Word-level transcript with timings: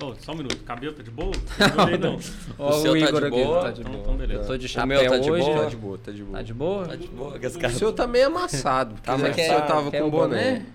Ô, 0.00 0.14
só 0.14 0.32
um 0.32 0.36
minuto. 0.36 0.56
Cabelo 0.64 0.92
tá 0.92 1.02
de 1.02 1.10
boa? 1.10 1.32
Não, 1.98 2.12
não. 2.12 2.18
Ó, 2.58 2.68
o, 2.70 2.72
seu 2.74 2.92
tá 2.92 2.98
Igor 2.98 3.20
de 3.20 3.26
aqui 3.26 3.44
boa? 3.44 3.62
tá 3.62 3.70
de 3.72 3.80
Então- 3.80 3.92
boa. 3.92 4.02
então 4.04 4.16
beleza. 4.16 4.40
Eu 4.42 4.46
tô 4.46 4.56
de 4.56 4.66
O 4.66 4.68
chapéu 4.68 4.86
meu 4.86 5.10
tá 5.10 5.18
de 5.18 5.30
hoje. 5.30 5.44
boa? 5.44 5.58
Tá 5.64 5.68
de 5.68 5.76
boa, 5.76 5.98
tá 5.98 6.12
de 6.12 6.22
boa. 6.22 6.36
Tá 6.38 6.42
de 6.42 6.52
boa? 6.54 6.86
Tá 6.86 6.96
de 6.96 7.08
boa, 7.08 7.38
que 7.38 7.46
as 7.46 7.56
O 7.56 7.70
seu 7.78 7.92
tá 7.92 8.06
meio 8.06 8.26
amassado. 8.28 8.94
Tá 9.02 9.16
Tá 9.18 9.28
o 9.28 9.34
seu 9.34 9.60
tava 9.62 9.90
com 9.90 10.02
o 10.02 10.10
boné. 10.10 10.66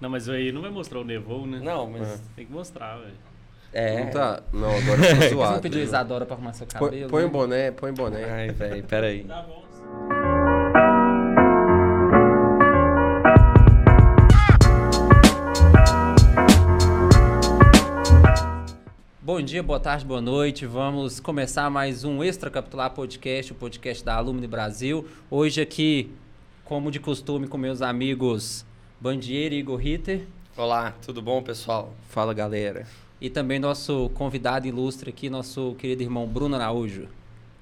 Não, 0.00 0.08
mas 0.08 0.28
aí 0.28 0.50
não 0.52 0.62
vai 0.62 0.70
mostrar 0.70 1.00
o 1.00 1.04
nevou, 1.04 1.46
né? 1.46 1.60
Não, 1.62 1.90
mas... 1.90 2.08
É. 2.08 2.18
Tem 2.36 2.46
que 2.46 2.52
mostrar, 2.52 2.96
velho. 2.98 3.12
É... 3.72 4.04
Não 4.04 4.10
tá. 4.10 4.42
Não, 4.52 4.70
agora 4.70 4.96
tá 5.02 5.14
Você 5.14 5.14
não 5.14 5.28
zoado. 5.30 5.60
pediu 5.60 5.80
a 5.80 5.84
Isadora 5.84 6.24
pra 6.24 6.34
arrumar 6.36 6.52
seu 6.54 6.66
cabelo? 6.66 7.10
põe 7.10 7.22
né? 7.22 7.28
o 7.28 7.30
boné, 7.30 7.70
põe 7.72 7.90
o 7.90 7.94
boné. 7.94 8.24
Ai, 8.24 8.50
velho, 8.50 8.82
peraí. 8.84 9.24
Tá 9.24 9.42
bom. 9.42 9.64
Bom 19.28 19.42
dia, 19.42 19.62
boa 19.62 19.78
tarde, 19.78 20.06
boa 20.06 20.22
noite. 20.22 20.64
Vamos 20.64 21.20
começar 21.20 21.68
mais 21.68 22.02
um 22.02 22.24
Extra 22.24 22.48
Capitular 22.48 22.94
Podcast, 22.94 23.52
o 23.52 23.54
podcast 23.54 24.02
da 24.02 24.14
Alumni 24.14 24.46
Brasil. 24.46 25.06
Hoje 25.30 25.60
aqui, 25.60 26.10
como 26.64 26.90
de 26.90 26.98
costume, 26.98 27.46
com 27.46 27.58
meus 27.58 27.82
amigos 27.82 28.64
Bandieira 28.98 29.54
e 29.54 29.58
Igor 29.58 29.76
Ritter. 29.76 30.22
Olá, 30.56 30.94
tudo 31.04 31.20
bom, 31.20 31.42
pessoal? 31.42 31.92
Fala, 32.08 32.32
galera. 32.32 32.86
E 33.20 33.28
também 33.28 33.58
nosso 33.58 34.10
convidado 34.14 34.66
ilustre 34.66 35.10
aqui, 35.10 35.28
nosso 35.28 35.74
querido 35.78 36.02
irmão 36.02 36.26
Bruno 36.26 36.56
Araújo. 36.56 37.06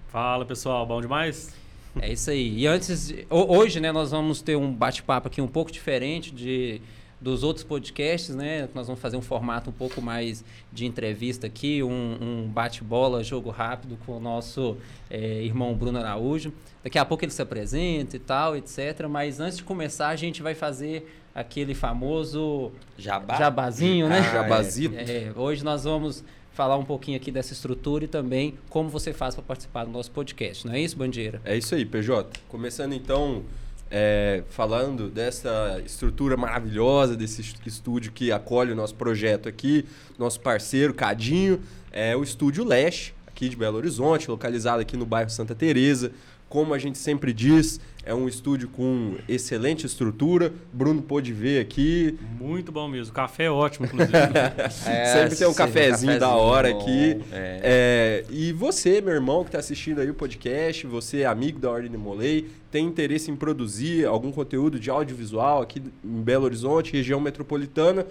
Fala, 0.07 0.45
pessoal. 0.45 0.87
Bom 0.87 1.01
demais? 1.01 1.52
É 2.01 2.12
isso 2.12 2.30
aí. 2.30 2.60
E 2.60 2.69
antes, 2.69 3.12
hoje, 3.29 3.80
né, 3.80 3.91
nós 3.91 4.12
vamos 4.12 4.41
ter 4.41 4.55
um 4.55 4.73
bate-papo 4.73 5.27
aqui 5.27 5.41
um 5.41 5.48
pouco 5.48 5.73
diferente 5.73 6.30
de 6.30 6.80
dos 7.20 7.43
outros 7.43 7.65
podcasts, 7.65 8.34
né? 8.34 8.69
Nós 8.75 8.87
vamos 8.87 9.01
fazer 9.01 9.16
um 9.16 9.23
formato 9.23 9.70
um 9.70 9.73
pouco 9.73 10.02
mais 10.02 10.45
de 10.73 10.84
entrevista 10.84 11.47
aqui, 11.47 11.83
um, 11.83 12.19
um 12.20 12.48
bate-bola, 12.48 13.24
jogo 13.24 13.51
rápido 13.51 13.98
com 14.05 14.16
o 14.16 14.20
nosso 14.20 14.77
eh, 15.10 15.43
irmão 15.43 15.74
Bruno 15.74 15.99
Araújo. 15.99 16.52
Daqui 16.85 16.99
a 16.99 17.05
pouco 17.05 17.24
ele 17.24 17.32
se 17.32 17.40
apresenta 17.40 18.16
e 18.16 18.21
tal, 18.21 18.57
etc. 18.57 19.07
Mas 19.09 19.40
antes 19.40 19.57
de 19.59 19.65
começar, 19.65 20.09
a 20.09 20.16
gente 20.16 20.43
vai 20.43 20.55
fazer 20.55 21.10
aquele 21.35 21.74
famoso 21.74 22.73
Jabá? 22.99 23.37
jabazinho, 23.37 24.09
né? 24.09 24.18
Ah, 24.18 24.33
Jabazito. 24.33 24.95
É, 24.96 25.33
hoje 25.35 25.65
nós 25.65 25.85
vamos 25.85 26.24
falar 26.52 26.79
um 26.79 26.85
pouquinho 26.85 27.18
aqui 27.18 27.30
dessa 27.30 27.52
estrutura 27.52 28.05
e 28.05 28.09
também 28.09 28.55
como 28.71 28.88
você 28.88 29.12
faz 29.12 29.35
para 29.35 29.45
participar 29.45 29.85
do 29.85 29.90
nosso 29.90 30.10
podcast. 30.10 30.66
Não 30.66 30.73
é 30.73 30.80
isso, 30.80 30.96
Bandeira? 30.96 31.40
É 31.45 31.57
isso 31.57 31.74
aí, 31.74 31.85
PJ. 31.85 32.40
Começando 32.49 32.95
então, 32.95 33.43
é, 33.90 34.42
falando 34.51 35.09
dessa 35.09 35.80
estrutura 35.84 36.37
maravilhosa, 36.37 37.16
desse 37.16 37.40
est- 37.40 37.66
estúdio 37.66 38.12
que 38.12 38.32
acolhe 38.32 38.73
o 38.73 38.74
nosso 38.74 38.95
projeto 38.95 39.48
aqui, 39.48 39.84
nosso 40.18 40.40
parceiro 40.40 40.93
Cadinho, 40.95 41.60
é 41.93 42.16
o 42.16 42.23
Estúdio 42.23 42.65
Leste, 42.65 43.15
aqui 43.26 43.48
de 43.48 43.56
Belo 43.56 43.76
Horizonte, 43.76 44.30
localizado 44.30 44.80
aqui 44.80 44.96
no 44.96 45.06
bairro 45.06 45.30
Santa 45.30 45.54
Teresa. 45.54 46.10
Como 46.49 46.73
a 46.73 46.79
gente 46.79 46.97
sempre 46.99 47.33
diz, 47.33 47.80
é 48.05 48.15
um 48.15 48.29
estúdio 48.29 48.69
com 48.69 49.16
excelente 49.29 49.85
estrutura. 49.85 50.52
Bruno 50.73 51.02
pôde 51.02 51.33
ver 51.33 51.61
aqui. 51.61 52.16
Muito 52.39 52.71
bom 52.71 52.87
mesmo. 52.87 53.11
O 53.11 53.15
café 53.15 53.45
é 53.45 53.51
ótimo, 53.51 53.87
inclusive. 53.87 54.16
É, 54.87 55.07
sempre 55.07 55.37
tem 55.37 55.47
um 55.47 55.51
sim, 55.51 55.57
cafezinho 55.57 56.21
da 56.21 56.29
hora 56.29 56.71
bom, 56.71 56.80
aqui. 56.80 57.21
É. 57.33 57.61
É, 57.63 58.24
e 58.30 58.52
você, 58.52 59.01
meu 59.01 59.13
irmão, 59.13 59.43
que 59.43 59.49
está 59.49 59.59
assistindo 59.59 60.01
aí 60.01 60.09
o 60.09 60.15
podcast, 60.15 60.87
você 60.87 61.23
é 61.23 61.27
amigo 61.27 61.59
da 61.59 61.71
Ordem 61.71 61.91
de 61.91 61.97
Molei, 61.97 62.49
tem 62.71 62.87
interesse 62.87 63.30
em 63.30 63.37
produzir 63.37 64.06
algum 64.06 64.31
conteúdo 64.31 64.78
de 64.78 64.89
audiovisual 64.89 65.62
aqui 65.62 65.83
em 66.05 66.22
Belo 66.22 66.44
Horizonte, 66.44 66.93
região 66.93 67.21
metropolitana, 67.21 68.06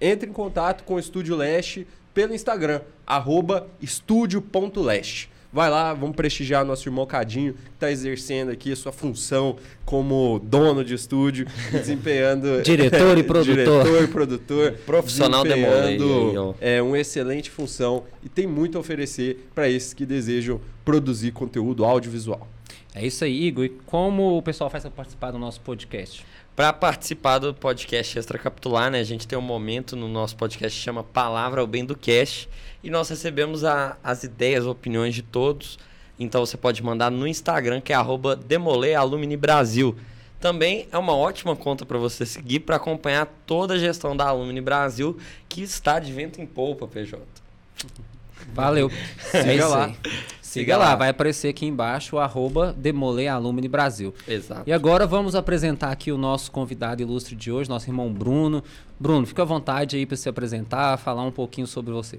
entre 0.00 0.30
em 0.30 0.32
contato 0.32 0.84
com 0.84 0.94
o 0.94 0.98
Estúdio 0.98 1.34
Leste 1.34 1.86
pelo 2.14 2.34
Instagram, 2.34 2.82
arroba 3.06 3.66
estúdio.leste. 3.80 5.30
Vai 5.52 5.68
lá, 5.68 5.92
vamos 5.92 6.14
prestigiar 6.14 6.64
nosso 6.64 6.88
irmão 6.88 7.04
Cadinho, 7.04 7.54
que 7.54 7.60
está 7.74 7.90
exercendo 7.90 8.52
aqui 8.52 8.70
a 8.70 8.76
sua 8.76 8.92
função 8.92 9.56
como 9.84 10.40
dono 10.44 10.84
de 10.84 10.94
estúdio, 10.94 11.44
desempenhando... 11.72 12.62
Diretor 12.62 13.18
e 13.18 13.24
produtor. 13.24 13.56
Diretor 13.56 14.04
e 14.04 14.06
produtor. 14.06 14.72
Profissional 14.86 15.42
ó. 16.38 16.54
é 16.60 16.80
uma 16.80 16.96
excelente 17.00 17.50
função 17.50 18.04
e 18.22 18.28
tem 18.28 18.46
muito 18.46 18.78
a 18.78 18.80
oferecer 18.80 19.48
para 19.52 19.68
esses 19.68 19.92
que 19.92 20.06
desejam 20.06 20.60
produzir 20.84 21.32
conteúdo 21.32 21.84
audiovisual. 21.84 22.46
É 22.94 23.04
isso 23.04 23.24
aí, 23.24 23.46
Igor. 23.46 23.64
E 23.64 23.70
como 23.86 24.38
o 24.38 24.42
pessoal 24.42 24.70
faz 24.70 24.84
para 24.84 24.92
participar 24.92 25.32
do 25.32 25.38
nosso 25.38 25.60
podcast? 25.62 26.24
Para 26.54 26.72
participar 26.72 27.38
do 27.38 27.52
podcast 27.52 28.18
Extracapitular, 28.18 28.90
né, 28.90 29.00
a 29.00 29.04
gente 29.04 29.26
tem 29.26 29.38
um 29.38 29.42
momento 29.42 29.96
no 29.96 30.06
nosso 30.06 30.36
podcast 30.36 30.78
que 30.78 30.84
chama 30.84 31.02
Palavra 31.02 31.60
ao 31.60 31.66
Bem 31.66 31.84
do 31.84 31.96
Cast 31.96 32.48
e 32.82 32.90
nós 32.90 33.08
recebemos 33.08 33.64
a- 33.64 33.96
as 34.02 34.24
ideias, 34.24 34.66
opiniões 34.66 35.14
de 35.14 35.22
todos. 35.22 35.78
Então 36.18 36.44
você 36.44 36.56
pode 36.56 36.82
mandar 36.82 37.10
no 37.10 37.26
Instagram, 37.26 37.80
que 37.80 37.92
é 37.92 37.96
arroba 37.96 38.38
Brasil. 39.38 39.96
Também 40.38 40.86
é 40.90 40.96
uma 40.96 41.14
ótima 41.14 41.54
conta 41.54 41.84
para 41.84 41.98
você 41.98 42.24
seguir 42.24 42.60
para 42.60 42.76
acompanhar 42.76 43.26
toda 43.46 43.74
a 43.74 43.78
gestão 43.78 44.16
da 44.16 44.26
Alumni 44.28 44.60
Brasil, 44.60 45.18
que 45.48 45.62
está 45.62 45.98
de 45.98 46.12
vento 46.12 46.40
em 46.40 46.46
polpa, 46.46 46.86
PJ. 46.86 47.20
Valeu. 48.54 48.90
É 49.34 49.42
Siga 49.42 49.66
lá. 49.68 49.92
Siga 50.40 50.76
lá. 50.76 50.96
vai 50.96 51.10
aparecer 51.10 51.48
aqui 51.48 51.66
embaixo 51.66 52.16
o 52.16 52.18
arroba 52.18 52.74
Brasil. 53.68 54.14
Exato. 54.26 54.62
E 54.66 54.72
agora 54.72 55.06
vamos 55.06 55.34
apresentar 55.34 55.90
aqui 55.92 56.10
o 56.10 56.16
nosso 56.18 56.50
convidado 56.50 57.02
ilustre 57.02 57.36
de 57.36 57.52
hoje, 57.52 57.68
nosso 57.70 57.88
irmão 57.88 58.10
Bruno. 58.12 58.64
Bruno, 58.98 59.26
fica 59.26 59.42
à 59.42 59.44
vontade 59.44 59.96
aí 59.96 60.04
para 60.06 60.16
se 60.16 60.28
apresentar, 60.28 60.96
falar 60.96 61.22
um 61.22 61.30
pouquinho 61.30 61.66
sobre 61.66 61.92
você. 61.92 62.18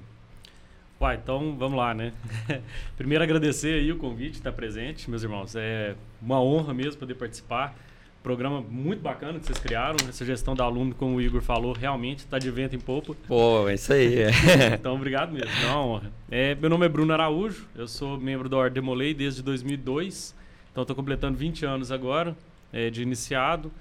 Uai, 1.02 1.16
então 1.16 1.56
vamos 1.58 1.80
lá, 1.80 1.96
né? 1.96 2.14
Primeiro 2.96 3.24
agradecer 3.24 3.74
aí 3.74 3.92
o 3.92 3.98
convite, 3.98 4.36
estar 4.36 4.52
presente, 4.52 5.10
meus 5.10 5.24
irmãos. 5.24 5.56
É 5.56 5.96
uma 6.22 6.40
honra 6.40 6.76
mesmo 6.76 7.00
poder 7.00 7.16
participar. 7.16 7.76
Programa 8.22 8.62
muito 8.62 9.02
bacana 9.02 9.40
que 9.40 9.48
vocês 9.48 9.58
criaram. 9.58 9.96
Essa 10.08 10.24
gestão 10.24 10.54
da 10.54 10.64
aluno, 10.64 10.94
como 10.94 11.16
o 11.16 11.22
Igor 11.22 11.42
falou, 11.42 11.74
realmente 11.74 12.20
está 12.20 12.38
de 12.38 12.52
vento 12.52 12.76
em 12.76 12.80
polpa. 12.80 13.16
Pô, 13.28 13.68
é 13.68 13.74
isso 13.74 13.92
aí. 13.92 14.26
Então, 14.80 14.94
obrigado 14.94 15.32
mesmo. 15.32 15.50
É 15.64 15.66
uma 15.70 15.84
honra. 15.84 16.12
É, 16.30 16.54
meu 16.54 16.70
nome 16.70 16.86
é 16.86 16.90
Bruno 16.90 17.12
Araújo, 17.12 17.68
eu 17.76 17.88
sou 17.88 18.20
membro 18.20 18.48
da 18.48 18.58
Ordem 18.58 18.76
Demolei 18.76 19.16
desde 19.16 19.42
2002. 19.42 20.36
Então, 20.72 20.84
estou 20.84 20.96
completando 20.96 21.36
20 21.36 21.66
anos 21.66 21.92
agora 21.92 22.38
é, 22.72 22.92
de 22.92 23.02
iniciado. 23.02 23.72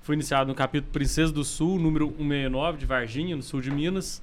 Fui 0.00 0.14
iniciado 0.14 0.48
no 0.48 0.54
capítulo 0.54 0.90
Princesa 0.90 1.30
do 1.30 1.44
Sul, 1.44 1.78
número 1.78 2.06
169, 2.06 2.78
de 2.78 2.86
Varginha, 2.86 3.36
no 3.36 3.42
sul 3.42 3.60
de 3.60 3.70
Minas. 3.70 4.22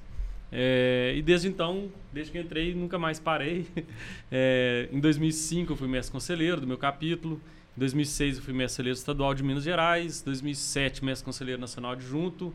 É, 0.50 1.12
e 1.16 1.22
desde 1.22 1.48
então, 1.48 1.90
desde 2.12 2.32
que 2.32 2.38
entrei, 2.38 2.74
nunca 2.74 2.98
mais 2.98 3.18
parei. 3.18 3.66
É, 4.30 4.88
em 4.92 5.00
2005, 5.00 5.72
eu 5.72 5.76
fui 5.76 5.88
mestre 5.88 6.12
conselheiro 6.12 6.60
do 6.60 6.66
meu 6.66 6.76
capítulo. 6.76 7.40
Em 7.76 7.80
2006, 7.80 8.36
eu 8.36 8.42
fui 8.42 8.52
mestre 8.52 8.76
conselheiro 8.76 8.98
estadual 8.98 9.34
de 9.34 9.42
Minas 9.42 9.64
Gerais. 9.64 10.20
2007, 10.20 11.04
mestre 11.04 11.24
conselheiro 11.24 11.60
nacional 11.60 11.92
adjunto. 11.92 12.52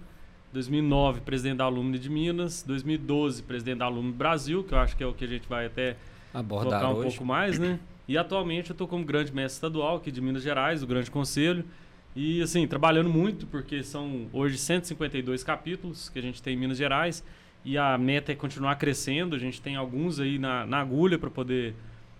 2009, 0.54 1.22
presidente 1.22 1.58
da 1.58 1.64
Alumni 1.64 1.98
de 1.98 2.10
Minas. 2.10 2.64
2012, 2.64 3.42
presidente 3.42 3.80
da 3.80 3.86
Alumni 3.86 4.12
Brasil, 4.12 4.64
que 4.64 4.74
eu 4.74 4.78
acho 4.78 4.96
que 4.96 5.04
é 5.04 5.08
o 5.08 5.14
que 5.14 5.26
a 5.26 5.28
gente 5.28 5.48
vai 5.48 5.66
até 5.66 5.98
Abordar 6.32 6.80
focar 6.80 6.94
um 6.94 6.98
hoje. 6.98 7.08
pouco 7.10 7.26
mais, 7.26 7.58
né? 7.58 7.80
E 8.08 8.18
atualmente 8.18 8.70
eu 8.70 8.74
estou 8.74 8.88
como 8.88 9.04
grande 9.04 9.34
mestre 9.34 9.56
estadual 9.56 9.96
aqui 9.96 10.12
de 10.12 10.22
Minas 10.22 10.44
Gerais, 10.44 10.82
do 10.82 10.88
Grande 10.88 11.10
Conselho. 11.10 11.66
E 12.16 12.42
assim, 12.44 12.68
trabalhando 12.68 13.10
muito, 13.10 13.48
porque 13.48 13.82
são 13.82 14.28
hoje 14.32 14.58
152 14.58 15.44
capítulos 15.44 16.10
que 16.10 16.20
a 16.20 16.22
gente 16.22 16.42
tem 16.42 16.54
em 16.54 16.58
Minas 16.58 16.78
Gerais. 16.78 17.24
E 17.66 17.78
a 17.78 17.98
meta 17.98 18.32
é 18.32 18.36
continuar 18.36 18.76
crescendo. 18.76 19.36
A 19.36 19.40
gente 19.40 19.62
tem 19.62 19.76
alguns 19.76 20.20
aí 20.20 20.38
na, 20.38 20.66
na 20.66 20.80
agulha 20.80 21.18
para 21.18 21.30
poder 21.30 21.74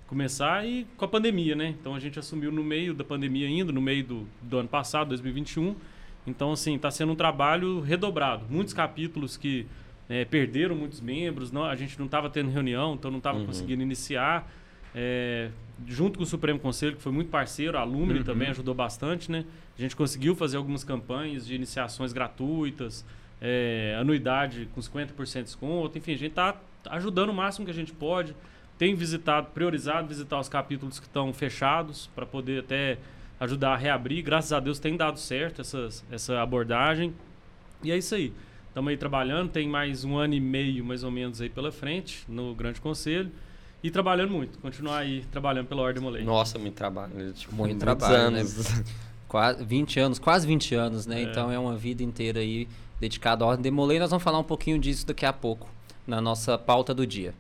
começar 0.08 0.66
e 0.66 0.86
com 0.96 1.06
a 1.06 1.08
pandemia, 1.08 1.56
né? 1.56 1.70
Então 1.80 1.96
a 1.96 2.00
gente 2.00 2.18
assumiu 2.20 2.52
no 2.52 2.64
meio 2.64 2.94
da 2.94 3.04
pandemia 3.04 3.48
ainda, 3.48 3.72
no 3.72 3.82
meio 3.82 4.04
do, 4.04 4.28
do 4.42 4.58
ano 4.58 4.70
passado, 4.70 5.10
2021. 5.10 5.76
Então, 6.26 6.52
assim, 6.54 6.76
está 6.76 6.90
sendo 6.90 7.12
um 7.12 7.16
trabalho 7.16 7.82
redobrado. 7.82 8.46
Muitos 8.50 8.74
capítulos 8.74 9.36
que 9.36 9.66
eh, 10.10 10.24
perderam 10.24 10.76
muitos 10.76 11.02
membros, 11.02 11.52
não, 11.52 11.66
a 11.66 11.76
gente 11.76 11.98
não 12.00 12.06
estava 12.06 12.30
tendo 12.30 12.50
reunião, 12.50 12.94
então 12.94 13.12
não 13.12 13.18
estava 13.18 13.40
Uhum. 13.40 13.46
conseguindo 13.46 13.82
iniciar. 13.82 14.50
Eh, 14.96 15.50
junto 15.88 16.18
com 16.18 16.24
o 16.24 16.28
Supremo 16.28 16.60
Conselho, 16.60 16.96
que 16.96 17.02
foi 17.02 17.12
muito 17.12 17.30
parceiro, 17.30 17.78
a 17.78 17.82
Alumni 17.82 18.20
Uhum. 18.20 18.24
também 18.24 18.48
ajudou 18.50 18.74
bastante, 18.74 19.30
né? 19.30 19.44
A 19.78 19.82
gente 19.82 19.96
conseguiu 19.98 20.34
fazer 20.36 20.56
algumas 20.56 20.84
campanhas 20.86 21.46
de 21.46 21.56
iniciações 21.56 22.14
gratuitas, 22.14 23.04
eh, 23.46 23.98
anuidade 24.00 24.70
com 24.74 24.80
50% 24.80 25.34
de 25.34 25.44
desconto, 25.44 25.98
enfim, 25.98 26.14
a 26.14 26.18
gente 26.18 26.32
está 26.32 26.56
ajudando 26.90 27.30
o 27.30 27.34
máximo 27.34 27.66
que 27.66 27.72
a 27.72 27.76
gente 27.76 27.92
pode. 27.92 28.34
Tem 28.78 28.96
visitado, 28.96 29.48
priorizado 29.54 30.08
visitar 30.08 30.40
os 30.40 30.48
capítulos 30.48 30.98
que 31.00 31.06
estão 31.06 31.32
fechados 31.34 32.10
para 32.16 32.26
poder 32.26 32.62
até 32.62 32.98
ajudar 33.40 33.74
a 33.74 33.78
reabrir. 33.78 34.24
Graças 34.24 34.54
a 34.54 34.60
Deus 34.62 34.80
tem 34.80 34.96
dado 34.96 35.20
certo 35.20 35.60
essas, 35.62 36.04
essa 36.10 36.42
abordagem. 36.42 37.14
E 37.84 37.92
é 37.92 37.98
isso 37.98 38.16
aí. 38.16 38.34
Estamos 38.70 38.90
aí 38.90 38.98
trabalhando, 38.98 39.52
tem 39.52 39.68
mais 39.68 40.04
um 40.06 40.18
ano 40.18 40.34
e 40.34 40.40
meio 40.40 40.84
mais 40.84 41.04
ou 41.04 41.12
menos 41.12 41.42
aí 41.42 41.50
pela 41.50 41.72
frente 41.72 42.24
no 42.28 42.56
Grande 42.56 42.80
Conselho. 42.80 43.30
E 43.84 43.92
trabalhando 43.92 44.32
muito, 44.32 44.58
continuar 44.60 45.00
aí 45.00 45.26
trabalhando 45.30 45.68
pela 45.68 45.82
Ordem 45.82 46.02
Molei. 46.02 46.24
Nossa, 46.24 46.58
muito 46.58 46.76
trabalho. 46.76 47.34
Tipo, 47.34 47.54
Muito 47.54 47.78
trabalho, 47.78 48.32
né? 48.32 48.40
anos. 48.40 48.84
Quase 49.28 49.66
20 49.66 50.00
anos, 50.00 50.20
quase 50.20 50.48
20 50.48 50.76
anos, 50.76 51.06
né? 51.06 51.22
É. 51.22 51.24
Então 51.24 51.52
é 51.52 51.60
uma 51.60 51.76
vida 51.76 52.04
inteira 52.04 52.40
aí 52.40 52.68
dedicada 53.04 53.44
à 53.44 53.48
Ordem 53.48 53.64
Demolei. 53.64 54.00
Nós 54.00 54.10
vamos 54.10 54.24
falar 54.24 54.40
um 54.40 54.44
pouquinho 54.44 54.80
disso 54.80 55.06
daqui 55.06 55.26
a 55.26 55.34
pouco. 55.34 55.68
na 56.06 56.20
nossa 56.20 56.58
pauta 56.58 56.94
do 56.94 57.08
dia. 57.08 57.34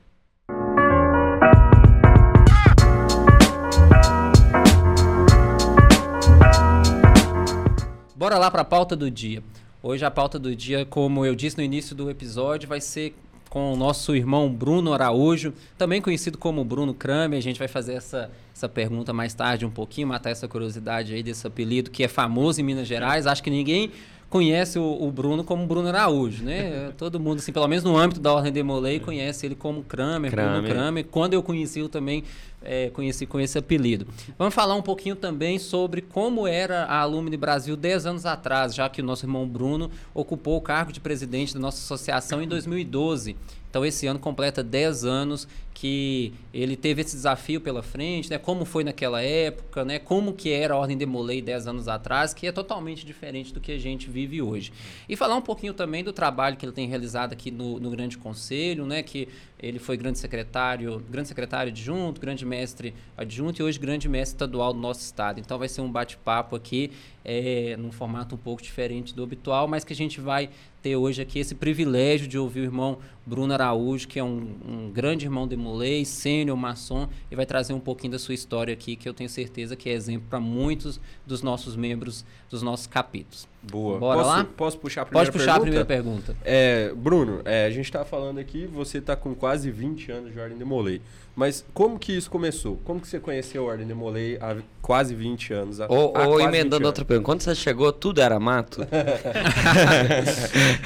Bora 8.15 8.37
lá 8.37 8.49
para 8.49 8.61
a 8.61 8.65
pauta 8.65 8.95
do 8.95 9.11
dia. 9.11 9.43
Hoje 9.81 10.05
a 10.05 10.11
pauta 10.11 10.39
do 10.39 10.55
dia, 10.55 10.85
como 10.85 11.25
eu 11.25 11.35
disse 11.35 11.57
no 11.57 11.63
início 11.63 11.93
do 11.93 12.09
episódio, 12.09 12.69
vai 12.69 12.79
ser 12.79 13.13
com 13.49 13.73
o 13.73 13.75
nosso 13.75 14.15
irmão 14.15 14.49
Bruno 14.49 14.93
Araújo, 14.93 15.53
também 15.77 16.01
conhecido 16.01 16.37
como 16.37 16.63
Bruno 16.63 16.93
Kramer. 16.93 17.37
A 17.37 17.41
gente 17.41 17.59
vai 17.59 17.67
fazer 17.67 17.93
essa, 17.95 18.31
essa 18.55 18.69
pergunta 18.69 19.11
mais 19.11 19.33
tarde 19.33 19.65
um 19.65 19.69
pouquinho, 19.69 20.07
matar 20.07 20.29
essa 20.29 20.47
curiosidade 20.47 21.13
aí 21.13 21.21
desse 21.21 21.45
apelido 21.45 21.91
que 21.91 22.01
é 22.01 22.07
famoso 22.07 22.61
em 22.61 22.63
Minas 22.63 22.87
Gerais. 22.87 23.27
Acho 23.27 23.43
que 23.43 23.49
ninguém 23.49 23.91
conhece 24.33 24.79
o, 24.79 24.97
o, 24.99 25.11
Bruno 25.11 25.43
como 25.43 25.67
Bruno 25.67 25.89
Araújo, 25.89 26.43
né? 26.43 26.91
Todo 26.97 27.19
mundo, 27.19 27.37
assim, 27.37 27.51
pelo 27.51 27.67
menos 27.67 27.83
no 27.83 27.95
âmbito 27.95 28.19
da 28.19 28.33
Ordem 28.33 28.51
de 28.51 28.63
Molay, 28.63 28.99
conhece 28.99 29.45
ele 29.45 29.53
como 29.53 29.83
Kramer, 29.83 30.31
Kramer. 30.31 30.53
Bruno 30.53 30.67
Kramer. 30.73 31.05
Quando 31.05 31.35
eu 31.35 31.43
conheci, 31.43 31.81
eu 31.81 31.87
também 31.87 32.23
é, 32.63 32.89
conheci 32.89 33.27
com 33.27 33.39
esse 33.39 33.59
apelido. 33.59 34.07
Vamos 34.35 34.55
falar 34.55 34.73
um 34.73 34.81
pouquinho 34.81 35.15
também 35.15 35.59
sobre 35.59 36.01
como 36.01 36.47
era 36.47 36.85
a 36.85 37.01
Alumni 37.01 37.37
Brasil 37.37 37.77
10 37.77 38.07
anos 38.07 38.25
atrás, 38.25 38.73
já 38.73 38.89
que 38.89 39.01
o 39.01 39.05
nosso 39.05 39.23
irmão 39.23 39.47
Bruno 39.47 39.91
ocupou 40.15 40.57
o 40.57 40.61
cargo 40.61 40.91
de 40.91 40.99
presidente 40.99 41.53
da 41.53 41.59
nossa 41.59 41.77
associação 41.77 42.41
em 42.41 42.47
2012. 42.47 43.35
Então, 43.69 43.85
esse 43.85 44.07
ano 44.07 44.17
completa 44.17 44.63
10 44.63 45.05
anos 45.05 45.47
que 45.73 46.33
ele 46.53 46.77
teve 46.77 47.01
esse 47.01 47.15
desafio 47.15 47.59
pela 47.59 47.81
frente, 47.81 48.29
né? 48.29 48.37
Como 48.37 48.63
foi 48.63 48.83
naquela 48.83 49.21
época, 49.21 49.83
né? 49.83 49.97
Como 49.97 50.33
que 50.33 50.51
era 50.51 50.75
a 50.75 50.77
Ordem 50.77 50.97
de 50.97 51.05
Molay 51.05 51.41
10 51.41 51.67
anos 51.67 51.87
atrás, 51.87 52.33
que 52.33 52.45
é 52.45 52.51
totalmente 52.51 53.05
diferente 53.05 53.53
do 53.53 53.59
que 53.59 53.71
a 53.71 53.77
gente 53.77 54.09
vive 54.09 54.41
hoje. 54.41 54.71
E 55.09 55.15
falar 55.15 55.35
um 55.35 55.41
pouquinho 55.41 55.73
também 55.73 56.03
do 56.03 56.13
trabalho 56.13 56.55
que 56.55 56.65
ele 56.65 56.71
tem 56.71 56.87
realizado 56.87 57.33
aqui 57.33 57.49
no, 57.49 57.79
no 57.79 57.89
Grande 57.89 58.17
Conselho, 58.17 58.85
né? 58.85 59.01
Que 59.01 59.27
ele 59.63 59.79
foi 59.79 59.95
grande 59.95 60.19
secretário, 60.19 61.01
grande 61.09 61.29
secretário 61.29 61.71
adjunto, 61.71 62.19
grande 62.19 62.45
mestre 62.45 62.93
adjunto 63.15 63.61
e 63.61 63.63
hoje 63.63 63.79
grande 63.79 64.09
mestre 64.09 64.35
estadual 64.35 64.73
do 64.73 64.79
nosso 64.79 64.99
estado. 64.99 65.39
Então 65.39 65.57
vai 65.57 65.69
ser 65.69 65.79
um 65.79 65.89
bate-papo 65.89 66.53
aqui, 66.53 66.91
é, 67.23 67.77
num 67.77 67.89
formato 67.91 68.35
um 68.35 68.37
pouco 68.37 68.61
diferente 68.61 69.15
do 69.15 69.23
habitual, 69.23 69.65
mas 69.65 69.85
que 69.85 69.93
a 69.93 69.95
gente 69.95 70.19
vai 70.19 70.49
ter 70.81 70.97
hoje 70.97 71.21
aqui 71.21 71.39
esse 71.39 71.55
privilégio 71.55 72.27
de 72.27 72.37
ouvir 72.37 72.59
o 72.59 72.63
irmão 72.65 72.99
Bruno 73.25 73.53
Araújo, 73.53 74.05
que 74.05 74.19
é 74.19 74.23
um, 74.23 74.53
um 74.67 74.91
grande 74.91 75.25
irmão 75.25 75.47
de 75.47 75.55
Mulei, 75.63 76.03
sênior, 76.03 76.57
maçom, 76.57 77.07
e 77.31 77.35
vai 77.35 77.45
trazer 77.45 77.73
um 77.73 77.79
pouquinho 77.79 78.11
da 78.11 78.19
sua 78.19 78.33
história 78.33 78.73
aqui, 78.73 78.97
que 78.97 79.07
eu 79.07 79.13
tenho 79.13 79.29
certeza 79.29 79.75
que 79.75 79.89
é 79.89 79.93
exemplo 79.93 80.27
para 80.29 80.39
muitos 80.39 80.99
dos 81.25 81.41
nossos 81.41 81.75
membros 81.77 82.25
dos 82.49 82.61
nossos 82.61 82.85
capítulos. 82.85 83.47
Boa. 83.71 83.97
Bora 83.97 84.17
posso, 84.19 84.29
lá? 84.29 84.47
Posso 84.57 84.77
puxar 84.77 85.01
a 85.03 85.05
primeira 85.05 85.31
Pode 85.31 85.37
puxar 85.37 85.53
pergunta? 85.59 85.81
a 85.81 85.85
primeira 85.85 85.87
pergunta. 86.33 86.35
É, 86.43 86.91
Bruno, 86.95 87.41
é, 87.45 87.65
a 87.65 87.69
gente 87.69 87.85
está 87.85 88.03
falando 88.03 88.39
aqui, 88.39 88.67
você 88.67 88.97
está 88.97 89.15
com 89.15 89.33
quase 89.33 89.71
20 89.71 90.11
anos 90.11 90.33
de 90.33 90.39
Ordem 90.39 90.57
de 90.57 90.65
Molay. 90.65 91.01
Mas 91.35 91.65
como 91.73 91.97
que 91.97 92.15
isso 92.15 92.29
começou? 92.29 92.77
Como 92.83 92.99
que 93.01 93.07
você 93.07 93.19
conheceu 93.19 93.63
a 93.63 93.71
Ordem 93.71 93.87
de 93.87 93.93
Molay 93.93 94.37
há 94.39 94.55
quase 94.81 95.15
20 95.15 95.53
anos? 95.53 95.81
Há, 95.81 95.87
ou, 95.89 96.15
há 96.15 96.27
ou 96.27 96.39
emendando 96.39 96.77
20 96.79 96.85
outra 96.85 97.05
pergunta, 97.05 97.25
quando 97.25 97.41
você 97.41 97.55
chegou, 97.55 97.91
tudo 97.91 98.21
era 98.21 98.39
mato? 98.39 98.81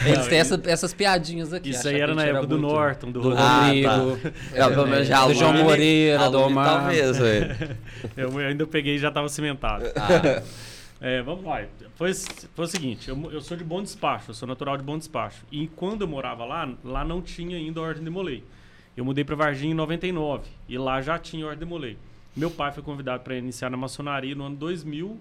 Eles 0.06 0.28
têm 0.28 0.40
essa, 0.40 0.60
essas 0.66 0.94
piadinhas 0.94 1.54
aqui. 1.54 1.70
Isso 1.72 1.88
aí 1.88 2.00
era 2.00 2.14
na 2.16 2.24
época 2.26 2.48
do 2.48 2.58
muito- 2.60 2.74
Norton, 2.74 3.12
do 3.12 3.22
do 3.22 3.30
Rodrigo. 3.34 3.90
Rodrigo, 3.90 4.34
É, 4.54 4.70
pelo 4.70 4.88
menos 4.88 5.08
já 5.08 5.26
do 5.26 5.34
João 5.34 5.54
Moreira, 5.54 6.30
do 6.30 6.40
Omar. 6.42 6.82
Talvez, 6.82 7.18
velho. 7.18 7.78
Eu 8.16 8.38
ainda 8.38 8.66
peguei 8.68 8.96
e 8.96 9.00
já 9.00 9.08
estava 9.10 9.28
cimentado. 9.30 9.86
Ah, 11.00 11.00
É, 11.00 11.22
vamos 11.22 11.46
lá. 11.46 11.62
Foi, 11.98 12.14
foi 12.14 12.66
o 12.66 12.68
seguinte, 12.68 13.10
eu, 13.10 13.32
eu 13.32 13.42
sou 13.42 13.58
de 13.58 13.64
Bom 13.64 13.82
Despacho, 13.82 14.30
eu 14.30 14.36
sou 14.36 14.48
natural 14.48 14.78
de 14.78 14.84
Bom 14.84 15.00
Despacho. 15.00 15.44
E 15.52 15.68
quando 15.68 16.04
eu 16.04 16.08
morava 16.08 16.46
lá, 16.46 16.72
lá 16.84 17.04
não 17.04 17.24
tinha 17.24 17.58
ainda 17.58 17.82
Ordem 17.82 18.04
de 18.04 18.10
Molay. 18.12 18.44
Eu 18.96 19.04
mudei 19.04 19.24
para 19.24 19.36
Varginha 19.36 19.72
em 19.72 19.76
99 19.76 20.48
e 20.70 20.78
lá 20.78 21.02
já 21.02 21.18
tinha 21.18 21.44
Ordem 21.44 21.66
de 21.66 21.66
Molay. 21.66 21.98
Meu 22.36 22.52
pai 22.52 22.72
foi 22.72 22.84
convidado 22.84 23.24
para 23.24 23.36
iniciar 23.36 23.72
na 23.72 23.78
maçonaria 23.78 24.36
no 24.36 24.44
ano 24.44 24.56
2000 24.58 25.20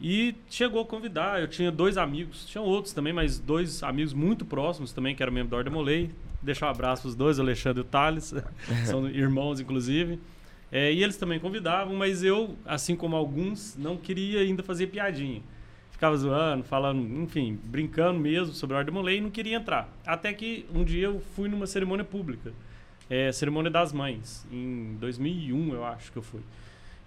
e 0.00 0.34
chegou 0.48 0.80
a 0.80 0.86
convidar. 0.86 1.38
Eu 1.38 1.48
tinha 1.48 1.70
dois 1.70 1.98
amigos, 1.98 2.46
tinham 2.46 2.64
outros 2.64 2.94
também, 2.94 3.12
mas 3.12 3.38
dois 3.38 3.82
amigos 3.82 4.14
muito 4.14 4.46
próximos 4.46 4.92
também, 4.92 5.14
que 5.14 5.22
eram 5.22 5.34
membro 5.34 5.50
da 5.50 5.58
Ordem 5.58 5.70
de 5.70 5.78
Molay. 5.78 6.10
Deixar 6.40 6.68
um 6.68 6.70
abraço 6.70 7.02
para 7.02 7.08
os 7.10 7.14
dois, 7.14 7.38
Alexandre 7.38 7.80
e 7.80 7.82
o 7.82 7.84
Thales, 7.84 8.32
são 8.86 9.06
irmãos 9.06 9.60
inclusive. 9.60 10.18
É, 10.72 10.90
e 10.90 11.02
eles 11.02 11.18
também 11.18 11.38
convidavam, 11.38 11.94
mas 11.94 12.24
eu, 12.24 12.56
assim 12.64 12.96
como 12.96 13.14
alguns, 13.14 13.76
não 13.76 13.98
queria 13.98 14.40
ainda 14.40 14.62
fazer 14.62 14.86
piadinha. 14.86 15.42
Ficava 15.96 16.14
zoando, 16.14 16.62
falando, 16.62 17.00
enfim, 17.22 17.58
brincando 17.64 18.20
mesmo 18.20 18.52
sobre 18.52 18.76
a 18.76 18.80
Ordem 18.80 18.92
Molay 18.92 19.16
e 19.16 19.20
não 19.22 19.30
queria 19.30 19.56
entrar. 19.56 19.88
Até 20.06 20.30
que 20.34 20.66
um 20.74 20.84
dia 20.84 21.06
eu 21.06 21.22
fui 21.34 21.48
numa 21.48 21.66
cerimônia 21.66 22.04
pública, 22.04 22.52
é, 23.08 23.32
cerimônia 23.32 23.70
das 23.70 23.94
mães, 23.94 24.46
em 24.52 24.94
2001 25.00 25.72
eu 25.72 25.82
acho 25.86 26.12
que 26.12 26.18
eu 26.18 26.22
fui. 26.22 26.42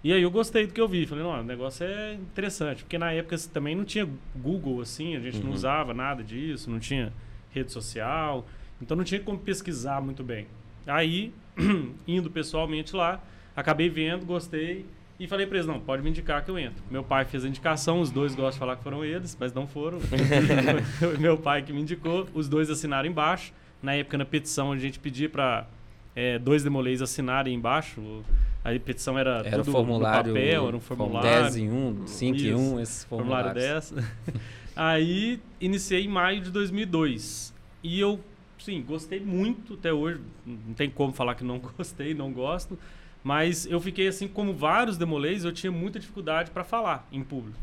E 0.02 0.12
aí 0.12 0.20
eu 0.20 0.30
gostei 0.30 0.66
do 0.66 0.72
que 0.72 0.80
eu 0.80 0.88
vi, 0.88 1.06
falei, 1.06 1.22
não, 1.22 1.38
o 1.38 1.44
negócio 1.44 1.86
é 1.86 2.14
interessante, 2.14 2.82
porque 2.82 2.98
na 2.98 3.12
época 3.12 3.36
também 3.52 3.76
não 3.76 3.84
tinha 3.84 4.08
Google 4.34 4.80
assim, 4.80 5.14
a 5.14 5.20
gente 5.20 5.38
não 5.38 5.50
Uhum. 5.50 5.54
usava 5.54 5.94
nada 5.94 6.24
disso, 6.24 6.68
não 6.68 6.80
tinha 6.80 7.12
rede 7.52 7.70
social, 7.70 8.44
então 8.82 8.96
não 8.96 9.04
tinha 9.04 9.20
como 9.20 9.38
pesquisar 9.38 10.00
muito 10.00 10.24
bem. 10.24 10.48
Aí, 10.84 11.32
indo 12.08 12.28
pessoalmente 12.28 12.96
lá, 12.96 13.22
acabei 13.54 13.88
vendo, 13.88 14.26
gostei 14.26 14.84
e 15.20 15.26
falei 15.26 15.46
pra 15.46 15.58
eles, 15.58 15.66
não, 15.66 15.78
pode 15.78 16.02
me 16.02 16.08
indicar 16.08 16.42
que 16.42 16.50
eu 16.50 16.58
entro. 16.58 16.82
Meu 16.90 17.04
pai 17.04 17.26
fez 17.26 17.44
a 17.44 17.48
indicação, 17.48 18.00
os 18.00 18.10
dois 18.10 18.34
gostam 18.34 18.52
de 18.52 18.58
falar 18.58 18.76
que 18.76 18.82
foram 18.82 19.04
eles, 19.04 19.36
mas 19.38 19.52
não 19.52 19.66
foram. 19.66 19.98
Meu 21.20 21.36
pai 21.36 21.60
que 21.60 21.74
me 21.74 21.82
indicou, 21.82 22.26
os 22.32 22.48
dois 22.48 22.70
assinaram 22.70 23.06
embaixo. 23.06 23.52
Na 23.82 23.94
época, 23.94 24.16
na 24.16 24.24
petição, 24.24 24.72
a 24.72 24.78
gente 24.78 24.98
pedia 24.98 25.28
para 25.28 25.66
dois 26.42 26.64
demolês 26.64 27.02
assinarem 27.02 27.54
embaixo. 27.54 28.24
A 28.64 28.70
petição 28.78 29.18
era, 29.18 29.42
Era 29.44 29.58
tudo 29.58 29.72
formulário, 29.72 30.32
no 30.32 30.38
papel, 30.38 30.68
era 30.68 30.76
um 30.76 30.80
formulário. 30.80 31.42
10 31.42 31.56
em 31.56 31.70
1, 31.70 32.06
5 32.06 32.38
em 32.38 32.54
1, 32.54 32.80
esses 32.80 33.04
Formulário 33.04 33.50
formulários. 33.50 33.90
10. 34.26 34.44
Aí 34.74 35.40
iniciei 35.60 36.04
em 36.04 36.08
maio 36.08 36.40
de 36.40 36.50
2002. 36.50 37.54
E 37.82 38.00
eu, 38.00 38.20
sim, 38.58 38.82
gostei 38.82 39.20
muito 39.20 39.74
até 39.74 39.92
hoje. 39.92 40.20
Não 40.46 40.74
tem 40.74 40.88
como 40.88 41.12
falar 41.12 41.34
que 41.34 41.44
não 41.44 41.58
gostei, 41.58 42.14
não 42.14 42.32
gosto. 42.32 42.78
Mas 43.22 43.66
eu 43.66 43.80
fiquei 43.80 44.08
assim, 44.08 44.26
como 44.26 44.54
vários 44.54 44.96
demolês, 44.96 45.44
eu 45.44 45.52
tinha 45.52 45.70
muita 45.70 45.98
dificuldade 45.98 46.50
para 46.50 46.64
falar 46.64 47.06
em 47.12 47.22
público. 47.22 47.58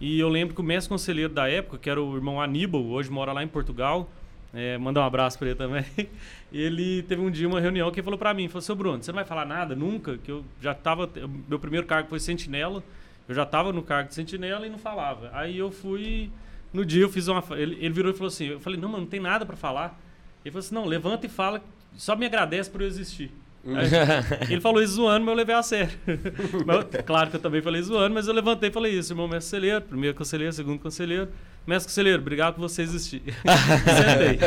E 0.00 0.18
eu 0.18 0.28
lembro 0.28 0.54
que 0.54 0.60
o 0.60 0.64
mestre 0.64 0.88
conselheiro 0.88 1.32
da 1.32 1.48
época, 1.48 1.78
que 1.78 1.88
era 1.88 2.00
o 2.02 2.16
irmão 2.16 2.40
Aníbal, 2.40 2.84
hoje 2.84 3.10
mora 3.10 3.32
lá 3.32 3.42
em 3.42 3.48
Portugal, 3.48 4.10
é, 4.54 4.76
mandar 4.76 5.00
um 5.02 5.04
abraço 5.04 5.38
para 5.38 5.48
ele 5.48 5.56
também. 5.56 5.84
Ele 6.52 7.02
teve 7.04 7.22
um 7.22 7.30
dia 7.30 7.48
uma 7.48 7.58
reunião 7.58 7.90
que 7.90 7.98
ele 7.98 8.04
falou 8.04 8.18
para 8.18 8.34
mim, 8.34 8.46
falou: 8.46 8.60
"Seu 8.60 8.76
Bruno, 8.76 9.02
você 9.02 9.10
não 9.10 9.16
vai 9.16 9.24
falar 9.24 9.46
nada 9.46 9.74
nunca, 9.74 10.18
que 10.18 10.30
eu 10.30 10.44
já 10.60 10.74
tava, 10.74 11.08
meu 11.48 11.58
primeiro 11.58 11.86
cargo 11.86 12.10
foi 12.10 12.20
sentinela, 12.20 12.84
eu 13.26 13.34
já 13.34 13.44
estava 13.44 13.72
no 13.72 13.82
cargo 13.82 14.10
de 14.10 14.14
sentinela 14.14 14.66
e 14.66 14.68
não 14.68 14.78
falava". 14.78 15.30
Aí 15.32 15.56
eu 15.56 15.70
fui 15.70 16.30
no 16.70 16.84
dia 16.84 17.02
eu 17.02 17.08
fiz 17.08 17.28
uma 17.28 17.42
ele, 17.52 17.76
ele 17.76 17.94
virou 17.94 18.12
e 18.12 18.14
falou 18.14 18.28
assim, 18.28 18.48
eu 18.48 18.60
falei: 18.60 18.78
"Não, 18.78 18.90
mano, 18.90 19.04
não 19.04 19.08
tem 19.08 19.20
nada 19.20 19.46
para 19.46 19.56
falar". 19.56 19.98
Ele 20.44 20.52
falou 20.52 20.60
assim: 20.60 20.74
"Não, 20.74 20.84
levanta 20.84 21.24
e 21.24 21.30
fala, 21.30 21.62
só 21.94 22.14
me 22.14 22.26
agradece 22.26 22.68
por 22.68 22.82
eu 22.82 22.86
existir". 22.86 23.30
Aí, 23.64 24.50
ele 24.50 24.60
falou 24.60 24.82
isso 24.82 24.94
zoando, 24.94 25.24
mas 25.24 25.32
eu 25.32 25.36
levei 25.36 25.54
a 25.54 25.62
sério. 25.62 25.96
Mas, 26.66 26.84
claro 27.06 27.30
que 27.30 27.36
eu 27.36 27.40
também 27.40 27.62
falei 27.62 27.80
zoando, 27.80 28.12
mas 28.12 28.26
eu 28.26 28.34
levantei 28.34 28.70
e 28.70 28.72
falei 28.72 28.92
isso, 28.98 29.12
irmão 29.12 29.28
mestre 29.28 29.56
conselheiro, 29.56 29.82
primeiro 29.82 30.16
conselheiro, 30.16 30.52
segundo 30.52 30.80
conselheiro. 30.80 31.28
Mestre 31.64 31.88
conselheiro, 31.90 32.20
obrigado 32.20 32.54
por 32.54 32.62
você 32.62 32.82
existir. 32.82 33.22
Sentei. 33.46 34.38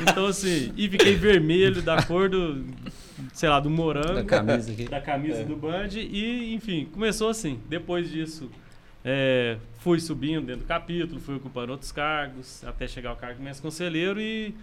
Então, 0.00 0.26
assim, 0.26 0.72
e 0.74 0.88
fiquei 0.88 1.16
vermelho 1.16 1.82
da 1.82 2.02
cor 2.02 2.30
do, 2.30 2.64
sei 3.34 3.48
lá, 3.50 3.60
do 3.60 3.68
morango. 3.68 4.14
Da 4.14 4.24
camisa 4.24 4.72
aqui. 4.72 4.84
Da 4.84 5.00
camisa 5.02 5.44
do 5.44 5.54
Band. 5.54 5.88
E, 5.94 6.54
enfim, 6.54 6.86
começou 6.86 7.28
assim. 7.28 7.60
Depois 7.68 8.10
disso, 8.10 8.50
é, 9.04 9.58
fui 9.80 10.00
subindo 10.00 10.46
dentro 10.46 10.62
do 10.62 10.66
capítulo, 10.66 11.20
fui 11.20 11.36
ocupando 11.36 11.72
outros 11.72 11.92
cargos, 11.92 12.64
até 12.64 12.88
chegar 12.88 13.10
ao 13.10 13.16
cargo 13.16 13.36
de 13.36 13.42
mestre 13.42 13.62
conselheiro 13.62 14.18
e, 14.18 14.54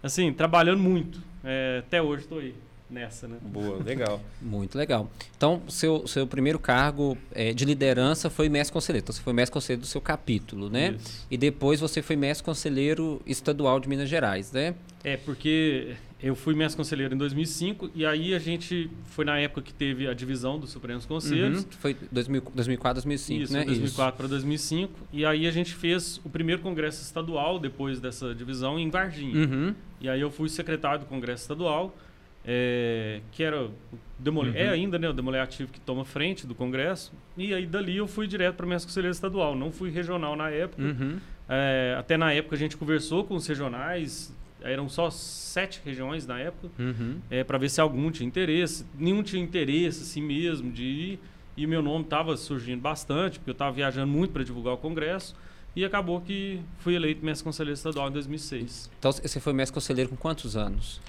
assim, 0.00 0.32
trabalhando 0.32 0.80
muito. 0.80 1.20
É, 1.42 1.82
até 1.84 2.00
hoje 2.00 2.22
estou 2.22 2.38
aí 2.38 2.54
nessa, 2.90 3.28
né? 3.28 3.36
Boa, 3.40 3.82
legal. 3.82 4.20
Muito 4.40 4.76
legal. 4.76 5.10
Então, 5.36 5.62
seu, 5.68 6.06
seu 6.06 6.26
primeiro 6.26 6.58
cargo 6.58 7.16
é, 7.32 7.52
de 7.52 7.64
liderança 7.64 8.28
foi 8.28 8.48
mestre 8.48 8.72
conselheiro. 8.72 9.04
Então, 9.04 9.14
você 9.14 9.22
foi 9.22 9.32
mestre 9.32 9.52
conselheiro 9.52 9.82
do 9.82 9.86
seu 9.86 10.00
capítulo, 10.00 10.68
né? 10.68 10.96
Isso. 10.98 11.26
E 11.30 11.36
depois 11.36 11.80
você 11.80 12.02
foi 12.02 12.16
mestre 12.16 12.44
conselheiro 12.44 13.20
estadual 13.26 13.78
de 13.80 13.88
Minas 13.88 14.08
Gerais, 14.08 14.52
né? 14.52 14.74
É, 15.02 15.16
porque 15.16 15.96
eu 16.22 16.34
fui 16.34 16.54
mestre 16.54 16.76
conselheiro 16.76 17.14
em 17.14 17.16
2005 17.16 17.90
e 17.94 18.04
aí 18.04 18.34
a 18.34 18.38
gente 18.38 18.90
foi 19.06 19.24
na 19.24 19.38
época 19.38 19.62
que 19.62 19.72
teve 19.72 20.06
a 20.06 20.12
divisão 20.12 20.58
dos 20.58 20.70
Supremos 20.70 21.06
Conselhos. 21.06 21.62
Uhum. 21.62 21.70
Foi 21.78 21.96
2000, 22.12 22.42
2004, 22.54 22.94
2005, 22.96 23.42
Isso, 23.42 23.52
né? 23.52 23.64
2004 23.64 24.16
para 24.18 24.26
2005. 24.26 24.92
E 25.12 25.24
aí 25.24 25.46
a 25.46 25.50
gente 25.50 25.74
fez 25.74 26.20
o 26.22 26.28
primeiro 26.28 26.60
congresso 26.60 27.02
estadual 27.02 27.58
depois 27.58 28.00
dessa 28.00 28.34
divisão 28.34 28.78
em 28.78 28.90
Varginha. 28.90 29.34
Uhum. 29.34 29.74
E 29.98 30.08
aí 30.10 30.20
eu 30.20 30.30
fui 30.30 30.50
secretário 30.50 31.00
do 31.00 31.06
congresso 31.06 31.42
estadual, 31.42 31.96
é, 32.44 33.20
que 33.32 33.42
era 33.42 33.64
o 33.66 33.70
demole... 34.18 34.50
Uhum. 34.50 34.56
é 34.56 34.68
ainda 34.68 34.98
né, 34.98 35.08
o 35.08 35.12
demolé 35.12 35.40
ativo 35.40 35.70
que 35.72 35.80
toma 35.80 36.04
frente 36.04 36.46
do 36.46 36.54
congresso. 36.54 37.12
E 37.36 37.52
aí 37.54 37.66
dali 37.66 37.96
eu 37.96 38.06
fui 38.06 38.26
direto 38.26 38.56
para 38.56 38.66
mestre 38.66 38.88
conselheiro 38.88 39.12
estadual. 39.12 39.54
Não 39.54 39.70
fui 39.70 39.90
regional 39.90 40.36
na 40.36 40.50
época. 40.50 40.82
Uhum. 40.82 41.18
É, 41.48 41.96
até 41.98 42.16
na 42.16 42.32
época 42.32 42.54
a 42.56 42.58
gente 42.58 42.76
conversou 42.76 43.24
com 43.24 43.34
os 43.34 43.46
regionais, 43.46 44.32
eram 44.62 44.88
só 44.88 45.10
sete 45.10 45.80
regiões 45.84 46.26
na 46.26 46.38
época, 46.38 46.68
Uhum. 46.78 47.18
é, 47.30 47.42
para 47.42 47.58
ver 47.58 47.68
se 47.70 47.80
algum 47.80 48.10
tinha 48.10 48.26
interesse. 48.26 48.86
Nenhum 48.98 49.22
tinha 49.22 49.42
interesse 49.42 50.02
assim 50.02 50.22
mesmo 50.22 50.70
de 50.70 50.84
ir. 50.84 51.18
E 51.56 51.66
meu 51.66 51.82
nome 51.82 52.04
estava 52.04 52.36
surgindo 52.36 52.80
bastante, 52.80 53.38
porque 53.38 53.50
eu 53.50 53.52
estava 53.52 53.72
viajando 53.72 54.06
muito 54.06 54.32
para 54.32 54.42
divulgar 54.42 54.74
o 54.74 54.78
congresso. 54.78 55.34
E 55.76 55.84
acabou 55.84 56.20
que 56.20 56.60
fui 56.78 56.94
eleito 56.94 57.24
mestre 57.24 57.44
conselheiro 57.44 57.74
estadual 57.74 58.08
em 58.08 58.12
2006. 58.12 58.90
Então 58.98 59.12
você 59.12 59.38
foi 59.40 59.52
mestre 59.52 59.74
conselheiro 59.74 60.08
com 60.10 60.16
quantos 60.16 60.56
anos? 60.56 61.00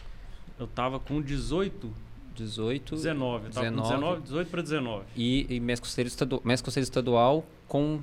Eu 0.61 0.65
estava 0.65 0.99
com 0.99 1.19
18, 1.21 1.91
18. 2.35 2.95
19. 2.95 3.43
Eu 3.45 3.49
estava 3.49 3.67
com 3.67 3.75
19. 3.81 3.93
19, 3.99 4.21
18 4.21 4.47
para 4.49 4.61
19. 4.61 5.03
E, 5.17 5.47
e 5.49 5.59
mestre, 5.59 5.89
conselheiro 5.89 6.07
estadual, 6.07 6.41
mestre 6.45 6.65
conselheiro 6.65 6.85
estadual 6.87 7.45
com. 7.67 7.99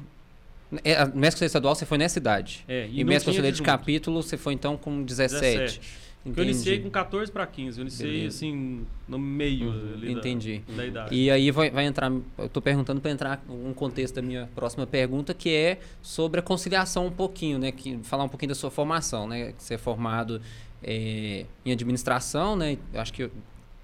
É, 0.84 0.96
mestre 0.98 1.14
conselheiro 1.14 1.46
estadual 1.46 1.74
você 1.76 1.86
foi 1.86 1.98
nessa 1.98 2.18
idade. 2.18 2.64
É, 2.68 2.86
E, 2.92 3.02
não 3.04 3.08
mestre 3.10 3.30
conselheiro 3.30 3.56
de 3.56 3.62
adjunto. 3.62 3.64
capítulo 3.78 4.22
você 4.22 4.36
foi 4.36 4.52
então 4.54 4.76
com 4.76 5.02
17. 5.02 5.40
17. 5.78 6.08
Porque 6.24 6.40
eu 6.40 6.44
iniciei 6.44 6.74
Entendi. 6.74 6.84
com 6.88 6.90
14 6.90 7.30
para 7.32 7.46
15. 7.46 7.78
Eu 7.78 7.82
iniciei 7.82 8.10
Beleza. 8.10 8.36
assim 8.36 8.84
no 9.06 9.18
meio 9.20 9.68
Uhum, 9.70 9.92
ali 9.94 10.06
da- 10.14 10.18
entendi. 10.20 10.62
da, 10.76 10.84
idade. 10.84 11.14
E 11.14 11.30
aí 11.30 11.50
vai, 11.52 11.70
vai 11.70 11.86
entrar, 11.86 12.10
eu 12.36 12.44
estou 12.46 12.60
perguntando 12.60 13.00
para 13.00 13.10
entrar 13.12 13.42
um 13.48 13.72
contexto 13.72 14.16
da 14.16 14.20
minha 14.22 14.46
próxima 14.54 14.84
pergunta, 14.86 15.32
que 15.32 15.48
é 15.48 15.78
sobre 16.02 16.40
a 16.40 16.42
conciliação 16.42 17.06
um 17.06 17.10
pouquinho, 17.12 17.58
né? 17.58 17.70
Que, 17.72 17.98
falar 18.02 18.24
um 18.24 18.28
pouquinho 18.28 18.48
da 18.48 18.54
sua 18.56 18.70
formação, 18.70 19.26
né? 19.28 19.54
Você 19.56 19.74
é 19.74 19.78
formado 19.78 20.42
eh, 20.82 21.47
em 21.64 21.73
administração, 21.73 22.56
né? 22.56 22.78
Eu 22.92 23.00
Acho 23.00 23.12
que 23.12 23.30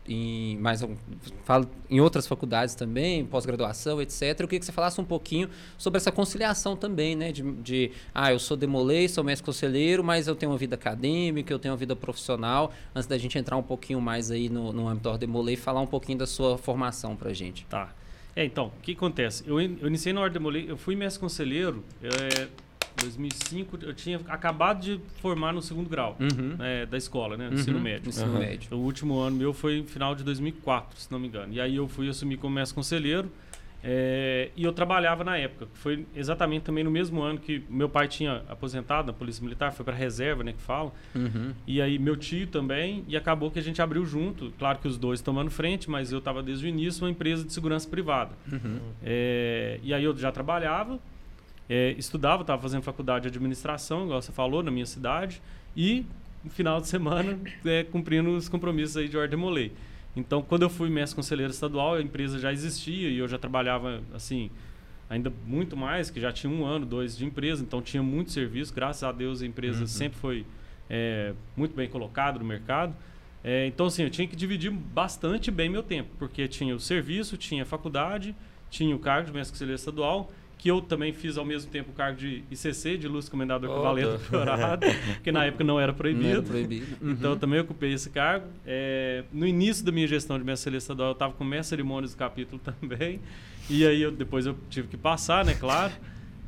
em 0.06 0.58
mais 0.58 0.84
falo 1.44 1.68
em 1.88 2.00
outras 2.00 2.26
faculdades 2.26 2.74
também, 2.74 3.24
pós-graduação, 3.24 4.00
etc. 4.02 4.22
Eu 4.22 4.46
queria 4.46 4.60
que 4.60 4.66
você 4.66 4.72
falasse 4.72 5.00
um 5.00 5.04
pouquinho 5.04 5.48
sobre 5.78 5.96
essa 5.96 6.12
conciliação 6.12 6.76
também, 6.76 7.16
né? 7.16 7.32
De, 7.32 7.42
de, 7.42 7.90
ah, 8.14 8.32
eu 8.32 8.38
sou 8.38 8.56
demolei, 8.56 9.08
sou 9.08 9.24
mestre 9.24 9.44
conselheiro, 9.44 10.04
mas 10.04 10.28
eu 10.28 10.34
tenho 10.34 10.52
uma 10.52 10.58
vida 10.58 10.74
acadêmica, 10.74 11.52
eu 11.52 11.58
tenho 11.58 11.72
uma 11.72 11.78
vida 11.78 11.96
profissional. 11.96 12.72
Antes 12.94 13.06
da 13.06 13.16
gente 13.16 13.38
entrar 13.38 13.56
um 13.56 13.62
pouquinho 13.62 14.00
mais 14.00 14.30
aí 14.30 14.48
no, 14.48 14.72
no 14.72 14.88
âmbito 14.88 15.10
do 15.10 15.18
demolei, 15.18 15.56
falar 15.56 15.80
um 15.80 15.86
pouquinho 15.86 16.18
da 16.18 16.26
sua 16.26 16.58
formação 16.58 17.16
pra 17.16 17.32
gente. 17.32 17.64
Tá. 17.66 17.92
É, 18.36 18.44
então, 18.44 18.66
o 18.66 18.82
que 18.82 18.92
acontece? 18.92 19.44
Eu, 19.46 19.60
eu 19.60 19.86
iniciei 19.86 20.12
na 20.12 20.20
Ordem 20.20 20.34
Demolei, 20.34 20.68
eu 20.68 20.76
fui 20.76 20.96
mestre 20.96 21.20
conselheiro 21.20 21.84
é, 22.02 22.48
2005, 23.00 23.78
eu 23.82 23.94
tinha 23.94 24.20
acabado 24.28 24.80
de 24.80 25.00
formar 25.20 25.52
no 25.52 25.60
segundo 25.62 25.88
grau 25.88 26.16
Uhum. 26.20 26.56
né, 26.56 26.86
da 26.86 26.96
escola, 26.96 27.36
né, 27.36 27.48
Uhum. 27.48 27.54
ensino 27.54 27.80
médio. 27.80 28.08
Ensino 28.08 28.30
Aham. 28.30 28.38
médio. 28.40 28.68
O 28.76 28.80
último 28.80 29.18
ano 29.18 29.36
meu 29.36 29.52
foi 29.52 29.78
no 29.78 29.84
final 29.86 30.14
de 30.14 30.22
2004, 30.24 30.98
se 30.98 31.10
não 31.12 31.18
me 31.18 31.28
engano. 31.28 31.52
E 31.52 31.60
aí 31.60 31.76
eu 31.76 31.88
fui 31.88 32.08
assumir 32.08 32.36
como 32.36 32.54
mestre 32.54 32.74
conselheiro 32.74 33.30
é, 33.86 34.48
e 34.56 34.64
eu 34.64 34.72
trabalhava 34.72 35.22
na 35.24 35.36
época. 35.36 35.68
Foi 35.74 36.06
exatamente 36.16 36.62
também 36.62 36.82
no 36.82 36.90
mesmo 36.90 37.20
ano 37.20 37.38
que 37.38 37.62
meu 37.68 37.86
pai 37.86 38.08
tinha 38.08 38.42
aposentado 38.48 39.08
na 39.08 39.12
Polícia 39.12 39.42
Militar, 39.44 39.72
foi 39.72 39.84
para 39.84 39.94
reserva, 39.94 40.42
né, 40.42 40.52
que 40.54 40.62
fala. 40.62 40.90
Uhum. 41.14 41.52
E 41.66 41.82
aí 41.82 41.98
meu 41.98 42.16
tio 42.16 42.46
também, 42.46 43.04
e 43.06 43.14
acabou 43.16 43.50
que 43.50 43.58
a 43.58 43.62
gente 43.62 43.82
abriu 43.82 44.06
junto. 44.06 44.50
Claro 44.58 44.78
que 44.78 44.88
os 44.88 44.96
dois 44.96 45.20
tomando 45.20 45.50
frente, 45.50 45.90
mas 45.90 46.10
eu 46.12 46.18
estava 46.18 46.42
desde 46.42 46.64
o 46.64 46.68
início 46.68 47.04
uma 47.04 47.10
empresa 47.10 47.44
de 47.44 47.52
segurança 47.52 47.86
privada. 47.88 48.30
Uhum. 48.50 48.78
É, 49.02 49.78
e 49.82 49.92
aí 49.92 50.02
eu 50.04 50.16
já 50.16 50.32
trabalhava, 50.32 50.98
é, 51.68 51.94
estudava, 51.98 52.42
estava 52.42 52.60
fazendo 52.60 52.82
faculdade 52.82 53.22
de 53.22 53.36
administração, 53.36 54.04
igual 54.04 54.20
você 54.20 54.32
falou, 54.32 54.62
na 54.62 54.70
minha 54.70 54.86
cidade, 54.86 55.40
e 55.76 56.04
no 56.42 56.50
final 56.50 56.80
de 56.80 56.88
semana 56.88 57.38
é, 57.64 57.84
cumprindo 57.84 58.30
os 58.36 58.48
compromissos 58.48 58.96
aí 58.96 59.08
de 59.08 59.16
ordem 59.16 59.38
molei. 59.38 59.72
Então, 60.16 60.42
quando 60.42 60.62
eu 60.62 60.70
fui 60.70 60.88
mestre 60.88 61.16
conselheiro 61.16 61.50
estadual, 61.50 61.94
a 61.94 62.02
empresa 62.02 62.38
já 62.38 62.52
existia 62.52 63.08
e 63.08 63.18
eu 63.18 63.26
já 63.26 63.38
trabalhava 63.38 64.00
assim 64.14 64.50
ainda 65.10 65.32
muito 65.46 65.76
mais, 65.76 66.08
que 66.10 66.20
já 66.20 66.32
tinha 66.32 66.52
um 66.52 66.64
ano, 66.64 66.86
dois 66.86 67.16
de 67.16 67.24
empresa, 67.24 67.62
então 67.62 67.82
tinha 67.82 68.02
muito 68.02 68.30
serviço. 68.30 68.72
Graças 68.72 69.02
a 69.02 69.12
Deus 69.12 69.42
a 69.42 69.46
empresa 69.46 69.80
Uhum. 69.80 69.86
sempre 69.86 70.18
foi 70.18 70.46
é, 70.88 71.34
muito 71.56 71.74
bem 71.74 71.88
colocada 71.88 72.38
no 72.38 72.44
mercado. 72.44 72.94
É, 73.42 73.66
então, 73.66 73.86
assim, 73.86 74.02
eu 74.04 74.10
tinha 74.10 74.26
que 74.26 74.34
dividir 74.36 74.70
bastante 74.70 75.50
bem 75.50 75.68
meu 75.68 75.82
tempo, 75.82 76.10
porque 76.18 76.46
tinha 76.48 76.74
o 76.74 76.80
serviço, 76.80 77.36
tinha 77.36 77.62
a 77.64 77.66
faculdade, 77.66 78.34
tinha 78.70 78.94
o 78.94 78.98
cargo 78.98 79.26
de 79.26 79.32
mestre 79.34 79.52
conselheiro 79.52 79.78
estadual, 79.78 80.32
que 80.64 80.70
eu 80.70 80.80
também 80.80 81.12
fiz 81.12 81.36
ao 81.36 81.44
mesmo 81.44 81.70
tempo 81.70 81.90
o 81.90 81.92
cargo 81.92 82.16
de 82.18 82.42
ICC, 82.50 82.96
de 82.96 83.06
luz 83.06 83.28
comendador 83.28 83.68
Oh, 83.68 83.74
equivalente 83.74 84.08
do- 84.08 84.16
doutorado, 84.32 84.86
porque 85.12 85.30
na 85.30 85.44
época 85.44 85.62
não 85.62 85.78
era 85.78 85.92
Não 85.92 85.98
proibido. 85.98 86.26
era 86.30 86.42
proibido. 86.42 86.86
Então, 87.02 87.28
eu 87.28 87.32
Uhum. 87.34 87.38
também 87.38 87.60
ocupei 87.60 87.92
esse 87.92 88.08
cargo. 88.08 88.46
É, 88.66 89.24
no 89.30 89.46
início 89.46 89.84
da 89.84 89.92
minha 89.92 90.06
gestão 90.06 90.38
de 90.38 90.44
mestre 90.46 90.74
estadual, 90.74 91.10
eu 91.10 91.12
estava 91.12 91.34
com 91.34 91.44
mestre 91.44 91.68
cerimônias 91.76 92.12
do 92.14 92.16
capítulo 92.16 92.58
também. 92.80 93.20
E 93.68 93.86
aí, 93.86 94.00
eu, 94.00 94.10
depois 94.10 94.46
eu 94.46 94.56
tive 94.70 94.88
que 94.88 94.96
passar, 94.96 95.44
né, 95.44 95.52
claro. 95.52 95.92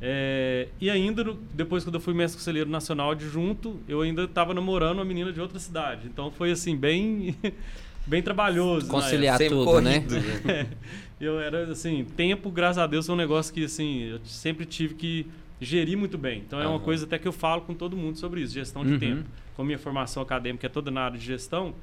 É, 0.01 0.67
e 0.81 0.89
ainda, 0.89 1.23
no- 1.23 1.35
depois 1.53 1.83
quando 1.83 1.93
eu 1.95 2.01
fui 2.01 2.15
mestre 2.15 2.39
conselheiro 2.39 2.71
nacional 2.71 3.11
adjunto, 3.11 3.79
eu 3.87 4.01
ainda 4.01 4.23
estava 4.23 4.51
namorando 4.51 4.97
uma 4.97 5.05
menina 5.05 5.31
de 5.31 5.39
outra 5.39 5.59
cidade. 5.59 6.07
Então, 6.07 6.31
foi 6.31 6.49
assim, 6.49 6.75
bem, 6.75 7.35
bem 8.07 8.23
trabalhoso. 8.23 8.87
Conciliar 8.87 9.37
tudo, 9.37 9.79
né? 9.79 10.03
né? 10.43 10.67
Eu 11.19 11.39
era 11.39 11.63
assim, 11.71 12.05
tempo, 12.05 12.51
graças 12.51 12.77
a 12.77 12.87
Deus, 12.87 13.07
é 13.09 13.11
um 13.13 13.15
negócio 13.15 13.53
que 13.53 13.63
assim, 13.65 14.01
eu 14.03 14.19
sempre 14.23 14.65
tive 14.65 14.93
que 14.95 15.27
gerir 15.59 15.97
muito 15.97 16.17
bem. 16.17 16.43
Então 16.45 16.59
é 16.59 16.67
uma 16.67 16.75
Aham. 16.75 16.83
coisa 16.83 17.05
até 17.05 17.17
que 17.17 17.27
eu 17.27 17.31
falo 17.31 17.61
com 17.63 17.73
todo 17.73 17.97
mundo 17.97 18.17
sobre 18.17 18.41
isso, 18.41 18.53
gestão 18.53 18.85
de 18.85 18.93
Uhum. 18.93 18.99
tempo. 18.99 19.23
Com 19.55 19.63
a 19.63 19.65
minha 19.65 19.79
formação 19.79 20.21
acadêmica 20.21 20.67
é 20.67 20.69
toda 20.69 20.91
na 20.91 21.01
área 21.01 21.17
de 21.17 21.25
gestão, 21.25 21.73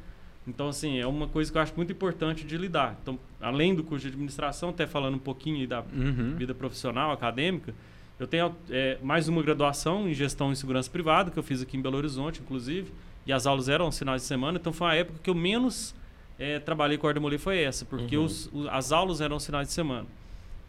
então 0.46 0.68
assim, 0.68 0.98
é 1.00 1.06
uma 1.06 1.26
coisa 1.26 1.50
que 1.50 1.58
eu 1.58 1.62
acho 1.62 1.72
muito 1.76 1.90
importante 1.92 2.44
de 2.44 2.56
lidar. 2.56 2.96
Então, 3.02 3.18
além 3.40 3.74
do 3.74 3.82
curso 3.82 4.02
de 4.06 4.12
administração, 4.12 4.68
até 4.70 4.86
falando 4.86 5.14
um 5.16 5.18
pouquinho 5.18 5.56
aí 5.58 5.66
da 5.66 5.80
Uhum. 5.80 6.36
vida 6.36 6.54
profissional, 6.54 7.10
acadêmica, 7.10 7.74
eu 8.20 8.28
tenho 8.28 8.54
é, 8.70 8.96
mais 9.02 9.26
uma 9.26 9.42
graduação 9.42 10.08
em 10.08 10.14
gestão 10.14 10.52
em 10.52 10.54
segurança 10.54 10.88
privada, 10.88 11.32
que 11.32 11.38
eu 11.38 11.42
fiz 11.42 11.60
aqui 11.60 11.76
em 11.76 11.82
Belo 11.82 11.96
Horizonte, 11.96 12.40
inclusive, 12.40 12.92
e 13.26 13.32
as 13.32 13.44
aulas 13.44 13.68
eram 13.68 13.86
aos 13.86 13.98
finais 13.98 14.22
de 14.22 14.28
semana, 14.28 14.56
então 14.60 14.72
foi 14.72 14.86
uma 14.86 14.94
época 14.94 15.18
que 15.20 15.28
eu 15.28 15.34
menos 15.34 15.92
é, 16.38 16.58
trabalhei 16.58 16.98
com 16.98 17.06
a 17.06 17.10
Ordem 17.10 17.38
foi 17.38 17.58
essa, 17.58 17.84
porque 17.84 18.16
Uhum. 18.16 18.24
os- 18.24 18.46
o- 18.52 18.68
as 18.70 18.92
aulas 18.92 19.20
eram 19.20 19.34
aos 19.34 19.44
finais 19.46 19.68
de 19.68 19.74
semana. 19.74 20.06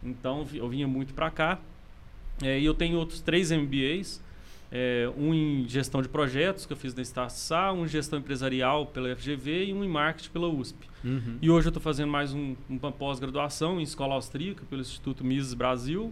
Então 0.03 0.45
eu 0.53 0.67
vinha 0.69 0.88
muito 0.88 1.13
para 1.13 1.29
cá, 1.31 1.60
é, 2.41 2.60
e 2.60 2.65
eu 2.65 2.74
tenho 2.74 2.98
outros 2.98 3.22
três 3.22 3.51
MBAs, 3.51 4.22
é, 4.72 5.10
um 5.17 5.34
em 5.34 5.65
gestão 5.67 6.01
de 6.01 6.10
projetos, 6.10 6.65
que 6.65 6.74
eu 6.74 6.77
fiz 6.77 6.93
na 6.93 7.01
Estácio 7.01 7.55
um 7.74 7.86
em 7.86 7.88
gestão 7.88 8.19
empresarial 8.19 8.86
pela 8.88 9.10
FGV 9.15 9.65
e 9.65 9.74
um 9.74 9.84
em 9.84 9.88
marketing 9.89 10.29
pela 10.31 10.48
USP. 10.48 10.88
Uhum. 11.03 11.38
E 11.41 11.50
hoje 11.50 11.67
eu 11.67 11.69
estou 11.69 11.81
fazendo 11.81 12.10
mais 12.12 12.34
um, 12.34 12.55
uma 12.69 12.91
pós-graduação 12.91 13.79
em 13.79 13.84
escola 13.84 14.15
austríaca 14.15 14.63
pelo 14.69 14.81
Instituto 14.81 15.24
Mises 15.24 15.53
Brasil. 15.53 16.12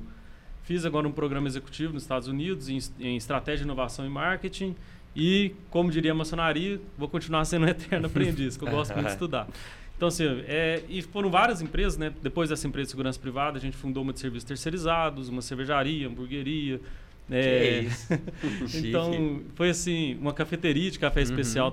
Fiz 0.63 0.85
agora 0.85 1.07
um 1.07 1.11
programa 1.11 1.47
executivo 1.47 1.93
nos 1.93 2.03
Estados 2.03 2.27
Unidos 2.27 2.69
em, 2.69 2.79
em 2.99 3.17
estratégia, 3.17 3.63
inovação 3.65 4.05
e 4.05 4.09
marketing. 4.09 4.75
E, 5.15 5.53
como 5.69 5.91
diria 5.91 6.11
a 6.11 6.15
maçonaria, 6.15 6.79
vou 6.97 7.07
continuar 7.07 7.45
sendo 7.45 7.65
um 7.65 7.69
eterno 7.69 8.07
aprendiz, 8.07 8.57
que 8.57 8.63
eu 8.63 8.69
gosto 8.69 8.93
muito 8.93 9.05
de 9.07 9.11
estudar. 9.13 9.47
Então, 9.95 10.07
assim, 10.07 10.25
é, 10.47 10.81
e 10.89 11.01
foram 11.01 11.29
várias 11.29 11.61
empresas, 11.61 11.97
né? 11.97 12.11
Depois 12.21 12.49
dessa 12.49 12.67
empresa 12.67 12.87
de 12.87 12.91
segurança 12.91 13.19
privada, 13.19 13.57
a 13.57 13.61
gente 13.61 13.77
fundou 13.77 14.01
uma 14.03 14.11
de 14.11 14.19
serviços 14.19 14.43
terceirizados, 14.47 15.29
uma 15.29 15.41
cervejaria, 15.41 16.07
hamburgueria. 16.07 16.79
Que 17.29 17.33
é, 17.35 17.87
então, 18.73 19.41
foi 19.55 19.69
assim, 19.69 20.15
uma 20.19 20.33
cafeteria 20.33 20.89
de 20.91 20.99
café 20.99 21.19
Uhum. 21.21 21.23
especial 21.25 21.71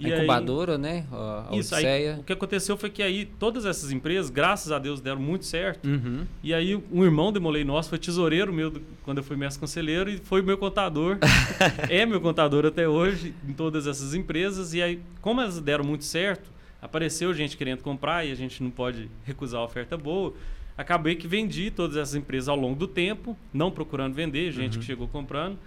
também. 0.00 0.12
A 0.12 0.16
E 0.16 0.18
aí- 0.20 0.24
incubadora, 0.26 0.78
né? 0.78 1.06
A 1.12 1.46
a 1.50 1.56
isso 1.56 1.74
aí, 1.74 2.18
o 2.18 2.22
que 2.24 2.32
aconteceu 2.32 2.76
foi 2.76 2.90
que 2.90 3.02
aí 3.02 3.24
todas 3.38 3.64
essas 3.66 3.92
empresas, 3.92 4.30
graças 4.30 4.72
a 4.72 4.78
Deus, 4.78 5.00
deram 5.00 5.20
muito 5.20 5.44
certo. 5.44 5.86
Uhum. 5.88 6.24
E 6.42 6.52
aí 6.54 6.74
um 6.92 7.04
irmão 7.04 7.32
demolei 7.32 7.64
nosso 7.64 7.88
foi 7.90 7.98
tesoureiro 7.98 8.52
meu 8.52 8.70
do- 8.70 8.82
quando 9.04 9.18
eu 9.18 9.24
fui 9.24 9.36
mestre 9.36 9.60
conselheiro 9.60 10.10
e 10.10 10.18
foi 10.18 10.42
meu 10.42 10.56
contador. 10.58 11.18
é 11.90 12.04
meu 12.06 12.20
contador 12.20 12.64
até 12.66 12.88
hoje 12.88 13.34
em 13.48 13.52
todas 13.52 13.86
essas 13.86 14.14
empresas. 14.14 14.74
E 14.74 14.82
aí, 14.82 15.00
como 15.20 15.40
elas 15.40 15.60
deram 15.60 15.84
muito 15.84 16.04
certo, 16.04 16.50
apareceu 16.80 17.32
gente 17.34 17.56
querendo 17.56 17.82
comprar 17.82 18.24
e 18.26 18.32
a 18.32 18.34
gente 18.34 18.62
não 18.62 18.70
pode 18.70 19.10
recusar 19.24 19.60
a 19.60 19.64
oferta 19.64 19.96
boa. 19.96 20.32
Acabei 20.78 21.14
que 21.14 21.28
vendi 21.28 21.70
todas 21.70 21.96
essas 21.98 22.14
empresas 22.14 22.48
ao 22.48 22.56
longo 22.56 22.74
do 22.74 22.86
tempo, 22.86 23.36
não 23.52 23.70
procurando 23.70 24.14
vender, 24.14 24.50
gente 24.50 24.74
Uhum. 24.74 24.80
que 24.80 24.86
chegou 24.86 25.06
comprando. 25.06 25.58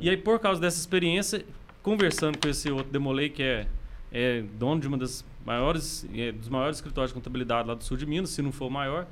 E 0.00 0.10
aí, 0.10 0.16
por 0.16 0.38
causa 0.40 0.60
dessa 0.60 0.78
experiência, 0.78 1.42
conversando 1.82 2.38
com 2.38 2.48
esse 2.48 2.70
outro 2.70 2.90
Demolei, 2.92 3.28
que 3.28 3.42
é, 3.42 3.66
é 4.12 4.42
dono 4.58 4.80
de 4.80 4.88
uma 4.88 4.96
das 4.98 5.24
maiores, 5.44 6.06
é, 6.14 6.32
dos 6.32 6.48
maiores 6.48 6.76
escritórios 6.78 7.10
de 7.10 7.14
contabilidade 7.14 7.66
lá 7.68 7.74
do 7.74 7.82
sul 7.84 7.96
de 7.96 8.04
Minas, 8.06 8.30
se 8.30 8.42
não 8.42 8.52
for 8.52 8.66
o 8.66 8.70
maior. 8.70 9.06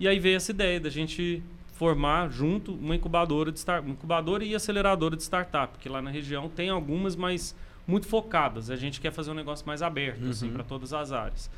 E 0.00 0.08
aí 0.08 0.18
veio 0.18 0.36
essa 0.36 0.50
ideia 0.50 0.80
da 0.80 0.90
gente 0.90 1.42
formar 1.74 2.30
junto 2.30 2.72
uma 2.74 2.94
incubadora 2.94 3.50
de 3.52 3.58
start, 3.58 3.84
incubadora 3.86 4.44
e 4.44 4.54
aceleradora 4.54 5.16
de 5.16 5.22
startup, 5.22 5.72
porque 5.72 5.88
lá 5.88 6.00
na 6.00 6.10
região 6.10 6.48
tem 6.48 6.68
algumas, 6.70 7.16
mas 7.16 7.54
muito 7.86 8.06
focadas. 8.06 8.70
A 8.70 8.76
gente 8.76 9.00
quer 9.00 9.10
fazer 9.12 9.30
um 9.30 9.34
negócio 9.34 9.66
mais 9.66 9.82
aberto, 9.82 10.28
assim, 10.28 10.46
Uhum. 10.46 10.52
para 10.52 10.62
todas 10.64 10.92
as 10.92 11.12
áreas. 11.12 11.50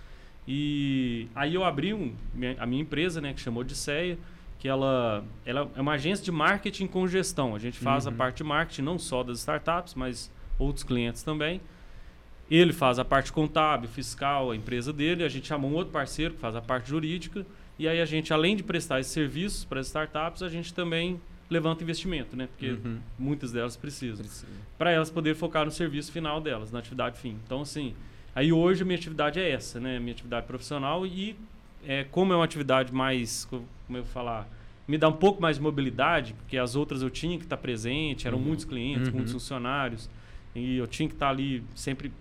E 0.47 1.29
aí 1.35 1.55
eu 1.55 1.65
abri 1.65 1.95
um, 1.95 2.15
a 2.59 2.67
minha 2.67 2.83
empresa, 2.83 3.21
né, 3.21 3.33
que 3.33 3.41
chamou 3.41 3.63
Odisseia, 3.63 4.19
que 4.59 4.69
ela, 4.69 5.25
ela 5.45 5.71
é 5.75 5.81
uma 5.81 5.93
agência 5.93 6.25
de 6.25 6.33
marketing 6.33 6.87
com 6.87 7.07
gestão. 7.07 7.55
A 7.55 7.59
gente 7.59 7.79
faz 7.79 8.07
Uhum. 8.07 8.13
a 8.13 8.15
parte 8.15 8.39
de 8.39 8.45
marketing 8.45 8.83
não 8.83 8.99
só 8.99 9.23
das 9.23 9.39
startups, 9.41 9.95
mas 9.95 10.31
outros 10.59 10.85
clientes 10.85 11.23
também. 11.23 11.61
Ele 12.51 12.73
faz 12.73 12.99
a 12.99 13.05
parte 13.05 13.33
contábil, 13.33 13.89
fiscal, 13.89 14.51
a 14.51 14.57
empresa 14.57 14.93
dele. 14.93 15.25
A 15.25 15.29
gente 15.29 15.47
chamou 15.49 15.71
um 15.71 15.75
outro 15.75 15.93
parceiro 15.93 16.35
que 16.35 16.41
faz 16.41 16.55
a 16.55 16.61
parte 16.61 16.89
jurídica. 16.91 17.45
E 17.79 17.89
aí 17.89 18.01
a 18.01 18.05
gente, 18.05 18.33
além 18.33 18.55
de 18.55 18.63
prestar 18.63 19.01
esses 19.01 19.13
serviços 19.13 19.65
para 19.65 19.81
as 19.81 19.87
startups, 19.87 20.43
a 20.43 20.49
gente 20.49 20.73
também 20.75 21.21
levanta 21.51 21.83
investimento, 21.83 22.37
né? 22.37 22.47
Porque 22.47 22.71
Uhum. 22.85 22.99
muitas 23.19 23.51
delas 23.53 23.77
precisam. 23.77 24.25
Precisa. 24.25 24.47
Para 24.79 24.91
elas 24.91 25.11
poderem 25.11 25.39
focar 25.39 25.65
no 25.65 25.71
serviço 25.71 26.13
final 26.13 26.41
delas, 26.41 26.71
na 26.71 26.79
atividade 26.79 27.19
fim. 27.19 27.37
Então, 27.45 27.63
assim, 27.63 27.95
aí 28.35 28.53
hoje 28.53 28.83
a 28.83 28.85
minha 28.87 28.99
atividade 28.99 29.41
é 29.41 29.51
essa, 29.51 29.81
né? 29.81 29.99
Minha 29.99 30.13
atividade 30.13 30.47
profissional 30.47 31.07
e 31.07 31.37
é, 31.87 32.05
como 32.05 32.33
é 32.33 32.37
uma 32.37 32.45
atividade 32.45 32.93
mais, 32.93 33.45
co- 33.47 33.63
como 33.87 33.99
eu 33.99 34.05
vou 34.05 34.13
falar, 34.13 34.49
me 34.87 34.97
dá 34.99 35.09
um 35.09 35.13
pouco 35.13 35.41
mais 35.41 35.57
de 35.57 35.63
mobilidade, 35.63 36.35
porque 36.35 36.57
as 36.59 36.77
outras 36.77 37.03
eu 37.03 37.11
tinha 37.11 37.37
que 37.39 37.45
estar 37.45 37.57
presente, 37.57 38.27
eram 38.27 38.39
Uhum. 38.39 38.45
muitos 38.45 38.65
clientes, 38.65 39.09
Uhum. 39.09 39.15
muitos 39.17 39.33
funcionários, 39.33 40.09
e 40.55 40.77
eu 40.77 40.87
tinha 40.87 41.09
que 41.09 41.15
estar 41.15 41.31
ali 41.31 41.63
sempre 41.75 42.13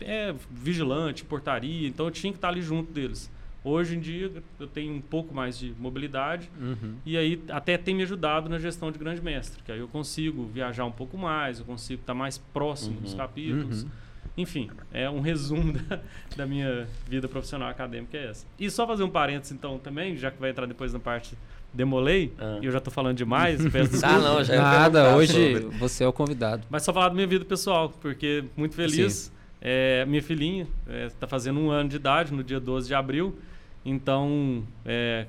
é, 0.00 0.34
vigilante, 0.50 1.24
portaria, 1.24 1.86
então 1.88 2.06
eu 2.06 2.10
tinha 2.10 2.32
que 2.32 2.38
estar 2.38 2.48
ali 2.48 2.62
junto 2.62 2.92
deles. 2.92 3.30
Hoje 3.64 3.96
em 3.96 4.00
dia 4.00 4.30
eu 4.58 4.66
tenho 4.66 4.92
um 4.92 5.00
pouco 5.00 5.32
mais 5.32 5.56
de 5.56 5.72
mobilidade 5.78 6.50
Uhum. 6.60 6.96
e 7.06 7.16
aí 7.16 7.40
até 7.48 7.78
tem 7.78 7.94
me 7.94 8.02
ajudado 8.02 8.48
na 8.48 8.58
gestão 8.58 8.90
de 8.90 8.98
grande 8.98 9.20
mestre, 9.22 9.62
que 9.62 9.70
aí 9.70 9.78
eu 9.78 9.86
consigo 9.86 10.44
viajar 10.46 10.84
um 10.84 10.90
pouco 10.90 11.16
mais, 11.16 11.60
eu 11.60 11.64
consigo 11.64 12.00
estar 12.00 12.14
mais 12.14 12.38
próximo 12.38 13.00
dos 13.00 13.12
Uhum. 13.12 13.18
capítulos. 13.18 13.82
Uhum. 13.84 13.90
Enfim, 14.36 14.70
é 14.92 15.08
um 15.10 15.20
resumo 15.20 15.72
da, 15.78 16.00
da 16.36 16.46
minha 16.46 16.88
vida 17.06 17.28
profissional 17.28 17.68
acadêmica 17.68 18.16
é 18.16 18.30
essa. 18.30 18.46
E 18.58 18.68
só 18.70 18.86
fazer 18.86 19.04
um 19.04 19.10
parênteses 19.10 19.52
então 19.52 19.78
também, 19.78 20.16
já 20.16 20.30
que 20.30 20.40
vai 20.40 20.50
entrar 20.50 20.66
depois 20.66 20.92
na 20.92 20.98
parte 20.98 21.36
demolei, 21.74 22.32
Ah. 22.38 22.58
e 22.60 22.66
eu 22.66 22.72
já 22.72 22.78
estou 22.78 22.92
falando 22.92 23.16
demais, 23.16 23.66
peço 23.70 23.98
Ah, 24.04 24.18
não, 24.18 24.44
já 24.44 24.56
Nada, 24.56 25.16
hoje 25.16 25.60
sobre. 25.60 25.78
você 25.78 26.04
é 26.04 26.08
o 26.08 26.12
convidado. 26.12 26.62
Mas 26.70 26.82
só 26.82 26.92
falar 26.92 27.08
da 27.08 27.14
minha 27.14 27.26
vida 27.26 27.44
pessoal, 27.44 27.88
porque 28.00 28.44
muito 28.56 28.74
feliz. 28.74 29.32
É, 29.64 30.04
minha 30.06 30.22
filhinha 30.22 30.66
está 31.06 31.26
fazendo 31.26 31.60
um 31.60 31.70
ano 31.70 31.88
de 31.88 31.96
idade 31.96 32.32
no 32.34 32.42
dia 32.42 32.58
12 32.58 32.88
de 32.88 32.94
abril. 32.94 33.38
Então, 33.84 34.64
é, 34.84 35.26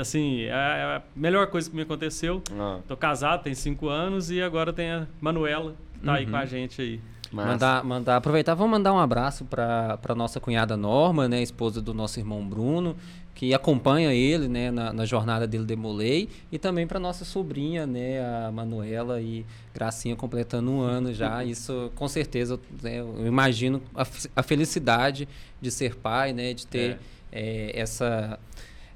assim, 0.00 0.42
é 0.42 0.52
a 0.52 1.02
melhor 1.14 1.46
coisa 1.48 1.68
que 1.68 1.76
me 1.76 1.82
aconteceu. 1.82 2.42
Ah, 2.52 2.78
Tô 2.86 2.96
casado, 2.96 3.42
tem 3.42 3.54
cinco 3.54 3.88
anos 3.88 4.30
e 4.30 4.40
agora 4.42 4.72
tem 4.72 4.90
a 4.90 5.06
Manuela, 5.20 5.74
que 5.94 6.00
tá 6.04 6.14
aí 6.14 6.24
Uhum. 6.24 6.30
com 6.30 6.36
a 6.36 6.44
gente 6.46 6.80
aí. 6.80 7.00
massa. 7.32 7.48
Mandar, 7.50 7.84
mandar, 7.84 8.16
aproveitar, 8.16 8.54
vamos 8.54 8.70
mandar 8.70 8.92
um 8.92 8.98
abraço 9.00 9.44
para 9.44 9.98
a 10.08 10.14
nossa 10.14 10.38
cunhada 10.38 10.76
Norma, 10.76 11.26
né, 11.28 11.42
esposa 11.42 11.82
do 11.82 11.92
nosso 11.92 12.20
irmão 12.20 12.46
Bruno, 12.46 12.94
que 13.34 13.52
acompanha 13.52 14.14
ele 14.14 14.48
né, 14.48 14.70
na, 14.70 14.92
na 14.92 15.04
jornada 15.04 15.46
dele 15.46 15.64
Demolei, 15.64 16.28
e 16.52 16.58
também 16.58 16.86
para 16.86 17.00
nossa 17.00 17.24
sobrinha, 17.24 17.86
né, 17.86 18.20
a 18.46 18.52
Manuela 18.52 19.20
e 19.20 19.44
Gracinha 19.74 20.14
completando 20.14 20.70
um 20.70 20.80
ano 20.80 21.12
já. 21.12 21.42
Isso, 21.44 21.90
com 21.96 22.06
certeza, 22.06 22.60
né, 22.80 23.00
eu 23.00 23.26
imagino 23.26 23.82
a, 23.94 24.06
a 24.36 24.42
felicidade 24.42 25.28
de 25.60 25.70
ser 25.70 25.96
pai, 25.96 26.32
né, 26.32 26.54
de 26.54 26.66
ter 26.66 26.98
eh, 27.32 27.72
essa 27.74 28.38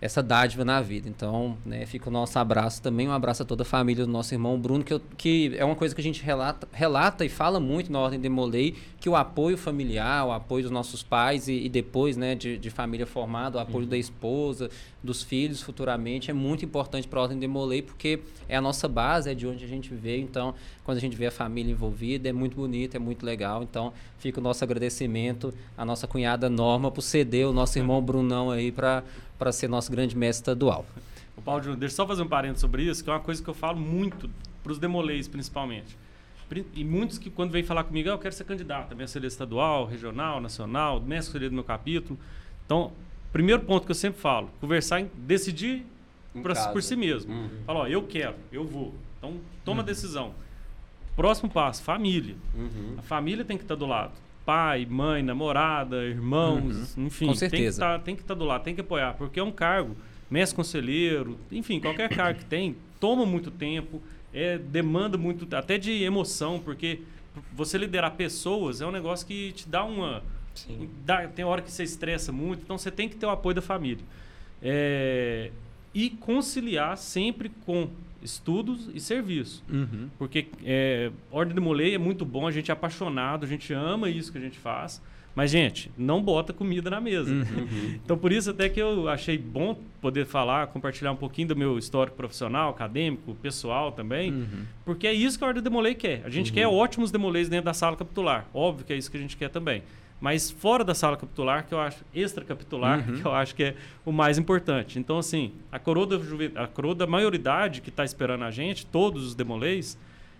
essa 0.00 0.22
dádiva 0.22 0.64
na 0.64 0.80
vida. 0.80 1.08
Então, 1.08 1.56
né, 1.66 1.84
fica 1.84 2.08
o 2.08 2.12
nosso 2.12 2.38
abraço. 2.38 2.80
Também, 2.80 3.08
um 3.08 3.12
abraço 3.12 3.42
a 3.42 3.44
toda 3.46 3.62
a 3.62 3.66
família 3.66 4.06
do 4.06 4.12
nosso 4.12 4.32
irmão 4.32 4.58
Bruno, 4.58 4.84
que, 4.84 4.92
eu- 4.94 5.00
que 5.16 5.52
é 5.56 5.64
uma 5.64 5.74
coisa 5.74 5.94
que 5.94 6.00
a 6.00 6.04
gente 6.04 6.22
relata, 6.22 6.68
relata 6.72 7.24
e 7.24 7.28
fala 7.28 7.58
muito 7.58 7.90
na 7.90 7.98
Ordem 7.98 8.20
Demolei, 8.20 8.76
que 9.00 9.08
o 9.08 9.16
apoio 9.16 9.56
familiar, 9.56 10.26
o 10.26 10.32
apoio 10.32 10.62
dos 10.62 10.70
nossos 10.70 11.02
pais 11.02 11.48
e, 11.48 11.64
e 11.64 11.68
depois, 11.68 12.16
né, 12.16 12.34
de, 12.34 12.56
de 12.58 12.70
família 12.70 13.06
formada, 13.06 13.58
o 13.58 13.60
apoio 13.60 13.86
da 13.86 13.96
esposa, 13.96 14.70
dos 15.02 15.22
filhos 15.22 15.62
futuramente, 15.62 16.30
é 16.30 16.34
muito 16.34 16.64
importante 16.64 17.06
para 17.08 17.18
a 17.20 17.22
Ordem 17.22 17.38
Demolei, 17.38 17.82
porque 17.82 18.20
é 18.48 18.56
a 18.56 18.60
nossa 18.60 18.86
base, 18.88 19.30
é 19.30 19.34
de 19.34 19.46
onde 19.46 19.64
a 19.64 19.68
gente 19.68 19.92
veio, 19.94 20.22
então, 20.22 20.54
quando 20.84 20.98
a 20.98 21.00
gente 21.00 21.16
vê 21.16 21.26
a 21.26 21.30
família 21.30 21.70
envolvida, 21.72 22.28
é 22.28 22.32
muito 22.32 22.56
bonito, 22.56 22.96
é 22.96 22.98
muito 22.98 23.24
legal, 23.24 23.62
então, 23.62 23.92
fica 24.18 24.40
o 24.40 24.42
nosso 24.42 24.62
agradecimento 24.64 25.52
à 25.76 25.84
nossa 25.84 26.06
cunhada 26.06 26.48
Norma 26.48 26.90
por 26.90 27.02
ceder 27.02 27.48
o 27.48 27.52
nosso 27.52 27.78
irmão 27.78 28.02
Brunão 28.02 28.50
aí 28.50 28.72
para 28.72 29.04
para 29.38 29.52
ser 29.52 29.68
nosso 29.68 29.90
grande 29.90 30.16
mestre 30.16 30.40
estadual. 30.42 30.84
O 31.36 31.42
Paulo 31.42 31.62
Júnior, 31.62 31.78
deixa 31.78 31.92
eu 31.92 31.96
só 31.96 32.06
fazer 32.06 32.22
um 32.22 32.28
parênteses 32.28 32.60
sobre 32.60 32.82
isso, 32.82 33.02
que 33.04 33.08
é 33.10 33.12
uma 33.12 33.20
coisa 33.20 33.42
que 33.42 33.48
eu 33.48 33.54
falo 33.54 33.78
muito 33.78 34.28
para 34.62 34.72
os 34.72 34.78
demoleis, 34.78 35.28
principalmente. 35.28 35.96
Pri- 36.48 36.66
E 36.74 36.82
muitos 36.84 37.18
que, 37.18 37.30
quando 37.30 37.50
vêm 37.52 37.62
falar 37.62 37.84
comigo, 37.84 38.08
ah, 38.08 38.12
eu 38.12 38.18
quero 38.18 38.34
ser 38.34 38.44
candidato, 38.44 38.96
mestre 38.96 39.24
estadual, 39.26 39.84
regional, 39.86 40.40
nacional, 40.40 41.00
mestre 41.00 41.48
do 41.48 41.54
meu 41.54 41.62
capítulo. 41.64 42.18
Então, 42.66 42.92
primeiro 43.32 43.62
ponto 43.62 43.84
que 43.86 43.90
eu 43.92 43.94
sempre 43.94 44.20
falo, 44.20 44.50
conversar, 44.60 45.00
em, 45.00 45.10
decidir 45.14 45.86
Em 46.34 46.42
pra- 46.42 46.68
por 46.72 46.82
si 46.82 46.96
mesmo. 46.96 47.32
Uhum. 47.32 47.48
Fala, 47.66 47.80
ó, 47.80 47.86
eu 47.86 48.02
quero, 48.02 48.34
eu 48.50 48.64
vou. 48.64 48.94
Então, 49.18 49.36
toma 49.64 49.82
a 49.82 49.84
decisão. 49.84 50.32
Próximo 51.14 51.50
passo, 51.50 51.82
família. 51.82 52.34
Uhum. 52.54 52.94
A 52.98 53.02
família 53.02 53.44
tem 53.44 53.56
que 53.56 53.64
estar 53.64 53.74
do 53.74 53.86
lado. 53.86 54.12
Pai, 54.48 54.86
mãe, 54.86 55.22
namorada, 55.22 56.04
irmãos, 56.06 56.96
enfim. 56.96 57.26
Com 57.26 57.32
Tem 57.32 57.34
que 57.34 57.38
certeza. 57.50 57.68
estar 57.68 57.98
tem 57.98 58.16
que 58.16 58.22
estar 58.22 58.32
do 58.32 58.46
lado, 58.46 58.64
tem 58.64 58.74
que 58.74 58.80
apoiar, 58.80 59.12
porque 59.12 59.38
é 59.38 59.42
um 59.44 59.52
cargo, 59.52 59.94
mestre 60.30 60.56
conselheiro, 60.56 61.38
enfim, 61.52 61.78
qualquer 61.78 62.08
cargo 62.08 62.38
que 62.38 62.46
tem, 62.46 62.74
toma 62.98 63.26
muito 63.26 63.50
tempo, 63.50 64.00
é, 64.32 64.56
demanda 64.56 65.18
muito, 65.18 65.46
até 65.54 65.76
de 65.76 66.02
emoção, 66.02 66.58
porque 66.58 67.00
você 67.52 67.76
liderar 67.76 68.12
pessoas 68.14 68.80
é 68.80 68.86
um 68.86 68.90
negócio 68.90 69.26
que 69.26 69.52
te 69.52 69.68
dá 69.68 69.84
uma. 69.84 70.22
Dá- 71.04 71.28
tem 71.28 71.44
hora 71.44 71.60
que 71.60 71.70
você 71.70 71.82
estressa 71.82 72.32
muito, 72.32 72.62
então 72.62 72.78
você 72.78 72.90
tem 72.90 73.06
que 73.06 73.16
ter 73.16 73.26
o 73.26 73.30
apoio 73.30 73.54
da 73.56 73.60
família. 73.60 74.02
É, 74.62 75.50
e 75.92 76.08
conciliar 76.08 76.96
sempre 76.96 77.50
com 77.66 77.90
estudos 78.22 78.88
e 78.94 79.00
serviço. 79.00 79.62
Porque 80.18 80.48
é, 80.64 81.10
Ordem 81.30 81.54
de 81.54 81.60
Molei 81.60 81.94
é 81.94 81.98
muito 81.98 82.24
bom, 82.24 82.46
a 82.46 82.50
gente 82.50 82.70
é 82.70 82.72
apaixonado, 82.72 83.44
a 83.44 83.48
gente 83.48 83.72
ama 83.72 84.08
isso 84.10 84.32
que 84.32 84.38
a 84.38 84.40
gente 84.40 84.58
faz. 84.58 85.00
Mas, 85.34 85.52
gente, 85.52 85.88
não 85.96 86.20
bota 86.20 86.52
comida 86.52 86.90
na 86.90 87.00
mesa. 87.00 87.32
Então, 88.04 88.18
por 88.18 88.32
isso 88.32 88.50
até 88.50 88.68
que 88.68 88.80
eu 88.80 89.08
achei 89.08 89.38
bom 89.38 89.78
poder 90.00 90.26
falar, 90.26 90.66
compartilhar 90.66 91.12
um 91.12 91.16
pouquinho 91.16 91.48
do 91.48 91.54
meu 91.56 91.78
histórico 91.78 92.16
profissional, 92.16 92.70
acadêmico, 92.70 93.36
pessoal 93.36 93.92
também. 93.92 94.32
Porque 94.84 95.06
é 95.06 95.12
isso 95.12 95.38
que 95.38 95.44
a 95.44 95.46
Ordem 95.46 95.62
de 95.62 95.68
Demolei 95.68 95.94
quer. 95.94 96.22
A 96.24 96.28
gente 96.28 96.52
quer 96.52 96.66
ótimos 96.66 97.12
demoleis 97.12 97.48
dentro 97.48 97.66
da 97.66 97.74
sala 97.74 97.96
capitular. 97.96 98.48
Óbvio 98.52 98.84
que 98.84 98.92
é 98.92 98.96
isso 98.96 99.08
que 99.08 99.16
a 99.16 99.20
gente 99.20 99.36
quer 99.36 99.48
também. 99.48 99.82
Mas 100.20 100.50
fora 100.50 100.82
da 100.82 100.94
sala 100.94 101.16
capitular, 101.16 101.66
que 101.66 101.72
eu 101.72 101.80
acho 101.80 102.04
extracapitular, 102.14 103.04
que 103.20 103.24
eu 103.24 103.32
acho 103.32 103.54
que 103.54 103.62
é 103.62 103.76
o 104.04 104.12
mais 104.12 104.38
importante. 104.38 104.98
Então, 104.98 105.18
assim, 105.18 105.52
a 105.70 105.78
coroa 105.78 106.06
da, 106.06 106.62
a 106.62 106.66
coroa 106.66 106.94
da 106.94 107.06
maioridade 107.06 107.80
que 107.80 107.88
está 107.88 108.04
esperando 108.04 108.44
a 108.44 108.50
gente, 108.50 108.84
todos 108.86 109.24
os 109.24 109.34
demoleis, 109.34 109.98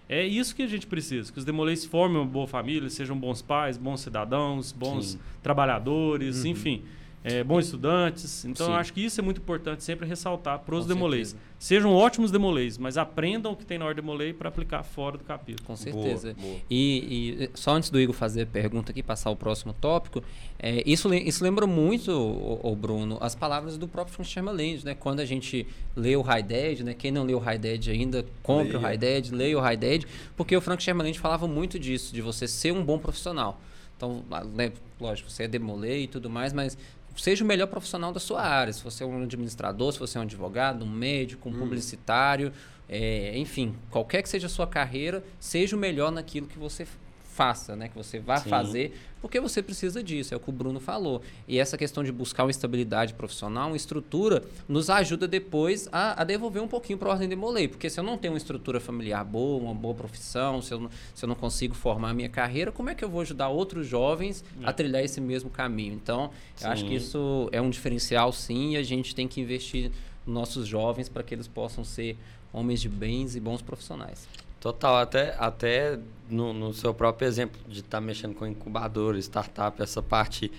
é 0.09 0.27
isso 0.27 0.57
que 0.57 0.62
a 0.62 0.67
gente 0.67 0.87
precisa. 0.87 1.31
Que 1.33 1.38
os 1.38 1.45
demoleis 1.45 1.85
formem 1.85 2.17
uma 2.19 2.27
boa 2.27 2.47
família, 2.47 2.88
sejam 2.88 3.17
bons 3.17 3.43
pais, 3.43 3.77
bons 3.77 4.01
cidadãos, 4.01 4.73
bons 4.73 5.12
Sim. 5.12 5.19
trabalhadores, 5.43 6.45
enfim, 6.45 6.83
é, 7.24 7.42
bons 7.42 7.66
estudantes. 7.66 8.44
Então, 8.44 8.74
acho 8.74 8.92
que 8.92 9.04
isso 9.04 9.20
é 9.20 9.22
muito 9.22 9.40
importante 9.40 9.83
sempre 9.83 10.07
ressaltar 10.07 10.61
para 10.61 10.74
os 10.74 10.87
certeza. 10.87 11.37
Sejam 11.59 11.92
ótimos 11.92 12.31
demoleis, 12.31 12.78
mas 12.78 12.96
aprendam 12.96 13.52
o 13.52 13.57
que 13.57 13.66
tem 13.66 13.78
na 13.78 13.85
ordem 13.85 14.02
demolei 14.02 14.33
para 14.33 14.48
aplicar 14.48 14.85
fora 14.85 15.18
do 15.18 15.24
capítulo. 15.24 15.66
Com 15.66 15.74
certeza. 15.74 16.33
Boa, 16.35 16.46
boa. 16.48 16.61
E, 16.70 17.40
e 17.42 17.50
só 17.54 17.72
antes 17.72 17.90
do 17.90 18.00
Igor 18.00 18.14
fazer 18.14 18.42
a 18.42 18.46
pergunta 18.46 18.92
aqui, 18.92 19.02
passar 19.02 19.31
o 19.31 19.37
próximo 19.37 19.72
tópico, 19.72 20.22
é, 20.57 20.83
isso, 20.87 21.12
isso 21.12 21.42
lembra 21.42 21.66
muito, 21.66 22.12
o, 22.12 22.76
Bruno, 22.76 23.18
as 23.20 23.35
palavras 23.35 23.76
do 23.76 23.88
próprio 23.88 24.14
Frank 24.14 24.31
Sherman 24.31 24.78
né? 24.85 24.94
Quando 24.94 25.18
a 25.18 25.24
gente 25.24 25.66
lê 25.96 26.14
o 26.14 26.22
High 26.22 26.42
Dead, 26.44 26.81
né? 26.81 26.94
Quem 26.94 27.11
não 27.11 27.24
leu 27.24 27.38
o 27.38 27.40
High 27.40 27.59
Dead 27.59 27.88
ainda, 27.88 28.24
compre 28.42 28.76
o 28.76 28.81
Leia. 28.81 28.88
High 28.88 28.98
Dead, 28.98 29.33
leia 29.33 29.59
o 29.59 29.61
High 29.61 29.76
Dead, 29.76 30.04
porque 30.37 30.57
o 30.57 30.61
Frank 30.61 30.81
Sherman 30.81 31.12
falava 31.14 31.48
muito 31.48 31.76
disso, 31.78 32.14
de 32.14 32.22
você 32.22 32.46
ser 32.46 32.72
um 32.72 32.85
bom 32.85 32.98
profissional. 32.98 33.61
Então, 33.96 34.22
né, 34.54 34.70
lógico, 35.00 35.28
você 35.28 35.42
é 35.42 35.48
demolei 35.48 36.04
e 36.04 36.07
tudo 36.07 36.31
mais, 36.31 36.52
mas 36.52 36.78
seja 37.18 37.44
o 37.44 37.46
melhor 37.46 37.66
profissional 37.66 38.12
da 38.12 38.20
sua 38.20 38.42
área. 38.42 38.72
Se 38.72 38.83
você 38.83 39.04
é 39.04 39.07
um 39.07 39.22
administrador, 39.22 39.92
se 39.92 39.98
você 39.98 40.18
é 40.18 40.20
um 40.20 40.24
advogado, 40.24 40.85
um 40.85 40.90
médico, 40.90 41.48
um 41.48 41.52
publicitário, 41.52 42.52
é, 42.88 43.37
enfim, 43.37 43.74
qualquer 43.90 44.22
que 44.22 44.28
seja 44.28 44.46
a 44.46 44.50
sua 44.50 44.66
carreira, 44.66 45.22
seja 45.38 45.76
o 45.76 45.78
melhor 45.78 46.11
naquilo 46.11 46.46
que 46.46 46.59
você 46.59 46.87
faça, 47.38 47.77
né? 47.77 47.88
Que 47.88 47.94
você 47.96 48.18
vá 48.18 48.38
Sim. 48.38 48.51
fazer, 48.51 48.98
porque 49.22 49.38
você 49.38 49.62
precisa 49.62 50.03
disso, 50.03 50.35
é 50.35 50.37
o 50.37 50.40
que 50.40 50.48
o 50.48 50.53
Bruno 50.53 50.81
falou. 50.81 51.22
E 51.46 51.57
essa 51.61 51.79
questão 51.79 52.03
de 52.03 52.11
buscar 52.11 52.42
uma 52.42 52.51
estabilidade 52.51 53.14
profissional, 53.14 53.68
uma 53.68 53.77
estrutura, 53.77 54.42
nos 54.68 54.90
ajuda 54.90 55.29
depois 55.29 55.88
a, 55.92 56.20
a 56.20 56.24
devolver 56.24 56.61
um 56.61 56.66
pouquinho 56.66 56.98
para 56.98 57.11
a 57.11 57.12
ordem 57.12 57.29
de 57.29 57.37
Molay. 57.37 57.68
Porque 57.68 57.88
se 57.88 58.01
eu 58.01 58.03
não 58.03 58.18
tenho 58.18 58.33
uma 58.35 58.38
estrutura 58.38 58.81
familiar 58.81 59.24
boa, 59.24 59.62
uma 59.62 59.72
boa 59.72 59.94
profissão, 59.94 60.61
se 60.61 60.74
eu, 60.74 60.81
não- 60.81 60.90
se 61.14 61.24
eu 61.24 61.29
não 61.29 61.37
consigo 61.37 61.77
formar 61.77 62.11
a 62.11 62.14
minha 62.14 62.29
carreira, 62.29 62.72
como 62.72 62.90
é 62.90 62.94
que 62.96 63.05
eu 63.05 63.09
vou 63.09 63.20
ajudar 63.20 63.48
outros 63.51 63.87
jovens 63.87 64.44
a 64.64 64.70
É. 64.70 64.72
trilhar 64.72 65.05
esse 65.05 65.20
mesmo 65.20 65.48
caminho? 65.48 65.94
Então, 65.94 66.33
eu 66.61 66.68
acho 66.70 66.83
Sim. 66.83 66.88
que 66.88 66.94
isso 66.96 67.48
é 67.53 67.61
um 67.62 67.70
diferencial, 67.70 68.33
sim, 68.33 68.72
e 68.72 68.77
a 68.77 68.83
gente 68.83 69.14
tem 69.14 69.29
que 69.29 69.40
investir 69.40 69.92
nos 70.27 70.35
nossos 70.35 70.66
jovens 70.66 71.09
para 71.09 71.22
que 71.22 71.33
eles 71.37 71.46
possam 71.46 71.85
ser 71.85 72.16
homens 72.53 72.81
de 72.81 72.88
bens 72.88 73.37
e 73.37 73.40
bons 73.40 73.62
profissionais. 73.62 74.27
Total, 74.61 74.97
até, 74.97 75.35
até 75.38 75.99
no, 76.29 76.53
no 76.53 76.75
seu 76.75 76.92
próprio 76.92 77.27
exemplo 77.27 77.61
de 77.68 77.81
estar 77.81 78.01
mexendo 78.01 78.35
com 78.35 78.47
incubadora, 78.47 79.18
startup, 79.18 79.81
essa 79.81 80.03
parte 80.03 80.51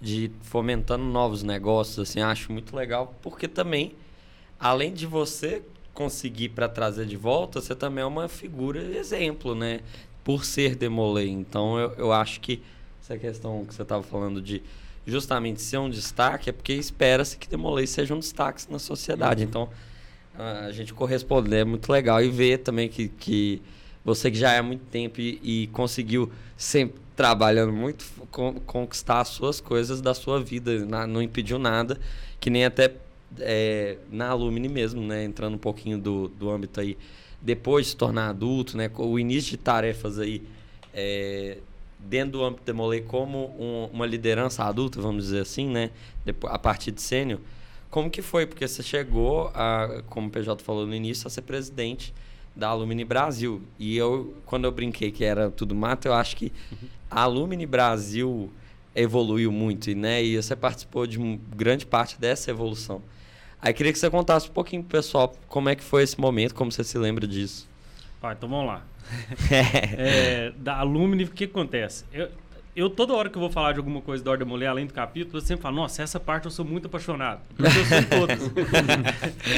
de 0.00 0.30
fomentando 0.42 1.04
novos 1.04 1.42
negócios, 1.42 1.98
assim, 1.98 2.20
acho 2.20 2.52
muito 2.52 2.74
legal, 2.74 3.14
porque 3.22 3.46
também, 3.46 3.94
além 4.58 4.92
de 4.92 5.06
você 5.06 5.62
conseguir 5.94 6.50
para 6.50 6.68
trazer 6.68 7.06
de 7.06 7.16
volta, 7.16 7.60
você 7.60 7.74
também 7.74 8.02
é 8.02 8.06
uma 8.06 8.28
figura 8.28 8.82
exemplo, 8.82 9.54
né? 9.54 9.80
Por 10.24 10.44
ser 10.44 10.74
demolei. 10.74 11.28
Então, 11.28 11.78
eu, 11.78 11.92
eu 11.92 12.12
acho 12.12 12.40
que 12.40 12.60
essa 13.00 13.16
questão 13.16 13.64
que 13.64 13.72
você 13.72 13.82
estava 13.82 14.02
falando 14.02 14.42
de 14.42 14.62
justamente 15.06 15.62
ser 15.62 15.78
um 15.78 15.88
destaque 15.88 16.50
é 16.50 16.52
porque 16.52 16.72
espera-se 16.72 17.36
que 17.36 17.48
demolei 17.48 17.86
seja 17.86 18.14
um 18.14 18.18
destaque 18.18 18.70
na 18.70 18.78
sociedade. 18.78 19.44
Então, 19.44 19.68
a 20.38 20.72
gente 20.72 20.92
corresponder 20.92 21.58
é 21.58 21.64
muito 21.64 21.90
legal 21.90 22.22
e 22.22 22.28
ver 22.28 22.58
também 22.58 22.88
que, 22.88 23.08
que 23.08 23.62
você 24.04 24.30
que 24.30 24.36
já 24.36 24.52
é 24.52 24.58
há 24.58 24.62
muito 24.62 24.84
tempo 24.86 25.20
e, 25.20 25.40
e 25.42 25.66
conseguiu 25.68 26.30
sempre 26.56 27.00
trabalhando 27.16 27.72
muito 27.72 28.04
con 28.30 28.54
conquistar 28.66 29.20
as 29.20 29.28
suas 29.28 29.60
coisas 29.60 30.00
da 30.00 30.14
sua 30.14 30.42
vida, 30.42 30.84
na, 30.84 31.06
não 31.06 31.22
impediu 31.22 31.58
nada, 31.58 31.98
que 32.40 32.50
nem 32.50 32.64
até 32.64 32.92
é, 33.38 33.96
na 34.10 34.28
Alumni 34.28 34.68
mesmo, 34.68 35.00
né? 35.02 35.24
Entrando 35.24 35.54
um 35.54 35.58
pouquinho 35.58 35.98
do, 35.98 36.28
do 36.28 36.50
âmbito 36.50 36.80
aí, 36.80 36.96
depois 37.40 37.86
de 37.86 37.90
se 37.92 37.96
tornar 37.96 38.30
adulto, 38.30 38.76
né? 38.76 38.90
O 38.96 39.18
início 39.18 39.52
de 39.52 39.56
tarefas 39.58 40.18
aí 40.18 40.42
é, 40.92 41.58
dentro 41.98 42.32
do 42.32 42.44
âmbito 42.44 42.64
de 42.64 42.72
Molay 42.72 43.00
como 43.00 43.50
um, 43.58 43.88
uma 43.92 44.06
liderança 44.06 44.64
adulta, 44.64 45.00
vamos 45.00 45.24
dizer 45.24 45.42
assim, 45.42 45.68
né? 45.68 45.90
Depois, 46.24 46.52
a 46.52 46.58
partir 46.58 46.90
de 46.90 47.00
sênior, 47.00 47.40
como 47.94 48.10
que 48.10 48.22
foi? 48.22 48.44
Porque 48.44 48.66
você 48.66 48.82
chegou, 48.82 49.52
a, 49.54 50.02
como 50.08 50.26
o 50.26 50.30
PJ 50.30 50.60
falou 50.64 50.84
no 50.84 50.92
início, 50.92 51.28
a 51.28 51.30
ser 51.30 51.42
presidente 51.42 52.12
da 52.54 52.70
Alumni 52.70 53.04
Brasil. 53.04 53.62
E 53.78 53.96
eu, 53.96 54.34
quando 54.44 54.64
eu 54.64 54.72
brinquei 54.72 55.12
que 55.12 55.24
era 55.24 55.48
tudo 55.48 55.76
mato, 55.76 56.06
eu 56.06 56.12
acho 56.12 56.34
que 56.34 56.52
a 57.08 57.20
Alumni 57.20 57.64
Brasil 57.64 58.52
evoluiu 58.96 59.52
muito, 59.52 59.94
né? 59.94 60.20
E 60.24 60.34
você 60.34 60.56
participou 60.56 61.06
de 61.06 61.20
grande 61.54 61.86
parte 61.86 62.18
dessa 62.18 62.50
evolução. 62.50 63.00
Aí 63.62 63.72
queria 63.72 63.92
que 63.92 63.98
você 64.00 64.10
contasse 64.10 64.50
um 64.50 64.52
pouquinho 64.52 64.82
pro 64.82 64.98
pessoal 64.98 65.32
como 65.46 65.68
é 65.68 65.76
que 65.76 65.84
foi 65.84 66.02
esse 66.02 66.20
momento, 66.20 66.52
como 66.52 66.72
você 66.72 66.82
se 66.82 66.98
lembra 66.98 67.28
disso. 67.28 67.68
Ah, 68.20 68.32
então 68.32 68.48
vamos 68.48 68.66
lá. 68.66 68.84
é, 69.52 70.52
da 70.56 70.78
Alumni, 70.80 71.22
o 71.22 71.30
que 71.30 71.44
acontece? 71.44 72.04
Eu, 72.12 72.28
eu, 72.76 72.90
toda 72.90 73.14
hora 73.14 73.28
que 73.28 73.36
eu 73.36 73.40
vou 73.40 73.50
falar 73.50 73.72
de 73.72 73.78
alguma 73.78 74.00
coisa 74.00 74.24
da 74.24 74.32
Ordem 74.32 74.46
Mulher, 74.46 74.66
além 74.66 74.86
do 74.86 74.92
capítulo, 74.92 75.38
eu 75.38 75.40
sempre 75.40 75.62
falo, 75.62 75.76
nossa, 75.76 76.02
essa 76.02 76.18
parte 76.18 76.46
eu 76.46 76.50
sou 76.50 76.64
muito 76.64 76.86
apaixonado. 76.86 77.40
Porque 77.56 77.78
eu 77.78 77.84
sou 77.84 78.02
todas. 78.18 78.50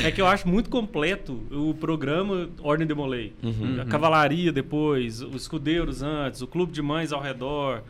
é 0.04 0.10
que 0.10 0.20
eu 0.20 0.26
acho 0.26 0.46
muito 0.46 0.68
completo 0.68 1.42
o 1.50 1.72
programa 1.74 2.48
Ordem 2.62 2.86
de 2.86 2.94
Molay. 2.94 3.32
Uhum, 3.42 3.80
a 3.80 3.86
cavalaria 3.86 4.52
depois, 4.52 5.22
os 5.22 5.42
escudeiros 5.42 6.02
antes, 6.02 6.42
o 6.42 6.46
clube 6.46 6.72
de 6.72 6.82
mães 6.82 7.10
ao 7.10 7.20
redor, 7.20 7.82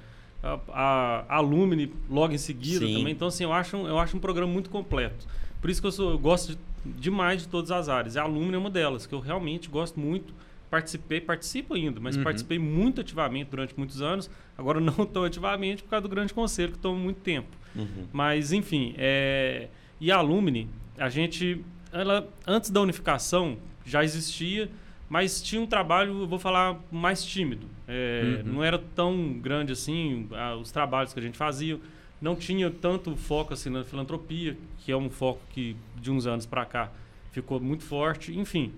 a, 0.43 0.61
a, 0.69 1.25
a 1.29 1.37
Alumni 1.37 1.93
logo 2.09 2.33
em 2.33 2.39
seguida 2.39 2.87
Sim. 2.87 2.99
também. 2.99 3.13
Então, 3.13 3.27
assim, 3.27 3.43
eu 3.43 3.53
acho, 3.53 3.77
eu 3.77 3.99
acho 3.99 4.17
um 4.17 4.21
programa 4.21 4.53
muito 4.53 4.71
completo. 4.71 5.27
Por 5.61 5.71
isso 5.71 5.81
que 5.81 5.87
eu, 5.89 5.93
sou, 5.93 6.13
eu 6.13 6.19
gosto 6.19 6.53
de, 6.53 6.59
demais 6.85 7.43
de 7.43 7.49
todas 7.49 7.73
as 7.73 7.89
áreas. 7.89 8.17
A 8.17 8.23
Alumni 8.23 8.55
é 8.55 8.59
uma 8.59 8.71
delas, 8.71 9.07
que 9.07 9.15
eu 9.15 9.19
realmente 9.19 9.69
gosto 9.69 9.99
muito 9.99 10.33
participei, 10.71 11.21
participo 11.21 11.75
ainda, 11.75 12.01
mas 12.01 12.17
uhum. 12.17 12.25
participei 12.25 12.59
muito 12.59 13.01
ativamente 13.01 13.51
durante 13.51 13.75
muitos 13.77 14.03
anos. 14.03 14.31
Agora 14.57 14.81
não 14.81 15.07
tão 15.07 15.25
ativamente 15.25 15.83
por 15.83 15.91
causa 15.91 16.03
do 16.03 16.09
grande 16.09 16.33
conselho, 16.35 16.73
que 16.73 16.79
toma 16.79 16.99
muito 16.99 17.21
tempo. 17.21 17.49
Uhum. 17.75 18.07
Mas, 18.13 18.53
enfim, 18.53 18.95
é... 18.97 19.69
e 20.01 20.11
a 20.11 20.17
Alumni, 20.17 20.69
a 20.99 21.09
gente, 21.09 21.65
ela, 21.93 22.29
antes 22.47 22.71
da 22.71 22.81
unificação, 22.81 23.59
já 23.85 24.03
existia, 24.03 24.71
mas 25.09 25.41
tinha 25.41 25.61
um 25.61 25.67
trabalho, 25.67 26.23
eu 26.23 26.27
vou 26.27 26.39
falar, 26.39 26.81
mais 26.91 27.25
tímido. 27.25 27.67
É, 27.87 28.43
uhum. 28.45 28.55
Não 28.55 28.65
era 28.65 28.79
tão 28.79 29.35
grande 29.35 29.73
assim 29.73 30.27
a, 30.33 30.57
os 30.57 30.73
trabalhos 30.73 31.13
que 31.13 31.21
a 31.21 31.23
gente 31.23 31.39
fazia. 31.39 31.79
Não 32.21 32.35
tinha 32.35 32.71
tanto 32.71 33.15
foco 33.15 33.53
assim 33.53 33.71
na 33.71 33.85
filantropia, 33.85 34.57
que 34.79 34.91
é 34.91 34.97
um 34.97 35.09
foco 35.09 35.41
que 35.51 35.77
de 36.01 36.11
uns 36.11 36.27
anos 36.27 36.47
para 36.47 36.65
cá 36.65 36.91
ficou 37.31 37.61
muito 37.61 37.85
forte. 37.85 38.37
Enfim, 38.37 38.73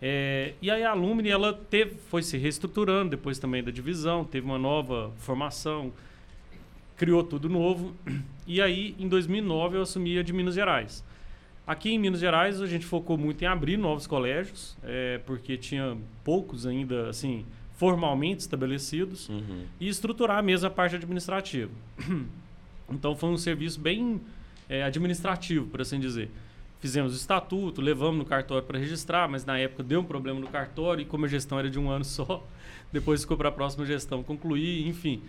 é, 0.00 0.54
e 0.60 0.70
aí 0.70 0.82
a 0.82 0.90
Alumni 0.90 1.30
ela 1.30 1.52
teve, 1.52 1.96
foi 2.10 2.22
se 2.22 2.36
reestruturando 2.36 3.10
depois 3.10 3.38
também 3.38 3.62
da 3.62 3.70
divisão, 3.70 4.24
teve 4.24 4.44
uma 4.44 4.58
nova 4.58 5.12
formação, 5.18 5.92
criou 6.96 7.22
tudo 7.22 7.48
novo. 7.48 7.94
E 8.46 8.60
aí 8.60 8.94
em 8.98 9.08
2009 9.08 9.78
eu 9.78 9.80
assumi 9.80 10.18
a 10.18 10.22
de 10.22 10.30
Minas 10.30 10.54
Gerais. 10.54 11.02
Aqui 11.66 11.88
em 11.88 11.98
Minas 11.98 12.20
Gerais 12.20 12.60
a 12.60 12.66
gente 12.66 12.84
focou 12.84 13.16
muito 13.16 13.40
em 13.40 13.46
abrir 13.46 13.78
novos 13.78 14.06
colégios, 14.06 14.76
é, 14.82 15.18
porque 15.24 15.56
tinha 15.56 15.96
poucos 16.22 16.66
ainda 16.66 17.08
assim 17.08 17.46
formalmente 17.72 18.40
estabelecidos 18.40 19.30
uhum. 19.30 19.64
e 19.80 19.88
estruturar 19.88 20.42
mesmo 20.42 20.66
a 20.66 20.70
parte 20.70 20.96
administrativa. 20.96 21.72
Então 22.86 23.16
foi 23.16 23.30
um 23.30 23.38
serviço 23.38 23.80
bem 23.80 24.20
é, 24.68 24.82
administrativo, 24.82 25.66
por 25.68 25.80
assim 25.80 25.98
dizer 25.98 26.28
fizemos 26.84 27.14
o 27.14 27.16
estatuto, 27.16 27.80
levamos 27.80 28.18
no 28.18 28.26
cartório 28.26 28.62
para 28.62 28.78
registrar, 28.78 29.26
mas 29.26 29.42
na 29.46 29.58
época 29.58 29.82
deu 29.82 30.00
um 30.00 30.04
problema 30.04 30.38
no 30.38 30.48
cartório 30.48 31.00
e 31.00 31.06
como 31.06 31.24
a 31.24 31.28
gestão 31.28 31.58
era 31.58 31.70
de 31.70 31.78
um 31.78 31.88
ano 31.88 32.04
só, 32.04 32.46
depois 32.92 33.22
ficou 33.22 33.38
para 33.38 33.48
a 33.48 33.52
próxima 33.52 33.86
gestão 33.86 34.22
concluir, 34.22 34.86
enfim. 34.86 35.22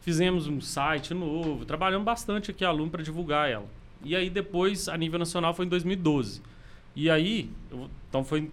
Fizemos 0.00 0.46
um 0.46 0.58
site 0.58 1.12
novo, 1.12 1.66
trabalhamos 1.66 2.06
bastante 2.06 2.50
aqui 2.50 2.64
a 2.64 2.68
aluno 2.68 2.90
para 2.90 3.02
divulgar 3.02 3.50
ela. 3.50 3.66
E 4.02 4.16
aí 4.16 4.30
depois, 4.30 4.88
a 4.88 4.96
nível 4.96 5.18
nacional, 5.18 5.52
foi 5.52 5.66
em 5.66 5.68
2012. 5.68 6.40
E 6.96 7.10
aí, 7.10 7.50
eu, 7.70 7.90
então 8.08 8.24
foi 8.24 8.50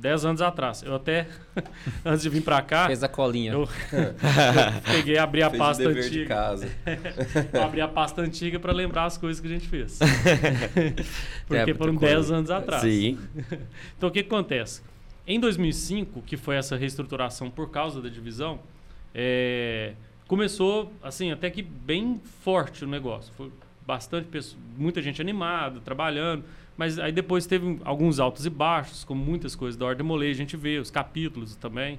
10 0.00 0.24
anos 0.24 0.42
atrás. 0.42 0.82
Eu 0.82 0.94
até, 0.94 1.28
antes 2.04 2.22
de 2.22 2.28
vir 2.30 2.42
para 2.42 2.62
cá. 2.62 2.86
Fez 2.86 3.04
a 3.04 3.08
colinha. 3.08 3.52
Eu, 3.52 3.60
eu 3.92 4.82
peguei 4.92 5.18
abri 5.18 5.42
a 5.42 5.50
fez 5.50 5.58
pasta 5.58 5.84
o 5.84 5.88
antiga. 5.88 6.08
De 6.08 6.26
casa. 6.26 6.68
abri 7.62 7.80
a 7.82 7.88
pasta 7.88 8.22
antiga 8.22 8.58
para 8.58 8.72
lembrar 8.72 9.04
as 9.04 9.18
coisas 9.18 9.40
que 9.40 9.46
a 9.46 9.50
gente 9.50 9.68
fez. 9.68 9.98
Porque 11.46 11.70
é, 11.70 11.74
foram 11.74 11.94
10 11.94 12.30
anos 12.30 12.50
atrás. 12.50 12.82
Sim. 12.82 13.18
Então 13.96 14.08
o 14.08 14.12
que, 14.12 14.22
que 14.22 14.34
acontece? 14.34 14.82
Em 15.26 15.38
2005, 15.38 16.22
que 16.22 16.36
foi 16.36 16.56
essa 16.56 16.76
reestruturação 16.76 17.50
por 17.50 17.70
causa 17.70 18.00
da 18.00 18.08
divisão, 18.08 18.58
é, 19.14 19.92
começou 20.26 20.92
assim 21.02 21.30
até 21.30 21.50
que 21.50 21.62
bem 21.62 22.20
forte 22.42 22.84
o 22.84 22.88
negócio. 22.88 23.32
Foi 23.36 23.52
bastante 23.86 24.28
muita 24.78 25.02
gente 25.02 25.20
animada, 25.20 25.78
trabalhando. 25.80 26.44
Mas 26.80 26.98
aí 26.98 27.12
depois 27.12 27.44
teve 27.44 27.78
alguns 27.84 28.18
altos 28.18 28.46
e 28.46 28.48
baixos, 28.48 29.04
como 29.04 29.22
muitas 29.22 29.54
coisas 29.54 29.78
da 29.78 29.84
Ordem 29.84 30.02
Molei, 30.02 30.30
a 30.30 30.34
gente 30.34 30.56
vê, 30.56 30.78
os 30.78 30.90
capítulos 30.90 31.54
também. 31.54 31.98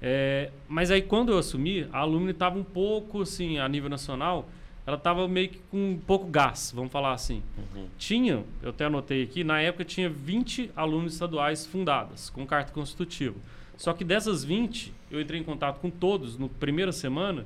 É, 0.00 0.50
mas 0.66 0.90
aí 0.90 1.02
quando 1.02 1.30
eu 1.30 1.36
assumi, 1.36 1.86
a 1.92 1.98
alumni 1.98 2.30
estava 2.30 2.58
um 2.58 2.64
pouco 2.64 3.20
assim, 3.20 3.58
a 3.58 3.68
nível 3.68 3.90
nacional, 3.90 4.48
ela 4.86 4.96
estava 4.96 5.28
meio 5.28 5.50
que 5.50 5.58
com 5.70 5.90
um 5.90 5.98
pouco 5.98 6.26
gás, 6.26 6.72
vamos 6.74 6.90
falar 6.90 7.12
assim. 7.12 7.42
Uhum. 7.58 7.86
Tinha, 7.98 8.42
eu 8.62 8.70
até 8.70 8.86
anotei 8.86 9.22
aqui, 9.22 9.44
na 9.44 9.60
época 9.60 9.84
tinha 9.84 10.08
20 10.08 10.70
alunos 10.74 11.12
estaduais 11.12 11.66
fundadas, 11.66 12.30
com 12.30 12.46
carta 12.46 12.72
constitutiva. 12.72 13.36
Só 13.76 13.92
que 13.92 14.04
dessas 14.04 14.42
20, 14.42 14.90
eu 15.10 15.20
entrei 15.20 15.38
em 15.38 15.44
contato 15.44 15.80
com 15.80 15.90
todos 15.90 16.38
no 16.38 16.48
primeira 16.48 16.92
semana 16.92 17.44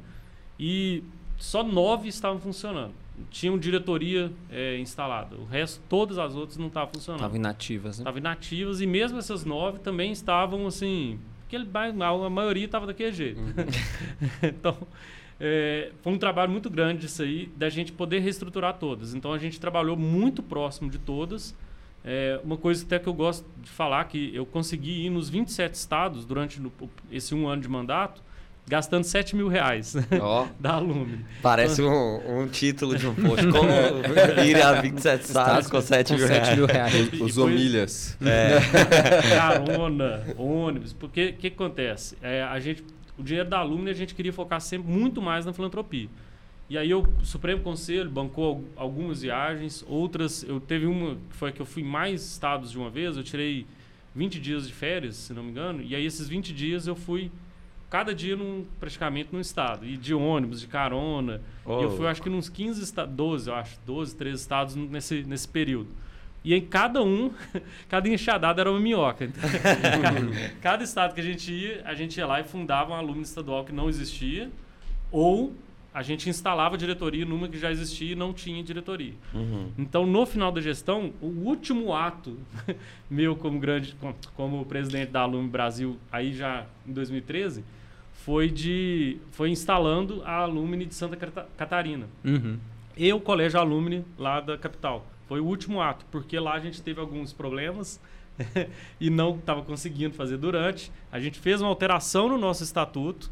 e 0.60 1.02
só 1.38 1.64
nove 1.64 2.06
estavam 2.08 2.38
funcionando 2.38 2.94
tinham 3.30 3.58
diretoria 3.58 4.32
é, 4.50 4.78
instalada. 4.78 5.36
O 5.36 5.44
resto, 5.44 5.82
todas 5.88 6.18
as 6.18 6.34
outras 6.34 6.56
não 6.56 6.68
estavam 6.68 6.90
funcionando. 6.92 7.20
Estavam 7.20 7.36
inativas, 7.36 7.98
né? 7.98 8.02
Estavam 8.02 8.18
inativas 8.18 8.80
e 8.80 8.86
mesmo 8.86 9.18
essas 9.18 9.44
nove 9.44 9.78
também 9.78 10.12
estavam 10.12 10.66
assim. 10.66 11.18
Aquele, 11.46 11.68
a 11.74 12.30
maioria 12.30 12.66
estava 12.66 12.86
daquele 12.86 13.12
jeito. 13.12 13.40
Uhum. 13.40 13.54
então, 14.42 14.76
é, 15.40 15.92
foi 16.02 16.12
um 16.12 16.18
trabalho 16.18 16.50
muito 16.50 16.68
grande 16.68 17.06
isso 17.06 17.22
aí, 17.22 17.50
da 17.56 17.68
gente 17.68 17.92
poder 17.92 18.18
reestruturar 18.20 18.74
todas. 18.74 19.14
Então, 19.14 19.32
a 19.32 19.38
gente 19.38 19.58
trabalhou 19.58 19.96
muito 19.96 20.42
próximo 20.42 20.90
de 20.90 20.98
todas. 20.98 21.56
É, 22.04 22.40
uma 22.44 22.56
coisa 22.56 22.84
até 22.84 22.98
que 22.98 23.08
eu 23.08 23.14
gosto 23.14 23.46
de 23.62 23.70
falar, 23.70 24.04
que 24.04 24.34
eu 24.34 24.46
consegui 24.46 25.06
ir 25.06 25.10
nos 25.10 25.28
27 25.28 25.74
estados 25.74 26.24
durante 26.24 26.60
esse 27.10 27.34
um 27.34 27.48
ano 27.48 27.62
de 27.62 27.68
mandato, 27.68 28.22
gastando 28.68 29.04
7 29.04 29.34
mil 29.34 29.48
reais 29.48 29.96
oh, 30.22 30.46
da 30.60 30.74
Alumni. 30.74 31.24
Parece 31.42 31.82
um, 31.82 32.42
um, 32.42 32.46
título 32.46 32.96
de 32.96 33.06
um 33.06 33.14
post. 33.16 33.46
Como 33.48 33.70
ir 34.44 34.62
a 34.62 34.80
27 34.80 35.24
estados 35.24 35.68
com 35.68 35.80
7 35.80 36.14
mil, 36.14 36.26
7 36.26 36.56
mil 36.56 36.66
reais. 36.66 36.94
Os 37.20 37.38
omilhas. 37.38 38.16
É. 38.20 38.58
Carona, 39.34 40.24
ônibus. 40.36 40.92
Porque 40.92 41.28
o 41.28 41.32
que, 41.34 41.50
que, 41.50 41.54
acontece? 41.54 42.16
É, 42.22 42.42
a 42.42 42.60
gente, 42.60 42.84
o 43.18 43.22
dinheiro 43.22 43.48
da 43.48 43.58
Alumni 43.58 43.90
a 43.90 43.94
gente 43.94 44.14
queria 44.14 44.32
focar 44.32 44.60
sempre 44.60 44.90
muito 44.90 45.22
mais 45.22 45.46
na 45.46 45.52
filantropia. 45.52 46.08
E 46.70 46.76
aí 46.76 46.92
o 46.92 47.06
Supremo 47.22 47.62
Conselho 47.62 48.10
bancou 48.10 48.62
algumas 48.76 49.22
viagens, 49.22 49.82
outras, 49.88 50.42
eu 50.42 50.60
teve 50.60 50.84
uma 50.84 51.14
que 51.30 51.36
foi 51.36 51.50
que 51.50 51.62
eu 51.62 51.66
fui 51.66 51.82
mais 51.82 52.22
estados 52.32 52.70
de 52.70 52.78
uma 52.78 52.90
vez, 52.90 53.16
eu 53.16 53.24
tirei 53.24 53.66
20 54.14 54.38
dias 54.38 54.68
de 54.68 54.74
férias, 54.74 55.16
se 55.16 55.32
não 55.32 55.42
me 55.42 55.50
engano, 55.50 55.82
e 55.82 55.94
aí 55.94 56.04
esses 56.04 56.28
20 56.28 56.52
dias 56.52 56.86
eu 56.86 56.94
fui 56.94 57.30
cada 57.90 58.14
dia 58.14 58.36
num, 58.36 58.64
praticamente 58.78 59.30
num 59.32 59.40
estado. 59.40 59.86
E 59.86 59.96
de 59.96 60.14
ônibus, 60.14 60.60
de 60.60 60.66
carona. 60.66 61.40
Oh. 61.64 61.80
E 61.80 61.82
eu 61.84 61.96
fui, 61.96 62.06
acho 62.06 62.22
que, 62.22 62.30
nos 62.30 62.48
15 62.48 62.82
estados, 62.82 63.14
12, 63.14 63.50
eu 63.50 63.54
acho, 63.54 63.78
12, 63.86 64.16
13 64.16 64.40
estados 64.40 64.74
nesse, 64.76 65.22
nesse 65.22 65.48
período. 65.48 65.88
E 66.44 66.54
em 66.54 66.60
cada 66.60 67.02
um, 67.02 67.30
cada 67.88 68.08
enxadada 68.08 68.60
era 68.60 68.70
uma 68.70 68.80
minhoca. 68.80 69.24
Então, 69.24 69.42
cada, 69.42 70.20
cada, 70.60 70.84
estado 70.84 71.14
que 71.14 71.20
a 71.20 71.24
gente 71.24 71.52
ia, 71.52 71.82
a 71.84 71.94
gente 71.94 72.16
ia 72.16 72.26
lá 72.26 72.40
e 72.40 72.44
fundava 72.44 72.92
um 72.92 72.94
aluno 72.94 73.22
estadual 73.22 73.64
que 73.64 73.72
não 73.72 73.88
existia, 73.88 74.50
ou 75.10 75.52
a 75.92 76.02
gente 76.02 76.28
instalava 76.28 76.76
a 76.76 76.78
diretoria 76.78 77.24
numa 77.24 77.48
que 77.48 77.58
já 77.58 77.72
existia 77.72 78.12
e 78.12 78.14
não 78.14 78.32
tinha 78.32 78.62
diretoria. 78.62 79.14
Uhum. 79.34 79.72
Então, 79.76 80.06
no 80.06 80.24
final 80.26 80.52
da 80.52 80.60
gestão, 80.60 81.12
o 81.20 81.26
último 81.26 81.92
ato 81.92 82.38
meu 83.10 83.34
como 83.34 83.58
grande, 83.58 83.96
como 84.36 84.64
presidente 84.64 85.10
da 85.10 85.22
Alume 85.22 85.48
Brasil, 85.48 85.98
aí 86.12 86.32
já 86.32 86.66
em 86.86 86.92
2013, 86.92 87.64
foi 88.18 88.50
de 88.50 89.18
foi 89.30 89.48
instalando 89.50 90.22
a 90.24 90.38
Alumni 90.38 90.84
de 90.84 90.94
Santa 90.94 91.16
Catarina. 91.56 92.08
Uhum. 92.24 92.58
E 92.96 93.12
o 93.12 93.20
Colégio 93.20 93.60
Alumni 93.60 94.04
lá 94.18 94.40
da 94.40 94.58
capital. 94.58 95.06
Foi 95.26 95.40
o 95.40 95.44
último 95.44 95.80
ato, 95.80 96.04
porque 96.10 96.38
lá 96.38 96.54
a 96.54 96.60
gente 96.60 96.82
teve 96.82 97.00
alguns 97.00 97.32
problemas 97.32 98.00
e 99.00 99.08
não 99.08 99.36
estava 99.36 99.62
conseguindo 99.62 100.14
fazer 100.14 100.36
durante. 100.36 100.90
A 101.12 101.20
gente 101.20 101.38
fez 101.38 101.60
uma 101.60 101.68
alteração 101.68 102.28
no 102.28 102.38
nosso 102.38 102.64
estatuto. 102.64 103.30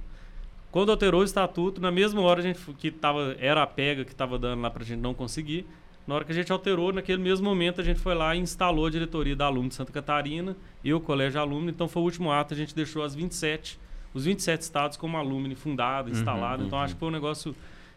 Quando 0.70 0.90
alterou 0.90 1.22
o 1.22 1.24
estatuto, 1.24 1.80
na 1.80 1.90
mesma 1.90 2.20
hora 2.20 2.40
a 2.40 2.42
gente 2.42 2.60
que 2.74 2.90
tava, 2.90 3.34
era 3.38 3.62
a 3.62 3.66
pega 3.66 4.04
que 4.04 4.12
estava 4.12 4.38
dando 4.38 4.60
lá 4.60 4.70
para 4.70 4.82
a 4.82 4.86
gente 4.86 5.00
não 5.00 5.14
conseguir, 5.14 5.66
na 6.06 6.14
hora 6.14 6.24
que 6.24 6.32
a 6.32 6.34
gente 6.34 6.52
alterou, 6.52 6.92
naquele 6.92 7.20
mesmo 7.20 7.44
momento 7.44 7.80
a 7.80 7.84
gente 7.84 7.98
foi 7.98 8.14
lá 8.14 8.36
e 8.36 8.38
instalou 8.38 8.86
a 8.86 8.90
diretoria 8.90 9.34
da 9.34 9.46
Aluno 9.46 9.68
de 9.68 9.74
Santa 9.74 9.90
Catarina 9.90 10.56
e 10.84 10.92
o 10.94 11.00
Colégio 11.00 11.40
Aluno. 11.40 11.68
Então 11.70 11.88
foi 11.88 12.02
o 12.02 12.04
último 12.04 12.30
ato, 12.30 12.54
a 12.54 12.56
gente 12.56 12.74
deixou 12.74 13.02
as 13.02 13.14
27, 13.14 13.80
os 14.16 14.24
27 14.24 14.60
estados 14.62 14.96
como 14.96 15.16
Alumni 15.16 15.54
fundado, 15.54 16.10
Uhum, 16.10 16.16
instalado. 16.16 16.64
então 16.64 16.78
uhum. 16.78 16.84
acho 16.84 16.94
que 16.94 17.00
foi 17.00 17.08
um 17.08 17.12
negócio 17.12 17.54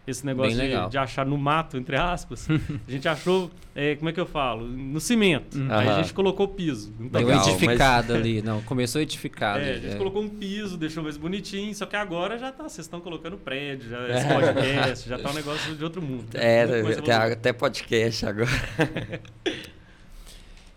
esse 0.08 0.26
negócio 0.26 0.58
de, 0.58 0.90
de 0.90 0.98
achar 0.98 1.24
no 1.24 1.38
mato, 1.38 1.78
entre 1.78 1.96
aspas, 1.96 2.48
a 2.88 2.92
gente 2.92 3.08
achou, 3.08 3.52
é, 3.76 3.96
como 3.96 4.10
é 4.10 4.14
que 4.14 4.20
eu 4.20 4.26
falo? 4.26 4.66
No 4.66 5.00
cimento. 5.00 5.56
Aí 5.70 5.88
a 5.88 6.02
gente 6.02 6.14
colocou 6.16 6.48
o 6.48 6.50
piso. 6.50 6.92
Então, 7.00 7.22
Deu 7.22 7.28
Legal, 7.30 7.48
edificado 7.48 8.14
ali. 8.16 8.42
Não, 8.42 8.60
começou 8.64 9.02
edificado. 9.02 9.60
é, 9.60 9.70
a 9.72 9.74
gente 9.76 9.94
é. 9.94 9.98
colocou 9.98 10.24
um 10.24 10.30
piso, 10.30 10.78
deixou 10.78 11.04
mais 11.04 11.16
bonitinho, 11.16 11.76
só 11.76 11.86
que 11.86 11.96
agora 11.96 12.40
já 12.40 12.52
tá, 12.52 12.64
vocês 12.64 12.88
estão 12.88 13.00
colocando 13.00 13.38
prédio, 13.38 13.88
já, 13.88 14.10
esse 14.10 14.28
podcast, 14.28 15.10
já 15.10 15.20
tá 15.20 15.30
um 15.30 15.34
negócio 15.34 15.76
de 15.76 15.84
outro 15.84 16.02
mundo. 16.02 16.26
É, 16.34 16.64
até, 16.98 17.14
até 17.14 17.54
podcast 17.54 18.26
agora. 18.26 18.50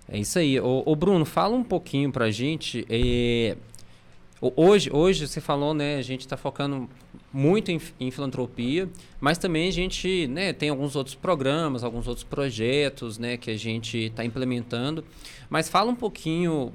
É 0.08 0.18
isso 0.18 0.38
aí. 0.38 0.60
Ô, 0.60 0.82
ô, 0.84 0.94
Bruno, 0.94 1.24
fala 1.24 1.56
um 1.56 1.64
pouquinho 1.64 2.12
pra 2.12 2.30
gente. 2.30 2.84
é, 2.90 3.56
o- 3.56 3.71
hoje, 4.56 4.90
hoje 4.92 5.28
você 5.28 5.40
falou, 5.40 5.72
né? 5.72 5.96
A 5.96 6.02
gente 6.02 6.22
está 6.22 6.36
focando 6.36 6.88
muito 7.32 7.70
em, 7.70 7.80
em 8.00 8.10
filantropia, 8.10 8.88
mas 9.20 9.38
também 9.38 9.68
a 9.68 9.72
gente 9.72 10.26
né, 10.26 10.52
tem 10.52 10.68
alguns 10.68 10.96
outros 10.96 11.14
programas, 11.14 11.84
alguns 11.84 12.08
outros 12.08 12.24
projetos 12.24 13.18
né, 13.18 13.36
que 13.36 13.50
a 13.50 13.56
gente 13.56 13.96
está 13.98 14.24
implementando. 14.24 15.04
Mas 15.48 15.68
fala 15.68 15.90
um 15.90 15.94
pouquinho. 15.94 16.72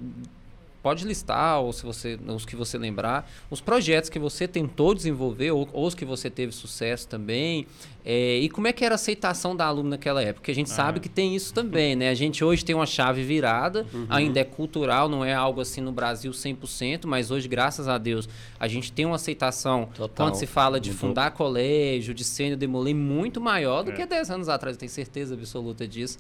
Pode 0.88 1.06
listar, 1.06 1.60
ou 1.60 1.74
se 1.74 1.84
você, 1.84 2.18
os 2.28 2.46
que 2.46 2.56
você 2.56 2.78
lembrar, 2.78 3.30
os 3.52 3.60
projetos 3.60 4.10
que 4.10 4.18
você 4.18 4.48
tentou 4.48 4.94
desenvolver, 4.94 5.52
ou, 5.52 5.68
ou 5.74 5.86
os 5.86 5.94
que 5.94 6.06
você 6.06 6.30
teve 6.30 6.54
sucesso 6.54 7.06
também, 7.10 7.68
é, 8.06 8.38
e 8.40 8.48
como 8.48 8.68
é 8.68 8.72
que 8.72 8.86
era 8.86 8.94
a 8.94 8.96
aceitação 8.96 9.54
da 9.54 9.66
aluna 9.66 9.90
naquela 9.90 10.22
época? 10.22 10.36
Porque 10.40 10.52
a 10.52 10.56
gente 10.56 10.72
Ah. 10.72 10.76
sabe 10.76 11.02
que 11.02 11.10
tem 11.10 11.36
isso 11.36 11.54
também, 11.54 11.94
né? 11.94 12.08
A 12.10 12.14
gente 12.14 12.42
hoje 12.42 12.64
tem 12.64 12.74
uma 12.74 12.86
chave 12.86 13.22
virada, 13.22 13.86
Uhum. 13.94 14.06
ainda 14.10 14.40
é 14.40 14.46
cultural, 14.46 15.10
não 15.10 15.26
é 15.26 15.34
algo 15.34 15.60
assim 15.60 15.82
no 15.82 15.92
Brasil 15.92 16.32
100%, 16.32 17.06
mas 17.06 17.32
hoje, 17.32 17.50
graças 17.50 17.90
a 17.90 17.98
Deus, 17.98 18.30
a 18.58 18.66
gente 18.70 18.90
tem 18.90 19.06
uma 19.06 19.18
aceitação, 19.18 19.90
Total. 19.94 20.26
quando 20.28 20.36
se 20.40 20.46
fala 20.48 20.80
de 20.80 20.92
Mudou. 20.92 21.10
fundar 21.10 21.32
colégio, 21.32 22.14
de 22.14 22.24
sênior 22.24 22.56
demolir, 22.58 22.96
muito 22.96 23.42
maior 23.42 23.84
do 23.84 23.92
É. 23.92 23.94
que 23.94 24.06
10 24.06 24.32
anos 24.32 24.48
atrás, 24.48 24.78
eu 24.78 24.80
tenho 24.80 24.90
certeza 24.92 25.34
absoluta 25.34 25.86
disso. 25.86 26.18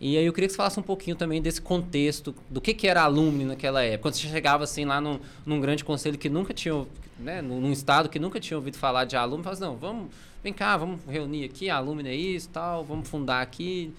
E 0.00 0.16
aí 0.18 0.26
eu 0.26 0.32
queria 0.32 0.46
que 0.46 0.52
você 0.52 0.56
falasse 0.56 0.78
um 0.78 0.82
pouquinho 0.82 1.16
também 1.16 1.40
desse 1.40 1.60
contexto, 1.60 2.34
do 2.50 2.60
que, 2.60 2.74
que 2.74 2.86
era 2.86 3.02
alumni 3.02 3.44
naquela 3.44 3.82
época. 3.82 4.02
Quando 4.02 4.14
você 4.14 4.28
chegava 4.28 4.64
assim 4.64 4.84
lá 4.84 5.00
num, 5.00 5.18
num 5.44 5.60
grande 5.60 5.84
conselho 5.84 6.18
que 6.18 6.28
nunca 6.28 6.52
tinha, 6.52 6.86
né, 7.18 7.40
num, 7.40 7.72
estado 7.72 8.08
que 8.08 8.18
nunca 8.18 8.38
tinha 8.38 8.56
ouvido 8.58 8.76
falar 8.76 9.04
de 9.04 9.16
alumni, 9.16 9.42
falava 9.42 9.64
assim, 9.64 9.72
não, 9.72 9.76
vamos, 9.76 10.10
vem 10.42 10.52
cá, 10.52 10.76
vamos 10.76 11.00
reunir 11.08 11.44
aqui, 11.44 11.70
alumni 11.70 12.08
é 12.08 12.14
isso, 12.14 12.50
tal, 12.50 12.84
vamos 12.84 13.08
fundar 13.08 13.40
aqui. 13.40 13.92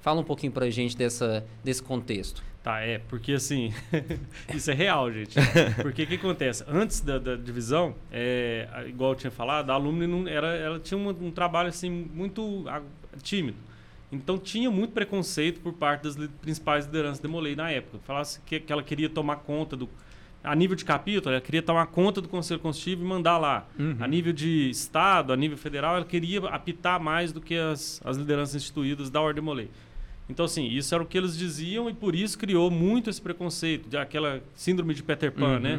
Fala 0.00 0.20
um 0.20 0.24
pouquinho 0.24 0.52
pra 0.52 0.68
gente 0.70 0.96
dessa, 0.96 1.44
desse 1.62 1.82
contexto. 1.82 2.42
Tá, 2.62 2.80
é, 2.80 2.98
porque 3.08 3.32
assim, 3.32 3.74
isso 4.54 4.70
é 4.70 4.74
real, 4.74 5.12
gente. 5.12 5.36
Porque 5.82 6.04
o 6.04 6.06
que 6.06 6.14
acontece? 6.14 6.64
Antes 6.66 7.00
da, 7.00 7.18
da 7.18 7.36
divisão, 7.36 7.94
é, 8.10 8.68
igual 8.86 9.12
eu 9.12 9.16
tinha 9.16 9.30
falado, 9.30 9.70
a 9.70 9.74
alumni 9.74 10.06
não 10.06 10.26
era, 10.26 10.56
ela 10.56 10.78
tinha 10.78 10.96
um, 10.96 11.08
um 11.08 11.30
trabalho 11.30 11.68
assim 11.68 11.90
muito 11.90 12.64
tímido. 13.22 13.58
Então 14.12 14.38
tinha 14.38 14.70
muito 14.70 14.92
preconceito 14.92 15.60
por 15.60 15.72
parte 15.72 16.02
das 16.02 16.16
li- 16.16 16.28
principais 16.28 16.84
lideranças 16.84 17.18
da 17.18 17.22
Demolei 17.22 17.56
na 17.56 17.70
época. 17.70 17.98
Falasse 18.04 18.40
que, 18.44 18.60
que 18.60 18.72
ela 18.72 18.82
queria 18.82 19.08
tomar 19.08 19.36
conta 19.36 19.76
do. 19.76 19.88
A 20.44 20.54
nível 20.56 20.74
de 20.76 20.84
capítulo, 20.84 21.32
ela 21.32 21.40
queria 21.40 21.62
tomar 21.62 21.86
conta 21.86 22.20
do 22.20 22.28
Conselho 22.28 22.58
Constitutivo 22.60 23.02
e 23.04 23.06
mandar 23.06 23.38
lá. 23.38 23.66
A 24.00 24.08
nível 24.08 24.32
de 24.32 24.68
Estado, 24.70 25.32
a 25.32 25.36
nível 25.36 25.56
federal, 25.56 25.96
ela 25.96 26.04
queria 26.04 26.40
apitar 26.48 27.00
mais 27.00 27.32
do 27.32 27.40
que 27.40 27.54
as, 27.56 28.00
as 28.04 28.16
lideranças 28.16 28.56
instituídas 28.56 29.08
da 29.08 29.20
Ordem 29.20 29.36
Demolei. 29.42 29.70
Então, 30.28 30.44
assim, 30.44 30.66
isso 30.66 30.94
era 30.94 31.02
o 31.02 31.06
que 31.06 31.16
eles 31.16 31.36
diziam 31.38 31.88
e 31.88 31.94
por 31.94 32.14
isso 32.14 32.38
criou 32.38 32.70
muito 32.70 33.08
esse 33.08 33.20
preconceito, 33.22 33.88
de 33.88 33.96
aquela 33.96 34.40
síndrome 34.54 34.94
de 34.94 35.02
Peter 35.02 35.30
Pan, 35.30 35.58
né? 35.60 35.76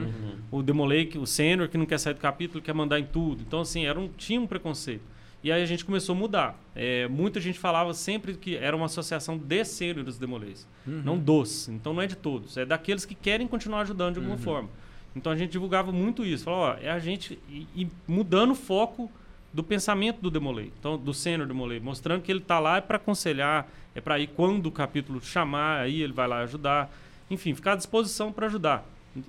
O 0.51 0.61
Demolei, 0.63 1.05
que- 1.05 1.17
o 1.17 1.25
sênior 1.25 1.67
que 1.67 1.77
não 1.77 1.85
quer 1.85 1.97
sair 1.97 2.13
do 2.13 2.19
capítulo, 2.19 2.61
quer 2.63 2.73
mandar 2.73 2.99
em 2.99 3.05
tudo. 3.05 3.41
Então, 3.45 3.61
assim, 3.61 3.85
era 3.85 3.99
um, 3.99 4.07
tinha 4.17 4.39
um 4.39 4.47
preconceito. 4.47 5.01
E 5.43 5.51
aí 5.51 5.61
a 5.61 5.65
gente 5.65 5.83
começou 5.83 6.15
a 6.15 6.17
mudar. 6.17 6.57
É, 6.73 7.07
muita 7.07 7.39
gente 7.41 7.59
falava 7.59 7.93
sempre 7.93 8.35
que 8.35 8.55
era 8.55 8.75
uma 8.75 8.85
associação 8.85 9.37
de 9.37 9.65
sêniores 9.65 10.17
demoleis, 10.17 10.67
não 10.85 11.17
dos. 11.17 11.67
Então 11.67 11.93
não 11.93 12.01
é 12.01 12.07
de 12.07 12.15
todos, 12.15 12.55
é 12.55 12.65
daqueles 12.65 13.05
que 13.05 13.13
querem 13.13 13.45
continuar 13.47 13.81
ajudando 13.81 14.13
de 14.13 14.19
alguma 14.19 14.37
forma. 14.37 14.69
Então 15.15 15.31
a 15.31 15.35
gente 15.35 15.51
divulgava 15.51 15.91
muito 15.91 16.25
isso. 16.25 16.45
Falava, 16.45 16.79
ó, 16.79 16.83
é 16.83 16.89
a 16.89 16.97
gente 16.97 17.37
e, 17.49 17.67
e 17.75 17.87
mudando 18.07 18.51
o 18.51 18.55
foco 18.55 19.11
do 19.51 19.63
pensamento 19.63 20.19
do 20.19 20.31
Demolei, 20.31 20.71
então 20.79 20.97
do 20.97 21.13
sênior 21.13 21.47
Demolei, 21.47 21.79
mostrando 21.79 22.23
que 22.23 22.31
ele 22.31 22.39
está 22.39 22.59
lá 22.59 22.77
é 22.77 22.81
para 22.81 22.97
aconselhar, 22.97 23.67
é 23.93 24.01
para 24.01 24.17
ir 24.17 24.27
quando 24.27 24.65
o 24.65 24.71
capítulo 24.71 25.21
chamar, 25.21 25.81
aí 25.81 26.01
ele 26.01 26.11
vai 26.11 26.27
lá 26.27 26.39
ajudar, 26.39 26.91
enfim, 27.29 27.53
ficar 27.53 27.73
à 27.73 27.75
disposição 27.75 28.31
para 28.31 28.47
ajudar 28.47 28.83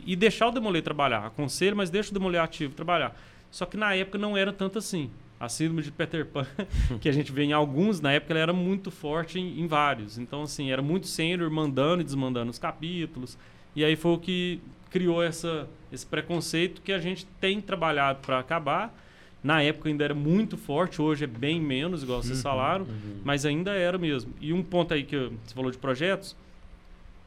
e 0.07 0.17
deixar 0.17 0.49
o 0.49 0.51
Demolei 0.51 0.81
trabalhar, 0.81 1.27
aconselho, 1.27 1.77
mas 1.77 1.91
deixa 1.91 2.11
o 2.11 2.15
Demolei 2.15 2.41
ativo 2.41 2.73
trabalhar. 2.75 3.15
Só 3.51 3.67
que 3.67 3.77
na 3.77 3.95
época 3.95 4.19
não 4.19 4.37
era 4.37 4.53
tanto 4.53 4.79
assim. 4.79 5.11
A 5.45 5.49
síndrome 5.49 5.83
de 5.83 5.91
Peter 5.93 6.25
Pan, 6.27 6.47
que 7.01 7.09
a 7.09 7.13
gente 7.13 7.31
vê 7.33 7.43
em 7.45 7.53
alguns, 7.53 8.01
na 8.01 8.13
época 8.13 8.33
ela 8.33 8.41
era 8.41 8.53
muito 8.53 8.91
forte 8.91 9.39
em, 9.39 9.61
em 9.61 9.67
vários. 9.67 10.19
Então, 10.19 10.43
assim, 10.43 10.71
era 10.71 10.83
muito 10.83 11.07
sênior 11.07 11.51
mandando 11.51 12.01
e 12.01 12.05
desmandando 12.05 12.51
os 12.51 12.59
capítulos. 12.59 13.37
E 13.77 13.85
aí 13.85 13.97
foi 13.97 14.13
o 14.13 14.19
que 14.19 14.61
criou 14.91 15.23
essa, 15.23 15.69
esse 15.93 16.07
preconceito 16.07 16.81
que 16.83 16.93
a 16.93 16.99
gente 16.99 17.27
tem 17.41 17.61
trabalhado 17.61 18.21
para 18.21 18.39
acabar. 18.39 18.95
Na 19.43 19.61
época 19.61 19.89
ainda 19.91 20.03
era 20.05 20.15
muito 20.15 20.57
forte, 20.57 21.03
hoje 21.03 21.25
é 21.25 21.27
bem 21.27 21.61
menos, 21.61 22.03
igual 22.03 22.23
vocês 22.23 22.41
falaram, 22.43 22.87
mas 23.25 23.45
ainda 23.45 23.73
era 23.73 23.99
mesmo. 23.99 24.33
E 24.41 24.53
um 24.55 24.63
ponto 24.63 24.95
aí 24.95 25.03
que 25.05 25.15
eu- 25.17 25.33
você 25.45 25.55
falou 25.55 25.71
de 25.71 25.77
projetos, 25.77 26.35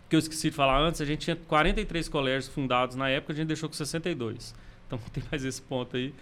que 0.10 0.16
eu 0.16 0.20
esqueci 0.20 0.50
de 0.50 0.56
falar 0.56 0.80
antes, 0.80 1.00
a 1.02 1.06
gente 1.06 1.20
tinha 1.20 1.36
43 1.36 2.08
colégios 2.10 2.48
fundados 2.52 2.96
na 2.96 3.10
época, 3.10 3.34
a 3.34 3.36
gente 3.36 3.48
deixou 3.50 3.68
com 3.70 3.76
62. 3.76 4.56
Então 4.88 4.98
tem 5.14 5.24
mais 5.30 5.44
esse 5.44 5.62
ponto 5.62 5.96
aí. 5.96 6.14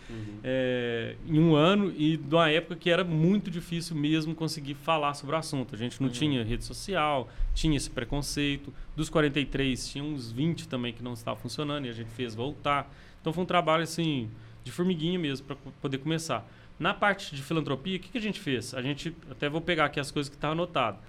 É, 0.43 1.15
em 1.25 1.39
um 1.39 1.55
ano 1.55 1.93
e 1.95 2.17
de 2.17 2.35
uma 2.35 2.49
época 2.49 2.75
que 2.75 2.89
era 2.89 3.03
muito 3.03 3.49
difícil 3.49 3.95
mesmo 3.95 4.35
conseguir 4.35 4.73
falar 4.73 5.13
sobre 5.13 5.35
o 5.35 5.39
assunto. 5.39 5.75
A 5.75 5.77
gente 5.77 6.01
não 6.01 6.09
tinha 6.09 6.43
rede 6.43 6.65
social, 6.65 7.29
tinha 7.53 7.77
esse 7.77 7.89
preconceito. 7.89 8.73
Dos 8.95 9.09
43, 9.09 9.87
tinha 9.87 10.03
uns 10.03 10.31
20 10.31 10.67
também 10.67 10.91
que 10.91 11.03
não 11.03 11.13
estavam 11.13 11.39
funcionando 11.39 11.85
e 11.85 11.89
a 11.89 11.93
gente 11.93 12.09
fez 12.09 12.35
voltar. 12.35 12.91
Então 13.21 13.31
foi 13.31 13.43
um 13.43 13.47
trabalho 13.47 13.83
assim 13.83 14.29
de 14.63 14.71
formiguinha 14.71 15.17
mesmo 15.19 15.45
para 15.45 15.55
poder 15.81 15.99
começar. 15.99 16.45
Na 16.77 16.93
parte 16.93 17.33
de 17.33 17.41
filantropia, 17.41 17.95
o 17.95 17.99
que, 17.99 18.09
que 18.09 18.17
a 18.17 18.21
gente 18.21 18.39
fez? 18.39 18.73
A 18.73 18.81
gente 18.81 19.15
até 19.31 19.47
vou 19.47 19.61
pegar 19.61 19.85
aqui 19.85 19.99
as 19.99 20.11
coisas 20.11 20.29
que 20.29 20.35
estavam 20.35 20.53
anotadas. 20.53 20.99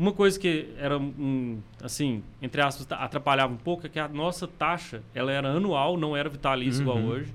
Uma 0.00 0.14
coisa 0.14 0.40
que 0.40 0.70
era 0.78 0.96
um, 0.98 1.60
assim, 1.82 2.22
entre 2.40 2.62
aspas, 2.62 2.86
atrapalhava 2.90 3.52
um 3.52 3.58
pouco 3.58 3.84
é 3.84 3.88
que 3.90 3.98
a 3.98 4.08
nossa 4.08 4.48
taxa, 4.48 5.02
ela 5.14 5.30
era 5.30 5.50
anual, 5.50 5.98
não 5.98 6.16
era 6.16 6.26
vitalícia 6.26 6.80
igual 6.80 6.96
hoje, 6.96 7.30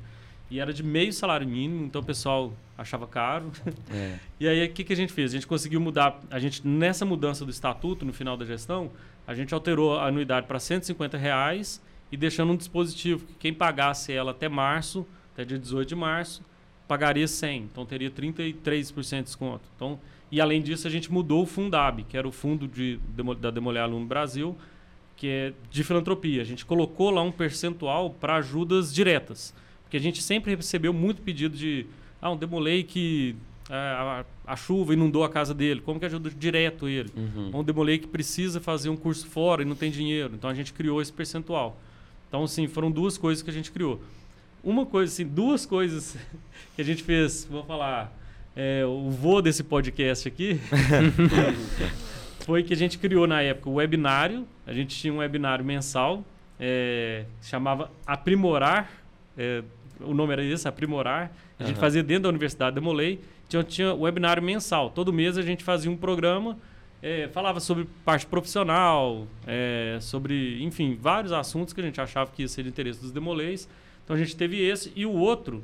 e 0.50 0.60
era 0.60 0.74
de 0.74 0.82
meio 0.82 1.14
salário 1.14 1.48
mínimo, 1.48 1.86
então 1.86 2.02
o 2.02 2.04
pessoal 2.04 2.52
achava 2.76 3.06
caro. 3.06 3.52
É. 3.94 4.18
E 4.40 4.48
aí 4.48 4.66
o 4.66 4.74
que, 4.74 4.84
que 4.84 4.94
a 4.94 4.96
gente 4.96 5.14
fez? 5.14 5.30
A 5.30 5.36
gente 5.36 5.46
conseguiu 5.46 5.80
mudar, 5.80 6.20
a 6.32 6.40
gente 6.40 6.68
nessa 6.68 7.06
mudança 7.06 7.46
do 7.46 7.52
estatuto 7.52 8.04
no 8.04 8.12
final 8.12 8.36
da 8.36 8.44
gestão, 8.44 8.90
a 9.28 9.36
gente 9.36 9.54
alterou 9.54 10.00
a 10.00 10.08
anuidade 10.08 10.48
para 10.48 10.60
150 10.60 11.20
reais 11.20 11.80
e 12.12 12.18
deixando 12.18 12.52
um 12.52 12.58
dispositivo 12.58 13.28
que 13.28 13.34
quem 13.36 13.54
pagasse 13.54 14.12
ela 14.12 14.32
até 14.32 14.50
março, 14.50 15.06
até 15.34 15.46
dia 15.46 15.60
18 15.60 15.90
de 15.90 15.96
março, 15.96 16.42
pagaria 16.88 17.28
100, 17.28 17.62
então 17.62 17.86
teria 17.86 18.10
33% 18.10 19.18
de 19.18 19.24
desconto. 19.26 19.70
Então, 19.76 20.00
e 20.32 20.42
além 20.42 20.62
disso, 20.62 20.88
a 20.88 20.92
gente 20.92 21.12
mudou 21.12 21.44
o 21.44 21.46
Fundab, 21.46 22.04
que 22.04 22.18
era 22.18 22.28
o 22.28 22.32
fundo 22.32 22.68
de, 22.68 23.00
demo- 23.16 23.36
da 23.36 23.52
Demolé 23.52 23.80
Aluno 23.80 24.06
Brasil, 24.06 24.56
que 25.16 25.28
é 25.28 25.54
de 25.72 25.84
filantropia. 25.84 26.42
A 26.42 26.46
gente 26.46 26.66
colocou 26.66 27.10
lá 27.10 27.22
um 27.22 27.32
percentual 27.32 28.10
para 28.10 28.36
ajudas 28.36 28.94
diretas. 28.94 29.54
Porque 29.84 29.98
a 29.98 30.00
gente 30.00 30.22
sempre 30.22 30.56
recebeu 30.56 30.92
muito 30.92 31.22
pedido 31.22 31.56
de 31.56 31.86
ah, 32.22 32.32
um 32.32 32.36
demolei 32.38 32.84
que 32.84 33.36
é, 33.70 33.74
a, 33.76 34.26
a 34.46 34.56
chuva 34.56 34.94
inundou 34.94 35.24
a 35.24 35.30
casa 35.30 35.54
dele, 35.54 35.80
como 35.82 36.00
que 36.00 36.06
ajuda 36.06 36.30
direto 36.30 36.88
ele? 36.90 37.10
Uhum. 37.16 37.60
Um 37.60 37.64
demolei 37.64 37.98
que 38.00 38.08
precisa 38.08 38.60
fazer 38.60 38.90
um 38.90 38.98
curso 38.98 39.28
fora 39.28 39.62
e 39.62 39.66
não 39.66 39.76
tem 39.76 39.90
dinheiro. 39.92 40.34
Então 40.34 40.50
a 40.50 40.54
gente 40.54 40.74
criou 40.74 41.02
esse 41.02 41.14
percentual. 41.14 41.80
Então, 42.28 42.44
assim, 42.44 42.68
foram 42.68 42.92
duas 42.92 43.18
coisas 43.18 43.42
que 43.44 43.50
a 43.50 43.54
gente 43.54 43.72
criou. 43.72 44.02
Uma 44.64 44.86
coisa, 44.86 45.14
assim, 45.14 45.26
duas 45.26 45.66
coisas 45.66 46.18
que 46.76 46.82
a 46.82 46.86
gente 46.86 47.04
fez, 47.04 47.48
vou 47.50 47.64
falar, 47.64 48.12
é, 48.56 48.86
o 48.86 49.10
vô 49.10 49.42
desse 49.42 49.64
podcast 49.64 50.28
aqui, 50.28 50.60
foi 52.46 52.64
que 52.64 52.74
a 52.74 52.78
gente 52.78 52.98
criou 52.98 53.28
na 53.28 53.42
época 53.42 53.70
o 53.70 53.76
webinário. 53.76 54.48
A 54.66 54.74
gente 54.74 54.96
tinha 54.96 55.14
um 55.14 55.18
webinário 55.18 55.64
mensal, 55.64 56.24
é, 56.60 57.26
chamava 57.42 57.92
Aprimorar, 58.06 58.90
é, 59.38 59.64
o 60.00 60.14
nome 60.14 60.34
era 60.34 60.44
esse, 60.44 60.68
Aprimorar. 60.68 61.32
A 61.60 61.64
gente 61.64 61.76
Aham. 61.76 61.82
fazia 61.82 62.04
dentro 62.04 62.24
da 62.24 62.30
Universidade 62.30 62.76
de 62.76 62.82
Molei. 62.82 63.20
Tinha, 63.48 63.64
tinha 63.64 63.94
webinário 63.94 64.42
mensal. 64.42 64.90
Todo 64.90 65.14
mês 65.14 65.38
a 65.38 65.42
gente 65.42 65.64
fazia 65.64 65.90
um 65.90 65.98
programa 65.98 66.58
é, 67.06 67.28
falava 67.28 67.60
sobre 67.60 67.88
parte 68.04 68.26
profissional, 68.26 69.28
é, 69.46 70.00
sobre, 70.02 70.64
enfim, 70.64 70.98
vários 71.00 71.32
assuntos 71.32 71.72
que 71.72 71.80
a 71.80 71.84
gente 71.84 72.02
achava 72.02 72.32
que 72.32 72.42
ia 72.42 72.48
ser 72.48 72.64
de 72.64 72.70
interesse 72.70 73.00
dos 73.00 73.12
Demolês. 73.12 73.70
Então 74.04 74.16
a 74.16 74.20
gente 74.20 74.36
teve 74.36 74.60
esse 74.60 74.92
e 74.96 75.06
o 75.06 75.12
outro, 75.12 75.64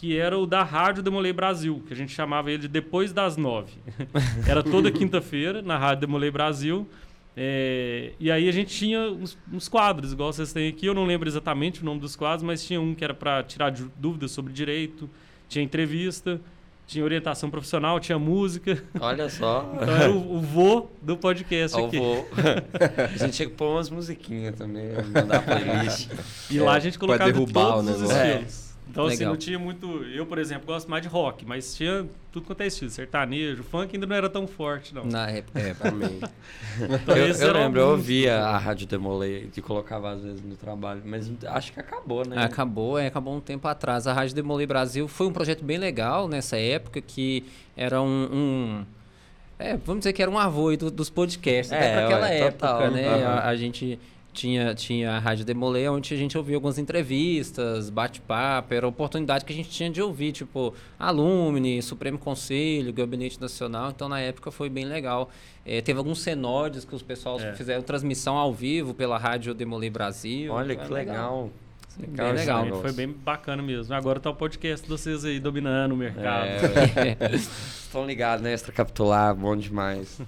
que 0.00 0.16
era 0.16 0.38
o 0.38 0.46
da 0.46 0.62
Rádio 0.62 1.02
Demolei 1.02 1.30
Brasil, 1.30 1.82
que 1.86 1.92
a 1.92 1.96
gente 1.96 2.10
chamava 2.10 2.50
ele 2.50 2.62
de 2.62 2.68
Depois 2.68 3.12
das 3.12 3.36
Nove. 3.36 3.74
era 4.48 4.62
toda 4.62 4.90
quinta-feira 4.90 5.60
na 5.60 5.76
Rádio 5.76 6.06
Demolei 6.06 6.30
Brasil. 6.30 6.88
É, 7.36 8.12
e 8.18 8.30
aí 8.30 8.48
a 8.48 8.52
gente 8.52 8.74
tinha 8.74 8.98
uns, 8.98 9.36
uns, 9.52 9.68
quadros, 9.68 10.14
igual 10.14 10.32
vocês 10.32 10.54
têm 10.54 10.70
aqui. 10.70 10.86
Eu 10.86 10.94
não 10.94 11.04
lembro 11.04 11.28
exatamente 11.28 11.82
o 11.82 11.84
nome 11.84 12.00
dos 12.00 12.16
quadros, 12.16 12.42
mas 12.42 12.64
tinha 12.64 12.80
um 12.80 12.94
que 12.94 13.04
era 13.04 13.12
para 13.12 13.42
tirar 13.42 13.70
dúvidas 13.94 14.30
sobre 14.30 14.54
direito, 14.54 15.08
tinha 15.50 15.62
entrevista, 15.62 16.40
tinha 16.86 17.04
orientação 17.04 17.50
profissional, 17.50 18.00
tinha 18.00 18.18
música. 18.18 18.82
Olha 18.98 19.28
só. 19.28 19.70
Então 19.82 19.96
era 19.96 20.10
o, 20.10 20.36
o 20.36 20.40
vô 20.40 20.88
do 21.02 21.14
podcast 21.18 21.76
o 21.78 21.84
aqui. 21.84 21.98
Vô. 21.98 22.24
a 23.04 23.18
gente 23.18 23.34
tinha 23.34 23.50
que 23.50 23.54
pôr 23.54 23.72
umas 23.72 23.90
musiquinhas 23.90 24.56
também, 24.56 24.94
mandar 25.12 25.44
playlist. 25.44 26.08
E 26.50 26.56
é, 26.56 26.62
lá 26.62 26.72
a 26.72 26.80
gente 26.80 26.98
colocava 26.98 27.30
todos 27.30 27.86
o 27.86 27.90
os 27.90 28.10
estilos. 28.10 28.69
Então, 28.90 29.04
assim, 29.06 29.18
Legal. 29.18 29.32
não 29.32 29.38
tinha 29.38 29.58
muito. 29.58 30.02
Eu, 30.04 30.26
por 30.26 30.36
exemplo, 30.38 30.66
gosto 30.66 30.90
mais 30.90 31.00
de 31.02 31.08
rock, 31.08 31.44
mas 31.46 31.74
tinha 31.76 32.04
tudo 32.32 32.46
quanto 32.46 32.60
é 32.62 32.66
estilo. 32.66 32.90
Sertanejo, 32.90 33.62
funk 33.62 33.94
ainda 33.94 34.04
não 34.06 34.16
era 34.16 34.28
tão 34.28 34.48
forte, 34.48 34.92
não. 34.92 35.04
Na 35.04 35.30
época. 35.30 35.60
É, 35.60 35.72
Também. 35.74 36.18
Então, 37.02 37.16
eu 37.16 37.26
eu 37.34 37.52
lembro, 37.52 37.80
eu 37.80 37.88
ouvia 37.90 38.38
a 38.40 38.58
Rádio 38.58 38.86
Demolei 38.86 39.48
e 39.56 39.60
colocava 39.60 40.10
às 40.12 40.22
vezes 40.22 40.42
no 40.42 40.56
trabalho, 40.56 41.02
mas 41.04 41.30
acho 41.46 41.72
que 41.72 41.78
acabou, 41.80 42.26
né? 42.26 42.42
Acabou, 42.42 42.98
é, 42.98 43.06
acabou 43.06 43.34
um 43.36 43.40
tempo 43.40 43.66
atrás. 43.68 44.06
A 44.06 44.12
Rádio 44.12 44.34
Demolei 44.34 44.66
Brasil 44.66 45.06
foi 45.06 45.26
um 45.26 45.32
projeto 45.32 45.64
bem 45.64 45.78
legal 45.78 46.26
nessa 46.28 46.56
época, 46.58 47.00
que 47.00 47.44
era 47.76 48.00
um. 48.02 48.28
um- 48.32 48.84
é, 49.58 49.76
vamos 49.76 50.00
dizer 50.00 50.12
que 50.14 50.22
era 50.22 50.30
um 50.30 50.38
avô 50.38 50.74
do- 50.76 50.90
dos 50.90 51.10
podcasts, 51.10 51.72
até 51.72 51.86
É, 51.86 51.92
para 51.94 52.04
aquela 52.06 52.26
ué, 52.26 52.38
época, 52.40 52.66
total. 52.68 52.90
né? 52.90 53.06
Aham. 53.08 53.26
A, 53.26 53.48
a 53.48 53.56
gente 53.56 53.98
tinha, 54.32 54.74
tinha 54.74 55.12
a 55.12 55.18
Rádio 55.18 55.44
Demolei, 55.44 55.88
onde 55.88 56.12
a 56.14 56.16
gente 56.16 56.36
ouvia 56.38 56.56
algumas 56.56 56.78
entrevistas, 56.78 57.90
bate-papo, 57.90 58.72
era 58.74 58.86
a 58.86 58.88
oportunidade 58.88 59.44
que 59.44 59.52
a 59.52 59.56
gente 59.56 59.70
tinha 59.70 59.90
de 59.90 60.00
ouvir, 60.00 60.32
tipo, 60.32 60.74
Alumni, 60.98 61.82
Supremo 61.82 62.18
Conselho, 62.18 62.92
Gabinete 62.92 63.40
Nacional, 63.40 63.90
então 63.90 64.08
na 64.08 64.20
época 64.20 64.50
foi 64.50 64.68
bem 64.68 64.84
legal. 64.84 65.30
É, 65.64 65.80
teve 65.80 65.98
alguns 65.98 66.20
cenódios 66.20 66.84
que 66.84 66.94
os 66.94 67.02
pessoal 67.02 67.38
É. 67.40 67.52
fizeram 67.54 67.82
transmissão 67.82 68.36
ao 68.36 68.52
vivo 68.52 68.94
pela 68.94 69.18
Rádio 69.18 69.52
Demolei 69.54 69.90
Brasil. 69.90 70.52
Olha 70.52 70.72
então 70.72 70.86
que 70.86 70.92
é 70.92 70.94
legal. 70.94 71.50
Bem 71.98 72.10
esse 72.26 72.40
legal. 72.40 72.64
Negócio. 72.64 72.82
Foi 72.82 72.92
bem 72.92 73.08
bacana 73.08 73.62
mesmo. 73.62 73.94
Agora 73.94 74.20
tá 74.20 74.30
o 74.30 74.34
podcast 74.34 74.84
de 74.84 74.88
vocês 74.88 75.24
aí 75.24 75.40
dominando 75.40 75.92
o 75.92 75.96
mercado. 75.96 76.46
É, 76.46 77.34
estão 77.34 78.06
ligados, 78.06 78.42
né? 78.42 78.52
Extracapitular, 78.52 79.34
bom 79.34 79.56
demais. 79.56 80.20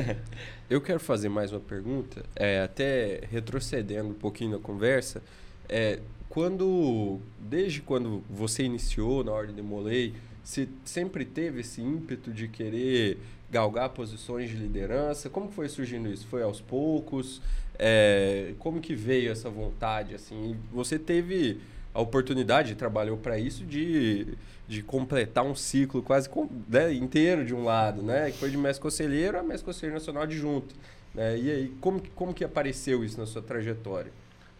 Eu 0.68 0.80
quero 0.80 0.98
fazer 0.98 1.28
mais 1.28 1.52
uma 1.52 1.60
pergunta, 1.60 2.24
é, 2.34 2.62
até 2.62 3.20
retrocedendo 3.30 4.08
um 4.08 4.14
pouquinho 4.14 4.52
na 4.52 4.58
conversa. 4.58 5.22
É, 5.68 6.00
quando, 6.28 7.20
desde 7.38 7.80
quando 7.80 8.24
você 8.28 8.64
iniciou 8.64 9.22
na 9.22 9.30
Ordem 9.30 9.54
de 9.54 9.62
Molay, 9.62 10.14
você 10.42 10.68
sempre 10.84 11.24
teve 11.24 11.60
esse 11.60 11.80
ímpeto 11.80 12.32
de 12.32 12.48
querer 12.48 13.18
galgar 13.50 13.90
posições 13.90 14.50
de 14.50 14.56
liderança? 14.56 15.30
Como 15.30 15.50
foi 15.50 15.68
surgindo 15.68 16.08
isso? 16.08 16.26
Foi 16.26 16.42
aos 16.42 16.60
poucos? 16.60 17.40
É, 17.78 18.52
como 18.58 18.80
que 18.80 18.94
veio 18.94 19.32
essa 19.32 19.50
vontade? 19.50 20.14
Assim, 20.14 20.56
você 20.72 20.98
teve 20.98 21.58
a 21.92 22.00
oportunidade, 22.00 22.74
trabalhou 22.74 23.16
para 23.16 23.38
isso, 23.38 23.64
de, 23.64 24.26
de 24.66 24.82
completar 24.82 25.44
um 25.44 25.54
ciclo 25.54 26.02
quase 26.02 26.28
né, 26.68 26.92
inteiro 26.92 27.44
de 27.44 27.54
um 27.54 27.64
lado, 27.64 28.02
né? 28.02 28.30
Que 28.30 28.38
foi 28.38 28.50
de 28.50 28.56
mestre 28.56 28.82
conselheiro 28.82 29.38
a 29.38 29.42
mestre 29.42 29.64
conselheiro 29.66 29.94
nacional 29.94 30.22
adjunto. 30.24 30.74
Né? 31.14 31.38
E 31.38 31.50
aí, 31.50 31.72
como, 31.80 32.00
que- 32.00 32.10
como 32.10 32.34
que 32.34 32.44
apareceu 32.44 33.04
isso 33.04 33.18
na 33.18 33.26
sua 33.26 33.42
trajetória? 33.42 34.10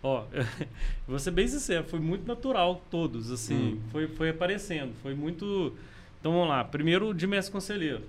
Ó, 0.03 0.25
vou 1.09 1.19
ser 1.19 1.31
bem 1.31 1.49
sincero, 1.49 1.85
foi 1.85 1.99
muito 1.99 2.27
natural 2.27 2.83
todos, 2.91 3.31
assim, 3.33 3.55
Hum. 3.75 3.79
foi, 3.91 4.07
foi 4.09 4.29
aparecendo, 4.31 4.93
foi 5.03 5.15
muito... 5.15 5.73
Então 6.21 6.33
vamos 6.33 6.49
lá, 6.49 6.63
primeiro 6.65 7.13
de 7.15 7.27
mestre 7.27 7.53
conselheiro. 7.53 8.03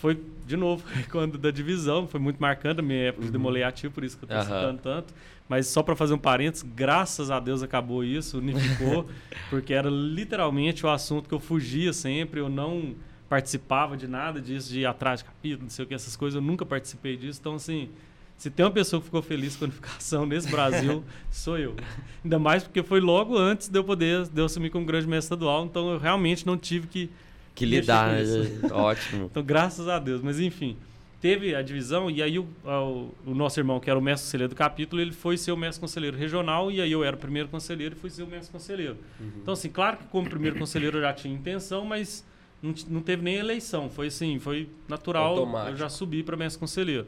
Foi, 0.00 0.18
de 0.46 0.56
novo, 0.56 0.82
quando 1.10 1.36
da 1.36 1.50
divisão, 1.50 2.06
foi 2.08 2.18
muito 2.18 2.38
marcante 2.40 2.80
a 2.80 2.82
minha 2.82 3.08
época 3.08 3.22
de 3.22 3.26
Uhum. 3.28 3.32
demolei 3.32 3.62
ativo, 3.62 3.92
por 3.92 4.02
isso 4.02 4.16
que 4.16 4.24
eu 4.24 4.28
tô 4.28 4.34
Aham. 4.34 4.44
citando 4.44 4.80
tanto. 4.82 5.14
Mas 5.48 5.66
só 5.66 5.82
para 5.82 5.94
fazer 5.94 6.14
um 6.14 6.18
parênteses, 6.18 6.64
graças 6.74 7.30
a 7.30 7.38
Deus 7.40 7.62
acabou 7.62 8.02
isso, 8.04 8.38
unificou, 8.38 9.08
porque 9.50 9.74
era 9.74 9.90
literalmente 9.90 10.86
o 10.86 10.88
assunto 10.88 11.28
que 11.28 11.34
eu 11.34 11.40
fugia 11.40 11.92
sempre, 11.92 12.40
eu 12.40 12.48
não 12.48 12.94
participava 13.28 13.96
de 13.96 14.08
nada 14.08 14.40
disso, 14.40 14.70
de 14.72 14.80
ir 14.80 14.86
atrás 14.86 15.20
de 15.20 15.26
capítulo, 15.26 15.62
não 15.64 15.70
sei 15.70 15.84
o 15.84 15.88
que, 15.88 15.94
essas 15.94 16.16
coisas, 16.16 16.34
eu 16.36 16.42
nunca 16.42 16.64
participei 16.66 17.16
disso. 17.16 17.38
Então, 17.40 17.54
assim, 17.54 17.88
se 18.36 18.50
tem 18.50 18.64
uma 18.64 18.72
pessoa 18.72 19.00
que 19.00 19.04
ficou 19.06 19.22
feliz 19.22 19.54
com 19.56 19.64
a 19.64 19.68
unificação 19.68 20.24
nesse 20.26 20.48
Brasil, 20.48 21.04
sou 21.30 21.58
eu. 21.58 21.76
Ainda 22.24 22.38
mais 22.38 22.62
porque 22.64 22.82
foi 22.82 23.00
logo 23.00 23.36
antes 23.36 23.68
de 23.68 23.78
eu 23.78 23.84
poder 23.84 24.26
de 24.26 24.40
eu 24.40 24.46
assumir 24.46 24.70
como 24.70 24.84
grande 24.86 25.06
mestre 25.06 25.26
estadual, 25.34 25.64
então 25.64 25.90
eu 25.92 25.98
realmente 25.98 26.46
não 26.46 26.56
tive 26.56 26.86
que. 26.86 27.10
Que 27.54 27.66
lidar, 27.66 28.12
né? 28.12 28.22
Ótimo. 28.72 29.26
Então, 29.30 29.42
graças 29.42 29.88
a 29.88 29.98
Deus. 29.98 30.22
Mas 30.22 30.40
enfim, 30.40 30.76
teve 31.20 31.54
a 31.54 31.62
divisão 31.62 32.10
e 32.10 32.22
aí 32.22 32.38
o, 32.38 32.46
o, 32.64 33.14
o 33.26 33.34
nosso 33.34 33.60
irmão, 33.60 33.78
que 33.78 33.90
era 33.90 33.98
o 33.98 34.02
mestre 34.02 34.26
conselheiro 34.26 34.48
do 34.48 34.56
capítulo, 34.56 35.02
ele 35.02 35.12
foi 35.12 35.36
ser 35.36 35.52
o 35.52 35.56
mestre 35.56 35.80
conselheiro 35.80 36.16
regional 36.16 36.70
e 36.70 36.80
aí 36.80 36.90
eu 36.90 37.04
era 37.04 37.14
o 37.14 37.18
primeiro 37.18 37.48
conselheiro 37.48 37.94
e 37.94 37.98
fui 37.98 38.10
ser 38.10 38.22
o 38.22 38.26
mestre 38.26 38.50
conselheiro. 38.50 38.96
Então, 39.20 39.52
assim, 39.52 39.68
claro 39.68 39.98
que 39.98 40.04
como 40.04 40.28
primeiro 40.28 40.58
conselheiro 40.58 40.98
eu 40.98 41.02
já 41.02 41.12
tinha 41.12 41.34
intenção, 41.34 41.84
mas 41.84 42.24
não, 42.62 42.74
não 42.88 43.02
teve 43.02 43.22
nem 43.22 43.36
eleição. 43.36 43.90
Foi 43.90 44.06
assim, 44.06 44.38
foi 44.38 44.68
natural. 44.88 45.32
Automático. 45.32 45.72
Eu 45.72 45.76
já 45.76 45.88
subi 45.88 46.22
para 46.22 46.36
mestre 46.36 46.58
conselheiro. 46.58 47.06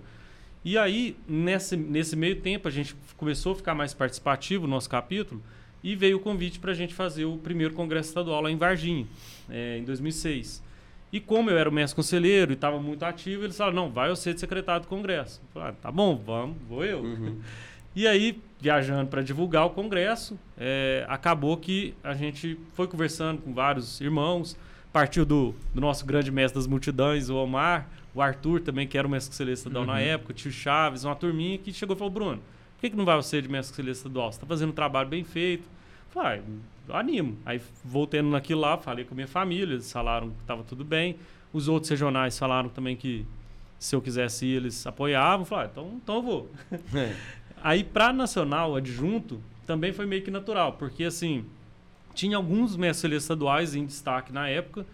E 0.64 0.78
aí, 0.78 1.16
nesse, 1.26 1.76
nesse 1.76 2.14
meio 2.14 2.40
tempo, 2.40 2.68
a 2.68 2.70
gente 2.70 2.94
começou 3.16 3.52
a 3.52 3.56
ficar 3.56 3.74
mais 3.74 3.92
participativo 3.92 4.64
no 4.66 4.70
nosso 4.70 4.88
capítulo 4.88 5.42
e 5.82 5.96
veio 5.96 6.16
o 6.16 6.20
convite 6.20 6.58
para 6.58 6.72
a 6.72 6.74
gente 6.74 6.94
fazer 6.94 7.24
o 7.24 7.36
primeiro 7.36 7.74
congresso 7.74 8.10
estadual 8.10 8.42
lá 8.42 8.50
em 8.50 8.56
Varginha, 8.56 9.06
eh, 9.50 9.78
em 9.78 9.84
2006. 9.84 10.62
E 11.12 11.20
como 11.20 11.50
eu 11.50 11.58
era 11.58 11.68
o 11.68 11.72
mestre 11.72 11.96
conselheiro 11.96 12.52
e 12.52 12.54
estava 12.54 12.80
muito 12.80 13.04
ativo, 13.04 13.44
eles 13.44 13.56
falaram, 13.56 13.76
não, 13.76 13.90
vai 13.90 14.08
eu 14.08 14.16
ser 14.16 14.32
de 14.32 14.40
secretário 14.40 14.82
do 14.82 14.88
congresso. 14.88 15.40
Eu 15.42 15.48
falei, 15.52 15.68
ah, 15.68 15.74
tá 15.80 15.92
bom, 15.92 16.16
vamos, 16.16 16.56
vou 16.68 16.84
eu. 16.84 17.00
Uhum. 17.00 17.38
E 17.94 18.06
aí, 18.06 18.40
viajando 18.58 19.10
para 19.10 19.20
divulgar 19.20 19.66
o 19.66 19.70
congresso, 19.70 20.38
eh, 20.56 21.04
acabou 21.10 21.58
que 21.58 21.94
a 22.02 22.14
gente 22.14 22.58
foi 22.72 22.88
conversando 22.88 23.42
com 23.42 23.52
vários 23.52 24.00
irmãos, 24.00 24.56
partiu 24.90 25.26
do, 25.26 25.54
do 25.74 25.80
nosso 25.82 26.06
grande 26.06 26.30
mestre 26.30 26.58
das 26.58 26.66
multidões, 26.66 27.28
o 27.28 27.36
Omar, 27.36 27.86
o 28.14 28.22
Arthur 28.22 28.60
também, 28.60 28.86
que 28.86 28.96
era 28.96 29.06
o 29.06 29.10
mestre 29.10 29.30
conselheiro 29.30 29.58
estadual 29.58 29.84
na 29.84 30.00
época, 30.00 30.32
o 30.32 30.34
tio 30.34 30.50
Chaves, 30.50 31.04
uma 31.04 31.14
turminha 31.14 31.58
que 31.58 31.70
chegou 31.70 31.94
e 31.94 31.98
falou, 31.98 32.10
Bruno, 32.10 32.40
que, 32.82 32.90
que 32.90 32.96
não 32.96 33.04
vai 33.04 33.16
você 33.16 33.40
de 33.40 33.48
mestre 33.48 33.72
conselheiro 33.72 33.96
estadual? 33.96 34.32
Você 34.32 34.38
está 34.38 34.46
fazendo 34.46 34.70
um 34.70 34.74
trabalho 34.74 35.08
bem 35.08 35.22
feito. 35.22 35.62
Falei, 36.10 36.42
ah, 36.90 36.98
animo. 36.98 37.38
Aí 37.46 37.60
voltando 37.84 38.28
naquilo 38.28 38.60
lá, 38.60 38.76
falei 38.76 39.04
com 39.04 39.14
a 39.14 39.16
minha 39.16 39.28
família, 39.28 39.74
eles 39.74 39.90
falaram 39.90 40.30
que 40.30 40.40
estava 40.40 40.64
tudo 40.64 40.84
bem. 40.84 41.16
Os 41.52 41.68
outros 41.68 41.90
regionais 41.90 42.36
falaram 42.36 42.68
também 42.68 42.96
que 42.96 43.24
se 43.78 43.94
eu 43.94 44.02
quisesse 44.02 44.46
ir, 44.46 44.56
eles 44.56 44.84
apoiavam. 44.84 45.46
Falei, 45.46 45.66
ah, 45.66 45.68
então, 45.70 45.92
então 46.02 46.16
eu 46.16 46.22
vou. 46.22 46.50
Aí, 47.62 47.84
para 47.84 48.12
nacional 48.12 48.74
adjunto, 48.74 49.40
também 49.64 49.92
foi 49.92 50.04
meio 50.04 50.22
que 50.22 50.30
natural, 50.30 50.72
porque 50.72 51.04
assim, 51.04 51.44
tinha 52.14 52.36
alguns 52.36 52.76
mestres 52.76 53.22
estaduais 53.22 53.76
em 53.76 53.86
destaque 53.86 54.32
na 54.32 54.48
época. 54.48 54.84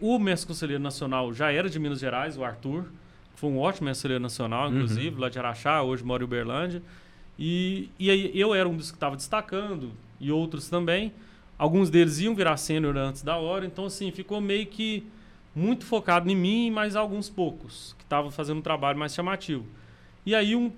O 0.00 0.16
mestre 0.16 0.46
conselheiro 0.46 0.82
nacional 0.82 1.34
já 1.34 1.50
era 1.50 1.68
de 1.68 1.78
Minas 1.80 1.98
Gerais, 1.98 2.38
o 2.38 2.44
Arthur, 2.44 2.84
que 3.34 3.40
foi 3.40 3.50
um 3.50 3.58
ótimo 3.58 3.86
mestre 3.86 4.16
nacional, 4.20 4.68
inclusive, 4.72 5.20
lá 5.20 5.28
de 5.28 5.40
Araxá, 5.40 5.82
hoje 5.82 6.04
mora 6.04 6.22
em 6.22 6.26
Uberlândia. 6.26 6.80
E, 7.38 7.88
e 7.98 8.10
aí 8.10 8.30
eu 8.34 8.54
era 8.54 8.68
um 8.68 8.76
dos 8.76 8.90
que 8.90 8.96
estava 8.96 9.16
destacando, 9.16 9.92
e 10.20 10.30
outros 10.30 10.68
também. 10.68 11.12
Alguns 11.58 11.90
deles 11.90 12.20
iam 12.20 12.34
virar 12.34 12.56
sênior 12.56 12.96
antes 12.96 13.22
da 13.22 13.36
hora, 13.36 13.66
então 13.66 13.86
assim, 13.86 14.10
ficou 14.10 14.40
meio 14.40 14.66
que 14.66 15.04
muito 15.54 15.84
focado 15.84 16.30
em 16.30 16.36
mim, 16.36 16.70
mas 16.70 16.96
alguns 16.96 17.28
poucos, 17.28 17.94
que 17.98 18.04
estavam 18.04 18.30
fazendo 18.30 18.58
um 18.58 18.62
trabalho 18.62 18.98
mais 18.98 19.14
chamativo. 19.14 19.66
E 20.24 20.34
aí 20.34 20.56
um, 20.56 20.72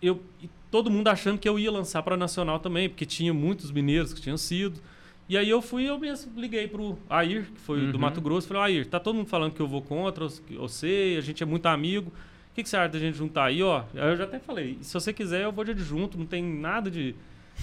eu, 0.00 0.22
todo 0.70 0.90
mundo 0.90 1.08
achando 1.08 1.38
que 1.38 1.48
eu 1.48 1.58
ia 1.58 1.70
lançar 1.70 2.02
para 2.02 2.16
nacional 2.16 2.60
também, 2.60 2.88
porque 2.88 3.04
tinha 3.04 3.34
muitos 3.34 3.70
mineiros 3.70 4.12
que 4.12 4.20
tinham 4.20 4.36
sido. 4.36 4.80
E 5.28 5.36
aí 5.36 5.48
eu 5.48 5.62
fui, 5.62 5.88
eu 5.88 5.98
mesmo 5.98 6.32
liguei 6.38 6.66
pro 6.66 6.98
Air, 7.08 7.46
que 7.52 7.60
foi 7.60 7.86
do 7.86 7.94
Uhum. 7.94 8.00
Mato 8.00 8.20
Grosso, 8.20 8.48
falei, 8.48 8.78
Air, 8.78 8.86
tá 8.86 8.98
todo 8.98 9.14
mundo 9.14 9.28
falando 9.28 9.52
que 9.52 9.60
eu 9.60 9.68
vou 9.68 9.80
contra, 9.80 10.26
eu 10.50 10.68
sei, 10.68 11.16
a 11.16 11.20
gente 11.20 11.42
é 11.42 11.46
muito 11.46 11.66
amigo. 11.66 12.12
O 12.50 12.54
que, 12.54 12.62
que 12.62 12.68
você 12.68 12.76
acha 12.76 12.88
da 12.88 12.98
gente 12.98 13.16
juntar 13.16 13.44
aí, 13.44 13.62
ó? 13.62 13.84
Eu 13.94 14.16
já 14.16 14.24
até 14.24 14.38
falei, 14.38 14.78
se 14.82 14.92
você 14.92 15.12
quiser, 15.12 15.44
eu 15.44 15.52
vou 15.52 15.64
de 15.64 15.70
adjunto, 15.70 16.18
não 16.18 16.26
tem 16.26 16.42
nada 16.42 16.90
de. 16.90 17.14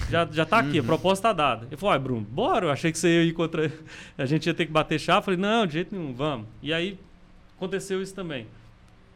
Já, 0.10 0.28
já 0.32 0.46
tá 0.46 0.60
aqui, 0.60 0.80
a 0.80 0.84
proposta 0.84 1.30
tá 1.30 1.34
dada. 1.34 1.66
Ele 1.66 1.76
falou, 1.76 1.94
ai, 1.94 2.00
Bruno, 2.00 2.22
bora, 2.22 2.68
eu 2.68 2.72
achei 2.72 2.92
que 2.92 2.98
você 2.98 3.10
ia 3.10 3.24
ir 3.24 3.34
contra. 3.34 3.72
A 4.18 4.26
gente 4.26 4.46
ia 4.46 4.54
ter 4.54 4.66
que 4.66 4.72
bater 4.72 5.00
chá. 5.00 5.16
Eu 5.16 5.22
falei, 5.22 5.40
não, 5.40 5.66
de 5.66 5.74
jeito 5.74 5.96
nenhum, 5.96 6.14
vamos. 6.14 6.48
E 6.62 6.72
aí 6.72 6.98
aconteceu 7.58 8.02
isso 8.02 8.14
também. 8.14 8.48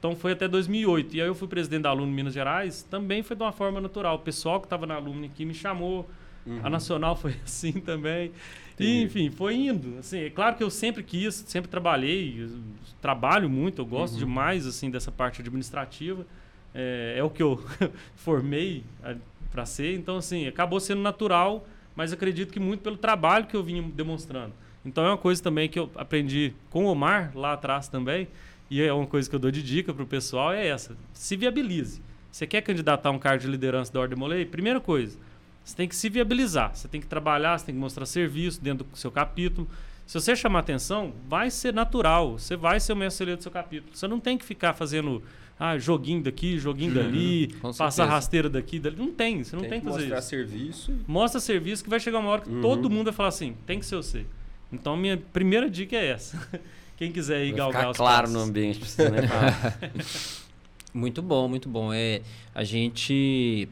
Então 0.01 0.15
foi 0.15 0.31
até 0.31 0.47
2008. 0.47 1.15
E 1.15 1.21
aí 1.21 1.27
eu 1.27 1.35
fui 1.35 1.47
presidente 1.47 1.83
da 1.83 1.89
Aluno 1.89 2.11
Minas 2.11 2.33
Gerais, 2.33 2.81
também 2.81 3.21
foi 3.21 3.35
de 3.35 3.43
uma 3.43 3.51
forma 3.51 3.79
natural. 3.79 4.15
O 4.15 4.19
pessoal 4.19 4.59
que 4.59 4.65
estava 4.65 4.87
na 4.87 4.95
Alumni 4.95 5.27
aqui 5.27 5.45
me 5.45 5.53
chamou. 5.53 6.09
Uhum. 6.43 6.59
A 6.63 6.69
Nacional 6.71 7.15
foi 7.15 7.35
assim 7.45 7.73
também. 7.73 8.31
E, 8.83 9.03
enfim, 9.03 9.29
foi 9.29 9.55
indo. 9.55 9.97
Assim, 9.99 10.19
é 10.19 10.29
claro 10.29 10.55
que 10.55 10.63
eu 10.63 10.69
sempre 10.69 11.03
quis, 11.03 11.43
sempre 11.47 11.69
trabalhei, 11.69 12.47
trabalho 13.01 13.49
muito, 13.49 13.81
eu 13.81 13.85
gosto 13.85 14.13
Uhum. 14.13 14.19
demais 14.19 14.65
assim 14.67 14.89
dessa 14.89 15.11
parte 15.11 15.41
administrativa. 15.41 16.25
É, 16.73 17.15
é 17.17 17.23
o 17.23 17.29
que 17.29 17.43
eu 17.43 17.63
formei 18.15 18.83
para 19.51 19.65
ser. 19.65 19.95
Então, 19.95 20.17
assim, 20.17 20.47
acabou 20.47 20.79
sendo 20.79 21.01
natural, 21.01 21.67
mas 21.95 22.13
acredito 22.13 22.51
que 22.53 22.59
muito 22.59 22.81
pelo 22.81 22.97
trabalho 22.97 23.45
que 23.45 23.55
eu 23.55 23.63
vinha 23.63 23.81
demonstrando. 23.81 24.53
Então, 24.85 25.05
é 25.05 25.09
uma 25.09 25.17
coisa 25.17 25.41
também 25.43 25.67
que 25.69 25.77
eu 25.77 25.91
aprendi 25.95 26.53
com 26.69 26.85
o 26.85 26.87
Omar 26.87 27.31
lá 27.35 27.53
atrás 27.53 27.87
também. 27.87 28.27
E 28.69 28.81
é 28.81 28.91
uma 28.93 29.05
coisa 29.05 29.29
que 29.29 29.35
eu 29.35 29.39
dou 29.39 29.51
de 29.51 29.61
dica 29.61 29.93
para 29.93 30.03
o 30.03 30.07
pessoal 30.07 30.53
é 30.53 30.65
essa: 30.67 30.95
se 31.13 31.35
viabilize. 31.35 32.01
Você 32.31 32.47
quer 32.47 32.61
candidatar 32.61 33.09
a 33.09 33.11
um 33.11 33.19
cargo 33.19 33.41
de 33.43 33.47
liderança 33.49 33.91
da 33.91 33.99
Ordem 33.99 34.17
Molei? 34.17 34.45
Primeira 34.45 34.79
coisa, 34.79 35.19
você 35.63 35.75
tem 35.75 35.87
que 35.87 35.95
se 35.95 36.09
viabilizar. 36.09 36.75
Você 36.75 36.87
tem 36.87 36.99
que 37.01 37.07
trabalhar, 37.07 37.57
você 37.57 37.65
tem 37.67 37.75
que 37.75 37.81
mostrar 37.81 38.05
serviço 38.05 38.61
dentro 38.61 38.85
do 38.85 38.97
seu 38.97 39.11
capítulo. 39.11 39.67
Se 40.07 40.19
você 40.19 40.35
chamar 40.35 40.59
atenção, 40.59 41.13
vai 41.27 41.49
ser 41.49 41.73
natural. 41.73 42.37
Você 42.37 42.55
vai 42.55 42.79
ser 42.79 42.93
o 42.93 42.95
mestre 42.95 43.35
do 43.35 43.41
seu 43.41 43.51
capítulo. 43.51 43.95
Você 43.95 44.07
não 44.07 44.19
tem 44.19 44.37
que 44.37 44.43
ficar 44.43 44.73
fazendo 44.73 45.23
ah, 45.59 45.77
joguinho 45.77 46.21
daqui, 46.23 46.57
joguinho 46.57 46.93
dali, 46.93 47.55
com 47.61 47.71
passar 47.71 48.05
rasteira 48.07 48.49
daqui, 48.49 48.79
dali. 48.79 48.95
Não 48.97 49.11
tem, 49.11 49.43
você 49.43 49.55
não 49.55 49.63
tem, 49.63 49.79
que 49.79 49.85
fazer 49.85 49.99
mostrar 49.99 50.19
isso. 50.19 50.27
serviço. 50.27 50.93
Mostra 51.07 51.39
serviço 51.39 51.83
que 51.83 51.89
vai 51.89 51.99
chegar 51.99 52.19
uma 52.19 52.29
hora 52.29 52.41
que 52.41 52.49
Uhum. 52.49 52.61
todo 52.61 52.89
mundo 52.89 53.05
vai 53.05 53.13
falar 53.13 53.29
assim, 53.29 53.55
tem 53.65 53.79
que 53.79 53.85
ser 53.85 53.95
você. 53.95 54.25
Então, 54.73 54.97
minha 54.97 55.17
primeira 55.31 55.69
dica 55.69 55.95
é 55.95 56.07
essa. 56.07 56.37
Quem 56.97 57.11
quiser 57.11 57.45
ir 57.45 57.49
Vai 57.51 57.57
galgar 57.59 57.81
ficar 57.81 57.91
os 57.91 57.97
claro 57.97 58.21
passos. 58.23 58.33
no 58.35 58.41
ambiente, 58.41 58.79
falar. 58.79 59.77
Muito 60.93 61.21
bom, 61.21 61.47
muito 61.47 61.69
bom. 61.69 61.93
É, 61.93 62.21
a 62.53 62.63
gente 62.65 63.67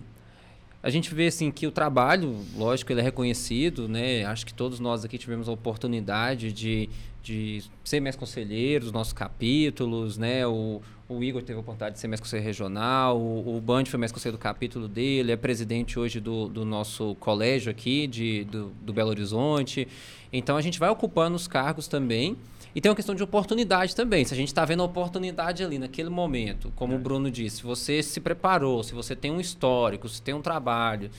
a 0.82 0.89
gente 0.89 1.13
vê 1.13 1.27
assim 1.27 1.51
que 1.51 1.67
o 1.67 1.71
trabalho, 1.71 2.38
lógico, 2.55 2.91
ele 2.91 3.01
é 3.01 3.03
reconhecido, 3.03 3.88
né? 3.88 4.23
Acho 4.25 4.45
que 4.45 4.53
todos 4.53 4.80
nós 4.80 5.03
aqui 5.03 5.17
tivemos 5.17 5.49
a 5.49 5.51
oportunidade 5.51 6.53
de, 6.53 6.89
de 7.21 7.63
ser 7.84 7.99
mais 7.99 8.15
conselheiros 8.15 8.86
dos 8.86 8.93
nossos 8.93 9.11
capítulos, 9.11 10.17
né? 10.17 10.47
O, 10.47 10.82
o 11.09 11.21
Igor 11.21 11.41
teve 11.41 11.57
a 11.57 11.61
oportunidade 11.61 11.95
de 11.95 11.99
ser 11.99 12.07
mais 12.07 12.21
conselheiro 12.21 12.47
regional, 12.47 13.19
o, 13.19 13.57
o 13.57 13.59
Band 13.59 13.86
foi 13.86 13.99
mais 13.99 14.11
conselheiro 14.11 14.38
do 14.38 14.41
capítulo 14.41 14.88
dele, 14.88 15.32
é 15.34 15.36
presidente 15.36 15.99
hoje 15.99 16.19
do, 16.21 16.47
do 16.47 16.63
nosso 16.63 17.15
colégio 17.15 17.69
aqui 17.69 18.07
de, 18.07 18.45
do, 18.45 18.71
do 18.82 18.93
Belo 18.93 19.09
Horizonte. 19.09 19.86
Então 20.32 20.55
a 20.55 20.61
gente 20.61 20.80
vai 20.80 20.89
ocupando 20.89 21.36
os 21.36 21.47
cargos 21.47 21.88
também. 21.88 22.38
E 22.76 22.80
tem 22.80 22.89
uma 22.89 22.95
questão 22.95 23.15
de 23.15 23.24
oportunidade 23.24 23.95
também. 23.95 24.24
Se 24.26 24.34
a 24.34 24.38
gente 24.38 24.49
está 24.49 24.63
vendo 24.63 24.82
a 24.84 24.86
oportunidade 24.86 25.63
ali 25.63 25.80
naquele 25.80 26.09
momento, 26.09 26.72
como 26.76 26.95
o 26.95 26.99
Bruno 26.99 27.32
disse, 27.32 27.57
se 27.57 27.63
você 27.63 28.03
se 28.03 28.20
preparou, 28.20 28.84
se 28.84 28.93
você 28.93 29.15
tem 29.15 29.32
um 29.32 29.39
histórico, 29.39 30.07
se 30.07 30.22
tem 30.22 30.34
um 30.36 30.41
trabalho, 30.41 31.09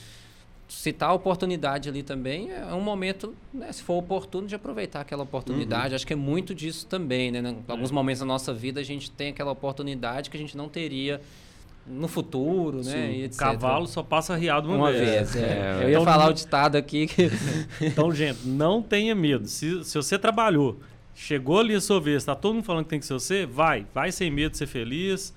se 0.67 0.93
tá 0.93 1.07
a 1.07 1.13
oportunidade 1.13 1.89
ali 1.89 2.01
também, 2.01 2.49
é 2.51 2.73
um 2.73 2.79
momento, 2.79 3.35
né, 3.53 3.69
se 3.73 3.83
for 3.83 3.95
oportuno, 3.95 4.47
de 4.47 4.55
aproveitar 4.55 5.01
aquela 5.01 5.23
oportunidade. 5.23 5.93
Acho 5.93 6.07
que 6.07 6.13
é 6.13 6.15
muito 6.15 6.55
disso 6.55 6.87
também, 6.87 7.29
né? 7.29 7.39
Em 7.41 7.71
alguns 7.71 7.91
momentos 7.91 8.21
da 8.21 8.25
nossa 8.25 8.53
vida 8.53 8.79
a 8.79 8.83
gente 8.83 9.11
tem 9.11 9.29
aquela 9.31 9.51
oportunidade 9.51 10.29
que 10.29 10.37
a 10.37 10.39
gente 10.39 10.55
não 10.55 10.69
teria 10.69 11.19
no 11.85 12.07
futuro, 12.07 12.77
né? 12.77 12.83
Sim. 12.83 13.11
E 13.17 13.21
O 13.23 13.25
etc. 13.25 13.37
cavalo 13.39 13.85
só 13.87 14.01
passa 14.01 14.33
riado 14.37 14.69
uma, 14.69 14.77
uma 14.77 14.91
vez. 14.93 15.33
vez. 15.33 15.35
é. 15.35 15.39
É, 15.39 15.79
Eu 15.83 15.89
ia 15.89 15.91
então- 15.95 16.05
falar 16.05 16.29
o 16.29 16.33
ditado 16.33 16.77
aqui 16.77 17.05
que 17.07 17.29
Então, 17.81 18.13
gente, 18.13 18.47
não 18.47 18.81
tenha 18.81 19.13
medo. 19.13 19.47
Se, 19.49 19.83
se 19.83 19.97
você 19.97 20.17
trabalhou, 20.17 20.79
chegou 21.21 21.59
ali 21.59 21.75
a 21.75 21.81
sua 21.81 22.01
vez, 22.01 22.17
está 22.17 22.33
todo 22.33 22.55
mundo 22.55 22.63
falando 22.63 22.85
que 22.85 22.89
tem 22.89 22.99
que 22.99 23.05
ser 23.05 23.13
você, 23.13 23.45
vai. 23.45 23.85
Vai 23.93 24.11
sem 24.11 24.31
medo 24.31 24.51
de 24.51 24.57
ser 24.57 24.67
feliz. 24.67 25.33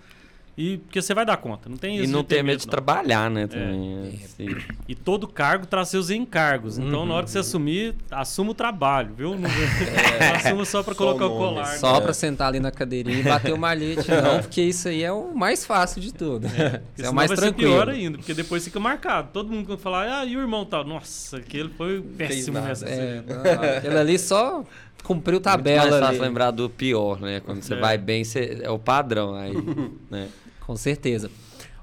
E 0.57 0.79
porque 0.79 1.03
você 1.03 1.13
vai 1.13 1.27
dar 1.27 1.37
conta. 1.37 1.69
Não 1.69 1.77
tem 1.77 1.99
E 1.99 2.05
isso 2.05 2.13
não 2.13 2.23
de 2.23 2.29
ter 2.29 2.37
ter 2.37 2.43
medo 2.45 2.61
de 2.61 2.67
não. 2.67 2.71
trabalhar, 2.71 3.29
né? 3.29 3.49
Também. 3.49 4.21
É. 4.21 4.25
assim. 4.25 4.57
E 4.89 4.95
todo 4.95 5.27
cargo 5.27 5.67
traz 5.67 5.89
seus 5.89 6.11
encargos. 6.11 6.79
Então, 6.79 7.05
na 7.05 7.15
hora 7.15 7.25
que 7.25 7.33
você 7.33 7.41
assumir, 7.41 7.97
assuma 8.09 8.53
o 8.53 8.55
trabalho, 8.55 9.13
viu? 9.17 9.31
Não, 9.31 9.41
não 9.41 9.49
assuma 10.37 10.65
só 10.65 10.83
para 10.85 10.93
o 10.93 10.97
colocar 10.97 11.27
o, 11.27 11.29
nome, 11.29 11.41
colar. 11.41 11.79
só 11.79 11.95
né? 11.95 12.01
para 12.03 12.15
sentar 12.15 12.49
ali 12.49 12.61
na 12.61 12.71
cadeirinha 12.71 13.19
e 13.19 13.23
bater 13.25 13.53
o 13.53 13.59
malhete, 13.59 14.09
não, 14.23 14.41
porque 14.41 14.63
isso 14.63 14.87
aí 14.87 15.03
é 15.03 15.11
o 15.11 15.35
mais 15.35 15.67
fácil 15.67 16.01
de 16.01 16.15
tudo. 16.15 16.47
É 16.47 16.81
senão 16.95 17.11
o 17.11 17.15
mais 17.15 17.29
vai 17.31 17.37
tranquilo. 17.37 17.73
ser 17.73 17.77
pior 17.77 17.89
ainda, 17.89 18.19
porque 18.19 18.33
depois 18.33 18.63
fica 18.63 18.79
marcado. 18.79 19.31
Todo 19.33 19.51
mundo 19.53 19.67
quando 19.67 19.81
falar, 19.81 20.21
ah, 20.21 20.25
e 20.25 20.37
o 20.37 20.41
irmão 20.41 20.65
tal? 20.65 20.85
Nossa, 20.85 21.39
aquele 21.39 21.71
foi 21.71 22.01
péssimo 22.01 22.61
nessa. 22.61 22.87
É, 22.87 23.25
não, 23.27 23.77
aquele 23.77 23.99
ali 23.99 24.19
só 24.21 24.65
cumpriu 25.05 25.35
Muito 25.37 25.45
mais 25.47 25.57
tabela 25.57 25.91
fácil 26.01 26.07
ali. 26.07 26.19
lembrar 26.19 26.51
do 26.51 26.69
pior, 26.69 27.21
né? 27.21 27.39
Quando 27.41 27.63
você 27.63 27.75
É. 27.75 27.81
vai 27.81 27.97
bem, 27.97 28.25
você, 28.25 28.59
é 28.63 28.71
o 28.71 28.79
padrão. 28.79 29.35
Aí, 29.37 29.53
né? 30.11 30.29
Com 30.67 30.75
certeza. 30.77 31.31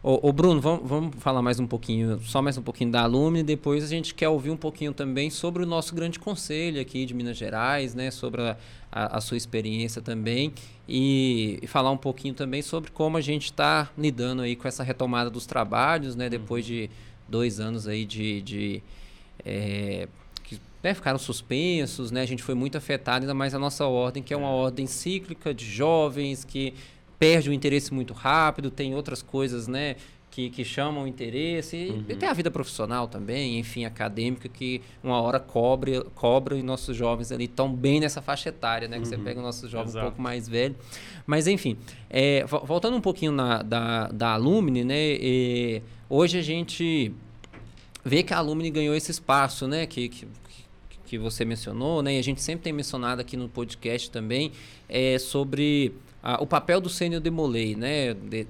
Ô, 0.04 0.28
ô, 0.30 0.34
Bruno, 0.34 0.60
vamos, 0.60 0.90
vamos 0.90 1.16
falar 1.20 1.44
mais 1.44 1.60
um 1.60 1.68
pouquinho, 1.68 2.20
só 2.24 2.42
mais 2.42 2.58
um 2.58 2.62
pouquinho 2.64 2.92
da 2.92 3.04
Alumni, 3.04 3.44
depois 3.44 3.84
a 3.84 3.88
gente 3.88 4.16
quer 4.16 4.28
ouvir 4.30 4.50
um 4.50 4.58
pouquinho 4.58 4.92
também 4.94 5.30
sobre 5.30 5.62
o 5.62 5.66
nosso 5.68 5.94
grande 5.94 6.18
conselho 6.18 6.82
aqui 6.82 7.06
de 7.06 7.14
Minas 7.14 7.38
Gerais, 7.38 7.94
né, 7.94 8.10
sobre 8.10 8.42
a, 8.42 8.58
a- 8.92 9.18
a 9.18 9.22
sua 9.22 9.38
experiência 9.38 10.02
também 10.02 10.54
e, 10.90 11.60
e 11.62 11.68
falar 11.68 11.92
um 11.92 11.98
pouquinho 11.98 12.34
também 12.34 12.64
sobre 12.64 12.90
como 12.90 13.16
a 13.16 13.22
gente 13.22 13.46
está 13.46 13.92
lidando 13.96 14.42
aí 14.42 14.56
com 14.56 14.68
essa 14.68 14.82
retomada 14.82 15.30
dos 15.30 15.46
trabalhos, 15.46 16.16
né, 16.16 16.28
depois 16.30 16.66
de 16.66 16.90
dois 17.30 17.60
anos 17.60 17.88
aí 17.88 18.04
de, 18.04 18.42
de 18.42 18.84
é, 19.46 20.08
né, 20.84 20.94
ficaram 20.94 21.20
suspensos, 21.20 22.12
né? 22.12 22.22
A 22.22 22.26
gente 22.26 22.42
foi 22.44 22.56
muito 22.56 22.78
afetado, 22.78 23.24
ainda 23.24 23.34
mais 23.34 23.54
a 23.54 23.60
nossa 23.60 23.86
ordem, 23.86 24.22
que 24.24 24.34
é 24.34 24.38
uma 24.38 24.50
ordem 24.50 24.88
cíclica 24.88 25.54
de 25.54 25.66
jovens 25.66 26.44
que 26.44 26.74
perde 27.20 27.50
o 27.50 27.54
interesse 27.54 27.94
muito 27.94 28.14
rápido, 28.14 28.72
tem 28.72 28.96
outras 28.96 29.22
coisas, 29.22 29.68
né? 29.68 29.96
Que, 30.32 30.50
que 30.50 30.64
chamam 30.64 31.04
o 31.04 31.08
interesse. 31.08 31.76
E, 31.76 32.06
e 32.14 32.16
tem 32.16 32.28
a 32.30 32.34
vida 32.34 32.50
profissional 32.50 33.06
também, 33.06 33.60
enfim, 33.60 33.84
acadêmica, 33.84 34.48
que 34.48 34.82
uma 35.04 35.22
hora 35.22 35.40
cobre, 35.42 36.02
cobra 36.16 36.58
e 36.58 36.64
nossos 36.64 36.96
jovens 36.96 37.34
ali 37.34 37.46
estão 37.46 37.72
bem 37.72 38.00
nessa 38.00 38.22
faixa 38.22 38.48
etária, 38.48 38.88
né? 38.88 38.98
Que 38.98 39.08
você 39.10 39.18
pega 39.18 39.40
o 39.42 39.44
nosso 39.44 39.68
jovem 39.68 39.88
um 39.88 39.90
Exato. 39.90 40.06
pouco 40.06 40.22
mais 40.22 40.48
velho. 40.48 40.74
Mas, 41.28 41.48
enfim, 41.48 41.78
é, 42.10 42.46
vo- 42.46 42.62
voltando 42.66 42.96
um 42.96 43.02
pouquinho 43.02 43.34
na, 43.34 43.62
da, 43.62 44.08
da 44.08 44.34
Alumni, 44.34 44.86
né? 44.86 44.96
e 45.20 45.82
hoje 46.10 46.40
a 46.40 46.42
gente 46.42 47.14
vê 48.06 48.24
que 48.24 48.34
a 48.34 48.38
Alumni 48.38 48.70
ganhou 48.72 48.96
esse 48.96 49.12
espaço, 49.12 49.68
né? 49.68 49.86
Que, 49.86 50.08
que, 50.08 50.26
que 51.12 51.18
você 51.18 51.44
mencionou, 51.44 52.02
né? 52.02 52.16
E 52.16 52.20
a 52.20 52.24
gente 52.24 52.42
sempre 52.42 52.64
tem 52.64 52.72
mencionado 52.72 53.20
aqui 53.20 53.36
no 53.36 53.50
podcast 53.50 54.10
também 54.10 54.54
é, 54.88 55.20
sobre 55.20 55.92
ah, 56.24 56.42
o 56.42 56.48
papel 56.48 56.80
do 56.80 56.88
sênior 56.90 57.20
Demolei, 57.22 57.76
né? 57.76 58.14
De- 58.14 58.48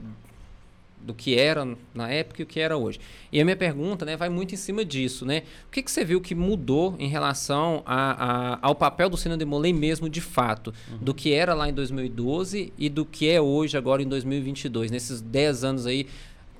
do 1.04 1.16
que 1.16 1.36
era 1.36 1.68
na 1.96 2.12
época 2.12 2.40
e 2.40 2.44
o 2.44 2.46
que 2.46 2.60
era 2.60 2.78
hoje. 2.78 3.00
E 3.32 3.42
a 3.42 3.44
minha 3.44 3.56
pergunta 3.58 4.06
né, 4.06 4.16
vai 4.16 4.30
muito 4.30 4.54
em 4.54 4.58
cima 4.58 4.86
disso. 4.86 5.26
Né? 5.26 5.42
O 5.68 5.72
que, 5.72 5.82
que 5.82 5.90
você 5.92 6.06
viu 6.06 6.22
que 6.22 6.36
mudou 6.36 6.96
em 7.00 7.08
relação 7.08 7.82
a, 7.88 8.54
a- 8.54 8.60
ao 8.62 8.76
papel 8.76 9.10
do 9.10 9.18
Sênior 9.18 9.40
Demolei 9.40 9.74
mesmo 9.74 10.08
de 10.08 10.22
fato? 10.22 10.72
Do 11.02 11.12
que 11.12 11.34
era 11.34 11.56
lá 11.56 11.68
em 11.68 11.74
2012 11.74 12.72
e 12.78 12.88
do 12.88 13.04
que 13.04 13.28
é 13.28 13.42
hoje, 13.42 13.76
agora 13.76 14.04
em 14.04 14.08
2022? 14.08 14.92
Nesses 14.92 15.20
10 15.22 15.64
anos 15.64 15.88
aí, 15.88 16.06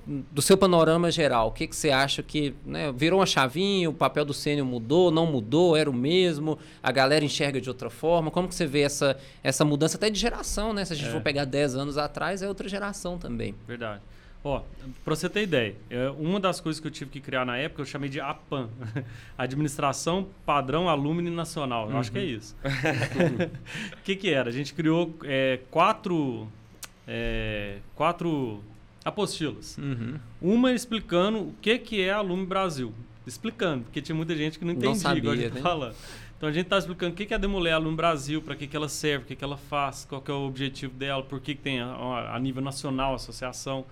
do 0.06 0.42
seu 0.42 0.56
panorama 0.58 1.10
geral, 1.10 1.48
o 1.48 1.52
que, 1.52 1.66
que 1.66 1.76
você 1.76 1.90
acha 1.90 2.22
que 2.22 2.54
né, 2.66 2.90
virou 2.92 3.20
uma 3.20 3.26
chavinha, 3.26 3.88
o 3.88 3.94
papel 3.94 4.24
do 4.24 4.34
sênior 4.34 4.66
mudou, 4.66 5.10
não 5.10 5.26
mudou, 5.26 5.76
era 5.76 5.88
o 5.88 5.92
mesmo, 5.92 6.58
a 6.82 6.90
galera 6.90 7.24
enxerga 7.24 7.60
de 7.60 7.68
outra 7.68 7.88
forma? 7.88 8.30
Como 8.30 8.48
que 8.48 8.54
você 8.54 8.66
vê 8.66 8.80
essa, 8.80 9.16
essa 9.42 9.64
mudança 9.64 9.96
até 9.96 10.10
de 10.10 10.18
geração, 10.18 10.72
né? 10.72 10.84
Se 10.84 10.92
a 10.92 10.96
gente 10.96 11.08
É. 11.08 11.12
for 11.12 11.20
pegar 11.20 11.44
10 11.44 11.76
anos 11.76 11.96
atrás, 11.98 12.42
é 12.42 12.48
outra 12.48 12.68
geração 12.68 13.16
também. 13.18 13.54
Verdade. 13.66 14.00
Ó, 14.44 14.60
pra 15.04 15.14
você 15.14 15.28
ter 15.28 15.42
ideia, 15.44 15.76
é, 15.88 16.10
uma 16.18 16.40
das 16.40 16.58
coisas 16.60 16.80
que 16.80 16.86
eu 16.88 16.90
tive 16.90 17.08
que 17.12 17.20
criar 17.20 17.44
na 17.46 17.56
época, 17.58 17.82
eu 17.82 17.86
chamei 17.86 18.10
de 18.10 18.20
APAN. 18.20 18.68
Administração 19.38 20.26
Padrão 20.44 20.88
Alumni 20.88 21.30
Nacional. 21.30 21.88
Eu 21.88 21.96
acho 21.96 22.10
que 22.10 22.18
é 22.18 22.24
isso. 22.24 22.56
O 22.64 24.02
que 24.02 24.16
que 24.16 24.30
era? 24.30 24.48
A 24.48 24.52
gente 24.52 24.74
criou 24.74 25.14
é, 25.22 25.60
quatro, 25.70 26.48
é, 27.06 27.76
quatro 27.94 28.60
apostilas. 29.04 29.76
Uma 30.40 30.72
explicando 30.72 31.38
o 31.38 31.54
que 31.60 31.78
que 31.78 32.00
é 32.02 32.10
Alumni 32.12 32.46
Brasil. 32.46 32.92
Explicando, 33.26 33.84
porque 33.84 34.02
tinha 34.02 34.16
muita 34.16 34.34
gente 34.34 34.58
que 34.58 34.64
não 34.64 34.72
Não 34.72 34.78
entendia, 34.80 35.00
sabia, 35.00 35.18
igual 35.18 35.34
a 35.34 35.36
gente 35.36 35.50
né? 35.54 35.60
tá 35.60 35.62
falando. 35.62 35.94
Então 36.36 36.48
a 36.48 36.52
gente 36.52 36.64
está 36.64 36.76
explicando 36.78 37.12
o 37.12 37.16
que 37.16 37.24
que 37.24 37.32
é 37.32 37.36
a 37.36 37.38
Demolé 37.38 37.70
Alumni 37.70 37.96
Brasil, 37.96 38.42
para 38.42 38.56
que, 38.56 38.66
que 38.66 38.76
ela 38.76 38.88
serve, 38.88 39.24
o 39.24 39.26
que, 39.28 39.36
que 39.36 39.44
ela 39.44 39.56
faz, 39.56 40.04
qual 40.04 40.20
que 40.20 40.28
é 40.30 40.34
o 40.34 40.44
objetivo 40.46 40.92
dela, 40.94 41.22
por 41.22 41.40
que, 41.40 41.54
que 41.54 41.60
tem 41.60 41.80
a, 41.80 41.86
a- 41.86 42.36
a 42.36 42.38
nível 42.40 42.60
nacional 42.62 43.12
a 43.12 43.16
associação. 43.16 43.84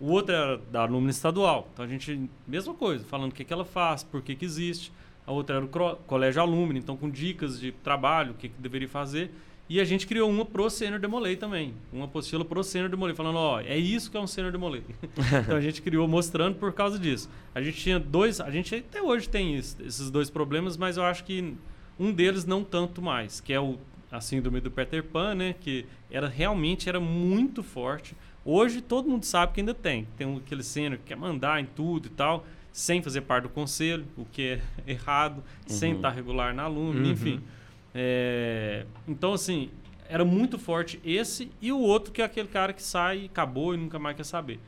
O 0.00 0.10
outro 0.10 0.34
era 0.34 0.58
da 0.72 0.82
alumna 0.82 1.10
estadual. 1.10 1.68
Então 1.72 1.84
a 1.84 1.88
gente, 1.88 2.28
mesma 2.44 2.74
coisa, 2.74 3.04
falando 3.04 3.30
o 3.30 3.34
que, 3.34 3.44
que 3.44 3.52
ela 3.52 3.64
faz, 3.64 4.02
por 4.02 4.20
que, 4.20 4.34
que 4.34 4.44
existe. 4.44 4.90
A 5.24 5.30
outra 5.30 5.54
era 5.58 5.64
o 5.64 5.68
colégio 6.04 6.42
alumni, 6.42 6.80
então 6.80 6.96
com 6.96 7.08
dicas 7.08 7.60
de 7.60 7.70
trabalho, 7.70 8.32
o 8.32 8.34
que, 8.34 8.48
que 8.48 8.60
deveria 8.60 8.88
fazer. 8.88 9.30
E 9.72 9.80
a 9.80 9.84
gente 9.84 10.06
criou 10.06 10.28
uma 10.28 10.44
pro 10.44 10.68
Sênior 10.68 11.00
Demolei 11.00 11.34
também. 11.34 11.72
Uma 11.90 12.04
apostila 12.04 12.44
pro 12.44 12.62
Sênior 12.62 12.90
Demolei, 12.90 13.14
falando, 13.16 13.36
ó, 13.38 13.58
é 13.58 13.78
isso 13.78 14.10
que 14.10 14.16
é 14.18 14.20
um 14.20 14.26
Sênior 14.26 14.52
Demolei. 14.52 14.82
então 15.42 15.56
a 15.56 15.60
gente 15.62 15.80
criou 15.80 16.06
mostrando 16.06 16.56
por 16.58 16.72
causa 16.74 16.98
disso. 16.98 17.30
A 17.54 17.62
gente 17.62 17.78
tinha 17.78 17.98
dois, 17.98 18.38
a 18.38 18.50
gente 18.50 18.74
até 18.74 19.00
hoje 19.00 19.26
tem 19.28 19.56
isso- 19.56 19.78
esses 19.82 20.10
dois 20.10 20.28
problemas, 20.28 20.76
mas 20.76 20.98
eu 20.98 21.04
acho 21.04 21.24
que 21.24 21.54
um 21.98 22.12
deles 22.12 22.44
não 22.44 22.62
tanto 22.62 23.00
mais, 23.00 23.40
que 23.40 23.52
é 23.52 23.60
o 23.60 23.78
a 24.10 24.20
síndrome 24.20 24.60
do 24.60 24.70
Peter 24.70 25.02
Pan, 25.02 25.34
né, 25.34 25.54
que 25.58 25.86
era 26.10 26.28
realmente 26.28 26.86
era 26.86 27.00
muito 27.00 27.62
forte. 27.62 28.14
Hoje 28.44 28.82
todo 28.82 29.08
mundo 29.08 29.24
sabe 29.24 29.54
que 29.54 29.60
ainda 29.60 29.72
tem. 29.72 30.06
Tem 30.18 30.36
aquele 30.36 30.62
sênior 30.62 30.98
que 30.98 31.04
quer 31.06 31.16
mandar 31.16 31.58
em 31.62 31.64
tudo 31.64 32.08
e 32.08 32.10
tal. 32.10 32.44
sem 32.74 33.02
fazer 33.02 33.20
parte 33.22 33.42
do 33.44 33.48
conselho, 33.50 34.04
o 34.16 34.24
que 34.26 34.42
é 34.42 34.60
errado, 34.90 35.42
sem 35.66 35.90
Uhum. 35.92 35.96
estar 35.96 36.10
regular 36.10 36.54
na 36.54 36.62
alumni, 36.64 37.06
Uhum. 37.06 37.12
enfim. 37.12 37.40
É, 37.94 38.84
então, 39.06 39.32
assim, 39.34 39.70
era 40.08 40.24
muito 40.24 40.58
forte 40.58 41.00
esse 41.04 41.50
e 41.60 41.72
o 41.72 41.78
outro 41.78 42.12
que 42.12 42.22
é 42.22 42.24
aquele 42.24 42.48
cara 42.48 42.72
que 42.72 42.82
sai, 42.82 43.26
acabou 43.26 43.74
e 43.74 43.76
nunca 43.76 43.98
mais 43.98 44.16
quer 44.16 44.24
saber. 44.24 44.58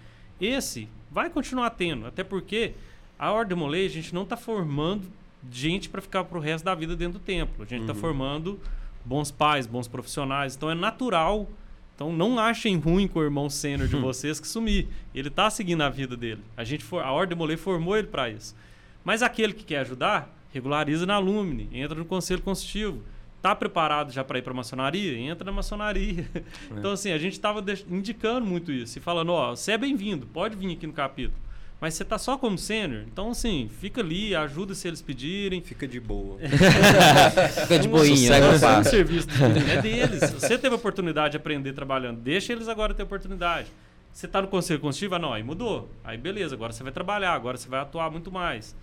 Esse 0.40 0.88
vai 1.10 1.30
continuar 1.30 1.70
tendo, 1.70 2.06
até 2.06 2.22
porque 2.24 2.72
a 3.18 3.30
Ordem 3.32 3.56
Molei, 3.56 3.86
a 3.86 3.90
gente 3.90 4.14
não 4.14 4.22
está 4.22 4.36
formando 4.36 5.06
gente 5.50 5.88
para 5.88 6.00
ficar 6.02 6.24
pro 6.24 6.40
resto 6.40 6.64
da 6.64 6.74
vida 6.74 6.96
dentro 6.96 7.18
do 7.18 7.24
templo. 7.24 7.62
A 7.62 7.66
gente 7.66 7.82
está 7.82 7.92
Uhum. 7.92 7.98
formando 8.00 8.60
bons 9.04 9.30
pais, 9.30 9.66
bons 9.66 9.86
profissionais. 9.86 10.56
Então 10.56 10.70
é 10.70 10.74
natural. 10.74 11.48
Então 11.94 12.12
não 12.12 12.38
achem 12.38 12.76
ruim 12.76 13.06
com 13.06 13.20
o 13.20 13.22
irmão 13.22 13.48
sênior 13.48 13.86
de 13.86 13.94
vocês 14.00 14.40
que 14.40 14.48
sumir. 14.48 14.88
Ele 15.14 15.28
está 15.28 15.48
seguindo 15.50 15.82
a 15.82 15.88
vida 15.88 16.16
dele. 16.16 16.42
A 16.56 16.64
gente 16.64 16.82
for, 16.82 17.02
a 17.04 17.12
Ordem 17.12 17.36
Molei 17.38 17.56
formou 17.56 17.96
ele 17.96 18.08
para 18.08 18.28
isso. 18.30 18.56
Mas 19.04 19.22
aquele 19.22 19.52
que 19.52 19.64
quer 19.64 19.80
ajudar, 19.80 20.34
regulariza 20.52 21.04
na 21.06 21.14
Alumni, 21.14 21.68
entra 21.72 21.94
no 21.96 22.04
conselho 22.06 22.40
consultivo. 22.42 23.02
Tá 23.44 23.54
preparado 23.54 24.10
já 24.10 24.24
para 24.24 24.38
ir 24.38 24.42
para 24.42 24.54
maçonaria? 24.54 25.18
Entra 25.18 25.44
na 25.44 25.52
maçonaria. 25.52 26.26
Então 26.74 26.92
assim, 26.92 27.12
a 27.12 27.18
gente 27.18 27.34
estava 27.34 27.62
indicando 27.90 28.46
muito 28.46 28.72
isso 28.72 28.96
e 28.96 29.02
falando, 29.02 29.32
ó, 29.32 29.50
você 29.54 29.72
é 29.72 29.76
bem-vindo, 29.76 30.26
pode 30.26 30.56
vir 30.56 30.72
aqui 30.72 30.86
no 30.86 30.94
capítulo. 30.94 31.36
Mas 31.78 31.92
você 31.92 32.06
tá 32.06 32.16
só 32.16 32.38
como 32.38 32.56
sênior, 32.56 33.02
então 33.06 33.32
assim, 33.32 33.68
fica 33.82 34.00
ali, 34.00 34.34
ajuda 34.34 34.74
se 34.74 34.88
eles 34.88 35.02
pedirem. 35.02 35.60
Fica 35.60 35.86
de 35.86 36.00
boa. 36.00 36.38
Fica 37.60 37.78
de 37.78 37.86
Um 37.86 37.90
boinha. 37.90 38.16
sossego 38.16 38.46
né? 38.46 38.74
É 38.76 38.78
um 38.78 38.84
serviço 38.84 39.26
do- 39.28 39.70
é 39.70 39.82
deles. 39.82 40.20
Se 40.20 40.32
Você 40.40 40.56
teve 40.56 40.74
a 40.74 40.76
oportunidade 40.76 41.32
de 41.32 41.36
aprender 41.36 41.74
trabalhando, 41.74 42.20
deixa 42.20 42.50
eles 42.50 42.66
agora 42.66 42.94
ter 42.94 43.02
oportunidade. 43.02 43.68
Você 44.10 44.24
está 44.24 44.40
no 44.40 44.48
conselho 44.48 44.80
consultivo, 44.80 45.16
ah, 45.16 45.18
não, 45.18 45.34
aí 45.34 45.42
mudou. 45.42 45.90
Aí 46.02 46.16
beleza, 46.16 46.54
agora 46.54 46.72
você 46.72 46.82
vai 46.82 46.92
trabalhar, 46.92 47.34
agora 47.34 47.58
você 47.58 47.68
vai 47.68 47.80
atuar 47.80 48.10
muito 48.10 48.32
mais. 48.32 48.74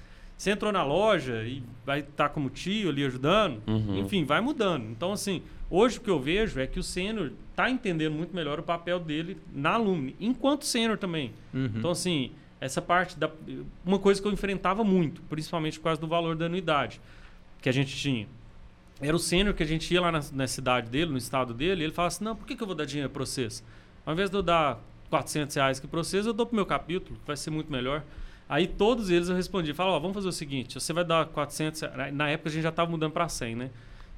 Você 0.41 0.49
entrou 0.49 0.71
na 0.71 0.83
loja 0.83 1.43
e 1.43 1.61
vai 1.85 1.99
estar 1.99 2.29
como 2.29 2.49
tio 2.49 2.89
ali 2.89 3.05
ajudando, 3.05 3.61
Uhum. 3.67 3.99
enfim, 3.99 4.25
vai 4.25 4.41
mudando. 4.41 4.85
Então, 4.89 5.11
assim, 5.11 5.43
hoje 5.69 5.99
o 5.99 6.01
que 6.01 6.09
eu 6.09 6.19
vejo 6.19 6.59
é 6.59 6.65
que 6.65 6.79
o 6.79 6.83
sênior 6.83 7.31
está 7.51 7.69
entendendo 7.69 8.13
muito 8.15 8.35
melhor 8.35 8.57
o 8.59 8.63
papel 8.63 8.99
dele 8.99 9.37
na 9.53 9.73
alumni, 9.73 10.15
enquanto 10.19 10.65
sênior 10.65 10.97
também. 10.97 11.31
Uhum. 11.53 11.69
Então, 11.75 11.91
assim, 11.91 12.31
essa 12.59 12.81
parte 12.81 13.19
da. 13.19 13.29
Uma 13.85 13.99
coisa 13.99 14.19
que 14.19 14.27
eu 14.27 14.31
enfrentava 14.31 14.83
muito, 14.83 15.21
principalmente 15.29 15.77
por 15.77 15.83
causa 15.83 16.01
do 16.01 16.07
valor 16.07 16.35
da 16.35 16.47
anuidade 16.47 16.99
que 17.61 17.69
a 17.69 17.71
gente 17.71 17.95
tinha. 17.95 18.27
Era 18.99 19.15
o 19.15 19.19
sênior 19.19 19.53
que 19.53 19.61
a 19.61 19.67
gente 19.67 19.93
ia 19.93 20.01
lá 20.01 20.11
na, 20.11 20.21
na 20.33 20.47
cidade 20.47 20.89
dele, 20.89 21.11
no 21.11 21.17
estado 21.19 21.53
dele, 21.53 21.81
e 21.81 21.83
ele 21.83 21.93
falava 21.93 22.15
assim: 22.15 22.23
não, 22.23 22.35
por 22.35 22.47
que, 22.47 22.55
que 22.55 22.63
eu 22.63 22.67
vou 22.67 22.75
dar 22.75 22.85
dinheiro 22.85 23.11
para 23.11 23.23
vocês? 23.23 23.63
Ao 24.03 24.11
invés 24.11 24.27
de 24.31 24.35
eu 24.37 24.41
dar 24.41 24.79
400 25.11 25.55
reais 25.55 25.77
aqui 25.77 25.85
para 25.87 25.99
vocês, 25.99 26.25
eu 26.25 26.33
dou 26.33 26.47
pro 26.47 26.55
meu 26.55 26.65
capítulo, 26.65 27.15
que 27.19 27.27
vai 27.27 27.37
ser 27.37 27.51
muito 27.51 27.71
melhor. 27.71 28.03
Aí 28.52 28.68
todos 28.68 29.10
eles 29.10 29.30
eu 29.30 29.36
respondi: 29.36 29.74
falava, 29.74 29.95
ó, 29.95 29.99
vamos 30.02 30.14
fazer 30.14 30.28
o 30.28 30.32
seguinte, 30.34 30.74
você 30.78 30.91
vai 30.91 31.06
dar 31.06 31.26
400. 31.28 31.80
reais- 31.82 32.14
Na 32.14 32.28
época 32.30 32.49
a 32.49 32.52
gente 32.52 32.64
já 32.64 32.68
estava 32.70 32.91
mudando 32.91 33.14
para 33.14 33.30
100, 33.30 33.56
né? 33.56 33.70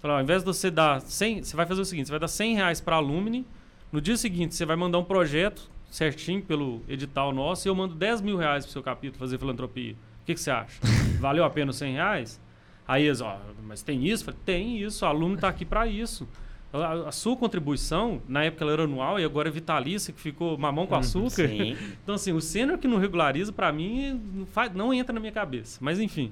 Falava, 0.01 0.19
ao 0.19 0.23
invés 0.23 0.41
de 0.41 0.45
você 0.47 0.71
dar 0.71 0.99
100, 1.01 1.43
você 1.43 1.55
vai 1.55 1.67
fazer 1.67 1.81
o 1.81 1.85
seguinte: 1.85 2.07
você 2.07 2.11
vai 2.13 2.19
dar 2.19 2.27
100 2.27 2.55
reais 2.55 2.81
para 2.81 2.95
alumni, 2.95 3.45
no 3.91 4.01
dia 4.01 4.17
seguinte 4.17 4.55
você 4.55 4.65
vai 4.65 4.75
mandar 4.75 4.97
um 4.97 5.03
projeto 5.03 5.69
certinho 5.91 6.41
pelo 6.41 6.81
edital 6.89 7.31
nosso 7.31 7.67
e 7.67 7.69
eu 7.69 7.75
mando 7.75 7.93
10 7.93 8.21
mil 8.21 8.35
reais 8.35 8.65
pro 8.65 8.73
seu 8.73 8.81
capítulo 8.81 9.19
fazer 9.19 9.37
filantropia. 9.37 9.93
O 9.93 10.25
que, 10.25 10.33
que 10.33 10.39
você 10.39 10.49
acha? 10.49 10.79
Valeu 11.21 11.43
a 11.45 11.49
pena 11.51 11.69
os 11.69 11.77
100 11.77 11.93
reais? 11.93 12.41
Aí 12.87 13.03
eles, 13.05 13.21
ó, 13.21 13.39
mas 13.63 13.83
tem 13.83 14.03
isso? 14.07 14.25
Falei, 14.25 14.39
tem 14.43 14.81
isso, 14.81 15.05
o 15.05 15.07
aluno 15.07 15.35
está 15.35 15.47
aqui 15.47 15.63
para 15.63 15.85
isso. 15.85 16.27
A, 16.73 17.09
a 17.09 17.11
sua 17.11 17.37
contribuição, 17.37 18.19
na 18.27 18.43
época 18.45 18.63
ela 18.63 18.73
era 18.73 18.83
anual 18.85 19.19
e 19.19 19.23
agora 19.23 19.47
é 19.47 19.51
vitalícia, 19.51 20.11
que 20.11 20.19
ficou 20.19 20.57
mamão 20.57 20.87
com 20.87 20.95
açúcar. 20.95 21.47
Sim. 21.47 21.77
Então, 22.03 22.15
assim, 22.15 22.33
o 22.33 22.41
sênior 22.41 22.77
que 22.79 22.87
não 22.87 22.97
regulariza, 22.97 23.51
para 23.53 23.71
mim, 23.71 24.19
não, 24.33 24.45
faz, 24.47 24.73
não 24.73 24.91
entra 24.93 25.13
na 25.13 25.19
minha 25.19 25.31
cabeça. 25.31 25.77
Mas, 25.79 25.99
enfim, 25.99 26.31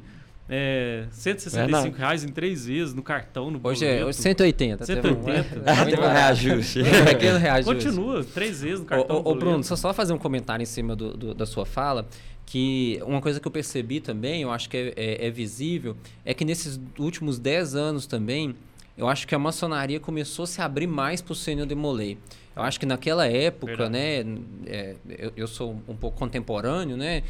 é, 0.49 1.05
165 1.11 1.71
Verdade. 1.83 1.97
reais 1.97 2.23
em 2.23 2.29
três 2.29 2.65
vezes, 2.65 2.93
no 2.93 3.01
cartão, 3.03 3.49
no 3.51 3.59
Hoje 3.63 3.85
é 3.85 3.89
boleto. 3.99 4.07
hoje 4.09 4.17
180. 4.17 4.85
teve 4.85 4.99
um- 5.07 5.23
180. 5.23 5.63
Ah, 5.65 5.85
teve 5.85 6.01
um 6.01 6.07
reajuste. 6.07 6.79
Pequeno 7.05 7.37
reajuste. 7.37 7.73
Continua, 7.85 8.23
três 8.23 8.61
vezes 8.61 8.79
no 8.79 8.85
cartão. 8.85 9.21
ô, 9.23 9.29
ô. 9.31 9.35
Bruno, 9.35 9.59
eu 9.69 9.77
só 9.77 9.93
fazer 9.93 10.11
um 10.13 10.17
comentário 10.17 10.63
em 10.63 10.65
cima 10.65 10.95
do, 10.95 11.15
do- 11.15 11.33
da 11.33 11.45
sua 11.45 11.65
fala, 11.65 12.07
que 12.45 12.99
uma 13.05 13.21
coisa 13.21 13.39
que 13.39 13.47
eu 13.47 13.51
percebi 13.51 13.99
também, 14.01 14.41
eu 14.41 14.51
acho 14.51 14.67
que 14.69 14.75
é, 14.75 14.93
é- 14.97 15.27
é 15.27 15.29
visível, 15.29 15.95
é 16.25 16.33
que 16.33 16.43
nesses 16.43 16.81
últimos 16.99 17.39
10 17.39 17.75
anos 17.75 18.05
também, 18.05 18.53
eu 18.97 19.07
acho 19.07 19.27
que 19.27 19.33
a 19.33 19.39
maçonaria 19.39 19.99
começou 19.99 20.43
a 20.43 20.47
se 20.47 20.61
abrir 20.61 20.87
mais 20.87 21.21
para 21.21 21.33
o 21.33 21.35
sênior 21.35 21.65
demolei. 21.67 22.17
Eu 22.55 22.63
acho 22.63 22.79
que 22.79 22.85
naquela 22.85 23.25
época, 23.25 23.77
Verdade. 23.77 23.91
né, 23.91 24.37
é, 24.67 24.95
eu, 25.07 25.31
eu 25.37 25.47
sou 25.47 25.81
um 25.87 25.95
pouco 25.95 26.17
contemporâneo, 26.17 26.97
né, 26.97 27.23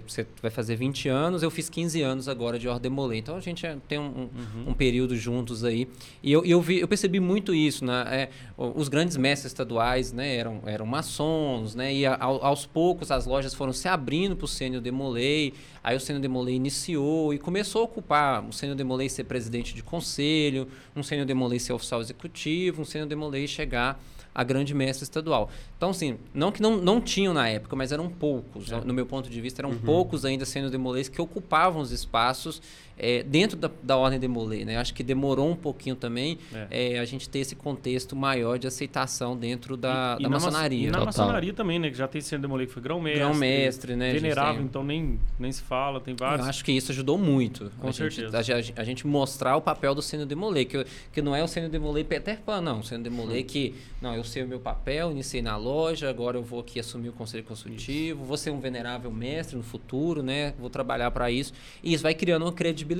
você- 0.00 0.26
vai 0.40 0.50
fazer 0.50 0.76
20 0.76 1.08
anos, 1.08 1.42
eu 1.42 1.50
fiz 1.50 1.68
15 1.68 2.00
anos 2.02 2.28
agora 2.28 2.58
de 2.58 2.68
Ordem 2.68 2.90
Molay. 2.90 3.18
Então 3.18 3.36
a 3.36 3.40
gente 3.40 3.66
é- 3.66 3.76
tem 3.88 3.98
um, 3.98 4.02
um- 4.04 4.20
Uhum. 4.20 4.64
um 4.68 4.74
período 4.74 5.16
juntos 5.16 5.64
aí. 5.64 5.88
E 6.22 6.30
eu, 6.32 6.44
eu, 6.44 6.60
vi, 6.60 6.78
eu 6.80 6.88
percebi 6.88 7.20
muito 7.20 7.54
isso. 7.54 7.84
Né? 7.84 8.04
É, 8.08 8.28
os 8.56 8.88
grandes 8.88 9.16
mestres 9.16 9.50
estaduais 9.52 10.12
né, 10.12 10.36
eram, 10.36 10.60
eram 10.66 10.86
maçons, 10.86 11.74
né? 11.74 11.92
e 11.94 12.06
a- 12.06 12.16
ao- 12.20 12.44
aos 12.44 12.64
poucos 12.66 13.10
as 13.10 13.26
lojas 13.26 13.52
foram 13.54 13.72
se 13.72 13.88
abrindo 13.88 14.36
para 14.36 14.44
o 14.44 14.48
Sênior 14.48 14.80
Demolay. 14.82 15.52
Aí 15.82 15.96
o 15.96 16.00
Sênior 16.00 16.22
Demolay 16.22 16.54
iniciou 16.54 17.34
e 17.34 17.38
começou 17.38 17.82
a 17.82 17.84
ocupar 17.84 18.44
o 18.48 18.52
Sênior 18.52 18.76
Demolay 18.76 19.08
ser 19.08 19.24
presidente 19.24 19.74
de 19.74 19.82
conselho, 19.82 20.68
um 20.94 21.02
Sênior 21.02 21.26
Demolay 21.26 21.58
ser 21.58 21.72
oficial 21.72 22.00
executivo, 22.00 22.82
um 22.82 22.84
Sênior 22.84 23.08
Demolay 23.08 23.46
chegar 23.48 24.00
a 24.34 24.42
grande 24.42 24.74
mestre 24.74 25.04
estadual. 25.04 25.50
Então, 25.76 25.90
assim, 25.90 26.18
não 26.32 26.50
que 26.50 26.62
não, 26.62 26.76
não 26.76 27.00
tinham 27.00 27.34
na 27.34 27.48
época, 27.48 27.76
mas 27.76 27.92
eram 27.92 28.08
poucos. 28.08 28.72
É. 28.72 28.80
No 28.80 28.94
meu 28.94 29.06
ponto 29.06 29.28
de 29.28 29.40
vista, 29.40 29.60
eram 29.60 29.76
poucos 29.76 30.24
ainda 30.24 30.44
sendo 30.44 30.70
demolês 30.70 31.08
que 31.08 31.20
ocupavam 31.20 31.82
os 31.82 31.92
espaços 31.92 32.62
eh, 32.98 33.22
dentro 33.22 33.56
da, 33.56 33.70
da 33.82 33.96
ordem 33.96 34.18
demolê. 34.18 34.64
Né? 34.64 34.76
Acho 34.76 34.94
que 34.94 35.02
demorou 35.02 35.50
um 35.50 35.56
pouquinho 35.56 35.96
também 35.96 36.38
É. 36.54 36.94
eh, 36.94 36.98
a 36.98 37.04
gente 37.04 37.28
ter 37.28 37.40
esse 37.40 37.54
contexto 37.56 38.14
maior 38.16 38.58
de 38.58 38.66
aceitação 38.66 39.36
dentro 39.36 39.76
da, 39.76 40.16
E- 40.18 40.20
e 40.20 40.22
da 40.24 40.28
na 40.28 40.38
ma- 40.38 40.44
maçonaria. 40.44 40.80
E 40.80 40.86
na 40.90 40.92
Total. 40.98 41.06
maçonaria 41.06 41.52
também, 41.52 41.78
né? 41.78 41.90
Que 41.90 41.96
já 41.96 42.08
tem 42.08 42.20
sendo 42.20 42.42
demolei 42.42 42.66
que 42.66 42.72
foi 42.72 42.82
grão-mestre. 42.82 43.20
Grão-mestre, 43.20 43.96
né? 43.96 44.10
a 44.10 44.12
Venerável, 44.14 44.54
tem- 44.56 44.64
então 44.64 44.84
nem, 44.84 45.18
nem 45.38 45.52
se 45.52 45.62
fala, 45.62 46.00
tem 46.00 46.14
vários. 46.14 46.44
Eu 46.44 46.50
acho 46.50 46.64
que 46.64 46.72
isso 46.72 46.92
ajudou 46.92 47.16
muito. 47.18 47.70
Com 47.78 47.88
a 47.88 47.90
gente, 47.90 48.14
certeza. 48.14 48.38
A, 48.38 48.42
gente- 48.42 48.72
a 48.76 48.84
gente 48.84 49.06
mostrar 49.06 49.56
o 49.56 49.60
papel 49.60 49.94
do 49.94 50.02
Sênior 50.02 50.28
Demolay, 50.28 50.64
que, 50.64 50.84
que 51.12 51.22
não 51.22 51.34
é 51.34 51.42
o 51.42 51.48
Sênior 51.48 51.70
Demolay 51.70 52.04
Peter 52.04 52.40
Pan, 52.40 52.60
não. 52.60 52.80
O 52.80 52.82
Sênior 52.84 53.04
Demolay 53.04 53.42
que, 53.42 53.74
não, 54.00 54.14
eu 54.14 54.24
sei 54.24 54.42
o 54.42 54.48
meu 54.48 54.60
papel, 54.60 55.10
iniciei 55.10 55.42
na 55.42 55.56
loja, 55.56 56.08
agora 56.08 56.36
eu 56.36 56.42
vou 56.42 56.60
aqui 56.60 56.78
assumir 56.80 57.08
o 57.08 57.12
conselho 57.12 57.44
consultivo, 57.44 58.24
vou 58.24 58.36
ser 58.36 58.50
um 58.50 58.60
venerável 58.60 59.10
mestre 59.10 59.56
no 59.56 59.62
futuro, 59.62 60.22
né? 60.22 60.54
Vou 60.58 60.68
trabalhar 60.70 61.10
para 61.10 61.30
isso. 61.30 61.52
E 61.82 61.92
isso 61.94 62.02
vai 62.02 62.14
criando 62.14 62.42
uma 62.44 62.52
credibilidade. 62.52 62.91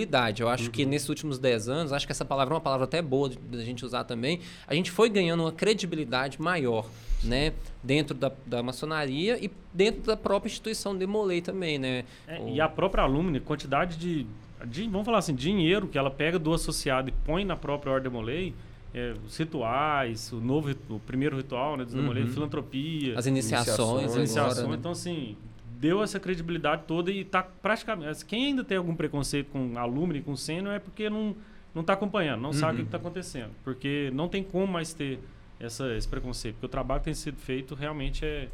Eu 0.43 0.49
acho 0.49 0.71
que 0.71 0.85
nesses 0.87 1.09
últimos 1.09 1.39
10 1.39 1.69
anos, 1.69 1.93
acho 1.93 2.07
que 2.07 2.13
essa 2.13 2.25
palavra 2.25 2.53
é 2.53 2.57
uma 2.57 2.61
palavra 2.61 2.85
até 2.85 3.01
boa 3.03 3.29
de- 3.29 3.39
da 3.39 3.63
gente 3.65 3.85
usar 3.85 4.05
também, 4.05 4.41
a 4.67 4.75
gente 4.75 4.91
foi 4.91 5.09
ganhando 5.09 5.41
uma 5.43 5.53
credibilidade 5.53 6.41
maior. 6.41 6.87
Né, 7.25 7.53
dentro 7.85 8.17
da, 8.17 8.33
da 8.45 8.65
maçonaria 8.65 9.39
e 9.41 9.49
dentro 9.73 10.03
da 10.03 10.17
própria 10.17 10.51
instituição 10.51 10.97
Demolay 10.97 11.41
também, 11.41 11.79
né? 11.79 12.05
É, 12.27 12.41
O- 12.41 12.49
E 12.49 12.61
a 12.61 12.69
própria 12.69 13.05
alumni, 13.05 13.39
quantidade 13.39 13.97
de, 13.97 14.27
de, 14.67 14.89
vamos 14.89 15.05
falar 15.05 15.19
assim, 15.19 15.33
dinheiro 15.33 15.87
que 15.87 15.97
ela 15.97 16.11
pega 16.11 16.37
do 16.37 16.53
associado 16.53 17.11
e 17.11 17.13
põe 17.25 17.45
na 17.45 17.55
própria 17.55 17.93
Ordem 17.93 18.11
Demolei, 18.11 18.53
é, 18.93 19.15
os 19.25 19.37
rituais, 19.37 20.33
o 20.33 20.41
novo, 20.41 20.75
o 20.91 20.99
primeiro 20.99 21.37
ritual 21.37 21.77
né, 21.77 21.85
dos 21.85 21.95
Demolei, 21.95 22.25
Uhum. 22.25 22.29
filantropia, 22.31 23.17
As 23.17 23.27
iniciações, 23.27 23.79
as 23.79 24.11
agora, 24.11 24.19
iniciações. 24.19 24.69
né? 24.69 24.77
Então, 24.81 24.91
assim, 24.91 25.37
deu 25.83 26.01
essa 26.01 26.21
credibilidade 26.21 26.85
toda 26.87 27.11
e 27.11 27.25
tá 27.25 27.43
praticamente... 27.43 28.09
assim, 28.09 28.25
Quem 28.27 28.47
ainda 28.47 28.63
tem 28.63 28.77
algum 28.79 28.95
preconceito 28.95 29.49
com 29.51 29.77
alumni, 29.77 30.23
com 30.23 30.37
sênior, 30.37 30.73
é 30.75 30.79
porque 30.79 31.11
não, 31.11 31.35
não 31.75 31.83
tá 31.83 31.95
acompanhando, 31.95 32.41
não 32.41 32.53
sabe 32.53 32.75
o 32.75 32.77
que 32.77 32.81
Uhum. 32.83 32.87
está 32.87 32.97
acontecendo. 32.99 33.51
Porque 33.65 34.11
não 34.15 34.29
tem 34.29 34.45
como 34.45 34.67
mais 34.73 34.95
ter 34.95 35.19
essa, 35.59 35.93
esse 35.97 36.07
preconceito, 36.07 36.55
porque 36.55 36.67
o 36.67 36.69
trabalho 36.69 37.01
que 37.01 37.07
tem 37.07 37.15
sido 37.15 37.37
feito 37.37 37.75
realmente 37.75 38.25
é 38.25 38.49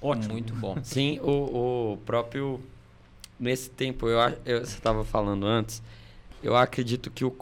ótimo. 0.00 0.34
Muito 0.34 0.54
bom. 0.54 0.76
Sim, 0.84 1.18
o, 1.20 1.92
o 1.94 1.96
próprio. 2.06 2.60
Nesse 3.40 3.68
tempo, 3.70 4.06
eu, 4.08 4.18
eu, 4.46 4.60
você 4.64 4.76
estava 4.76 5.04
falando 5.04 5.44
antes, 5.44 5.82
eu 6.44 6.54
acredito 6.54 7.10
que 7.10 7.24
os 7.24 7.32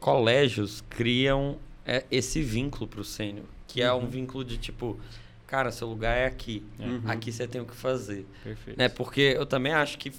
colégios 0.00 0.82
criam 0.90 1.56
é, 1.84 2.04
esse 2.10 2.42
vínculo 2.42 2.88
para 2.88 3.00
o 3.00 3.04
sênior, 3.04 3.44
que 3.68 3.80
é 3.80 3.92
um 3.92 4.00
Uhum. 4.00 4.06
vínculo 4.08 4.44
de 4.44 4.56
tipo, 4.58 4.98
cara, 5.46 5.70
seu 5.70 5.88
lugar 5.88 6.16
é 6.16 6.26
aqui, 6.26 6.62
É. 6.78 7.10
aqui 7.12 7.30
você 7.32 7.46
tem 7.46 7.60
o 7.60 7.64
que 7.64 7.74
fazer. 7.76 8.26
Perfeito. 8.42 8.76
Né? 8.78 8.88
Porque 8.88 9.20
eu 9.36 9.46
também 9.46 9.72
acho 9.72 9.96
que, 9.98 10.12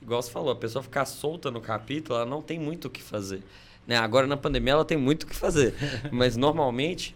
igual 0.00 0.22
você 0.22 0.30
falou, 0.30 0.50
a 0.50 0.56
pessoa 0.56 0.82
ficar 0.82 1.04
solta 1.04 1.50
no 1.50 1.60
capítulo, 1.60 2.16
ela 2.18 2.26
não 2.26 2.40
tem 2.42 2.58
muito 2.58 2.86
o 2.86 2.90
que 2.90 3.02
fazer. 3.02 3.42
Né? 3.86 3.96
Agora 3.96 4.26
na 4.26 4.36
pandemia 4.36 4.72
ela 4.74 4.84
tem 4.84 4.96
muito 4.98 5.24
o 5.24 5.26
que 5.26 5.34
fazer, 5.36 5.74
mas 6.12 6.36
normalmente 6.36 7.14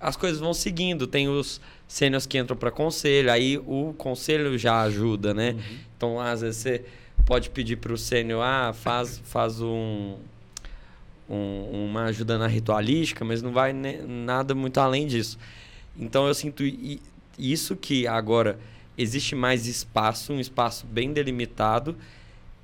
as 0.00 0.16
coisas 0.16 0.38
vão 0.40 0.52
seguindo. 0.54 1.06
Tem 1.06 1.28
os 1.28 1.60
sêniors 1.88 2.26
que 2.26 2.36
entram 2.38 2.56
para 2.56 2.70
conselho, 2.70 3.30
aí 3.30 3.58
o 3.58 3.94
conselho 3.96 4.56
já 4.58 4.82
ajuda, 4.82 5.32
né? 5.32 5.56
Então, 5.96 6.20
às 6.20 6.40
vezes, 6.42 6.60
você 6.60 6.84
pode 7.24 7.48
pedir 7.50 7.76
para 7.76 7.92
o 7.92 7.96
sênior, 7.96 8.42
ah, 8.42 8.72
faz, 8.74 9.18
faz 9.24 9.60
um, 9.62 10.16
um- 11.28 11.86
uma 11.86 12.04
ajuda 12.04 12.36
na 12.38 12.46
ritualística, 12.46 13.24
mas 13.24 13.40
não 13.42 13.52
vai 13.52 13.72
ne- 13.72 14.02
nada 14.02 14.54
muito 14.54 14.78
além 14.78 15.06
disso. 15.06 15.38
Então, 15.98 16.26
eu 16.26 16.34
sinto 16.34 16.62
isso 17.38 17.76
que 17.76 18.06
agora 18.06 18.58
existe 18.96 19.34
mais 19.34 19.66
espaço, 19.66 20.32
um 20.32 20.40
espaço 20.40 20.86
bem 20.86 21.12
delimitado. 21.12 21.96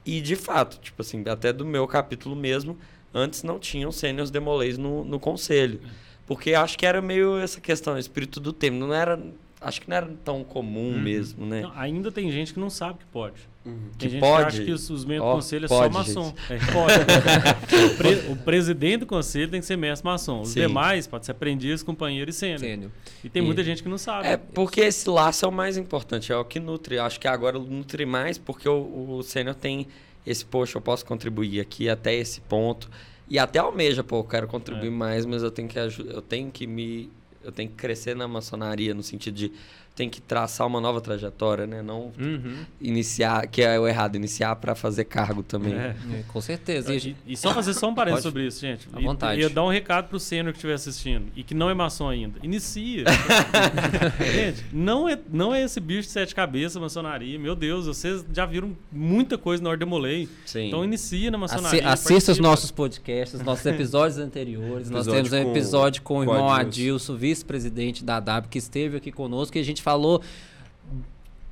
E 0.04 0.20
de 0.20 0.36
fato, 0.36 0.78
tipo 0.80 1.02
assim, 1.02 1.22
até 1.28 1.52
do 1.52 1.64
meu 1.64 1.86
capítulo 1.86 2.34
mesmo, 2.34 2.78
antes 3.12 3.42
não 3.42 3.58
tinham 3.58 3.92
sêniors 3.92 4.30
demolês 4.30 4.78
no, 4.78 5.04
no 5.04 5.20
conselho. 5.20 5.80
Porque 6.26 6.54
acho 6.54 6.78
que 6.78 6.86
era 6.86 7.02
meio 7.02 7.36
essa 7.38 7.60
questão, 7.60 7.98
espírito 7.98 8.38
do 8.40 8.52
tempo. 8.52 8.76
Não 8.76 8.94
era. 8.94 9.20
Acho 9.60 9.82
que 9.82 9.90
não 9.90 9.96
era 9.96 10.08
tão 10.24 10.42
comum 10.42 10.92
Uhum. 10.94 11.00
mesmo, 11.02 11.44
né? 11.44 11.60
Não, 11.60 11.72
ainda 11.76 12.10
tem 12.10 12.30
gente 12.32 12.54
que 12.54 12.58
não 12.58 12.70
sabe 12.70 13.00
que 13.00 13.04
pode. 13.12 13.34
Uhum. 13.66 13.74
Tem 13.98 14.08
Que 14.08 14.08
gente 14.08 14.20
pode? 14.20 14.40
que 14.42 14.46
acha 14.48 14.64
que 14.64 14.72
os, 14.72 14.88
os 14.88 15.04
membros 15.04 15.26
Ó, 15.28 15.32
do 15.32 15.34
conselho 15.36 15.64
é 15.66 15.68
pode, 15.68 15.92
só 15.92 15.98
maçom. 15.98 16.34
É, 16.48 16.56
pode. 16.72 17.84
o, 17.92 17.96
pre- 17.98 18.32
o 18.32 18.36
presidente 18.36 19.00
do 19.00 19.06
conselho 19.06 19.50
tem 19.50 19.60
que 19.60 19.66
ser 19.66 19.76
mestre 19.76 20.04
maçom. 20.08 20.40
Os 20.40 20.48
Sim. 20.48 20.60
demais 20.60 21.06
pode 21.06 21.26
ser 21.26 21.32
aprendiz, 21.32 21.82
companheiro 21.82 22.30
e 22.30 22.32
sênior. 22.32 22.58
Sênior. 22.60 22.90
E 23.22 23.28
tem 23.28 23.42
E- 23.42 23.44
muita 23.44 23.62
gente 23.62 23.82
que 23.82 23.88
não 23.90 23.98
sabe. 23.98 24.28
É, 24.28 24.38
porque 24.38 24.80
esse 24.80 25.08
laço 25.10 25.44
é 25.44 25.48
o 25.48 25.52
mais 25.52 25.76
importante, 25.76 26.32
é 26.32 26.36
o 26.36 26.44
que 26.44 26.58
nutre. 26.58 26.98
Acho 26.98 27.20
que 27.20 27.28
agora 27.28 27.58
nutre 27.58 28.06
mais 28.06 28.38
porque 28.38 28.66
o, 28.66 29.16
o 29.18 29.22
sênior 29.22 29.54
tem 29.54 29.86
esse, 30.26 30.42
poxa, 30.44 30.78
eu 30.78 30.82
posso 30.82 31.04
contribuir 31.04 31.60
aqui 31.60 31.86
até 31.88 32.14
esse 32.14 32.40
ponto. 32.40 32.90
E 33.28 33.38
até 33.38 33.58
almeja, 33.58 34.02
pô, 34.02 34.20
eu 34.20 34.24
quero 34.24 34.48
contribuir 34.48 34.88
É. 34.88 34.90
mais, 34.90 35.26
mas 35.26 35.42
eu 35.42 35.50
tenho 35.50 35.68
que 35.68 35.78
eu 35.78 36.22
tenho 36.22 36.50
que 36.50 36.66
me 36.66 37.10
eu 37.42 37.52
tenho 37.52 37.68
que 37.70 37.76
crescer 37.76 38.14
na 38.14 38.28
maçonaria 38.28 38.94
no 38.94 39.02
sentido 39.02 39.34
de 39.34 39.52
tem 40.00 40.08
que 40.08 40.20
traçar 40.20 40.66
uma 40.66 40.80
nova 40.80 41.00
trajetória, 41.00 41.66
né? 41.66 41.82
Não 41.82 42.10
Uhum. 42.18 42.64
iniciar, 42.80 43.46
que 43.46 43.60
é 43.62 43.78
o 43.78 43.86
errado, 43.86 44.16
iniciar 44.16 44.56
para 44.56 44.74
fazer 44.74 45.04
cargo 45.04 45.42
também. 45.42 45.74
É. 45.74 45.94
É, 46.14 46.22
com 46.28 46.40
certeza. 46.40 46.94
E 46.94 46.98
E, 47.10 47.16
e 47.32 47.36
só 47.36 47.52
fazer 47.52 47.74
só 47.74 47.88
um 47.88 47.94
parênteses 47.94 48.22
sobre 48.24 48.46
isso, 48.46 48.60
gente. 48.60 48.88
À 48.92 49.00
E- 49.00 49.04
vontade. 49.04 49.40
E 49.40 49.42
eu 49.44 49.50
dar 49.50 49.62
um 49.64 49.68
recado 49.70 50.08
pro 50.08 50.18
sênior 50.18 50.52
que 50.52 50.58
estiver 50.58 50.74
assistindo 50.74 51.26
e 51.36 51.42
que 51.42 51.54
não 51.54 51.68
é 51.68 51.74
maçom 51.74 52.08
ainda. 52.08 52.38
Inicia. 52.42 53.04
gente, 54.32 54.64
não 54.72 55.08
é, 55.08 55.18
não 55.30 55.54
é 55.54 55.62
esse 55.62 55.80
bicho 55.80 56.02
de 56.02 56.08
sete 56.12 56.34
cabeças, 56.34 56.80
maçonaria. 56.80 57.38
Meu 57.38 57.54
Deus, 57.54 57.86
vocês 57.86 58.24
já 58.32 58.46
viram 58.46 58.76
muita 58.90 59.36
coisa 59.38 59.62
na 59.62 59.70
Ordem 59.70 59.86
Demolei. 59.86 60.28
Sim. 60.44 60.68
Então 60.68 60.84
inicia 60.84 61.30
na 61.30 61.38
Assi- 61.44 61.54
maçonaria. 61.56 61.88
assista 61.88 62.32
os 62.32 62.38
nossos 62.38 62.70
podcasts, 62.70 63.38
os 63.40 63.44
nossos 63.46 63.64
episódios 63.66 64.18
anteriores. 64.18 64.88
Nós 64.90 65.06
Episódio 65.06 65.30
temos 65.30 65.46
um 65.46 65.50
episódio 65.50 66.02
com 66.02 66.20
o 66.20 66.24
com 66.24 66.32
irmão 66.34 66.48
Adilson. 66.50 66.68
Adilson, 66.68 67.16
vice-presidente 67.16 68.04
da 68.04 68.20
DAB, 68.20 68.46
que 68.48 68.58
esteve 68.58 68.96
aqui 68.96 69.10
conosco 69.10 69.56
e 69.56 69.60
a 69.60 69.64
gente 69.64 69.82
falou 69.90 70.22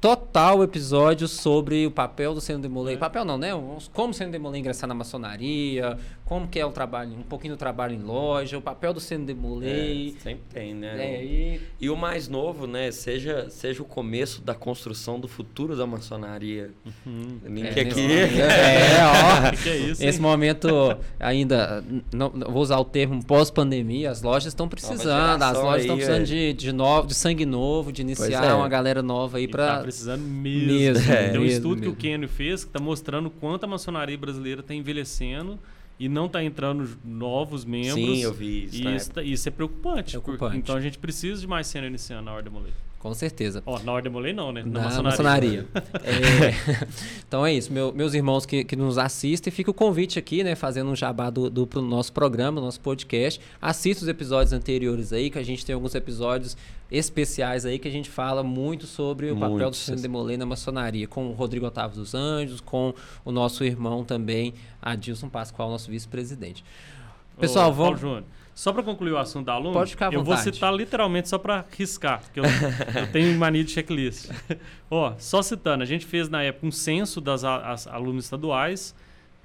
total 0.01 0.62
episódio 0.62 1.26
sobre 1.26 1.86
o 1.86 1.90
papel 1.90 2.32
do 2.34 2.40
Sendo 2.40 2.62
Demolei. 2.62 2.94
É. 2.94 2.99
Papel 2.99 3.24
não, 3.24 3.36
né? 3.36 3.51
Como 3.92 4.11
o 4.11 4.14
Sendo 4.14 4.30
Demolei 4.30 4.61
ingressar 4.61 4.88
na 4.88 4.94
maçonaria, 4.94 5.99
como 6.24 6.46
que 6.46 6.59
é 6.61 6.64
o 6.64 6.70
trabalho, 6.70 7.12
um 7.12 7.22
pouquinho 7.22 7.55
do 7.55 7.59
trabalho 7.59 7.94
em 7.94 8.03
loja, 8.03 8.57
o 8.57 8.62
papel 8.62 8.92
do 8.92 9.01
Sendo 9.01 9.26
Demolei. 9.26 10.14
É, 10.16 10.20
sempre 10.22 10.42
tem, 10.53 10.74
né? 10.74 10.94
É, 11.16 11.24
e 11.24 11.61
E 11.80 11.90
o 11.90 11.96
mais 11.96 12.28
novo, 12.28 12.66
né? 12.66 12.90
Seja, 12.92 13.49
seja 13.51 13.82
o 13.82 13.84
começo 13.84 14.40
da 14.42 14.55
construção 14.55 15.18
do 15.18 15.26
futuro 15.26 15.76
da 15.76 15.86
maçonaria. 15.86 16.70
Hum. 17.07 17.38
Nem 17.42 17.64
É, 17.64 17.70
aqui. 17.70 18.03
momento- 18.03 18.38
É, 18.38 18.99
ó. 19.05 19.51
Que, 19.51 19.62
que 19.62 19.68
é 19.68 19.76
isso? 19.76 20.05
Esse 20.05 20.18
hein? 20.18 20.22
momento 20.22 20.68
ainda, 21.18 21.82
não, 22.12 22.30
não 22.30 22.53
vou 22.53 22.62
usar 22.62 22.78
o 22.78 22.84
termo 22.84 23.24
pós-pandemia, 23.24 24.11
as 24.11 24.22
lojas 24.22 24.46
estão 24.49 24.68
precisando, 24.68 25.42
as 25.42 25.57
lojas 25.57 25.80
estão 25.82 25.96
precisando 25.96 26.26
velho. 26.26 26.26
de, 26.26 26.53
de, 26.53 26.72
novo, 26.72 27.09
de 27.09 27.14
sangue 27.14 27.46
novo, 27.46 27.90
de 27.92 28.03
iniciar 28.03 28.44
é. 28.44 28.53
uma 28.55 28.68
galera 28.68 29.03
nova 29.03 29.38
aí 29.38 29.44
E 29.44 29.49
Tá 29.49 29.78
para 29.78 29.88
precisando 29.89 30.22
mesmo. 30.22 30.72
Mesmo, 30.72 31.12
é. 31.12 31.28
Tem 31.30 31.39
um 31.39 31.43
mesmo, 31.43 31.57
estudo 31.57 31.74
que 31.80 31.86
o 31.89 31.91
mesmo. 31.91 31.97
Kenio 31.97 32.28
fez 32.28 32.64
que 32.64 32.70
está 32.70 32.80
mostrando 32.80 33.30
quanto 33.30 33.64
a 33.64 33.66
maçonaria 33.66 34.16
brasileira 34.18 34.61
está 34.61 34.74
envelhecendo 34.74 35.59
e 35.99 36.09
não 36.09 36.26
está 36.26 36.43
entrando 36.45 36.89
novos 37.05 37.64
membros. 37.64 37.95
Sim, 37.95 38.22
eu 38.22 38.32
vi 38.32 38.64
isso. 38.64 38.76
E 38.82 38.97
isso, 38.97 39.11
tá- 39.11 39.22
isso 39.22 39.49
é 39.49 39.51
preocupante. 39.51 40.11
Preocupante. 40.12 40.39
porque- 40.39 40.57
então 40.59 40.76
a 40.76 40.80
gente 40.80 40.99
precisa 40.99 41.41
de 41.41 41.47
mais 41.47 41.66
cena 41.66 41.86
iniciando 41.86 42.22
na 42.24 42.32
Ordem 42.34 42.53
Molei. 42.53 42.72
Com 42.99 43.14
certeza. 43.14 43.62
Ó, 43.64 43.78
na 43.80 43.92
Ordem 43.92 44.11
Molei 44.12 44.32
não, 44.32 44.51
né? 44.53 44.62
Na 44.66 45.03
maçonaria. 45.03 45.66
É, 46.05 46.86
então 47.26 47.44
é 47.44 47.53
isso, 47.53 47.72
meu- 47.72 47.92
meus 47.92 48.14
irmãos 48.14 48.44
que, 48.46 48.64
que 48.64 48.74
nos 48.76 48.99
assistem, 48.99 49.53
fica 49.53 49.70
o 49.70 49.74
convite 49.74 50.18
aqui, 50.18 50.42
né? 50.42 50.55
Fazendo 50.55 50.90
um 50.90 50.96
jabá 50.96 51.30
do, 51.30 51.49
do 51.51 51.66
pro 51.66 51.80
nosso 51.82 52.12
programa, 52.12 52.61
nosso 52.61 52.80
podcast. 52.80 53.40
Assista 53.61 54.03
os 54.05 54.09
episódios 54.09 54.53
anteriores 54.53 55.12
aí, 55.12 55.30
que 55.30 55.38
a 55.38 55.42
gente 55.42 55.64
tem 55.64 55.74
alguns 55.74 55.94
episódios 55.94 56.57
especiais 56.90 57.66
aí 57.66 57.78
que 57.78 57.86
a 57.86 57.90
gente 57.90 58.09
fala 58.09 58.42
muito 58.42 58.86
sobre 58.86 59.30
o 59.30 59.36
papel 59.36 59.70
do. 59.70 59.76
Sendo 59.76 60.01
Demolei 60.01 60.36
na 60.36 60.46
maçonaria, 60.46 61.07
com 61.07 61.28
o 61.28 61.32
Rodrigo 61.32 61.66
Otávio 61.66 61.96
dos 61.99 62.14
Anjos, 62.14 62.61
com 62.61 62.94
o 63.24 63.30
nosso 63.30 63.62
irmão 63.64 64.05
também, 64.05 64.55
Adilson 64.80 65.28
Pascoal, 65.28 65.70
nosso 65.70 65.90
vice-presidente. 65.90 66.64
Pessoal, 67.38 67.70
Ô, 67.70 67.74
Paulo 67.74 67.84
vamos. 67.96 68.01
Júnior, 68.01 68.24
só 68.59 68.72
para 68.72 68.82
concluir 68.82 69.12
o 69.12 69.18
assunto 69.18 69.46
da 69.46 69.52
aluna, 69.52 69.72
Pode 69.74 69.92
ficar 69.92 70.09
à 70.09 70.12
eu 70.12 70.24
vou 70.24 70.36
citar 70.36 70.74
literalmente 70.74 71.28
só 71.28 71.38
para 71.38 71.64
riscar, 71.76 72.20
porque 72.22 72.40
eu, 72.40 72.44
eu 72.44 73.06
tenho 73.12 73.32
mania 73.38 73.62
de 73.62 73.70
checklist. 73.70 74.28
Ó, 74.90 75.12
só 75.18 75.40
citando, 75.42 75.82
a 75.82 75.86
gente 75.86 76.04
fez 76.04 76.28
na 76.28 76.42
época 76.42 76.66
um 76.66 76.72
censo 76.72 77.20
das 77.20 77.44
as 77.44 77.86
alunas 77.86 78.24
estaduais 78.24 78.94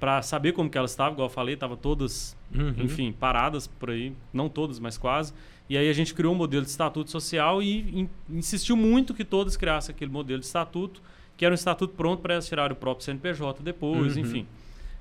para 0.00 0.20
saber 0.20 0.50
como 0.52 0.68
que 0.68 0.76
elas 0.76 0.90
estavam, 0.90 1.12
igual 1.12 1.28
eu 1.28 1.32
falei, 1.32 1.54
estavam 1.54 1.76
todas, 1.76 2.36
Uhum. 2.52 2.74
enfim, 2.78 3.12
paradas 3.12 3.66
por 3.68 3.90
aí, 3.90 4.12
não 4.32 4.48
todas, 4.48 4.78
mas 4.80 4.98
quase. 4.98 5.32
E 5.70 5.78
aí 5.78 5.88
a 5.88 5.92
gente 5.92 6.12
criou 6.12 6.34
um 6.34 6.36
modelo 6.36 6.64
de 6.64 6.70
estatuto 6.70 7.08
social 7.10 7.62
e 7.62 8.00
in- 8.00 8.08
insistiu 8.30 8.76
muito 8.76 9.14
que 9.14 9.24
todas 9.24 9.56
criassem 9.56 9.94
aquele 9.94 10.10
modelo 10.10 10.40
de 10.40 10.46
estatuto, 10.46 11.00
que 11.36 11.44
era 11.44 11.52
um 11.52 11.54
estatuto 11.54 11.94
pronto 11.94 12.20
para 12.20 12.34
elas 12.34 12.46
tirarem 12.48 12.72
o 12.72 12.76
próprio 12.76 13.04
CNPJ 13.04 13.62
depois, 13.62 14.16
Uhum. 14.16 14.22
enfim. 14.22 14.46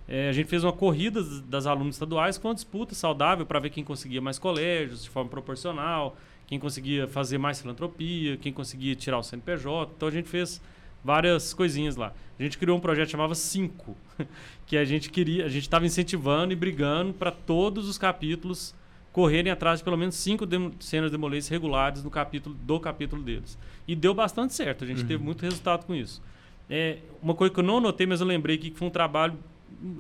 É, 0.08 0.28
a 0.30 0.34
gente 0.34 0.47
fez 0.49 0.64
uma 0.64 0.74
corrida 0.74 1.22
das- 1.24 1.41
das 1.41 1.66
alunas 1.66 1.95
estaduais 1.95 2.38
com 2.38 2.49
uma 2.49 2.54
disputa 2.54 2.93
saudável 2.93 3.45
para 3.45 3.60
ver 3.60 3.70
quem 3.70 3.84
conseguia 3.84 4.22
mais 4.22 4.38
colégios 4.38 5.04
de 5.04 5.10
forma 5.10 5.30
proporcional, 5.30 6.18
quem 6.45 6.60
conseguia 6.60 7.08
fazer 7.08 7.38
mais 7.38 7.62
filantropia, 7.62 8.36
quem 8.38 8.51
conseguia 8.51 8.95
tirar 8.95 9.18
o 9.18 9.24
CNPJ. 9.24 9.91
Então 9.95 10.08
a 10.08 10.12
gente 10.12 10.28
fez 10.28 10.62
várias 11.04 11.54
coisinhas 11.54 11.95
lá. 11.95 12.14
A 12.38 12.43
gente 12.43 12.58
criou 12.58 12.78
um 12.78 12.82
projeto 12.82 13.06
que 13.06 13.12
chamava 13.12 13.34
Cinco, 13.36 13.95
que 14.68 14.76
a 14.78 14.84
gente 14.84 15.10
queria, 15.10 15.45
a 15.45 15.49
gente 15.49 15.64
estava 15.64 15.86
incentivando 15.86 16.51
e 16.51 16.56
brigando 16.56 17.14
para 17.14 17.32
todos 17.32 17.88
os 17.88 17.97
capítulos 17.97 18.76
correrem 19.12 19.51
atrás 19.51 19.80
de 19.80 19.84
pelo 19.84 19.95
menos 19.97 20.16
cinco 20.16 20.43
dem 20.45 20.72
cenas 20.80 21.12
de 21.12 21.18
demolês 21.18 21.47
regulares 21.47 22.04
no 22.04 22.10
capítulo 22.10 22.56
do 22.56 22.80
capítulo 22.80 23.22
deles. 23.22 23.58
E 23.88 23.95
deu 23.95 24.14
bastante 24.14 24.54
certo, 24.54 24.84
a 24.84 24.88
gente 24.88 25.06
teve 25.06 25.24
muito 25.24 25.43
resultado 25.43 25.86
com 25.86 25.93
isso. 25.95 26.22
É, 26.70 26.97
uma 27.22 27.36
coisa 27.36 27.54
que 27.54 27.60
eu 27.60 27.64
não 27.64 27.80
notei, 27.80 28.08
mas 28.08 28.22
eu 28.22 28.28
lembrei 28.28 28.58
que 28.58 28.72
foi 28.72 28.88
um 28.88 28.91
trabalho 28.91 29.38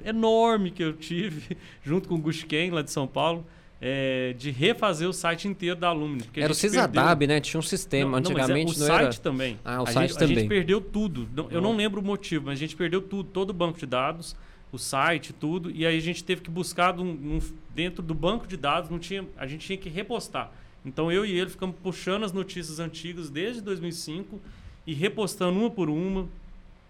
enorme 0.05 0.71
que 0.71 0.83
eu 0.83 0.93
tive 0.93 1.57
junto 1.83 2.07
com 2.09 2.15
o 2.15 2.17
Gushken, 2.17 2.71
lá 2.71 2.81
de 2.81 2.91
São 2.91 3.07
Paulo, 3.07 3.45
é, 3.81 4.33
de 4.37 4.49
refazer 4.49 5.07
o 5.09 5.13
site 5.13 5.47
inteiro 5.47 5.75
da 5.77 5.89
Alumni. 5.89 6.21
a 6.35 6.39
Era 6.39 6.51
o 6.51 6.55
gente 6.55 6.61
perdeu- 6.61 6.81
CISADAB, 6.81 7.27
né? 7.27 7.39
Tinha 7.41 7.59
um 7.59 7.63
sistema. 7.63 8.19
não, 8.21 8.31
não, 8.31 8.37
é- 8.37 8.41
Antigamente 8.43 8.75
o 8.75 8.79
não, 8.79 8.87
site 8.87 9.01
era. 9.03 9.13
também. 9.15 9.59
Ah, 9.65 9.79
o 9.81 9.83
a 9.83 9.87
site 9.87 10.07
gente, 10.09 10.17
A 10.17 10.19
também. 10.19 10.35
gente 10.37 10.47
perdeu 10.47 10.79
tudo. 10.79 11.27
Não- 11.35 11.51
eu 11.51 11.61
não 11.61 11.71
Não. 11.71 11.77
lembro 11.77 11.99
o 11.99 12.03
motivo, 12.03 12.45
mas 12.45 12.53
a 12.53 12.59
gente 12.59 12.75
perdeu 12.75 13.01
tudo, 13.01 13.27
todo 13.29 13.49
o 13.49 13.53
banco 13.53 13.77
de 13.77 13.85
dados, 13.85 14.35
o 14.71 14.77
site, 14.77 15.33
tudo. 15.33 15.69
E 15.69 15.85
aí 15.85 15.97
a 15.97 16.01
gente 16.01 16.23
teve 16.23 16.41
que 16.41 16.49
buscar 16.49 16.95
num- 16.95 17.13
num- 17.13 17.41
dentro 17.75 18.01
do 18.01 18.13
banco 18.13 18.47
de 18.47 18.55
dados, 18.55 18.89
não 18.89 18.99
tinha, 18.99 19.25
a 19.37 19.45
gente 19.45 19.65
tinha 19.65 19.77
que 19.77 19.89
repostar. 19.89 20.49
Então 20.85 21.11
eu 21.11 21.25
e 21.25 21.31
ele 21.37 21.49
ficamos 21.49 21.75
puxando 21.83 22.23
as 22.23 22.31
notícias 22.31 22.79
antigas 22.79 23.29
desde 23.29 23.61
2005 23.61 24.39
e 24.87 24.93
repostando 24.93 25.59
uma 25.59 25.69
por 25.69 25.89
uma. 25.89 26.27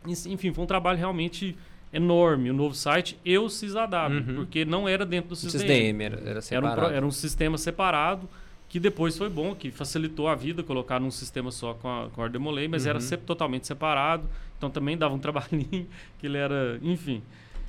Enfim, 0.08 0.54
foi 0.54 0.64
um 0.64 0.68
trabalho 0.68 0.98
realmente 1.00 1.56
enorme. 1.94 2.50
O 2.50 2.54
novo 2.54 2.74
site 2.76 3.18
e 3.24 3.38
o 3.38 3.48
CISAW, 3.50 4.10
Uhum. 4.10 4.36
porque 4.36 4.66
não 4.66 4.90
era 4.90 5.06
dentro 5.06 5.30
do 5.30 5.34
O 5.34 5.36
CISDM. 5.36 5.60
CISDM 5.60 6.02
era, 6.04 6.16
era 6.20 6.30
Era 6.30 6.38
um, 6.40 6.42
separado. 6.42 6.94
era 6.96 7.06
um 7.06 7.12
sistema 7.12 7.58
separado 7.58 8.28
que 8.68 8.80
depois 8.80 9.16
foi 9.16 9.30
bom, 9.30 9.54
que 9.54 9.70
facilitou 9.70 10.28
a 10.28 10.34
vida 10.34 10.64
colocar 10.64 11.00
num 11.00 11.12
sistema 11.12 11.52
só 11.52 11.76
com 11.76 11.88
a, 11.88 12.10
com 12.10 12.24
a 12.24 12.30
mas 12.68 12.88
era 12.88 12.98
Uhum. 12.98 13.02
sempre 13.02 13.26
totalmente 13.28 13.68
separado, 13.68 14.28
então 14.58 14.68
também 14.70 14.98
dava 14.98 15.14
um 15.14 15.20
trabalhinho, 15.20 15.88
que 16.18 16.26
ele 16.26 16.38
era, 16.40 16.80
enfim. 16.82 17.22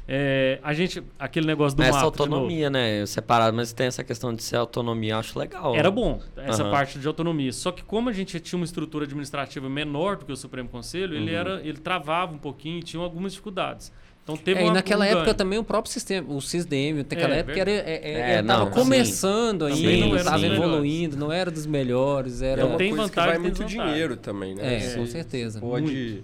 É, 0.06 0.58
a 0.62 0.74
gente, 0.74 1.02
aquele 1.18 1.46
negócio 1.46 1.76
do 1.76 1.82
Essa 1.82 1.92
mato, 1.92 2.18
novo, 2.20 2.34
autonomia, 2.34 2.68
né? 2.68 3.06
Separado, 3.06 3.56
mas 3.56 3.72
tem 3.72 3.86
essa 3.86 4.04
questão 4.04 4.34
de 4.34 4.42
ser 4.42 4.56
autonomia, 4.56 5.12
eu 5.14 5.18
acho 5.18 5.38
legal. 5.38 5.74
Era 5.74 5.90
bom, 5.90 6.20
essa 6.36 6.62
Aham. 6.62 6.70
parte 6.70 6.98
de 6.98 7.06
autonomia. 7.06 7.52
Só 7.52 7.72
que 7.72 7.82
como 7.82 8.10
a 8.10 8.12
gente 8.12 8.38
tinha 8.38 8.58
uma 8.58 8.66
estrutura 8.66 9.04
administrativa 9.06 9.66
menor 9.68 10.16
do 10.16 10.26
que 10.26 10.32
o 10.32 10.36
Supremo 10.36 10.68
Conselho, 10.68 11.14
ele 11.16 11.30
Uhum. 11.32 11.38
era, 11.38 11.60
ele 11.66 11.78
travava 11.78 12.34
um 12.34 12.38
pouquinho 12.38 12.78
e 12.78 12.82
tinha 12.82 13.02
algumas 13.02 13.32
dificuldades. 13.32 13.90
Então 14.24 14.36
teve 14.38 14.58
É, 14.60 14.62
e 14.62 14.64
uma, 14.66 14.74
naquela 14.74 15.04
um 15.04 15.08
época 15.08 15.24
ganho. 15.26 15.34
também 15.36 15.58
o 15.58 15.64
próprio 15.64 15.92
sistema, 15.92 16.32
o 16.32 16.40
CISDM, 16.40 16.96
naquela 17.08 17.34
É, 17.34 17.38
época 17.40 17.60
era, 17.60 17.70
é, 17.70 17.82
É, 18.02 18.32
é, 18.36 18.42
não, 18.42 18.70
começando 18.70 19.66
sim. 19.68 19.74
ainda, 19.74 19.82
Também 19.82 20.00
não 20.00 20.06
não 20.08 20.14
era 20.14 20.22
estava 20.24 20.38
melhores. 20.38 20.62
evoluindo, 20.64 21.16
não 21.18 21.30
era 21.32 21.50
dos 21.50 21.66
melhores, 21.66 22.40
era... 22.40 22.62
É 22.62 22.64
uma 22.64 22.78
Tem 22.78 22.88
coisa 22.96 23.10
que 23.10 23.16
vantagem, 23.16 23.26
vai 23.26 23.34
tem 23.34 23.42
muito 23.42 23.64
desvantagem. 23.64 23.92
dinheiro 23.92 24.16
também, 24.16 24.54
né? 24.54 24.76
É, 24.76 24.80
Você 24.80 24.96
com 24.96 25.06
certeza. 25.06 25.60
Pode 25.60 26.22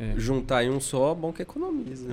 É. 0.00 0.14
juntar 0.18 0.64
em 0.64 0.70
um 0.70 0.80
só, 0.80 1.14
bom 1.14 1.32
que 1.32 1.42
economiza. 1.42 2.08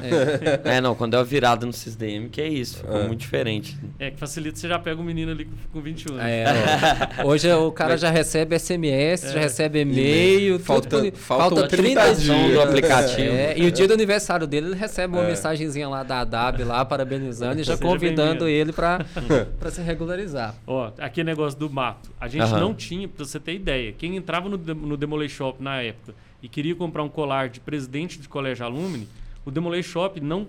É. 0.65 0.75
É, 0.77 0.81
não, 0.81 0.93
quando 0.93 1.15
é 1.15 1.23
virado 1.23 1.65
no 1.65 1.71
CISDM, 1.73 2.27
que 2.29 2.41
é 2.41 2.47
isso, 2.47 2.77
ficou 2.79 2.97
É. 3.01 3.07
muito 3.07 3.21
diferente. 3.21 3.77
É, 3.97 4.11
que 4.11 4.19
facilita, 4.19 4.57
você 4.59 4.67
já 4.67 4.77
pega 4.77 4.99
o 4.99 5.03
menino 5.03 5.31
ali 5.31 5.45
com, 5.45 5.51
com 5.73 5.81
21 5.81 6.13
anos. 6.15 6.25
É, 6.25 6.45
hoje 7.23 7.51
o 7.53 7.71
cara 7.71 7.97
já 7.97 8.09
recebe 8.09 8.59
SMS, 8.59 9.31
já 9.31 9.39
recebe 9.39 9.79
e-mail, 9.79 10.55
tudo 10.59 10.65
Falta- 10.65 10.99
por- 10.99 11.11
faltam 11.15 11.67
30 11.67 12.13
dias 12.15 12.53
do 12.53 12.61
aplicativo. 12.61 13.21
É, 13.33 13.57
e 13.57 13.65
o 13.65 13.71
dia 13.71 13.87
do 13.87 13.93
aniversário 13.93 14.45
dele, 14.45 14.67
ele 14.67 14.75
recebe 14.75 15.13
uma 15.15 15.23
É. 15.23 15.27
mensagenzinha 15.27 15.87
lá 15.87 16.03
da 16.03 16.19
ADAB 16.19 16.63
lá, 16.65 16.83
parabenizando 16.83 17.61
e 17.61 17.63
já 17.63 17.75
Seja 17.79 17.87
convidando 17.89 18.47
ele 18.47 18.73
para 18.73 19.05
para 19.59 19.71
se 19.71 19.81
regularizar. 19.81 20.53
Ó, 20.67 20.91
aquele 20.99 21.27
negócio 21.29 21.57
do 21.57 21.69
mato. 21.69 22.11
A 22.19 22.27
gente 22.27 22.41
Aham. 22.43 22.59
não 22.59 22.73
tinha, 22.73 23.07
pra 23.07 23.23
você 23.25 23.39
ter 23.39 23.53
ideia, 23.53 23.93
quem 23.97 24.15
entrava 24.17 24.49
no, 24.49 24.57
no 24.57 24.97
Demolay 24.97 25.29
Shop 25.29 25.63
na 25.63 25.81
época 25.81 26.13
e 26.41 26.47
queria 26.47 26.75
comprar 26.75 27.03
um 27.03 27.09
colar 27.09 27.49
de 27.49 27.59
presidente 27.59 28.19
de 28.19 28.27
colégio 28.27 28.65
alumni, 28.65 29.07
o 29.45 29.51
Demolay 29.51 29.81
Shop 29.81 30.19
não. 30.21 30.47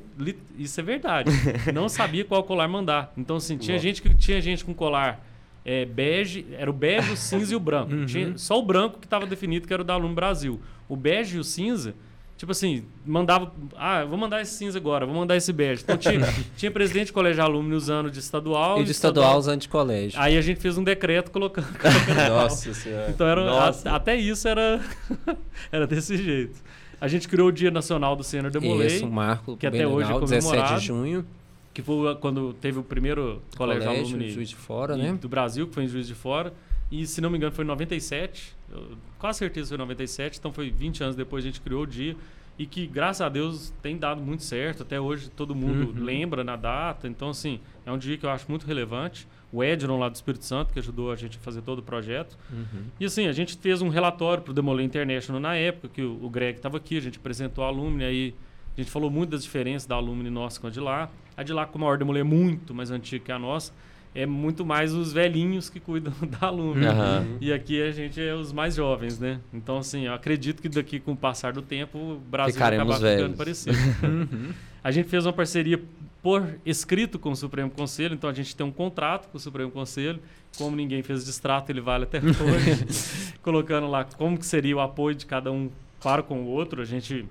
Isso 0.58 0.78
é 0.80 0.82
verdade. 0.82 1.30
não 1.72 1.88
sabia 1.88 2.24
qual 2.24 2.42
colar 2.44 2.68
mandar. 2.68 3.12
Então, 3.16 3.36
assim, 3.36 3.56
tinha 3.56 3.78
gente 3.78 4.02
que 4.02 4.14
tinha 4.14 4.40
gente 4.40 4.64
com 4.64 4.74
colar 4.74 5.24
é, 5.64 5.84
bege, 5.84 6.46
era 6.52 6.70
o 6.70 6.72
bege, 6.72 7.12
o 7.12 7.16
cinza 7.16 7.52
e 7.52 7.56
o 7.56 7.60
branco. 7.60 7.92
Uhum. 7.92 8.06
Tinha 8.06 8.36
só 8.36 8.58
o 8.58 8.62
branco 8.62 8.98
que 8.98 9.06
estava 9.06 9.26
definido 9.26 9.66
que 9.66 9.72
era 9.72 9.82
o 9.82 9.84
da 9.84 9.94
Aluno 9.94 10.14
Brasil. 10.14 10.60
O 10.88 10.96
bege 10.96 11.36
e 11.36 11.40
o 11.40 11.44
cinza, 11.44 11.94
tipo 12.40 12.52
assim, 12.52 12.84
mandava. 13.04 13.52
Ah, 13.76 14.02
vou 14.06 14.16
mandar 14.16 14.40
esse 14.40 14.54
cinza 14.54 14.78
agora, 14.78 15.04
vou 15.04 15.14
mandar 15.14 15.36
esse 15.36 15.52
bege. 15.52 15.82
Então 15.82 15.98
tinha, 15.98 16.20
tinha 16.56 16.70
presidente 16.70 17.08
de 17.08 17.12
colégio 17.12 17.42
aluno 17.44 17.76
usando 17.76 18.10
de 18.10 18.18
estadual. 18.18 18.80
E 18.80 18.84
de 18.84 18.90
estadual 18.92 19.38
usando 19.38 19.60
de 19.60 19.68
colégio. 19.68 20.18
Aí 20.18 20.38
a 20.38 20.40
gente 20.40 20.58
fez 20.58 20.78
um 20.78 20.82
decreto 20.82 21.30
colocando. 21.30 21.66
colocando 21.78 22.28
Nossa 22.30 22.72
senhora. 22.72 23.10
então 23.10 23.26
era, 23.26 23.44
Nossa. 23.44 23.90
a- 23.90 23.96
até 23.96 24.16
isso 24.16 24.48
era, 24.48 24.80
era 25.70 25.86
desse 25.86 26.16
jeito. 26.16 26.58
A 26.98 27.08
gente 27.08 27.28
criou 27.28 27.48
o 27.48 27.52
Dia 27.52 27.70
Nacional 27.70 28.16
do 28.16 28.24
Sênior 28.24 28.50
Demolei, 28.50 28.86
Isso, 28.86 29.06
um 29.06 29.10
marco 29.10 29.56
que 29.58 29.66
até 29.66 29.86
hoje 29.86 30.04
é 30.10 30.12
legal, 30.14 30.20
17 30.20 30.44
comemorado. 30.46 30.80
de 30.80 30.86
junho. 30.86 31.26
que 31.74 31.82
foi 31.82 32.14
quando 32.16 32.52
teve 32.54 32.78
o 32.78 32.82
primeiro 32.82 33.42
colégio, 33.56 33.86
Colégio, 33.86 34.06
alumni 34.14 34.30
Juiz 34.30 34.48
de 34.48 34.56
Fora, 34.56 34.94
e- 34.96 35.02
né? 35.02 35.12
do 35.20 35.28
Brasil, 35.28 35.66
que 35.68 35.74
foi 35.74 35.84
em 35.84 35.88
Juiz 35.88 36.06
de 36.06 36.14
Fora. 36.14 36.52
E 36.90 37.06
se 37.06 37.20
não 37.20 37.30
me 37.30 37.36
engano 37.36 37.52
foi 37.52 37.64
em 37.64 37.68
97, 37.68 38.54
eu- 38.70 38.96
quase 39.18 39.38
certeza 39.38 39.68
foi 39.68 39.76
em 39.76 39.78
97, 39.78 40.38
então 40.38 40.52
foi 40.52 40.70
20 40.70 41.02
anos 41.02 41.14
depois 41.16 41.44
a 41.44 41.46
gente 41.46 41.60
criou 41.60 41.82
o 41.82 41.86
dia. 41.86 42.16
E 42.58 42.66
que, 42.66 42.86
graças 42.86 43.22
a 43.22 43.28
Deus, 43.30 43.72
tem 43.80 43.96
dado 43.96 44.20
muito 44.20 44.42
certo. 44.42 44.82
Até 44.82 45.00
hoje 45.00 45.30
todo 45.30 45.54
mundo 45.54 45.96
Uhum. 45.96 46.04
lembra 46.04 46.44
na 46.44 46.56
data. 46.56 47.08
Então, 47.08 47.30
assim, 47.30 47.58
é 47.86 47.92
um 47.92 47.96
dia 47.96 48.18
que 48.18 48.26
eu 48.26 48.28
acho 48.30 48.44
muito 48.50 48.66
relevante. 48.66 49.26
O 49.50 49.64
Edron 49.64 49.98
lá 49.98 50.10
do 50.10 50.14
Espírito 50.14 50.44
Santo, 50.44 50.70
que 50.72 50.78
ajudou 50.78 51.10
a 51.10 51.16
gente 51.16 51.38
a 51.38 51.40
fazer 51.40 51.62
todo 51.62 51.78
o 51.78 51.82
projeto. 51.82 52.36
Uhum. 52.52 52.84
E 53.00 53.04
assim, 53.06 53.26
a 53.26 53.32
gente 53.32 53.56
fez 53.56 53.80
um 53.80 53.88
relatório 53.88 54.42
para 54.42 54.50
o 54.50 54.54
Demolay 54.54 54.84
International 54.84 55.40
na 55.40 55.54
época, 55.56 55.88
que 55.88 56.02
o, 56.02 56.22
o 56.22 56.28
Greg 56.28 56.58
estava 56.58 56.76
aqui, 56.76 56.98
a 56.98 57.00
gente 57.00 57.18
apresentou 57.18 57.64
a 57.64 57.68
Alumni, 57.68 58.04
aí 58.04 58.34
a 58.76 58.80
gente 58.80 58.90
falou 58.90 59.10
muito 59.10 59.30
das 59.30 59.42
diferenças 59.42 59.86
da 59.86 59.94
Alumni 59.96 60.28
nossa 60.28 60.60
com 60.60 60.66
a 60.66 60.70
de 60.70 60.80
lá. 60.80 61.08
A 61.36 61.42
de 61.42 61.54
lá, 61.54 61.64
como 61.66 61.86
a 61.86 61.88
Ordem 61.88 62.00
Demolay 62.00 62.20
é 62.20 62.24
muito 62.24 62.74
mais 62.74 62.90
antiga 62.90 63.24
que 63.24 63.32
a 63.32 63.38
nossa, 63.38 63.72
é 64.14 64.26
muito 64.26 64.64
mais 64.66 64.92
os 64.92 65.12
velhinhos 65.12 65.70
que 65.70 65.78
cuidam 65.78 66.12
da 66.40 66.48
Alumni. 66.48 66.86
Aham. 66.86 67.26
E 67.40 67.52
aqui 67.52 67.80
a 67.80 67.90
gente 67.92 68.20
é 68.20 68.34
os 68.34 68.52
mais 68.52 68.74
jovens, 68.74 69.18
né? 69.18 69.40
Então, 69.52 69.78
assim, 69.78 70.06
eu 70.06 70.14
acredito 70.14 70.60
que 70.60 70.68
daqui 70.68 70.98
com 70.98 71.12
o 71.12 71.16
passar 71.16 71.52
do 71.52 71.62
tempo, 71.62 71.98
o 71.98 72.16
Brasil 72.18 72.54
vai 72.58 72.70
Ficaremos 72.70 72.94
acabar 72.94 72.98
velhos. 73.00 73.22
ficando 73.22 73.36
parecido. 73.36 73.76
Uhum. 74.02 74.52
A 74.82 74.90
gente 74.90 75.08
fez 75.10 75.26
uma 75.26 75.32
parceria 75.32 75.78
por 76.22 76.58
escrito 76.64 77.18
com 77.18 77.30
o 77.30 77.36
Supremo 77.36 77.70
Conselho, 77.70 78.14
então 78.14 78.28
a 78.30 78.32
gente 78.32 78.56
tem 78.56 78.66
um 78.66 78.70
contrato 78.70 79.28
com 79.28 79.36
o 79.36 79.40
Supremo 79.40 79.70
Conselho. 79.70 80.18
Como 80.56 80.74
ninguém 80.74 81.02
fez 81.02 81.24
distrato, 81.24 81.70
ele 81.70 81.80
vale 81.82 82.04
até 82.04 82.18
hoje. 82.18 83.34
colocando 83.42 83.88
lá 83.88 84.04
como 84.04 84.38
que 84.38 84.46
seria 84.46 84.76
o 84.76 84.80
apoio 84.80 85.14
de 85.14 85.26
cada 85.26 85.52
um 85.52 85.70
para 86.02 86.22
com 86.22 86.40
o 86.42 86.46
outro. 86.46 86.80
A 86.80 86.84
gente 86.84 87.26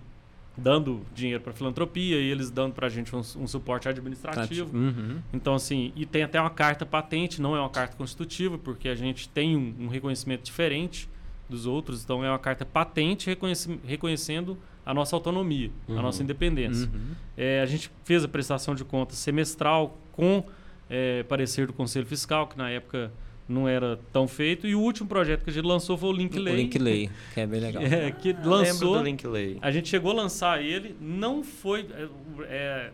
dando 0.59 1.01
dinheiro 1.15 1.41
para 1.41 1.53
filantropia 1.53 2.17
e 2.19 2.29
eles 2.29 2.49
dando 2.51 2.73
para 2.73 2.87
a 2.87 2.89
gente 2.89 3.15
um, 3.15 3.19
um 3.19 3.47
suporte 3.47 3.87
administrativo. 3.89 4.75
Uhum. 4.75 5.19
Então, 5.33 5.55
assim, 5.55 5.91
e 5.95 6.05
tem 6.05 6.23
até 6.23 6.39
uma 6.39 6.49
carta 6.49 6.85
patente, 6.85 7.41
não 7.41 7.55
é 7.55 7.59
uma 7.59 7.69
carta 7.69 7.95
constitutiva, 7.95 8.57
porque 8.57 8.89
a 8.89 8.95
gente 8.95 9.27
tem 9.29 9.55
um, 9.55 9.75
um 9.85 9.87
reconhecimento 9.87 10.43
diferente 10.43 11.09
dos 11.49 11.65
outros. 11.65 12.03
Então, 12.03 12.23
é 12.23 12.29
uma 12.29 12.37
carta 12.39 12.65
patente 12.65 13.27
reconhece- 13.27 13.79
reconhecendo 13.85 14.57
a 14.85 14.93
nossa 14.93 15.15
autonomia, 15.15 15.71
Uhum. 15.87 15.99
a 15.99 16.01
nossa 16.01 16.21
independência. 16.23 16.89
Uhum. 16.93 17.11
É, 17.37 17.61
a 17.61 17.65
gente 17.65 17.91
fez 18.03 18.23
a 18.23 18.27
prestação 18.27 18.73
de 18.75 18.83
contas 18.83 19.17
semestral 19.17 19.97
com 20.11 20.43
é, 20.89 21.21
parecer 21.23 21.67
do 21.67 21.73
Conselho 21.73 22.05
Fiscal, 22.07 22.47
que 22.47 22.57
na 22.57 22.69
época 22.71 23.11
não 23.49 23.67
era 23.67 23.99
tão 24.13 24.27
feito. 24.27 24.67
E 24.67 24.75
o 24.75 24.79
último 24.79 25.09
projeto 25.09 25.43
que 25.43 25.49
a 25.49 25.53
gente 25.53 25.65
lançou 25.65 25.97
foi 25.97 26.09
o 26.09 26.13
Link 26.13 26.37
O 26.37 26.41
Lay. 26.41 26.55
Link 26.55 26.77
Lay, 26.77 27.09
que 27.33 27.39
é 27.41 27.47
bem 27.47 27.59
legal. 27.59 27.81
é, 27.83 28.11
que 28.11 28.31
Lembro 28.31 28.49
lançou. 28.49 28.97
do 28.99 29.03
Linkley. 29.03 29.57
A 29.61 29.71
gente 29.71 29.89
chegou 29.89 30.11
a 30.11 30.15
lançar 30.15 30.61
ele, 30.63 30.95
não 31.01 31.43
foi. 31.43 31.85
é, 31.93 32.07
é, 32.43 32.91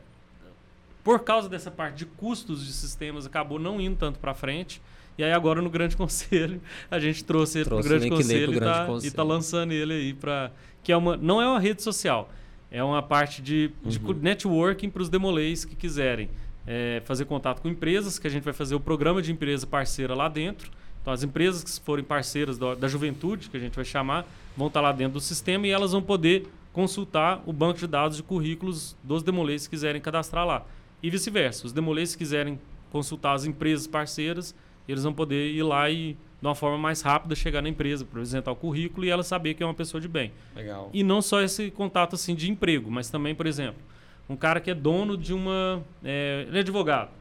por 1.03 1.19
causa 1.23 1.47
dessa 1.47 1.69
parte 1.69 1.97
de 1.97 2.05
custos 2.05 2.65
de 2.65 2.73
sistemas, 2.73 3.25
acabou 3.27 3.59
não 3.59 3.79
indo 3.79 3.95
tanto 3.97 4.17
para 4.17 4.33
frente. 4.33 4.81
E 5.17 5.23
aí 5.23 5.31
agora 5.31 5.61
no 5.61 5.69
Grande 5.69 5.95
Conselho 5.97 6.59
a 6.89 6.99
gente 6.99 7.23
trouxe 7.23 7.59
ele 7.59 7.65
para 7.65 7.77
o 7.77 7.83
Grande 7.83 8.09
Conselho, 8.09 8.47
pro 8.47 8.55
e, 8.55 8.59
Grande 8.59 8.77
tá, 8.77 8.85
Conselho. 8.85 9.23
lançando 9.23 9.71
ele 9.71 9.93
aí 9.93 10.13
para 10.13 10.51
que 10.83 10.91
é 10.91 10.97
uma 10.97 11.15
não 11.15 11.41
é 11.41 11.47
uma 11.47 11.59
rede 11.59 11.81
social, 11.81 12.29
é 12.71 12.83
uma 12.83 13.01
parte 13.01 13.41
de, 13.41 13.71
de 13.85 13.99
Uhum. 13.99 14.13
networking 14.13 14.89
para 14.89 15.01
os 15.01 15.09
demolês 15.09 15.63
que 15.63 15.75
quiserem 15.75 16.29
é, 16.67 17.01
fazer 17.05 17.25
contato 17.25 17.61
com 17.61 17.67
empresas, 17.67 18.17
que 18.17 18.27
a 18.27 18.29
gente 18.29 18.43
vai 18.43 18.53
fazer 18.53 18.75
o 18.75 18.79
programa 18.79 19.21
de 19.21 19.31
empresa 19.31 19.65
parceira 19.67 20.13
lá 20.15 20.27
dentro. 20.27 20.71
Então 21.01 21.13
as 21.13 21.23
empresas 21.23 21.63
que 21.63 21.85
forem 21.85 22.03
parceiras 22.03 22.57
da, 22.57 22.73
da 22.73 22.87
juventude, 22.87 23.49
que 23.49 23.57
a 23.57 23.59
gente 23.59 23.75
vai 23.75 23.85
chamar, 23.85 24.25
vão 24.57 24.67
estar 24.67 24.81
lá 24.81 24.91
dentro 24.91 25.13
do 25.13 25.19
sistema 25.19 25.67
e 25.67 25.69
elas 25.69 25.91
vão 25.91 26.01
poder 26.01 26.47
consultar 26.73 27.41
o 27.45 27.53
banco 27.53 27.79
de 27.79 27.87
dados 27.87 28.17
de 28.17 28.23
currículos 28.23 28.97
dos 29.03 29.23
demolês 29.23 29.67
que 29.67 29.71
quiserem 29.71 30.01
cadastrar 30.01 30.45
lá. 30.45 30.65
E 31.01 31.09
vice-versa. 31.09 31.67
Os 31.67 31.71
demolês 31.71 32.13
que 32.13 32.19
quiserem 32.19 32.59
consultar 32.91 33.33
as 33.33 33.45
empresas 33.45 33.85
parceiras, 33.85 34.55
eles 34.87 35.03
vão 35.03 35.13
poder 35.13 35.51
ir 35.51 35.63
lá 35.63 35.89
e, 35.89 36.13
de 36.13 36.47
uma 36.47 36.55
forma 36.55 36.77
mais 36.77 37.01
rápida, 37.01 37.35
chegar 37.35 37.61
na 37.61 37.69
empresa, 37.69 38.03
apresentar 38.03 38.51
o 38.51 38.55
currículo 38.55 39.05
e 39.05 39.09
ela 39.09 39.23
saber 39.23 39.53
que 39.53 39.63
é 39.63 39.65
uma 39.65 39.73
pessoa 39.73 40.01
de 40.01 40.07
bem. 40.07 40.31
Legal. 40.55 40.89
E 40.93 41.03
não 41.03 41.21
só 41.21 41.41
esse 41.41 41.69
contato 41.69 42.15
assim 42.15 42.33
de 42.33 42.49
emprego, 42.49 42.89
mas 42.89 43.09
também, 43.09 43.35
por 43.35 43.45
exemplo, 43.45 43.81
um 44.29 44.35
cara 44.35 44.59
que 44.59 44.71
é 44.71 44.73
dono 44.73 45.17
de 45.17 45.33
uma. 45.33 45.83
é, 46.03 46.45
ele 46.47 46.57
é 46.57 46.61
advogado 46.61 47.11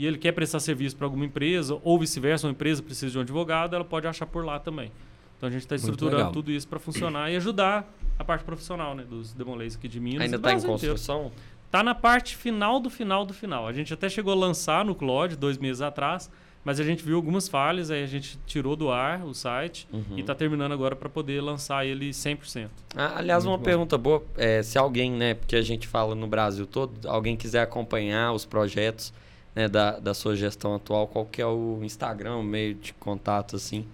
e 0.00 0.06
ele 0.06 0.16
quer 0.16 0.32
prestar 0.32 0.60
serviço 0.60 0.96
para 0.96 1.06
alguma 1.06 1.26
empresa, 1.26 1.78
ou 1.84 1.98
vice-versa, 1.98 2.46
uma 2.46 2.52
empresa 2.52 2.82
precisa 2.82 3.12
de 3.12 3.18
um 3.18 3.20
advogado, 3.20 3.76
ela 3.76 3.84
pode 3.84 4.06
achar 4.06 4.24
por 4.24 4.42
lá 4.42 4.58
também. 4.58 4.90
Então 5.36 5.46
a 5.46 5.52
gente 5.52 5.60
está 5.60 5.74
estruturando 5.74 6.32
tudo 6.32 6.50
isso 6.50 6.66
para 6.66 6.78
funcionar 6.78 7.30
e 7.30 7.36
ajudar 7.36 7.86
a 8.18 8.24
parte 8.24 8.42
profissional 8.42 8.94
né, 8.94 9.04
dos 9.04 9.34
demolês 9.34 9.76
aqui 9.76 9.88
de 9.88 10.00
Minas. 10.00 10.22
Ainda 10.22 10.36
está 10.36 10.54
em 10.54 10.60
construção? 10.62 11.30
Tá 11.70 11.82
na 11.82 11.94
parte 11.94 12.34
final 12.34 12.80
do 12.80 12.88
final 12.88 13.26
do 13.26 13.34
final. 13.34 13.66
A 13.66 13.74
gente 13.74 13.92
até 13.92 14.08
chegou 14.08 14.32
a 14.32 14.36
lançar 14.36 14.84
no 14.86 14.94
Claude 14.94 15.36
dois 15.36 15.58
meses 15.58 15.82
atrás, 15.82 16.30
mas 16.64 16.78
a 16.78 16.84
gente 16.84 17.02
viu 17.02 17.16
algumas 17.16 17.48
falhas, 17.48 17.90
aí 17.90 18.02
a 18.02 18.06
gente 18.06 18.38
tirou 18.46 18.76
do 18.76 18.90
ar 18.90 19.24
o 19.24 19.32
site 19.34 19.88
Uhum. 19.92 20.02
e 20.16 20.20
está 20.20 20.34
terminando 20.34 20.72
agora 20.72 20.94
para 20.94 21.08
poder 21.08 21.40
lançar 21.40 21.86
ele 21.86 22.10
100%. 22.12 22.68
Ah, 22.94 23.14
aliás, 23.18 23.44
uma 23.44 23.52
Muito 23.52 23.60
bom. 23.60 23.64
pergunta 23.64 23.96
boa, 23.98 24.22
é, 24.36 24.62
se 24.62 24.76
alguém, 24.78 25.10
né, 25.12 25.34
porque 25.34 25.56
a 25.56 25.62
gente 25.62 25.86
fala 25.88 26.14
no 26.14 26.26
Brasil 26.26 26.66
todo, 26.66 27.08
alguém 27.08 27.36
quiser 27.36 27.62
acompanhar 27.62 28.32
os 28.32 28.44
projetos 28.44 29.12
né, 29.56 29.68
da, 29.68 29.98
da 29.98 30.14
sua 30.14 30.36
gestão 30.36 30.74
atual, 30.74 31.08
qual 31.08 31.24
que 31.26 31.40
é 31.42 31.46
o 31.46 31.80
Instagram, 31.82 32.36
o 32.36 32.42
meio 32.44 32.74
de 32.74 32.92
contato, 32.94 33.56
assim? 33.56 33.84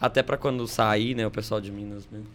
Até 0.00 0.22
para 0.22 0.36
quando 0.36 0.66
sair, 0.68 1.14
né, 1.14 1.26
o 1.26 1.30
pessoal 1.30 1.60
de 1.60 1.70
Minas 1.72 2.06
mesmo. 2.10 2.26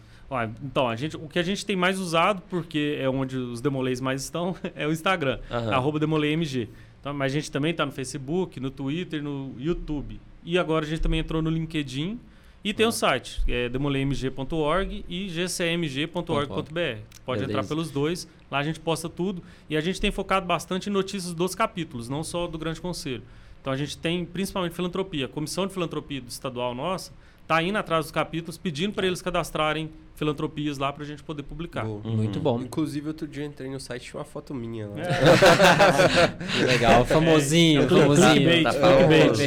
Então, 0.62 0.88
a 0.88 0.96
gente, 0.96 1.16
o 1.16 1.28
que 1.28 1.38
a 1.38 1.42
gente 1.42 1.64
tem 1.64 1.76
mais 1.76 2.00
usado, 2.00 2.42
porque 2.50 2.98
é 3.00 3.08
onde 3.08 3.36
os 3.36 3.60
demolês 3.60 4.00
mais 4.00 4.22
estão, 4.24 4.56
é 4.74 4.84
o 4.86 4.90
Instagram, 4.90 5.38
Aham. 5.50 5.72
arroba 5.72 6.00
demoleymg. 6.00 6.68
Então, 7.06 7.14
mas 7.14 7.30
a 7.30 7.34
gente 7.36 7.52
também 7.52 7.70
está 7.70 7.86
no 7.86 7.92
Facebook, 7.92 8.58
no 8.58 8.68
Twitter, 8.68 9.22
no 9.22 9.54
YouTube. 9.60 10.20
E 10.44 10.58
agora 10.58 10.84
a 10.84 10.88
gente 10.88 11.00
também 11.00 11.20
entrou 11.20 11.40
no 11.40 11.48
LinkedIn. 11.48 12.18
E 12.64 12.74
tem 12.74 12.84
o 12.84 12.90
site, 12.90 13.44
que 13.44 13.52
é 13.52 13.68
demoleymg.org 13.68 15.04
e 15.08 15.28
gcmg.org.br. 15.28 16.98
Pode 17.24 17.42
entrar 17.44 17.52
Beleza. 17.52 17.68
pelos 17.68 17.92
dois, 17.92 18.26
lá 18.50 18.58
a 18.58 18.64
gente 18.64 18.80
posta 18.80 19.08
tudo. 19.08 19.40
E 19.70 19.76
a 19.76 19.80
gente 19.80 20.00
tem 20.00 20.10
focado 20.10 20.46
bastante 20.46 20.90
em 20.90 20.92
notícias 20.92 21.32
dos 21.32 21.54
capítulos, 21.54 22.08
não 22.08 22.24
só 22.24 22.48
do 22.48 22.58
Grande 22.58 22.80
Conselho. 22.80 23.22
Então 23.60 23.72
a 23.72 23.76
gente 23.76 23.96
tem 23.96 24.24
principalmente 24.24 24.74
filantropia. 24.74 25.26
A 25.26 25.28
comissão 25.28 25.64
de 25.64 25.72
filantropia 25.72 26.20
do 26.20 26.28
estadual 26.28 26.74
nossa 26.74 27.12
está 27.40 27.62
indo 27.62 27.78
atrás 27.78 28.06
dos 28.06 28.10
capítulos, 28.10 28.58
pedindo 28.58 28.94
para 28.94 29.06
eles 29.06 29.22
cadastrarem 29.22 29.90
filantropias 30.16 30.78
lá 30.78 30.92
para 30.92 31.04
a 31.04 31.06
gente 31.06 31.22
poder 31.22 31.44
publicar. 31.44 31.84
Boa. 31.84 32.00
Muito 32.02 32.36
Uhum. 32.36 32.42
bom. 32.42 32.60
Inclusive, 32.60 33.06
outro 33.08 33.28
dia 33.28 33.44
eu 33.44 33.46
entrei 33.46 33.70
no 33.70 33.78
site 33.78 34.02
e 34.02 34.10
tinha 34.10 34.18
uma 34.18 34.24
foto 34.24 34.52
minha 34.52 34.88
lá. 34.88 34.96
Que 36.58 36.64
Legal, 36.64 37.04
famosinho, 37.04 37.82
É, 37.82 37.86
tudo 37.86 38.00
famosinho. 38.00 38.62
tá 38.64 38.72
famoso. 38.72 39.42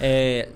É, 0.00 0.48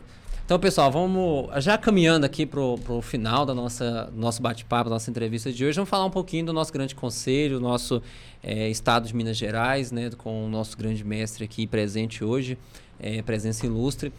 então, 0.45 0.59
pessoal, 0.59 0.91
vamos 0.91 1.49
já 1.63 1.79
caminhando 1.79 2.25
aqui 2.27 2.45
pro, 2.47 2.77
pro 2.79 3.01
final 3.01 3.45
da 3.47 3.55
nossa 3.55 4.11
do 4.13 4.21
nosso 4.21 4.43
bate-papo, 4.43 4.91
da 4.91 4.95
nossa 4.97 5.09
entrevista 5.11 5.53
de 5.53 5.65
hoje, 5.65 5.77
vamos 5.77 5.89
falar 5.91 6.05
um 6.05 6.11
pouquinho 6.11 6.47
do 6.47 6.53
nosso 6.53 6.73
grande 6.73 6.95
conselho, 6.95 7.61
nosso 7.61 8.03
é, 8.43 8.69
estado 8.69 9.07
de 9.07 9.15
Minas 9.15 9.37
Gerais, 9.37 9.93
né, 9.93 10.11
com 10.17 10.47
o 10.47 10.49
nosso 10.49 10.77
grande 10.77 11.05
mestre 11.05 11.45
aqui 11.45 11.67
presente 11.69 12.25
hoje, 12.25 12.59
é, 12.99 13.23
presença 13.23 13.65
ilustre. 13.67 14.13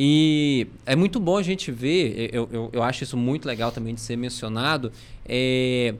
E 0.00 0.68
é 0.86 0.94
muito 0.94 1.18
bom 1.18 1.36
a 1.36 1.42
gente 1.42 1.72
ver, 1.72 2.30
eu, 2.32 2.48
eu, 2.52 2.70
eu 2.72 2.82
acho 2.84 3.02
isso 3.02 3.16
muito 3.16 3.46
legal 3.46 3.72
também 3.72 3.92
de 3.96 4.00
ser 4.00 4.14
mencionado, 4.16 4.92
é, 5.26 5.92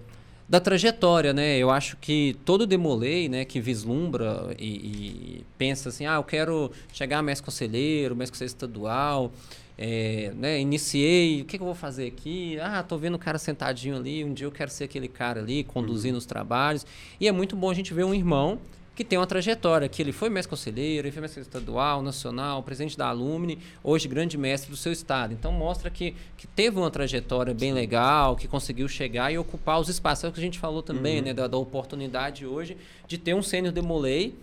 da 0.49 0.61
trajetória, 0.61 1.32
né? 1.32 1.59
Eu 1.59 1.68
acho 1.68 1.96
que 1.96 2.36
todo 2.44 2.64
demolei, 2.64 3.28
né, 3.28 3.44
que 3.44 3.61
vislumbra 3.61 4.55
e, 4.57 4.68
e 4.68 5.44
pensa 5.59 5.88
assim, 5.88 6.07
ah, 6.07 6.14
eu 6.14 6.22
quero 6.22 6.70
chegar 6.92 7.18
a 7.18 7.22
mestre 7.22 7.44
conselheiro, 7.44 8.14
mestre 8.14 8.34
conselheiro 8.34 8.55
estadual, 8.55 9.32
é, 9.76 10.32
né, 10.36 10.61
iniciei, 10.61 11.42
o 11.42 11.44
que, 11.44 11.59
que 11.59 11.62
eu 11.62 11.66
vou 11.66 11.74
fazer 11.74 12.07
aqui? 12.07 12.57
Ah, 12.61 12.84
tô 12.84 12.96
vendo 12.96 13.16
o 13.16 13.18
cara 13.18 13.36
sentadinho 13.36 13.96
ali, 13.96 14.24
um 14.24 14.32
dia 14.32 14.46
eu 14.46 14.53
quero 14.53 14.70
ser 14.70 14.84
aquele 14.84 15.09
cara 15.09 15.40
ali, 15.40 15.64
conduzindo 15.64 16.16
os 16.16 16.24
trabalhos. 16.24 16.86
E 17.20 17.26
é 17.26 17.32
muito 17.32 17.57
bom 17.57 17.68
a 17.68 17.74
gente 17.74 17.92
ver 17.92 18.05
um 18.05 18.14
irmão 18.14 18.61
que 18.99 19.05
tem 19.05 19.16
uma 19.16 19.28
trajetória, 19.28 19.88
que 19.88 20.03
ele 20.03 20.11
foi 20.11 20.28
mestre 20.28 20.51
conselheiro, 20.51 21.07
ele 21.07 21.12
foi 21.12 21.22
mestre 21.22 21.40
estadual, 21.40 22.03
nacional, 22.03 22.64
presidente 22.64 22.99
da 22.99 23.07
Alumni, 23.07 23.57
hoje 23.80 24.09
grande 24.09 24.36
mestre 24.36 24.68
do 24.72 24.76
seu 24.76 24.90
estado. 24.90 25.32
Então 25.32 25.53
mostra 25.53 25.88
que, 25.88 26.16
que 26.36 26.49
teve 26.49 26.76
uma 26.80 26.90
trajetória 26.90 27.55
bem 27.55 27.72
legal, 27.72 28.34
que 28.34 28.49
conseguiu 28.49 28.88
chegar 28.88 29.32
e 29.32 29.38
ocupar 29.38 29.78
os 29.78 29.88
espaços. 29.88 30.24
É 30.24 30.28
o 30.28 30.32
que 30.32 30.40
a 30.40 30.42
gente 30.42 30.59
falou 30.59 30.82
também, 30.82 31.18
Uhum. 31.18 31.26
né, 31.26 31.32
da, 31.32 31.46
da 31.46 31.57
oportunidade 31.57 32.44
hoje 32.44 32.76
de 33.07 33.16
ter 33.16 33.34
um 33.34 33.42
sênior 33.42 33.72
Demolei 33.72 34.34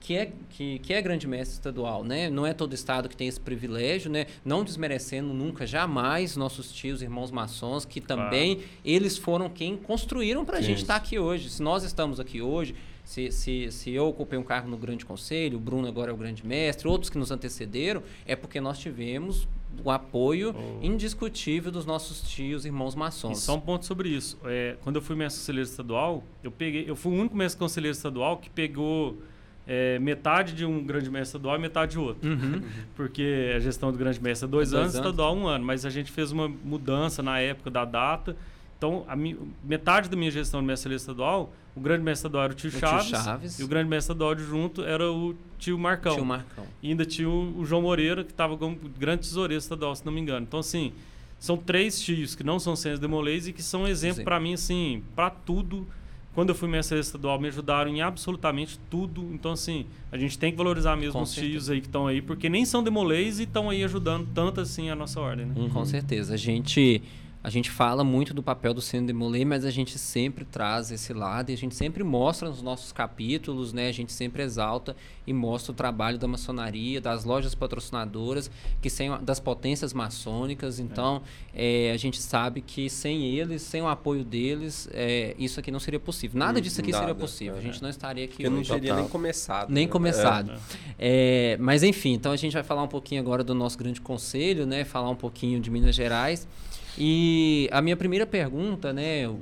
que 0.00 0.16
é, 0.16 0.32
que, 0.50 0.78
que 0.78 0.92
é 0.94 1.02
grande 1.02 1.26
mestre 1.26 1.54
estadual, 1.54 2.02
né? 2.02 2.28
Não 2.30 2.46
é 2.46 2.52
todo 2.54 2.74
estado 2.74 3.06
que 3.08 3.16
tem 3.16 3.28
esse 3.28 3.40
privilégio, 3.40 4.10
né? 4.10 4.26
Não 4.44 4.62
desmerecendo 4.64 5.32
nunca, 5.34 5.66
jamais, 5.66 6.36
nossos 6.36 6.72
tios, 6.72 7.02
irmãos 7.02 7.30
maçons, 7.30 7.84
que 7.84 8.00
também 8.00 8.60
eles 8.84 9.16
foram 9.18 9.48
quem 9.48 9.76
construíram 9.76 10.44
para 10.44 10.58
a 10.58 10.60
gente 10.60 10.82
estar 10.82 10.96
aqui 10.96 11.18
hoje. 11.18 11.50
Se 11.50 11.62
nós 11.62 11.82
estamos 11.82 12.20
aqui 12.20 12.42
hoje, 12.42 12.74
se, 13.10 13.32
se, 13.32 13.72
se 13.72 13.90
eu 13.90 14.06
ocupei 14.06 14.38
um 14.38 14.42
cargo 14.44 14.68
no 14.68 14.76
grande 14.76 15.04
conselho, 15.04 15.56
o 15.56 15.60
Bruno 15.60 15.88
agora 15.88 16.12
é 16.12 16.14
o 16.14 16.16
grande 16.16 16.46
mestre, 16.46 16.86
outros 16.86 17.10
que 17.10 17.18
nos 17.18 17.32
antecederam, 17.32 18.02
é 18.24 18.36
porque 18.36 18.60
nós 18.60 18.78
tivemos 18.78 19.48
o 19.84 19.90
apoio 19.90 20.54
Oh. 20.56 20.84
indiscutível 20.84 21.72
dos 21.72 21.84
nossos 21.84 22.22
tios, 22.22 22.64
irmãos 22.64 22.94
E 22.94 22.98
maçons. 22.98 23.38
só 23.40 23.56
um 23.56 23.60
ponto 23.60 23.84
sobre 23.84 24.08
isso. 24.10 24.38
É, 24.44 24.76
quando 24.82 24.96
eu 24.96 25.02
fui 25.02 25.16
mestre 25.16 25.40
conselheiro 25.40 25.68
estadual, 25.68 26.22
eu 26.44 26.52
peguei, 26.52 26.84
eu 26.88 26.94
fui 26.94 27.10
o 27.12 27.16
único 27.20 27.36
mestre 27.36 27.58
conselheiro 27.58 27.96
estadual 27.96 28.36
que 28.38 28.48
pegou 28.48 29.18
é, 29.66 29.98
metade 29.98 30.52
de 30.54 30.64
um 30.64 30.82
grande 30.84 31.10
mestre 31.10 31.28
estadual 31.38 31.56
e 31.56 31.58
metade 31.60 31.92
de 31.92 31.98
outro. 31.98 32.28
Uhum. 32.28 32.62
Porque 32.94 33.52
a 33.56 33.58
gestão 33.58 33.90
do 33.90 33.98
grande 33.98 34.20
mestre 34.22 34.46
é 34.46 34.48
dois, 34.50 34.68
É 34.68 34.76
dois 34.76 34.82
anos, 34.84 34.94
anos. 34.96 35.06
estadual 35.08 35.36
um 35.36 35.46
ano. 35.48 35.64
Mas 35.64 35.84
a 35.84 35.90
gente 35.90 36.12
fez 36.12 36.30
uma 36.32 36.48
mudança 36.48 37.22
na 37.24 37.38
época 37.40 37.70
da 37.70 37.84
data. 37.84 38.36
Então, 38.78 39.04
mi- 39.16 39.36
metade 39.64 40.08
da 40.08 40.16
minha 40.16 40.30
gestão 40.30 40.60
de 40.60 40.66
mestre 40.66 40.94
estadual, 40.94 41.52
o 41.76 41.80
grande 41.80 42.02
mestre 42.02 42.26
estadual 42.28 42.44
era 42.44 42.52
o 42.52 42.56
tio, 42.56 42.68
O 42.68 42.70
tio 42.72 42.80
Chaves, 42.80 43.08
Chaves. 43.08 43.58
e 43.58 43.64
o 43.64 43.68
grande 43.68 43.88
mestre 43.88 44.12
estadual 44.12 44.36
junto 44.38 44.82
era 44.82 45.10
o 45.10 45.34
tio 45.58 45.78
Marcão. 45.78 46.14
Tio 46.14 46.24
Marcão. 46.24 46.64
E 46.82 46.88
ainda 46.90 47.04
tinha 47.04 47.28
o, 47.28 47.58
o 47.60 47.64
João 47.64 47.82
Moreira, 47.82 48.24
que 48.24 48.30
estava 48.32 48.56
como 48.56 48.76
grande 48.98 49.22
tesoureiro 49.22 49.58
estadual, 49.60 49.94
se 49.94 50.04
não 50.04 50.12
me 50.12 50.20
engano. 50.20 50.44
Então, 50.48 50.60
assim, 50.60 50.92
são 51.38 51.56
três 51.56 52.00
tios 52.00 52.34
que 52.34 52.42
não 52.44 52.58
são 52.58 52.74
Sênios 52.76 52.98
Demolês 53.00 53.46
e 53.48 53.52
que 53.52 53.62
são 53.62 53.86
exemplo 53.86 54.24
para 54.24 54.38
mim, 54.40 54.54
assim, 54.54 55.02
para 55.14 55.30
tudo. 55.30 55.86
Quando 56.32 56.50
eu 56.50 56.54
fui 56.54 56.68
mestre 56.68 56.98
estadual, 56.98 57.40
me 57.40 57.48
ajudaram 57.48 57.90
em 57.90 58.02
absolutamente 58.02 58.78
tudo. 58.88 59.20
Então, 59.32 59.52
assim, 59.52 59.84
a 60.12 60.16
gente 60.18 60.38
tem 60.38 60.52
que 60.52 60.56
valorizar 60.56 60.94
mesmo 60.96 61.12
Com 61.14 61.22
os 61.22 61.30
certeza. 61.30 61.50
tios 61.52 61.70
aí 61.70 61.80
que 61.80 61.88
estão 61.88 62.06
aí, 62.06 62.22
porque 62.22 62.48
nem 62.48 62.64
são 62.64 62.82
demolês 62.84 63.40
e 63.40 63.42
estão 63.42 63.68
aí 63.68 63.82
ajudando 63.82 64.28
tanto 64.32 64.60
assim 64.60 64.90
a 64.90 64.94
nossa 64.94 65.20
ordem, 65.20 65.46
né? 65.46 65.68
Com 65.72 65.84
certeza. 65.84 66.34
A 66.34 66.36
gente, 66.36 67.02
a 67.42 67.48
gente 67.48 67.70
fala 67.70 68.04
muito 68.04 68.34
do 68.34 68.42
papel 68.42 68.74
do 68.74 68.82
Sênior 68.82 69.06
Demolay, 69.06 69.46
mas 69.46 69.64
a 69.64 69.70
gente 69.70 69.98
sempre 69.98 70.44
traz 70.44 70.90
esse 70.90 71.14
lado 71.14 71.50
e 71.50 71.54
a 71.54 71.56
gente 71.56 71.74
sempre 71.74 72.04
mostra 72.04 72.50
nos 72.50 72.60
nossos 72.60 72.92
capítulos, 72.92 73.72
né? 73.72 73.88
A 73.88 73.92
gente 73.92 74.12
sempre 74.12 74.42
exalta 74.42 74.94
e 75.26 75.32
mostra 75.32 75.72
o 75.72 75.74
trabalho 75.74 76.18
da 76.18 76.28
maçonaria, 76.28 77.00
das 77.00 77.24
lojas 77.24 77.54
patrocinadoras, 77.54 78.50
que 78.82 78.90
sem, 78.90 79.10
das 79.22 79.40
potências 79.40 79.94
maçônicas. 79.94 80.78
Então, 80.78 81.22
é, 81.54 81.90
a 81.92 81.96
gente 81.96 82.20
sabe 82.20 82.60
que 82.60 82.90
sem 82.90 83.24
eles, 83.34 83.62
sem 83.62 83.80
o 83.80 83.88
apoio 83.88 84.22
deles, 84.22 84.86
é, 84.92 85.34
isso 85.38 85.58
aqui 85.58 85.70
não 85.70 85.80
seria 85.80 86.00
possível. 86.00 86.38
Nada 86.38 86.58
Hum, 86.58 86.62
disso 86.62 86.80
aqui 86.82 86.90
nada, 86.92 87.06
seria 87.06 87.14
possível. 87.14 87.54
A 87.54 87.58
é. 87.58 87.62
gente 87.62 87.80
não 87.80 87.88
estaria 87.88 88.24
aqui 88.26 88.42
Eu 88.42 88.50
não 88.50 88.58
hoje. 88.60 88.68
teria 88.70 88.90
Total. 88.90 89.02
nem 89.02 89.08
começado. 89.08 89.70
Nem 89.70 89.86
né? 89.86 89.92
começado. 89.92 90.52
É. 90.98 91.54
É, 91.54 91.56
mas 91.58 91.82
enfim, 91.82 92.12
então 92.12 92.32
a 92.32 92.36
gente 92.36 92.52
vai 92.52 92.62
falar 92.62 92.82
um 92.82 92.88
pouquinho 92.88 93.20
agora 93.22 93.42
do 93.42 93.54
nosso 93.54 93.78
grande 93.78 94.00
conselho, 94.00 94.66
né? 94.66 94.84
Falar 94.84 95.08
um 95.08 95.16
pouquinho 95.16 95.58
de 95.58 95.70
Minas 95.70 95.94
Gerais. 95.94 96.46
E 96.98 97.68
a 97.72 97.80
minha 97.80 97.96
primeira 97.96 98.26
pergunta, 98.26 98.92
né? 98.92 99.20
Eu, 99.24 99.38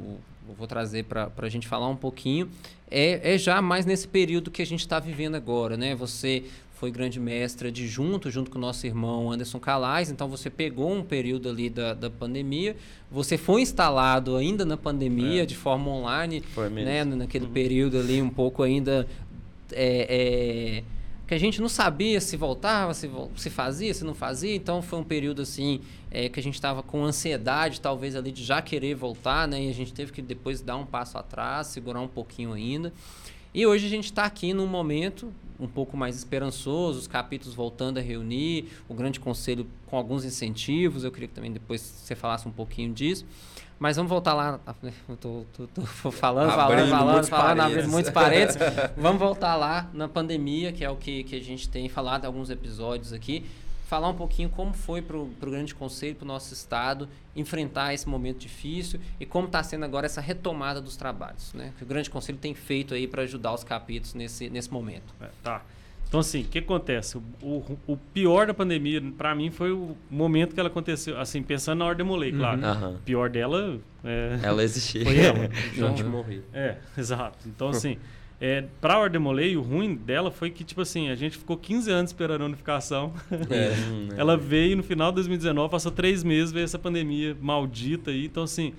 eu 0.48 0.54
vou 0.56 0.66
trazer 0.66 1.04
para 1.04 1.30
a 1.36 1.48
gente 1.48 1.66
falar 1.68 1.88
um 1.88 1.96
pouquinho, 1.96 2.48
é, 2.90 3.34
é 3.34 3.38
já 3.38 3.60
mais 3.60 3.84
nesse 3.84 4.08
período 4.08 4.50
que 4.50 4.62
a 4.62 4.66
gente 4.66 4.80
está 4.80 4.98
vivendo 4.98 5.34
agora, 5.34 5.76
né? 5.76 5.94
Você 5.94 6.44
foi 6.78 6.92
grande 6.92 7.18
mestra 7.18 7.72
de 7.72 7.88
junto, 7.88 8.30
junto 8.30 8.50
com 8.52 8.56
o 8.56 8.60
nosso 8.60 8.86
irmão 8.86 9.32
Anderson 9.32 9.58
Calais, 9.58 10.10
então 10.12 10.28
você 10.28 10.48
pegou 10.48 10.92
um 10.92 11.02
período 11.02 11.48
ali 11.48 11.68
da, 11.68 11.92
da 11.92 12.08
pandemia, 12.08 12.76
você 13.10 13.36
foi 13.36 13.62
instalado 13.62 14.36
ainda 14.36 14.64
na 14.64 14.76
pandemia, 14.76 15.42
É. 15.42 15.46
de 15.46 15.56
forma 15.56 15.90
online, 15.90 16.40
né, 16.84 17.02
naquele 17.04 17.48
período 17.48 17.98
ali 17.98 18.22
um 18.22 18.30
pouco 18.30 18.62
ainda 18.62 19.08
é, 19.72 20.82
é, 20.82 20.84
que 21.28 21.34
a 21.34 21.38
gente 21.38 21.60
não 21.60 21.68
sabia 21.68 22.22
se 22.22 22.38
voltava, 22.38 22.94
se, 22.94 23.08
se 23.36 23.50
fazia, 23.50 23.92
se 23.92 24.02
não 24.02 24.14
fazia, 24.14 24.56
então 24.56 24.80
foi 24.80 24.98
um 24.98 25.04
período 25.04 25.42
assim 25.42 25.82
é, 26.10 26.26
que 26.30 26.40
a 26.40 26.42
gente 26.42 26.54
estava 26.54 26.82
com 26.82 27.04
ansiedade 27.04 27.82
talvez 27.82 28.16
ali 28.16 28.32
de 28.32 28.42
já 28.42 28.62
querer 28.62 28.94
voltar, 28.94 29.46
né, 29.46 29.64
e 29.64 29.68
a 29.68 29.74
gente 29.74 29.92
teve 29.92 30.10
que 30.10 30.22
depois 30.22 30.62
dar 30.62 30.76
um 30.76 30.86
passo 30.86 31.18
atrás, 31.18 31.66
segurar 31.66 32.00
um 32.00 32.08
pouquinho 32.08 32.54
ainda. 32.54 32.94
E 33.52 33.66
hoje 33.66 33.86
a 33.86 33.90
gente 33.90 34.06
está 34.06 34.24
aqui 34.24 34.54
num 34.54 34.66
momento 34.66 35.30
um 35.60 35.66
pouco 35.66 35.96
mais 35.96 36.16
esperançoso, 36.16 37.00
os 37.00 37.06
capítulos 37.06 37.54
voltando 37.54 37.98
a 37.98 38.00
reunir, 38.00 38.68
o 38.88 38.94
grande 38.94 39.20
conselho 39.20 39.66
com 39.86 39.96
alguns 39.96 40.24
incentivos. 40.24 41.02
Eu 41.02 41.10
queria 41.10 41.28
que 41.28 41.34
também 41.34 41.50
depois 41.50 41.80
você 41.80 42.14
falasse 42.14 42.46
um 42.46 42.52
pouquinho 42.52 42.92
disso. 42.92 43.26
Mas 43.78 43.96
vamos 43.96 44.10
voltar 44.10 44.34
lá. 44.34 44.58
Eu 45.08 45.16
tô, 45.16 45.44
tô- 45.56 45.66
tô 45.68 45.82
falando, 46.10 46.50
falando, 46.50 46.50
Abrindo 46.50 46.88
falando, 46.90 47.26
falando, 47.26 47.60
abrindo 47.60 47.88
muitos 47.88 48.10
parênteses. 48.10 48.60
vamos 48.96 49.18
voltar 49.18 49.54
lá 49.56 49.88
na 49.92 50.08
pandemia, 50.08 50.72
que 50.72 50.84
é 50.84 50.90
o 50.90 50.96
que, 50.96 51.22
que 51.24 51.36
a 51.36 51.42
gente 51.42 51.68
tem 51.68 51.88
falado 51.88 52.24
em 52.24 52.26
alguns 52.26 52.50
episódios 52.50 53.12
aqui. 53.12 53.46
Falar 53.86 54.08
um 54.08 54.14
pouquinho 54.14 54.50
como 54.50 54.74
foi 54.74 55.00
para 55.00 55.16
o 55.16 55.30
Grande 55.40 55.74
Conselho, 55.74 56.14
para 56.14 56.24
o 56.24 56.28
nosso 56.28 56.52
Estado, 56.52 57.08
enfrentar 57.34 57.94
esse 57.94 58.06
momento 58.06 58.38
difícil 58.38 59.00
e 59.18 59.24
como 59.24 59.46
está 59.46 59.62
sendo 59.62 59.84
agora 59.84 60.04
essa 60.04 60.20
retomada 60.20 60.78
dos 60.78 60.94
trabalhos. 60.94 61.54
Né? 61.54 61.72
Que 61.78 61.84
o 61.84 61.86
Grande 61.86 62.10
Conselho 62.10 62.36
tem 62.36 62.54
feito 62.54 62.92
aí 62.92 63.06
para 63.06 63.22
ajudar 63.22 63.54
os 63.54 63.64
capítulos 63.64 64.12
nesse, 64.12 64.50
nesse 64.50 64.70
momento. 64.70 65.14
É, 65.22 65.28
tá. 65.42 65.62
Então, 66.08 66.20
assim, 66.20 66.40
o 66.40 66.44
que 66.44 66.58
acontece? 66.58 67.18
O, 67.18 67.22
o- 67.42 67.78
o 67.86 67.96
pior 67.96 68.46
da 68.46 68.54
pandemia, 68.54 69.02
para 69.16 69.34
mim, 69.34 69.50
foi 69.50 69.70
o 69.72 69.94
momento 70.10 70.54
que 70.54 70.60
ela 70.60 70.70
aconteceu. 70.70 71.20
Assim, 71.20 71.42
pensando 71.42 71.80
na 71.80 71.84
ordem 71.84 72.04
Molei, 72.06 72.32
claro. 72.32 72.64
Aham. 72.64 72.90
O 72.94 72.98
pior 73.04 73.28
dela 73.28 73.78
é, 74.02 74.38
Ela 74.42 74.62
existia. 74.64 75.04
foi 75.04 75.18
ela. 75.18 75.50
Gente, 75.74 76.02
Uhum. 76.02 76.10
morri. 76.10 76.42
É, 76.54 76.76
exato. 76.96 77.38
Então, 77.46 77.68
assim, 77.68 77.98
é, 78.40 78.64
pra 78.80 78.98
Ordem 78.98 79.20
Molei, 79.20 79.54
o 79.56 79.60
ruim 79.60 79.94
dela 79.96 80.30
foi 80.30 80.48
que, 80.50 80.64
tipo 80.64 80.80
assim, 80.80 81.10
a 81.10 81.14
gente 81.14 81.36
ficou 81.36 81.56
15 81.58 81.90
anos 81.90 82.10
esperando 82.10 82.40
a 82.42 82.46
unificação. 82.46 83.12
É. 83.50 83.68
Hum, 83.90 84.08
Ela 84.16 84.34
veio 84.36 84.76
no 84.78 84.82
final 84.82 85.10
de 85.10 85.16
2019, 85.16 85.70
passou 85.70 85.92
três 85.92 86.24
meses, 86.24 86.50
veio 86.52 86.64
essa 86.64 86.78
pandemia 86.78 87.36
maldita 87.38 88.10
aí. 88.12 88.24
Então, 88.24 88.44
assim, 88.44 88.72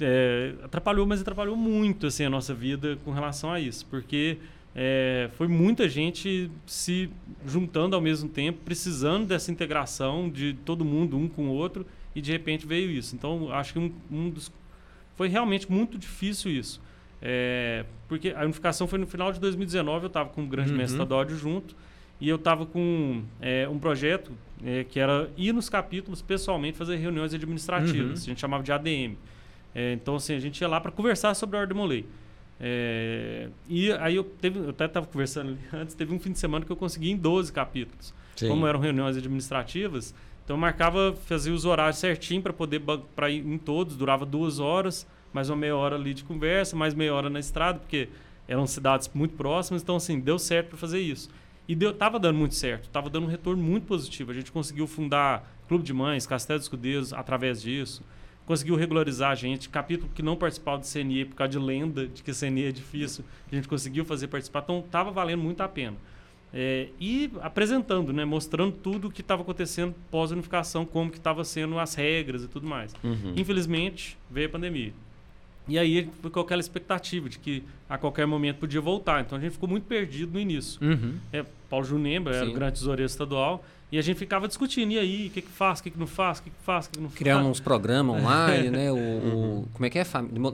é, 0.00 0.52
atrapalhou, 0.62 1.04
mas 1.04 1.20
atrapalhou 1.20 1.56
muito, 1.56 2.06
assim, 2.06 2.24
a 2.24 2.30
nossa 2.30 2.54
vida 2.54 2.96
com 3.04 3.10
relação 3.10 3.50
a 3.50 3.58
isso. 3.58 3.84
Porque 3.86 4.36
é, 4.78 5.30
foi 5.32 5.48
muita 5.48 5.88
gente 5.88 6.50
se 6.66 7.08
juntando 7.46 7.96
ao 7.96 8.02
mesmo 8.02 8.28
tempo, 8.28 8.58
precisando 8.62 9.24
dessa 9.26 9.50
integração 9.50 10.28
de 10.28 10.52
todo 10.66 10.84
mundo, 10.84 11.16
um 11.16 11.28
com 11.28 11.48
o 11.48 11.52
outro, 11.52 11.86
e 12.14 12.20
de 12.20 12.30
repente 12.30 12.66
veio 12.66 12.90
isso. 12.90 13.14
Então, 13.16 13.50
acho 13.52 13.72
que 13.72 13.78
um, 13.78 13.90
um 14.10 14.28
dos... 14.28 14.52
Foi 15.14 15.28
realmente 15.28 15.70
muito 15.72 15.96
difícil 15.96 16.50
isso. 16.50 16.78
É, 17.22 17.86
porque 18.06 18.34
a 18.36 18.44
unificação 18.44 18.86
foi 18.86 18.98
no 18.98 19.06
final 19.06 19.32
de 19.32 19.40
2019, 19.40 20.04
eu 20.04 20.06
estava 20.08 20.28
com 20.28 20.42
o 20.44 20.46
grande 20.46 20.72
Uhum. 20.72 20.76
mestre 20.76 20.98
Tadódio 20.98 21.36
junto, 21.38 21.74
e 22.20 22.28
eu 22.28 22.36
estava 22.36 22.66
com 22.66 23.22
é, 23.40 23.66
um 23.68 23.78
projeto 23.78 24.30
é, 24.62 24.84
que 24.84 25.00
era 25.00 25.30
ir 25.38 25.52
nos 25.54 25.70
capítulos 25.70 26.20
pessoalmente 26.20 26.76
fazer 26.76 26.96
reuniões 26.96 27.32
administrativas, 27.32 28.18
Uhum. 28.20 28.24
a 28.24 28.28
gente 28.28 28.40
chamava 28.40 28.62
de 28.62 28.72
ADM. 28.72 29.16
É, 29.74 29.94
então, 29.94 30.16
assim, 30.16 30.34
a 30.34 30.40
gente 30.40 30.60
ia 30.60 30.68
lá 30.68 30.80
para 30.80 30.90
conversar 30.90 31.32
sobre 31.34 31.56
a 31.56 31.60
Ordem 31.60 31.76
Molei. 31.76 32.04
É, 32.58 33.48
e 33.68 33.92
aí 33.92 34.16
eu, 34.16 34.24
teve, 34.24 34.58
eu 34.58 34.70
até 34.70 34.86
estava 34.86 35.06
conversando 35.06 35.50
ali 35.50 35.58
antes, 35.72 35.94
teve 35.94 36.14
um 36.14 36.18
fim 36.18 36.32
de 36.32 36.38
semana 36.38 36.64
que 36.64 36.72
eu 36.72 36.76
consegui 36.76 37.10
em 37.10 37.16
12 37.16 37.52
capítulos. 37.52 38.14
Sim. 38.34 38.48
Como 38.48 38.66
eram 38.66 38.80
reuniões 38.80 39.16
administrativas, 39.16 40.14
então 40.44 40.56
eu 40.56 40.60
marcava, 40.60 41.14
fazia 41.24 41.52
os 41.52 41.64
horários 41.64 41.98
certinho 41.98 42.42
para 42.42 42.52
poder 42.52 42.80
para 43.14 43.30
ir 43.30 43.44
em 43.46 43.58
todos, 43.58 43.96
durava 43.96 44.24
duas 44.24 44.58
horas, 44.58 45.06
mais 45.32 45.50
uma 45.50 45.56
meia 45.56 45.76
hora 45.76 45.96
ali 45.96 46.14
de 46.14 46.22
conversa, 46.22 46.76
mais 46.76 46.94
meia 46.94 47.12
hora 47.14 47.28
na 47.28 47.40
estrada, 47.40 47.78
porque 47.78 48.08
eram 48.46 48.66
cidades 48.66 49.10
muito 49.12 49.34
próximas, 49.34 49.82
então 49.82 49.96
assim, 49.96 50.20
deu 50.20 50.38
certo 50.38 50.68
para 50.68 50.78
fazer 50.78 51.00
isso. 51.00 51.28
E 51.68 51.74
deu, 51.74 51.92
tava 51.92 52.18
dando 52.18 52.38
muito 52.38 52.54
certo, 52.54 52.88
tava 52.90 53.10
dando 53.10 53.24
um 53.24 53.30
retorno 53.30 53.60
muito 53.62 53.86
positivo. 53.86 54.30
A 54.30 54.34
gente 54.34 54.52
conseguiu 54.52 54.86
fundar 54.86 55.52
Clube 55.66 55.82
de 55.82 55.92
Mães, 55.92 56.26
Castelo 56.26 56.58
dos 56.58 56.66
Escudeiros 56.66 57.12
através 57.12 57.60
disso. 57.60 58.04
Conseguiu 58.46 58.76
regularizar 58.76 59.32
a 59.32 59.34
gente, 59.34 59.68
capítulo 59.68 60.08
que 60.14 60.22
não 60.22 60.36
participava 60.36 60.78
do 60.78 60.86
CNE 60.86 61.24
por 61.24 61.34
causa 61.34 61.50
de 61.50 61.58
lenda 61.58 62.06
de 62.06 62.22
que 62.22 62.32
CNE 62.32 62.66
é 62.66 62.72
difícil, 62.72 63.24
a 63.50 63.54
gente 63.54 63.66
conseguiu 63.66 64.04
fazer 64.04 64.28
participar, 64.28 64.60
então 64.62 64.84
tava 64.88 65.10
valendo 65.10 65.42
muito 65.42 65.60
a 65.62 65.68
pena. 65.68 65.96
É, 66.54 66.88
e 67.00 67.30
apresentando, 67.42 68.12
né, 68.12 68.24
mostrando 68.24 68.72
tudo 68.72 69.08
o 69.08 69.10
que 69.10 69.20
estava 69.20 69.42
acontecendo 69.42 69.94
pós-unificação, 70.10 70.86
como 70.86 71.10
que 71.10 71.18
estava 71.18 71.44
sendo 71.44 71.78
as 71.78 71.94
regras 71.94 72.44
e 72.44 72.48
tudo 72.48 72.66
mais. 72.66 72.94
Uhum. 73.02 73.34
Infelizmente, 73.36 74.16
veio 74.30 74.46
a 74.46 74.50
pandemia. 74.50 74.92
E 75.68 75.78
aí 75.78 76.08
ficou 76.22 76.42
aquela 76.42 76.60
expectativa 76.60 77.28
de 77.28 77.38
que 77.38 77.64
a 77.88 77.98
qualquer 77.98 78.26
momento 78.26 78.58
podia 78.58 78.80
voltar. 78.80 79.20
Então 79.20 79.36
a 79.36 79.40
gente 79.40 79.52
ficou 79.52 79.68
muito 79.68 79.84
perdido 79.84 80.32
no 80.32 80.40
início. 80.40 80.80
Uhum. 80.80 81.16
É, 81.32 81.44
Paulo 81.68 81.84
Junembra 81.84 82.36
era 82.36 82.48
o 82.48 82.52
grande 82.52 82.78
tesoureiro 82.78 83.10
estadual. 83.10 83.64
E 83.90 83.98
a 83.98 84.02
gente 84.02 84.16
ficava 84.18 84.48
discutindo, 84.48 84.90
e 84.92 84.98
aí, 84.98 85.28
o 85.28 85.30
que, 85.30 85.42
que 85.42 85.50
faz, 85.50 85.78
o 85.78 85.82
que, 85.84 85.90
que 85.90 85.98
não 85.98 86.08
faz, 86.08 86.38
o 86.38 86.42
que, 86.42 86.50
que 86.50 86.56
faz, 86.64 86.86
o 86.86 86.90
que, 86.90 86.96
que 86.96 87.02
não 87.02 87.10
Criando 87.10 87.38
faz. 87.44 87.50
uns 87.50 87.60
programas 87.60 88.20
online, 88.20 88.70
né? 88.70 88.90
O, 88.90 88.96
o- 88.96 89.68
como 89.72 89.86
é 89.86 89.90
que 89.90 89.98
é? 89.98 90.04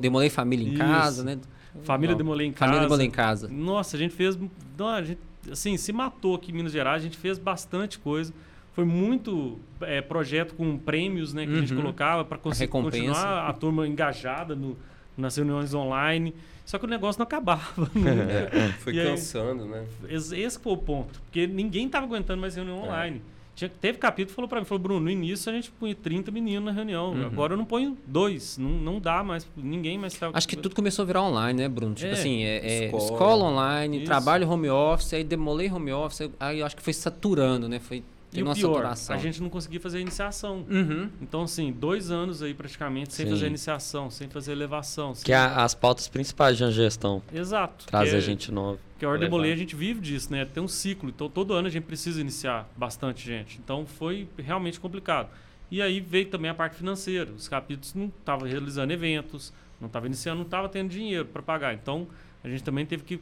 Demolei 0.00 0.28
família 0.28 0.66
em 0.68 0.72
Isso. 0.72 0.78
casa, 0.78 1.24
né? 1.24 1.38
Família 1.84 2.12
Não. 2.12 2.18
Demolei 2.18 2.46
em 2.48 2.52
casa. 2.52 2.66
Família 2.66 2.82
Demolei 2.82 3.06
em 3.06 3.10
casa. 3.10 3.48
Nossa, 3.48 3.96
a 3.96 3.98
gente 3.98 4.14
fez. 4.14 4.38
Não, 4.76 4.88
a 4.88 5.02
gente, 5.02 5.18
assim, 5.50 5.76
se 5.78 5.90
matou 5.94 6.34
aqui 6.34 6.52
em 6.52 6.54
Minas 6.54 6.72
Gerais, 6.72 7.00
a 7.00 7.04
gente 7.04 7.16
fez 7.16 7.38
bastante 7.38 7.98
coisa. 7.98 8.34
Foi 8.74 8.84
muito 8.84 9.58
é, 9.80 10.00
projeto 10.02 10.54
com 10.54 10.76
prêmios 10.78 11.32
né, 11.32 11.46
que 11.46 11.52
a 11.52 11.60
gente 11.60 11.72
Uhum. 11.74 11.80
colocava 11.80 12.24
para 12.26 12.36
conseguir 12.38 12.70
continuar 12.70 13.48
a 13.48 13.52
turma 13.54 13.86
engajada 13.88 14.54
no, 14.54 14.76
nas 15.16 15.36
reuniões 15.36 15.72
online. 15.74 16.34
Só 16.64 16.78
que 16.78 16.84
o 16.84 16.88
negócio 16.88 17.18
não 17.18 17.24
acabava. 17.24 17.64
nunca. 17.76 18.10
É, 18.10 18.68
foi 18.80 18.94
E 18.94 19.00
aí? 19.00 19.06
cansando, 19.08 19.64
né? 19.66 19.84
Esse 20.08 20.38
esse 20.38 20.58
foi 20.58 20.72
o 20.72 20.76
ponto. 20.76 21.20
Porque 21.22 21.46
ninguém 21.46 21.86
estava 21.86 22.06
aguentando 22.06 22.40
mais 22.40 22.54
reunião 22.54 22.78
É. 22.78 22.88
online. 22.88 23.22
Tinha, 23.54 23.68
teve 23.68 23.98
capítulo 23.98 24.28
que 24.30 24.34
falou 24.34 24.48
para 24.48 24.60
mim, 24.60 24.64
falou, 24.64 24.82
Bruno, 24.82 25.00
no 25.00 25.10
início 25.10 25.50
a 25.52 25.54
gente 25.54 25.70
punha 25.72 25.94
30 25.94 26.30
meninos 26.30 26.64
na 26.64 26.72
reunião. 26.72 27.10
Uhum. 27.12 27.26
Agora 27.26 27.52
eu 27.52 27.56
não 27.58 27.66
ponho 27.66 27.98
dois. 28.06 28.56
Não, 28.56 28.70
não 28.70 28.98
dá 28.98 29.22
mais. 29.22 29.46
Ninguém 29.56 29.98
mais 29.98 30.14
tá. 30.14 30.30
Acho 30.32 30.48
que 30.48 30.56
tudo 30.56 30.74
começou 30.74 31.02
a 31.02 31.06
virar 31.06 31.22
online, 31.22 31.60
né, 31.62 31.68
Bruno? 31.68 31.94
Tipo 31.94 32.08
É, 32.08 32.12
assim, 32.12 32.42
é, 32.44 32.56
é 32.66 32.84
escola. 32.86 33.02
escola, 33.04 33.44
online, 33.44 33.96
Isso. 33.98 34.06
trabalho 34.06 34.48
home 34.48 34.70
office, 34.70 35.12
aí 35.12 35.22
demolei 35.24 35.70
home 35.70 35.92
office, 35.92 36.30
aí 36.40 36.60
eu 36.60 36.66
acho 36.66 36.74
que 36.76 36.82
foi 36.82 36.94
saturando, 36.94 37.68
né? 37.68 37.78
Foi 37.78 38.02
E 38.32 38.42
o 38.42 38.54
pior, 38.54 38.74
saturação. 38.74 39.14
a 39.16 39.18
gente 39.18 39.42
não 39.42 39.50
conseguia 39.50 39.78
fazer 39.80 39.98
a 39.98 40.00
iniciação. 40.00 40.64
Uhum. 40.70 41.10
Então, 41.20 41.42
assim, 41.42 41.70
dois 41.70 42.10
anos 42.10 42.42
aí 42.42 42.54
praticamente 42.54 43.12
sem 43.12 43.26
Sim. 43.26 43.32
fazer 43.32 43.46
iniciação, 43.46 44.10
sem 44.10 44.28
fazer 44.28 44.52
elevação. 44.52 45.14
sem- 45.14 45.24
Que 45.24 45.32
é 45.32 45.36
as 45.36 45.74
pautas 45.74 46.08
principais 46.08 46.56
de 46.56 46.64
uma 46.64 46.70
gestão. 46.70 47.22
Exato. 47.32 47.86
Trazer 47.86 48.10
porque- 48.12 48.20
gente 48.22 48.50
nova. 48.50 48.78
Porque 48.92 49.04
a 49.04 49.08
Ordem 49.08 49.24
levar. 49.24 49.30
Demolei 49.36 49.52
a 49.52 49.56
gente 49.56 49.76
vive 49.76 50.00
disso, 50.00 50.30
né? 50.32 50.44
Tem 50.44 50.62
um 50.62 50.68
ciclo. 50.68 51.08
Então, 51.10 51.28
todo 51.28 51.52
ano 51.52 51.68
a 51.68 51.70
gente 51.70 51.84
precisa 51.84 52.20
iniciar 52.20 52.68
bastante 52.76 53.24
gente. 53.26 53.58
Então, 53.62 53.84
foi 53.84 54.26
realmente 54.38 54.80
complicado. 54.80 55.28
E 55.70 55.80
aí 55.82 56.00
veio 56.00 56.26
também 56.26 56.50
a 56.50 56.54
parte 56.54 56.76
financeira. 56.76 57.30
Os 57.32 57.48
capítulos 57.48 57.94
não 57.94 58.06
estavam 58.06 58.46
realizando 58.48 58.92
eventos, 58.92 59.52
não 59.80 59.86
estavam 59.88 60.06
iniciando, 60.06 60.36
não 60.38 60.44
estavam 60.44 60.68
tendo 60.68 60.88
dinheiro 60.90 61.24
para 61.26 61.42
pagar. 61.42 61.74
Então, 61.74 62.06
a 62.44 62.48
gente 62.48 62.62
também 62.64 62.84
teve 62.84 63.02
que 63.04 63.20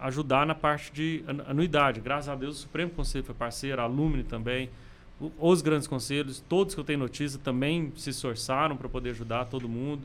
ajudar 0.00 0.46
na 0.46 0.54
parte 0.54 0.92
de 0.92 1.24
anu- 1.26 1.44
anuidade. 1.48 2.00
Graças 2.00 2.28
a 2.28 2.34
Deus, 2.34 2.58
o 2.58 2.60
Supremo 2.60 2.90
Conselho 2.90 3.24
foi 3.24 3.34
parceiro, 3.34 3.80
a 3.80 3.84
Alumni 3.84 4.22
também, 4.22 4.70
os 5.38 5.62
grandes 5.62 5.86
conselhos, 5.86 6.42
todos 6.48 6.74
que 6.74 6.80
eu 6.80 6.84
tenho 6.84 6.98
notícia 6.98 7.38
também 7.42 7.92
se 7.96 8.10
esforçaram 8.10 8.76
para 8.76 8.88
poder 8.88 9.10
ajudar 9.10 9.44
todo 9.46 9.68
mundo. 9.68 10.02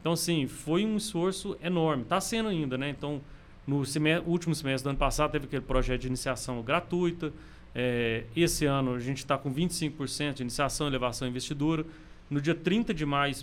Então, 0.00 0.12
assim, 0.12 0.46
foi 0.46 0.84
um 0.84 0.96
esforço 0.96 1.56
enorme. 1.62 2.02
Está 2.04 2.20
sendo 2.20 2.48
ainda, 2.48 2.78
né? 2.78 2.88
Então, 2.88 3.20
no 3.66 3.84
semestre, 3.84 4.28
último 4.30 4.54
semestre 4.54 4.84
do 4.84 4.90
ano 4.90 4.98
passado, 4.98 5.30
teve 5.32 5.46
aquele 5.46 5.62
projeto 5.62 6.00
de 6.00 6.06
iniciação 6.08 6.62
gratuita. 6.62 7.32
É, 7.74 8.24
esse 8.34 8.64
ano, 8.64 8.94
a 8.94 8.98
gente 9.00 9.18
está 9.18 9.36
com 9.36 9.52
25% 9.52 10.34
de 10.34 10.42
iniciação, 10.42 10.86
elevação 10.86 11.28
e 11.28 11.30
investidura. 11.30 11.84
No 12.30 12.40
dia 12.40 12.54
30 12.54 12.94
de 12.94 13.04
maio, 13.04 13.34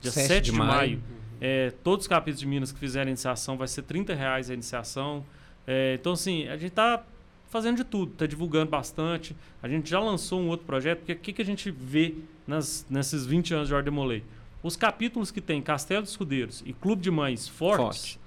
dia 0.00 0.10
7, 0.10 0.26
7 0.28 0.44
de 0.46 0.50
de 0.50 0.56
maio, 0.58 0.70
maio. 0.70 1.02
É, 1.40 1.72
todos 1.82 2.04
os 2.04 2.08
capítulos 2.08 2.40
de 2.40 2.46
Minas 2.46 2.70
que 2.72 2.78
fizerem 2.78 3.10
iniciação 3.10 3.56
vai 3.56 3.66
ser 3.68 3.82
30 3.82 4.14
reais 4.14 4.50
a 4.50 4.54
iniciação. 4.54 5.24
É, 5.66 5.94
então, 6.00 6.12
assim, 6.12 6.46
a 6.48 6.56
gente 6.56 6.68
está 6.70 7.02
fazendo 7.48 7.78
de 7.78 7.84
tudo, 7.84 8.12
está 8.12 8.26
divulgando 8.26 8.70
bastante. 8.70 9.34
A 9.62 9.68
gente 9.68 9.88
já 9.90 9.98
lançou 10.00 10.40
um 10.40 10.48
outro 10.48 10.66
projeto, 10.66 10.98
porque 10.98 11.12
o 11.12 11.16
que, 11.16 11.32
que 11.32 11.42
a 11.42 11.44
gente 11.44 11.70
vê 11.70 12.14
nas, 12.46 12.86
nesses 12.88 13.26
20 13.26 13.54
anos 13.54 13.68
de 13.68 13.74
Ordem 13.74 13.92
Molei? 13.92 14.22
Os 14.62 14.76
capítulos 14.76 15.30
que 15.30 15.40
tem 15.40 15.60
Castelo 15.62 16.02
dos 16.02 16.10
Escudeiros 16.10 16.62
e 16.66 16.72
Clube 16.72 17.00
de 17.02 17.10
Mães 17.10 17.48
fortes, 17.48 17.86
Forte. 18.12 18.20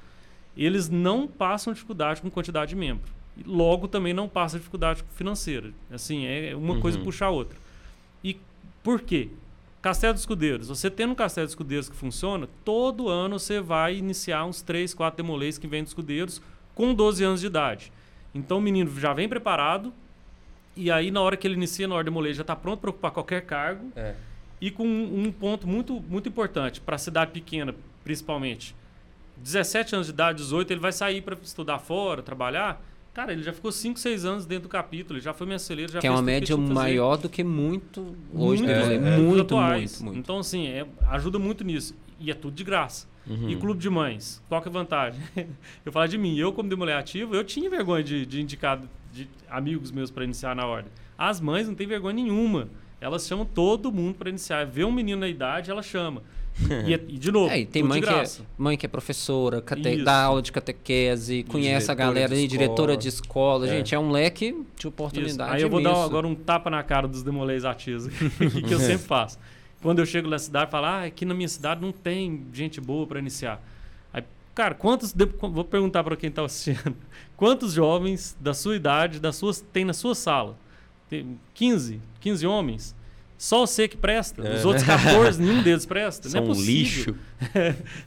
eles 0.57 0.89
não 0.89 1.27
passam 1.27 1.71
dificuldade 1.73 2.21
com 2.21 2.29
quantidade 2.29 2.69
de 2.69 2.75
membro. 2.75 3.11
E 3.37 3.43
logo 3.43 3.87
também 3.87 4.13
não 4.13 4.27
passa 4.27 4.57
dificuldade 4.57 5.03
financeira. 5.15 5.71
Assim, 5.91 6.25
é 6.25 6.55
uma 6.55 6.79
coisa 6.79 6.97
Uhum. 6.97 7.03
puxa 7.03 7.25
a 7.25 7.29
outra. 7.29 7.57
E 8.23 8.37
por 8.83 9.01
quê? 9.01 9.29
Castelo 9.83 10.13
dos 10.13 10.21
Escudeiros. 10.21 10.69
Você 10.69 10.89
tendo 10.89 11.11
um 11.11 11.15
Castelo 11.15 11.45
dos 11.45 11.51
Escudeiros 11.51 11.89
que 11.89 11.95
funciona, 11.95 12.47
todo 12.63 13.09
ano 13.09 13.37
você 13.37 13.59
vai 13.59 13.97
iniciar 13.97 14.45
uns 14.45 14.61
3, 14.61 14.93
4 14.93 15.17
demolês 15.17 15.57
que 15.57 15.67
vêm 15.67 15.83
dos 15.83 15.89
escudeiros 15.91 16.41
com 16.73 16.93
12 16.95 17.21
anos 17.23 17.41
de 17.41 17.47
idade. 17.47 17.91
Então 18.33 18.59
o 18.59 18.61
menino 18.61 18.89
já 18.97 19.13
vem 19.13 19.27
preparado, 19.27 19.93
e 20.75 20.89
aí 20.89 21.11
na 21.11 21.19
hora 21.19 21.35
que 21.35 21.45
ele 21.45 21.55
inicia 21.55 21.85
na 21.85 21.95
ordem 21.95 22.11
demolês 22.13 22.37
já 22.37 22.41
está 22.43 22.55
pronto 22.55 22.79
para 22.79 22.89
ocupar 22.91 23.11
qualquer 23.11 23.41
cargo, 23.45 23.91
É. 23.93 24.15
e 24.61 24.71
com 24.71 24.87
um 24.87 25.25
um 25.25 25.31
ponto 25.33 25.67
muito, 25.67 25.99
muito 25.99 26.29
importante, 26.29 26.79
para 26.79 26.95
a 26.95 26.97
cidade 26.97 27.31
pequena, 27.31 27.75
principalmente. 28.05 28.73
17 29.35 29.95
anos 29.95 30.07
de 30.07 30.13
idade, 30.13 30.37
18, 30.37 30.71
ele 30.71 30.79
vai 30.79 30.93
sair 30.93 31.21
para 31.21 31.37
estudar 31.43 31.79
fora, 31.79 32.23
trabalhar. 32.23 32.81
Cara, 33.13 33.31
ele 33.31 33.43
já 33.43 33.53
ficou 33.53 33.71
5, 33.71 33.99
6 33.99 34.25
anos 34.25 34.45
dentro 34.45 34.63
do 34.63 34.69
capítulo, 34.69 35.17
ele 35.17 35.23
já 35.23 35.33
foi 35.33 35.45
mensageiro, 35.45 35.91
já 35.91 35.99
Que 35.99 36.07
é 36.07 36.11
uma 36.11 36.21
média 36.21 36.57
maior 36.57 37.15
do 37.15 37.29
que 37.29 37.43
muito 37.43 38.15
hoje. 38.33 38.63
Muito, 38.63 38.75
é, 38.75 38.95
É, 38.95 39.17
muito, 39.17 39.41
atuais. 39.41 40.01
muito, 40.01 40.05
muito. 40.05 40.19
Então, 40.19 40.39
assim, 40.39 40.67
é, 40.67 40.85
ajuda 41.09 41.37
muito 41.37 41.63
nisso. 41.63 41.95
E 42.19 42.31
é 42.31 42.33
tudo 42.33 42.55
de 42.55 42.63
graça. 42.63 43.07
Uhum. 43.27 43.49
E 43.49 43.55
clube 43.55 43.79
de 43.79 43.89
mães, 43.89 44.41
qual 44.49 44.61
que 44.61 44.67
é 44.67 44.71
a 44.71 44.73
vantagem? 44.73 45.21
eu 45.85 45.91
falar 45.91 46.07
de 46.07 46.17
mim, 46.17 46.37
eu 46.37 46.51
como 46.51 46.67
demolei 46.67 46.95
ativo, 46.95 47.35
eu 47.35 47.43
tinha 47.43 47.69
vergonha 47.69 48.03
de, 48.03 48.25
de 48.25 48.41
indicar 48.41 48.81
de 49.13 49.29
amigos 49.49 49.91
meus 49.91 50.09
para 50.09 50.23
iniciar 50.23 50.55
na 50.55 50.65
ordem. 50.65 50.91
As 51.17 51.39
mães 51.39 51.67
não 51.67 51.75
têm 51.75 51.85
vergonha 51.85 52.15
nenhuma. 52.15 52.67
Elas 52.99 53.27
chamam 53.27 53.45
todo 53.45 53.91
mundo 53.91 54.15
para 54.15 54.29
iniciar. 54.29 54.65
Vê 54.65 54.83
um 54.83 54.91
menino 54.91 55.21
na 55.21 55.27
idade, 55.27 55.69
ela 55.69 55.83
chama. 55.83 56.23
E, 56.85 56.93
é- 56.93 57.01
e 57.07 57.17
de 57.17 57.31
novo, 57.31 57.49
É, 57.51 57.59
e 57.61 57.65
tem 57.65 57.81
mãe 57.81 57.99
de 57.99 58.05
que, 58.07 58.13
é, 58.13 58.15
graça. 58.17 58.43
mãe 58.57 58.77
que 58.77 58.85
é 58.85 58.89
professora, 58.89 59.61
cate- 59.61 59.95
Isso. 59.95 60.03
dá 60.05 60.23
aula 60.23 60.41
de 60.41 60.51
catequese, 60.51 61.43
conhece 61.43 61.91
a 61.91 61.95
galera 61.95 62.35
de 62.35 62.41
aí, 62.41 62.47
diretora 62.47 62.95
de 62.95 63.07
escola. 63.07 63.65
É. 63.67 63.69
Gente, 63.77 63.95
é 63.95 63.99
um 63.99 64.11
leque 64.11 64.51
de 64.51 64.59
Isso. 64.79 64.87
oportunidade 64.87 65.55
Aí 65.55 65.61
eu 65.61 65.69
vou 65.69 65.81
dar 65.81 65.89
imenso. 65.89 66.05
agora 66.05 66.27
um 66.27 66.35
tapa 66.35 66.69
na 66.69 66.83
cara 66.83 67.07
dos 67.07 67.23
demolês 67.23 67.65
ativos, 67.65 68.07
que, 68.37 68.61
que 68.61 68.73
eu 68.73 68.79
sempre 68.79 68.99
faço. 69.07 69.39
Quando 69.81 69.99
eu 69.99 70.05
chego 70.05 70.29
na 70.29 70.37
cidade, 70.39 70.69
falo, 70.71 70.85
ah, 70.85 71.03
aqui 71.03 71.25
na 71.25 71.33
minha 71.33 71.49
cidade 71.49 71.81
não 71.81 71.91
tem 71.91 72.45
gente 72.53 72.79
boa 72.79 73.05
para 73.07 73.19
iniciar. 73.19 73.61
Aí, 74.13 74.23
cara, 74.55 74.75
quantos. 74.75 75.11
de- 75.11 75.25
Vou 75.25 75.65
perguntar 75.65 76.03
para 76.03 76.15
quem 76.15 76.29
está 76.29 76.45
assistindo. 76.45 76.95
Quantos 77.35 77.73
jovens 77.73 78.37
da 78.39 78.53
sua 78.53 78.75
idade, 78.75 79.19
das 79.19 79.35
suas, 79.35 79.59
tem 79.59 79.83
na 79.83 79.91
sua 79.91 80.15
sala? 80.15 80.55
Tem 81.09 81.37
15? 81.53 81.99
15 82.21 82.47
homens? 82.47 82.95
Só 83.37 83.65
você 83.65 83.87
que 83.89 83.97
presta. 83.97 84.41
Os 84.41 84.63
É. 84.63 84.67
outros 84.67 84.85
14, 84.85 85.41
nenhum 85.41 85.61
deles 85.61 85.85
presta. 85.85 86.29
São 86.29 86.39
não 86.41 86.47
é 86.47 86.51
um 86.51 86.53
possível. 86.55 86.73
lixo. 86.73 87.15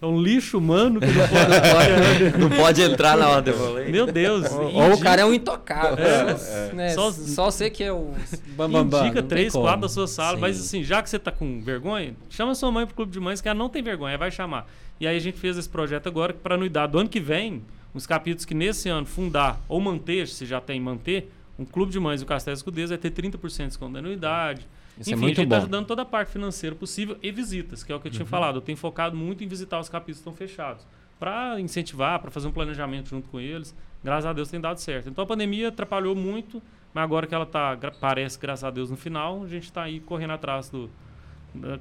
É 0.01 0.07
um 0.07 0.19
lixo 0.21 0.57
humano 0.57 0.99
que 0.99 1.07
não 1.07 1.29
pode. 1.29 2.39
Não 2.39 2.51
pode 2.51 2.81
entrar 2.83 3.19
na 3.19 3.29
ordem. 3.29 3.53
Meu 3.91 4.07
Deus. 4.07 4.51
Ou, 4.51 4.63
ou 4.73 4.83
o 4.83 4.87
indica- 4.93 5.03
cara 5.05 5.23
é 5.23 5.25
um 5.27 5.35
intocável. 5.35 6.05
É, 6.07 6.73
né? 6.73 6.89
Só- 6.91 7.13
Só, 7.13 7.51
você 7.51 7.69
que 7.69 7.85
é 7.85 7.93
o 7.93 8.13
bambambam. 8.57 8.89
Bam, 9.01 9.07
Indica 9.07 9.23
três, 9.23 9.53
quatro 9.53 9.83
da 9.83 9.89
sua 9.91 10.07
sala, 10.07 10.37
Sim. 10.37 10.41
mas 10.41 10.59
assim, 10.59 10.83
já 10.83 11.03
que 11.03 11.11
você 11.11 11.19
tá 11.19 11.31
com 11.31 11.61
vergonha, 11.61 12.15
chama 12.31 12.55
sua 12.55 12.73
mãe 12.73 12.87
pro 12.87 12.95
clube 12.95 13.13
de 13.13 13.21
mães, 13.21 13.41
que 13.43 13.49
ela 13.49 13.59
não 13.59 13.69
tem 13.69 13.83
vergonha, 13.83 14.17
vai 14.17 14.31
chamar. 14.31 14.67
E 14.99 15.07
aí 15.07 15.17
a 15.17 15.21
gente 15.21 15.39
fez 15.39 15.59
esse 15.59 15.69
projeto 15.69 16.07
agora 16.07 16.33
para 16.33 16.55
anuidade 16.55 16.93
do 16.93 16.99
ano 16.99 17.09
que 17.11 17.21
vem, 17.21 17.63
os 17.93 18.07
capítulos 18.07 18.47
que 18.47 18.55
nesse 18.55 18.89
ano 18.89 19.07
fundar 19.07 19.61
ou 19.69 19.79
manter, 19.81 20.27
se 20.29 20.47
já 20.47 20.61
tem 20.63 20.81
manter, 20.81 21.31
um 21.59 21.65
clube 21.67 21.93
de 21.93 22.01
mães 22.01 22.23
e 22.23 22.25
o 22.25 22.27
Castelo 22.27 22.57
Escudez 22.57 22.89
vai 22.89 22.99
ter 22.99 23.11
30% 23.11 23.57
de 23.59 23.67
desconto 23.69 23.93
da 23.93 23.99
anuidade. 23.99 24.67
Isso 24.99 25.11
Enfim, 25.11 25.13
é 25.13 25.17
muito 25.17 25.39
a 25.39 25.43
gente 25.43 25.49
bom. 25.49 25.57
tá 25.57 25.59
ajudando 25.59 25.87
toda 25.87 26.03
a 26.03 26.05
parte 26.07 26.31
financeira 26.33 26.75
possível 26.75 27.19
e 27.23 27.31
visitas, 27.31 27.83
que 27.85 27.93
é 27.93 27.95
o 27.95 28.01
que 28.01 28.09
eu 28.09 28.13
tinha 28.13 28.23
Uhum. 28.25 28.29
falado. 28.31 28.57
Eu 28.57 28.61
tenho 28.63 28.79
focado 28.79 29.17
muito 29.17 29.45
em 29.45 29.47
visitar 29.47 29.79
os 29.79 29.89
capítulos 29.89 30.19
que 30.23 30.29
estão 30.29 30.33
fechados, 30.35 30.87
para 31.19 31.61
incentivar, 31.61 32.19
para 32.21 32.31
fazer 32.31 32.49
um 32.49 32.53
planejamento 32.53 33.09
junto 33.11 33.29
com 33.29 33.39
eles. 33.39 33.75
Graças 34.03 34.27
a 34.27 34.33
Deus 34.33 34.49
tem 34.51 34.61
dado 34.61 34.79
certo. 34.79 35.09
Então 35.09 35.25
a 35.25 35.27
pandemia 35.27 35.69
atrapalhou 35.69 36.15
muito, 36.15 36.63
mas 36.95 37.05
agora 37.05 37.27
que 37.27 37.35
ela 37.35 37.45
tá, 37.47 37.77
parece, 38.01 38.39
graças 38.39 38.65
a 38.65 38.71
Deus, 38.71 38.91
no 38.91 38.97
final, 38.97 39.43
a 39.45 39.49
gente 39.49 39.65
está 39.65 39.83
aí 39.83 40.01
correndo 40.01 40.33
atrás 40.33 40.69
do. 40.71 40.89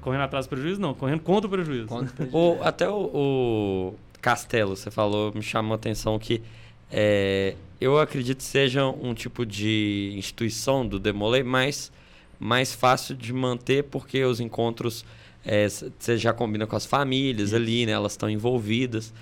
Correndo 0.00 0.22
atrás 0.22 0.46
do 0.46 0.50
prejuízo, 0.50 0.80
não, 0.80 0.94
correndo 0.94 1.20
contra 1.20 1.46
o 1.46 1.50
prejuízo. 1.50 1.86
Conta- 1.88 2.12
O- 2.32 2.58
até 2.62 2.88
o, 2.88 2.94
o 3.14 3.94
Castelo, 4.22 4.74
você 4.74 4.90
falou, 4.90 5.32
me 5.34 5.42
chamou 5.42 5.72
a 5.72 5.76
atenção 5.76 6.18
que 6.18 6.42
é, 6.90 7.54
eu 7.80 7.98
acredito 8.00 8.38
que 8.38 8.44
seja 8.44 8.86
um 8.86 9.12
tipo 9.12 9.44
de 9.44 10.14
instituição 10.16 10.86
do 10.86 10.98
Demolei 10.98 11.42
mais, 11.42 11.92
mais 12.38 12.74
fácil 12.74 13.14
de 13.14 13.32
manter, 13.32 13.84
porque 13.84 14.24
os 14.24 14.40
encontros 14.40 15.04
é, 15.44 15.68
você 15.68 16.16
já 16.18 16.32
combina 16.32 16.66
com 16.66 16.74
as 16.76 16.84
famílias 16.86 17.54
ali, 17.54 17.86
né? 17.86 17.92
Elas 17.92 18.12
estão 18.12 18.28
envolvidas. 18.28 19.12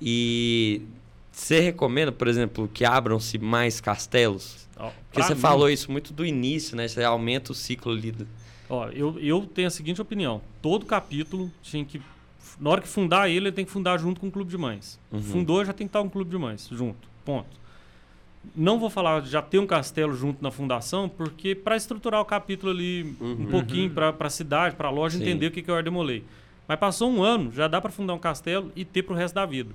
E 0.00 0.82
você 1.30 1.60
recomenda, 1.60 2.10
por 2.12 2.28
exemplo, 2.28 2.68
que 2.72 2.84
abram-se 2.84 3.38
mais 3.38 3.80
castelos? 3.80 4.66
Ó, 4.76 4.90
Porque 5.10 5.22
você 5.22 5.34
mim- 5.34 5.40
falou 5.40 5.70
isso 5.70 5.90
muito 5.90 6.12
do 6.12 6.24
início, 6.24 6.76
né? 6.76 6.88
Você 6.88 7.02
aumenta 7.02 7.52
o 7.52 7.54
ciclo 7.54 7.92
ali. 7.92 8.10
do- 8.12 8.26
Ó, 8.68 8.88
eu, 8.88 9.18
eu 9.20 9.42
tenho 9.46 9.68
a 9.68 9.70
seguinte 9.70 10.00
opinião: 10.00 10.40
todo 10.62 10.84
capítulo 10.86 11.50
tinha 11.62 11.84
que. 11.84 12.00
Na 12.60 12.70
hora 12.70 12.80
que 12.80 12.88
fundar 12.88 13.28
ele, 13.28 13.46
ele 13.48 13.52
tem 13.52 13.64
que 13.64 13.70
fundar 13.70 13.98
junto 13.98 14.20
com 14.20 14.28
o 14.28 14.30
clube 14.30 14.50
de 14.50 14.56
mães. 14.56 14.98
Uhum. 15.12 15.20
Fundou, 15.22 15.64
já 15.64 15.72
tem 15.72 15.86
que 15.86 15.90
estar 15.90 16.02
um 16.02 16.08
clube 16.08 16.30
de 16.30 16.38
mães 16.38 16.68
junto. 16.70 17.08
Ponto. 17.24 17.48
Não 18.54 18.78
vou 18.78 18.88
falar 18.90 19.20
já 19.22 19.40
ter 19.42 19.58
um 19.58 19.66
castelo 19.66 20.14
junto 20.14 20.42
na 20.42 20.50
fundação, 20.50 21.08
porque 21.08 21.54
para 21.54 21.76
estruturar 21.76 22.20
o 22.20 22.24
capítulo 22.24 22.70
ali 22.72 23.14
um 23.20 23.24
Uhum. 23.24 23.46
pouquinho 23.50 23.90
para 23.90 24.14
a 24.18 24.30
cidade, 24.30 24.76
para 24.76 24.88
a 24.88 24.90
loja 24.90 25.16
Sim. 25.18 25.24
entender 25.24 25.46
o 25.48 25.50
que 25.50 25.62
que 25.62 25.70
é 25.70 25.74
o 25.74 25.76
Ardemolei. 25.76 26.24
Mas 26.68 26.78
passou 26.78 27.10
um 27.10 27.22
ano, 27.22 27.52
já 27.52 27.68
dá 27.68 27.80
para 27.80 27.90
fundar 27.90 28.14
um 28.14 28.18
castelo 28.18 28.70
e 28.76 28.84
ter 28.84 29.02
para 29.02 29.14
o 29.14 29.16
resto 29.16 29.34
da 29.34 29.44
vida. 29.44 29.70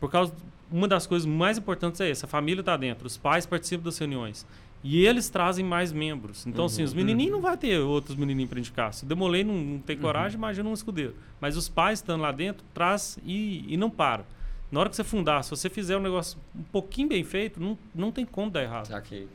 Por 0.00 0.10
causa 0.10 0.32
uma 0.70 0.88
das 0.88 1.06
coisas 1.06 1.26
mais 1.26 1.58
importantes 1.58 2.00
é 2.00 2.10
essa, 2.10 2.24
a 2.26 2.28
família 2.28 2.60
está 2.60 2.76
dentro, 2.76 3.06
os 3.06 3.16
pais 3.16 3.44
participam 3.46 3.84
das 3.84 3.98
reuniões. 3.98 4.46
E 4.84 5.06
eles 5.06 5.28
trazem 5.28 5.64
mais 5.64 5.92
membros. 5.92 6.44
Então, 6.44 6.64
assim, 6.64 6.82
Uhum. 6.82 6.86
os 6.88 6.94
menininhos 6.94 7.32
não 7.32 7.40
vai 7.40 7.56
ter 7.56 7.78
outros 7.78 8.16
menininhos 8.16 8.50
para 8.50 8.58
indicar. 8.58 8.92
Se 8.92 9.04
o 9.04 9.06
Demolei 9.06 9.44
não, 9.44 9.54
não 9.54 9.78
tem 9.78 9.96
coragem, 9.96 10.36
imagina 10.36 10.68
um 10.68 10.72
escudeiro. 10.74 11.14
Mas 11.40 11.56
os 11.56 11.68
pais 11.68 12.00
estando 12.00 12.22
lá 12.22 12.32
dentro, 12.32 12.64
traz 12.74 13.16
e, 13.24 13.64
e 13.68 13.76
não 13.76 13.88
para. 13.88 14.24
Na 14.72 14.80
hora 14.80 14.88
que 14.88 14.96
você 14.96 15.04
fundar, 15.04 15.44
se 15.44 15.50
você 15.50 15.68
fizer 15.68 15.98
um 15.98 16.00
negócio 16.00 16.38
um 16.56 16.62
pouquinho 16.62 17.08
bem 17.08 17.22
feito, 17.22 17.60
não, 17.60 17.78
não 17.94 18.10
tem 18.10 18.24
como 18.24 18.50
dar 18.50 18.62
errado. 18.62 18.86
Saquei. 18.86 19.28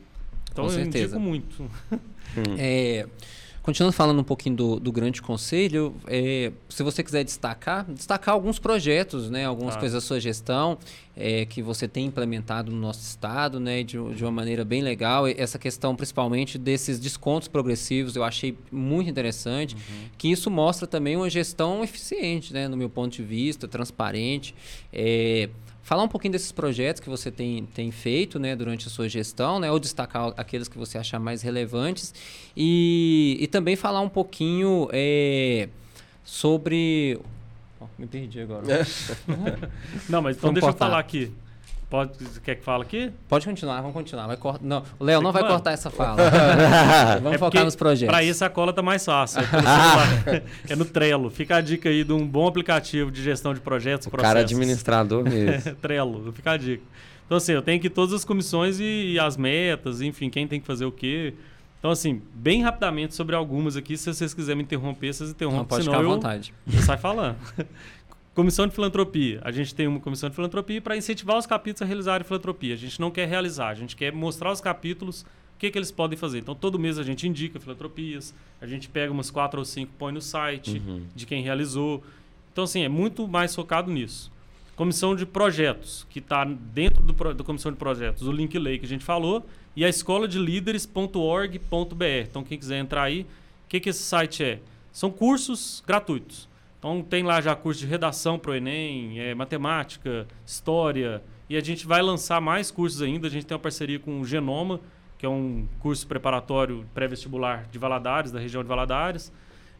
Então 0.50 0.64
Com 0.64 0.70
eu 0.72 0.74
certeza. 0.74 1.16
indico 1.16 1.20
muito. 1.20 1.70
É, 2.58 3.06
continuando 3.68 3.92
falando 3.92 4.18
um 4.18 4.24
pouquinho 4.24 4.56
do, 4.56 4.80
do 4.80 4.90
Grande 4.90 5.20
Conselho, 5.20 5.94
é, 6.06 6.50
se 6.70 6.82
você 6.82 7.02
quiser 7.02 7.22
destacar, 7.22 7.84
destacar 7.84 8.32
alguns 8.34 8.58
projetos, 8.58 9.28
né, 9.28 9.44
algumas 9.44 9.74
Tá. 9.74 9.80
coisas 9.80 10.02
da 10.02 10.06
sua 10.06 10.18
gestão 10.18 10.78
é, 11.14 11.44
que 11.44 11.60
você 11.60 11.86
tem 11.86 12.06
implementado 12.06 12.72
no 12.72 12.78
nosso 12.78 13.02
estado, 13.02 13.60
né, 13.60 13.82
de, 13.82 13.98
de 14.14 14.24
uma 14.24 14.30
maneira 14.32 14.64
bem 14.64 14.80
legal. 14.80 15.28
E 15.28 15.34
Essa 15.36 15.58
questão, 15.58 15.94
principalmente, 15.94 16.56
desses 16.56 16.98
descontos 16.98 17.46
progressivos, 17.46 18.16
eu 18.16 18.24
achei 18.24 18.56
muito 18.72 19.10
interessante, 19.10 19.76
que 20.16 20.28
isso 20.32 20.50
mostra 20.50 20.86
também 20.86 21.14
uma 21.14 21.28
gestão 21.28 21.84
eficiente, 21.84 22.54
né, 22.54 22.68
no 22.68 22.76
meu 22.76 22.88
ponto 22.88 23.12
de 23.16 23.22
vista, 23.22 23.68
transparente. 23.68 24.54
É, 24.90 25.50
Falar 25.88 26.02
um 26.02 26.08
pouquinho 26.08 26.32
desses 26.32 26.52
projetos 26.52 27.00
que 27.00 27.08
você 27.08 27.30
tem, 27.30 27.64
tem 27.64 27.90
feito 27.90 28.38
né, 28.38 28.54
durante 28.54 28.86
a 28.86 28.90
sua 28.90 29.08
gestão, 29.08 29.58
né, 29.58 29.72
ou 29.72 29.78
destacar 29.78 30.34
aqueles 30.36 30.68
que 30.68 30.76
você 30.76 30.98
achar 30.98 31.18
mais 31.18 31.40
relevantes, 31.40 32.12
e, 32.54 33.38
e 33.40 33.46
também 33.46 33.74
falar 33.74 34.02
um 34.02 34.08
pouquinho 34.10 34.90
é, 34.92 35.70
sobre. 36.22 37.18
Ó, 37.80 37.86
me 37.98 38.06
perdi 38.06 38.38
agora. 38.38 38.66
Não, 40.10 40.20
mas 40.20 40.36
então 40.36 40.48
Vamos 40.48 40.60
deixa 40.60 40.66
cortar. 40.66 40.84
eu 40.84 40.90
falar 40.90 40.98
aqui. 40.98 41.32
Pode, 41.90 42.12
quer 42.44 42.56
que 42.56 42.62
fale 42.64 42.82
aqui? 42.82 43.10
Pode 43.28 43.46
continuar, 43.46 43.76
vamos 43.80 43.94
continuar. 43.94 44.26
Vai 44.26 44.36
cort... 44.36 44.60
Não, 44.62 44.82
o 44.98 45.04
Léo 45.04 45.22
não 45.22 45.32
vai 45.32 45.40
Mano. 45.40 45.54
cortar 45.54 45.72
essa 45.72 45.88
fala. 45.90 46.16
vamos 47.22 47.32
É 47.32 47.38
focar 47.38 47.64
nos 47.64 47.74
projetos. 47.76 48.12
Pra 48.14 48.22
isso 48.22 48.44
a 48.44 48.50
cola 48.50 48.74
tá 48.74 48.82
mais 48.82 49.02
fácil. 49.04 49.40
É, 50.26 50.42
é 50.72 50.76
no 50.76 50.84
Trello. 50.84 51.30
Fica 51.30 51.56
a 51.56 51.60
dica 51.62 51.88
aí 51.88 52.04
de 52.04 52.12
um 52.12 52.26
bom 52.26 52.46
aplicativo 52.46 53.10
de 53.10 53.22
gestão 53.22 53.54
de 53.54 53.60
projetos 53.60 54.06
e 54.06 54.08
O 54.08 54.12
cara 54.12 54.22
processos. 54.40 54.52
administrador 54.52 55.24
mesmo. 55.24 55.74
Trello, 55.80 56.30
fica 56.32 56.50
a 56.52 56.56
dica. 56.58 56.82
Então, 57.24 57.38
assim, 57.38 57.52
eu 57.52 57.62
tenho 57.62 57.78
aqui 57.78 57.88
todas 57.88 58.14
as 58.14 58.24
comissões 58.24 58.78
e, 58.80 59.12
e 59.12 59.18
as 59.18 59.36
metas, 59.38 60.02
enfim, 60.02 60.28
quem 60.28 60.46
tem 60.46 60.60
que 60.60 60.66
fazer 60.66 60.84
o 60.84 60.92
quê. 60.92 61.32
Então, 61.78 61.90
assim, 61.92 62.20
bem 62.34 62.62
rapidamente 62.62 63.14
sobre 63.14 63.36
algumas 63.36 63.76
aqui, 63.76 63.96
se 63.96 64.12
vocês 64.12 64.34
quiserem 64.34 64.56
me 64.58 64.62
interromper, 64.64 65.12
vocês 65.14 65.28
Não, 65.30 65.34
interrompem, 65.36 65.64
pode 65.66 65.84
senão 65.84 65.94
ficar 65.98 66.04
à 66.06 66.10
eu, 66.10 66.14
vontade. 66.14 66.52
eu 66.70 66.82
saio 66.82 66.98
falando. 66.98 67.36
Comissão 68.38 68.68
de 68.68 68.72
filantropia. 68.72 69.40
A 69.42 69.50
gente 69.50 69.74
tem 69.74 69.88
uma 69.88 69.98
comissão 69.98 70.28
de 70.30 70.36
filantropia 70.36 70.80
para 70.80 70.96
incentivar 70.96 71.36
os 71.36 71.44
capítulos 71.44 71.82
a 71.82 71.84
realizarem 71.84 72.24
filantropia. 72.24 72.72
A 72.72 72.76
gente 72.76 73.00
não 73.00 73.10
quer 73.10 73.26
realizar, 73.26 73.70
a 73.70 73.74
gente 73.74 73.96
quer 73.96 74.12
mostrar 74.12 74.50
aos 74.50 74.60
capítulos 74.60 75.22
o 75.22 75.58
que, 75.58 75.68
que 75.68 75.76
eles 75.76 75.90
podem 75.90 76.16
fazer. 76.16 76.38
Então, 76.38 76.54
todo 76.54 76.78
mês 76.78 77.00
a 77.00 77.02
gente 77.02 77.26
indica 77.26 77.58
filantropias, 77.58 78.32
a 78.60 78.66
gente 78.68 78.88
pega 78.88 79.10
umas 79.10 79.28
quatro 79.28 79.58
ou 79.58 79.64
cinco, 79.64 79.90
põe 79.98 80.12
no 80.12 80.22
site 80.22 80.78
Uhum. 80.78 81.02
de 81.16 81.26
quem 81.26 81.42
realizou. 81.42 82.00
Então, 82.52 82.62
assim, 82.62 82.82
é 82.82 82.88
muito 82.88 83.26
mais 83.26 83.52
focado 83.56 83.90
nisso. 83.90 84.30
Comissão 84.76 85.16
de 85.16 85.26
projetos, 85.26 86.06
que 86.08 86.20
está 86.20 86.44
dentro 86.44 87.02
do, 87.02 87.34
da 87.34 87.42
comissão 87.42 87.72
de 87.72 87.78
projetos, 87.78 88.22
o 88.22 88.30
link 88.30 88.56
lei 88.56 88.78
que 88.78 88.84
a 88.86 88.88
gente 88.88 89.04
falou, 89.04 89.44
e 89.74 89.84
a 89.84 89.88
escola 89.88 90.28
de 90.28 90.38
líderes.org.br. 90.38 92.04
Então, 92.30 92.44
quem 92.44 92.56
quiser 92.56 92.78
entrar 92.78 93.02
aí, 93.02 93.22
o 93.22 93.68
que, 93.68 93.80
que 93.80 93.88
esse 93.90 94.04
site 94.04 94.44
é? 94.44 94.60
São 94.92 95.10
cursos 95.10 95.82
gratuitos. 95.84 96.48
Então, 96.78 97.02
tem 97.02 97.22
lá 97.24 97.40
já 97.40 97.54
curso 97.56 97.80
de 97.80 97.86
redação 97.86 98.38
para 98.38 98.52
o 98.52 98.54
Enem, 98.54 99.18
é, 99.18 99.34
matemática, 99.34 100.26
história, 100.46 101.22
e 101.50 101.56
a 101.56 101.60
gente 101.60 101.86
vai 101.86 102.00
lançar 102.00 102.40
mais 102.40 102.70
cursos 102.70 103.02
ainda. 103.02 103.26
A 103.26 103.30
gente 103.30 103.46
tem 103.46 103.54
uma 103.54 103.60
parceria 103.60 103.98
com 103.98 104.20
o 104.20 104.24
Genoma, 104.24 104.80
que 105.18 105.26
é 105.26 105.28
um 105.28 105.66
curso 105.80 106.06
preparatório 106.06 106.86
pré-vestibular 106.94 107.66
de 107.70 107.78
Valadares, 107.78 108.30
da 108.30 108.38
região 108.38 108.62
de 108.62 108.68
Valadares. 108.68 109.32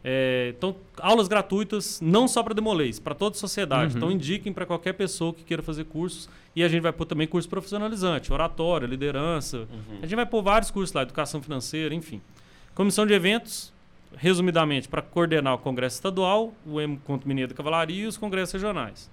É, 0.03 0.53
então, 0.57 0.75
aulas 0.99 1.27
gratuitas, 1.27 1.99
não 2.01 2.27
só 2.27 2.41
para 2.41 2.53
Demolês, 2.53 2.99
para 2.99 3.13
toda 3.13 3.35
a 3.35 3.39
sociedade. 3.39 3.93
Uhum. 3.93 3.97
Então, 3.97 4.11
indiquem 4.11 4.51
para 4.51 4.65
qualquer 4.65 4.93
pessoa 4.93 5.33
que 5.33 5.43
queira 5.43 5.63
fazer 5.63 5.85
cursos. 5.85 6.29
E 6.55 6.63
a 6.63 6.67
gente 6.67 6.81
vai 6.81 6.91
pôr 6.91 7.05
também 7.05 7.27
curso 7.27 7.47
profissionalizante, 7.47 8.33
oratória, 8.33 8.85
liderança. 8.85 9.67
A 10.01 10.05
gente 10.05 10.15
vai 10.15 10.25
pôr 10.25 10.41
vários 10.41 10.71
cursos 10.71 10.93
lá, 10.93 11.03
educação 11.03 11.41
financeira, 11.41 11.93
enfim. 11.93 12.21
Comissão 12.73 13.05
de 13.05 13.13
eventos, 13.13 13.73
resumidamente, 14.15 14.87
para 14.87 15.01
coordenar 15.01 15.53
o 15.53 15.57
Congresso 15.59 15.95
Estadual, 15.95 16.53
o 16.65 16.81
Encontro 16.81 17.27
Mineiro 17.27 17.49
da 17.51 17.55
Cavalaria 17.57 18.03
e 18.03 18.07
os 18.07 18.17
congressos 18.17 18.53
regionais. 18.53 19.09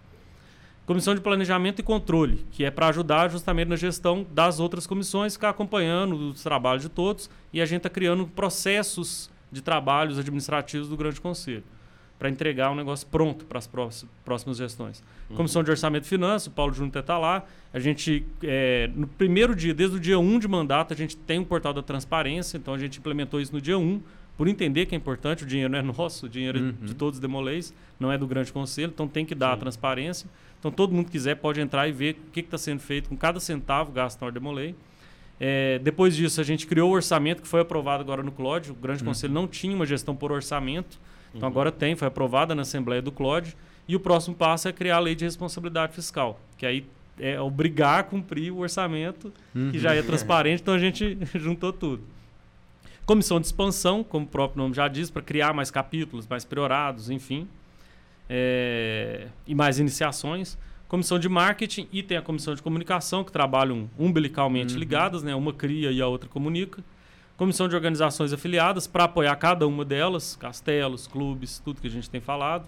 Comissão 0.86 1.14
de 1.14 1.20
Planejamento 1.20 1.80
e 1.80 1.82
Controle, 1.82 2.46
que 2.52 2.64
é 2.64 2.70
para 2.70 2.86
ajudar 2.88 3.28
justamente 3.28 3.68
na 3.68 3.76
gestão 3.76 4.24
das 4.30 4.60
outras 4.60 4.86
comissões, 4.86 5.32
ficar 5.34 5.50
acompanhando 5.50 6.14
os 6.30 6.42
trabalhos 6.42 6.82
de 6.82 6.88
todos 6.88 7.28
e 7.52 7.60
a 7.60 7.66
gente 7.66 7.78
está 7.78 7.90
criando 7.90 8.26
processos 8.28 9.28
de 9.50 9.60
trabalhos 9.62 10.18
administrativos 10.18 10.88
do 10.88 10.96
Grande 10.96 11.20
Conselho 11.20 11.64
para 12.18 12.30
entregar 12.30 12.70
um 12.70 12.74
negóxio 12.76 13.06
pronto 13.08 13.44
para 13.44 13.58
as 13.58 13.66
próxi- 13.66 14.06
próximas 14.24 14.56
gestões. 14.56 15.02
Comissão 15.34 15.62
de 15.62 15.70
Orçamento 15.70 16.04
e 16.04 16.08
Finanças, 16.08 16.46
o 16.46 16.50
Paulo 16.52 16.72
Júnior 16.72 16.96
está 16.98 17.18
lá. 17.18 17.44
A 17.74 17.78
gente, 17.80 18.24
é, 18.42 18.88
no 18.94 19.06
primeiro 19.06 19.54
dia, 19.54 19.74
desde 19.74 19.96
o 19.96 20.00
dia 20.00 20.18
1 20.18 20.38
de 20.38 20.48
mandato, 20.48 20.94
a 20.94 20.96
gente 20.96 21.14
tem 21.16 21.38
um 21.40 21.44
portal 21.44 21.74
da 21.74 21.82
transparência, 21.82 22.56
então 22.56 22.72
a 22.72 22.78
gente 22.78 22.98
implementou 23.00 23.38
isso 23.40 23.52
no 23.52 23.60
dia 23.60 23.76
1, 23.76 24.00
por 24.36 24.48
entender 24.48 24.86
que 24.86 24.94
é 24.94 24.98
importante, 24.98 25.44
o 25.44 25.46
dinheiro 25.46 25.72
não 25.72 25.78
é 25.78 25.82
nosso, 25.82 26.26
o 26.26 26.28
dinheiro 26.28 26.58
Uhum. 26.60 26.74
é 26.82 26.86
de 26.86 26.94
todos 26.94 27.16
os 27.16 27.20
demolês, 27.20 27.72
não 27.98 28.12
é 28.12 28.18
do 28.18 28.26
Grande 28.26 28.52
Conselho, 28.52 28.90
então 28.94 29.08
tem 29.08 29.24
que 29.24 29.34
dar 29.34 29.52
a 29.52 29.54
Sim. 29.54 29.60
transparência. 29.60 30.28
Então 30.58 30.70
todo 30.70 30.92
mundo 30.94 31.06
que 31.06 31.12
quiser 31.12 31.36
pode 31.36 31.60
entrar 31.60 31.88
e 31.88 31.92
ver 31.92 32.16
o 32.28 32.30
que 32.30 32.40
está 32.40 32.58
sendo 32.58 32.80
feito 32.80 33.08
com 33.08 33.16
cada 33.16 33.40
centavo 33.40 33.92
gasto 33.92 34.20
na 34.20 34.26
Ordemolei. 34.26 34.74
É, 35.38 35.78
depois 35.80 36.16
disso, 36.16 36.40
a 36.40 36.44
gente 36.44 36.66
criou 36.66 36.90
o 36.90 36.94
orçamento 36.94 37.42
que 37.42 37.48
foi 37.48 37.60
aprovado 37.60 38.02
agora 38.02 38.22
no 38.22 38.32
CLOD. 38.32 38.70
O 38.70 38.74
Grande 38.74 39.04
Conselho 39.04 39.32
não 39.34 39.46
tinha 39.46 39.74
uma 39.74 39.84
gestão 39.86 40.16
por 40.16 40.32
orçamento, 40.32 40.98
então 41.34 41.46
agora 41.46 41.70
tem, 41.70 41.94
foi 41.94 42.08
aprovada 42.08 42.54
na 42.54 42.62
Assembleia 42.62 43.02
do 43.02 43.12
CLOD. 43.12 43.54
E 43.88 43.94
o 43.94 44.00
próximo 44.00 44.34
passo 44.34 44.66
é 44.66 44.72
criar 44.72 44.96
a 44.96 44.98
lei 45.00 45.14
de 45.14 45.24
responsabilidade 45.24 45.92
fiscal, 45.94 46.40
que 46.58 46.64
aí 46.66 46.84
é 47.20 47.40
obrigar 47.40 48.00
a 48.00 48.02
cumprir 48.02 48.50
o 48.50 48.58
orçamento, 48.58 49.32
que 49.70 49.78
já 49.78 49.94
é 49.94 50.02
transparente, 50.02 50.60
então 50.62 50.74
a 50.74 50.78
gente 50.78 51.16
juntou 51.36 51.72
tudo. 51.72 52.02
Comissão 53.06 53.38
de 53.40 53.46
expansão, 53.46 54.02
como 54.02 54.24
o 54.26 54.28
próprio 54.28 54.60
nome 54.62 54.74
já 54.74 54.88
diz, 54.88 55.08
para 55.10 55.22
criar 55.22 55.54
mais 55.54 55.70
capítulos, 55.70 56.26
mais 56.26 56.44
priorados, 56.44 57.08
enfim. 57.08 57.46
É, 58.28 59.28
e 59.46 59.54
mais 59.54 59.78
iniciações. 59.78 60.58
Comissão 60.88 61.18
de 61.18 61.28
marketing 61.28 61.88
e 61.92 62.02
tem 62.02 62.16
a 62.16 62.22
comissão 62.22 62.54
de 62.54 62.62
comunicação, 62.62 63.22
que 63.24 63.30
trabalham 63.32 63.88
umbilicalmente 63.98 64.74
Uhum. 64.74 64.80
ligadas, 64.80 65.22
né? 65.22 65.34
uma 65.34 65.52
cria 65.52 65.90
e 65.92 66.00
a 66.02 66.06
outra 66.06 66.28
comunica. 66.28 66.82
Comissão 67.36 67.68
de 67.68 67.74
organizações 67.74 68.32
afiliadas, 68.32 68.86
para 68.86 69.04
apoiar 69.04 69.36
cada 69.36 69.66
uma 69.66 69.84
delas, 69.84 70.34
castelos, 70.36 71.06
clubes, 71.06 71.60
tudo 71.64 71.80
que 71.80 71.86
a 71.86 71.90
gente 71.90 72.08
tem 72.10 72.20
falado. 72.20 72.66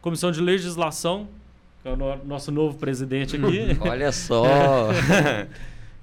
Comissão 0.00 0.30
de 0.30 0.40
legislação, 0.40 1.26
que 1.82 1.88
é 1.88 1.92
o 1.92 1.96
no- 1.96 2.24
nosso 2.24 2.52
novo 2.52 2.76
presidente 2.78 3.36
aqui. 3.36 3.76
Olha 3.80 4.12
só. 4.12 4.44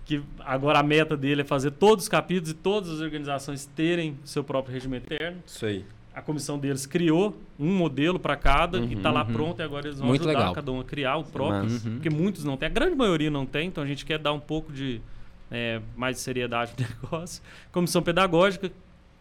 que 0.08 0.22
agora 0.39 0.80
a 0.80 0.84
meta 0.84 1.18
dele 1.18 1.41
é 1.41 1.43
fazer 1.43 1.72
todos 1.72 2.05
os 2.05 2.10
capítulos 2.10 2.51
e 2.51 2.53
todas 2.53 2.89
as 2.89 3.01
organizações 3.01 3.66
terem 3.76 4.18
seu 4.24 4.43
próprio 4.43 4.74
regimento 4.74 5.14
interno. 5.14 5.38
Isso 5.45 5.66
aí. 5.66 5.84
A 6.16 6.22
comissão 6.22 6.58
deles 6.58 6.86
criou 6.86 7.38
um 7.60 7.72
modelo 7.76 8.18
para 8.18 8.36
cada 8.38 8.80
e 8.80 8.93
está 8.93 9.12
lá 9.12 9.24
Uhum. 9.24 9.34
pronto 9.34 9.60
e 9.60 9.64
agora 9.64 9.86
eles 9.88 9.99
vão 9.99 10.08
Muito 10.08 10.22
ajudar 10.22 10.39
legal. 10.39 10.53
cada 10.53 10.72
um 10.72 10.80
a 10.80 10.84
criar 10.84 11.18
o 11.18 11.24
próprio. 11.26 11.70
Uhum. 11.70 11.80
porque 11.95 12.10
muitos 12.10 12.43
não 12.43 12.55
têm, 12.58 12.68
a 12.68 12.72
grande 12.72 12.95
maioria 12.95 13.30
não 13.30 13.45
tem, 13.45 13.68
então 13.68 13.84
a 13.84 13.88
gente 13.88 14.05
quer 14.05 14.18
dar 14.18 14.32
um 14.34 14.39
pouco 14.39 14.72
de 14.72 14.99
é, 15.51 15.80
mais 15.95 16.16
de 16.16 16.22
seriedade 16.24 16.72
no 16.80 16.88
negócio. 17.03 17.43
Comissão 17.72 18.01
pedagógica, 18.01 18.70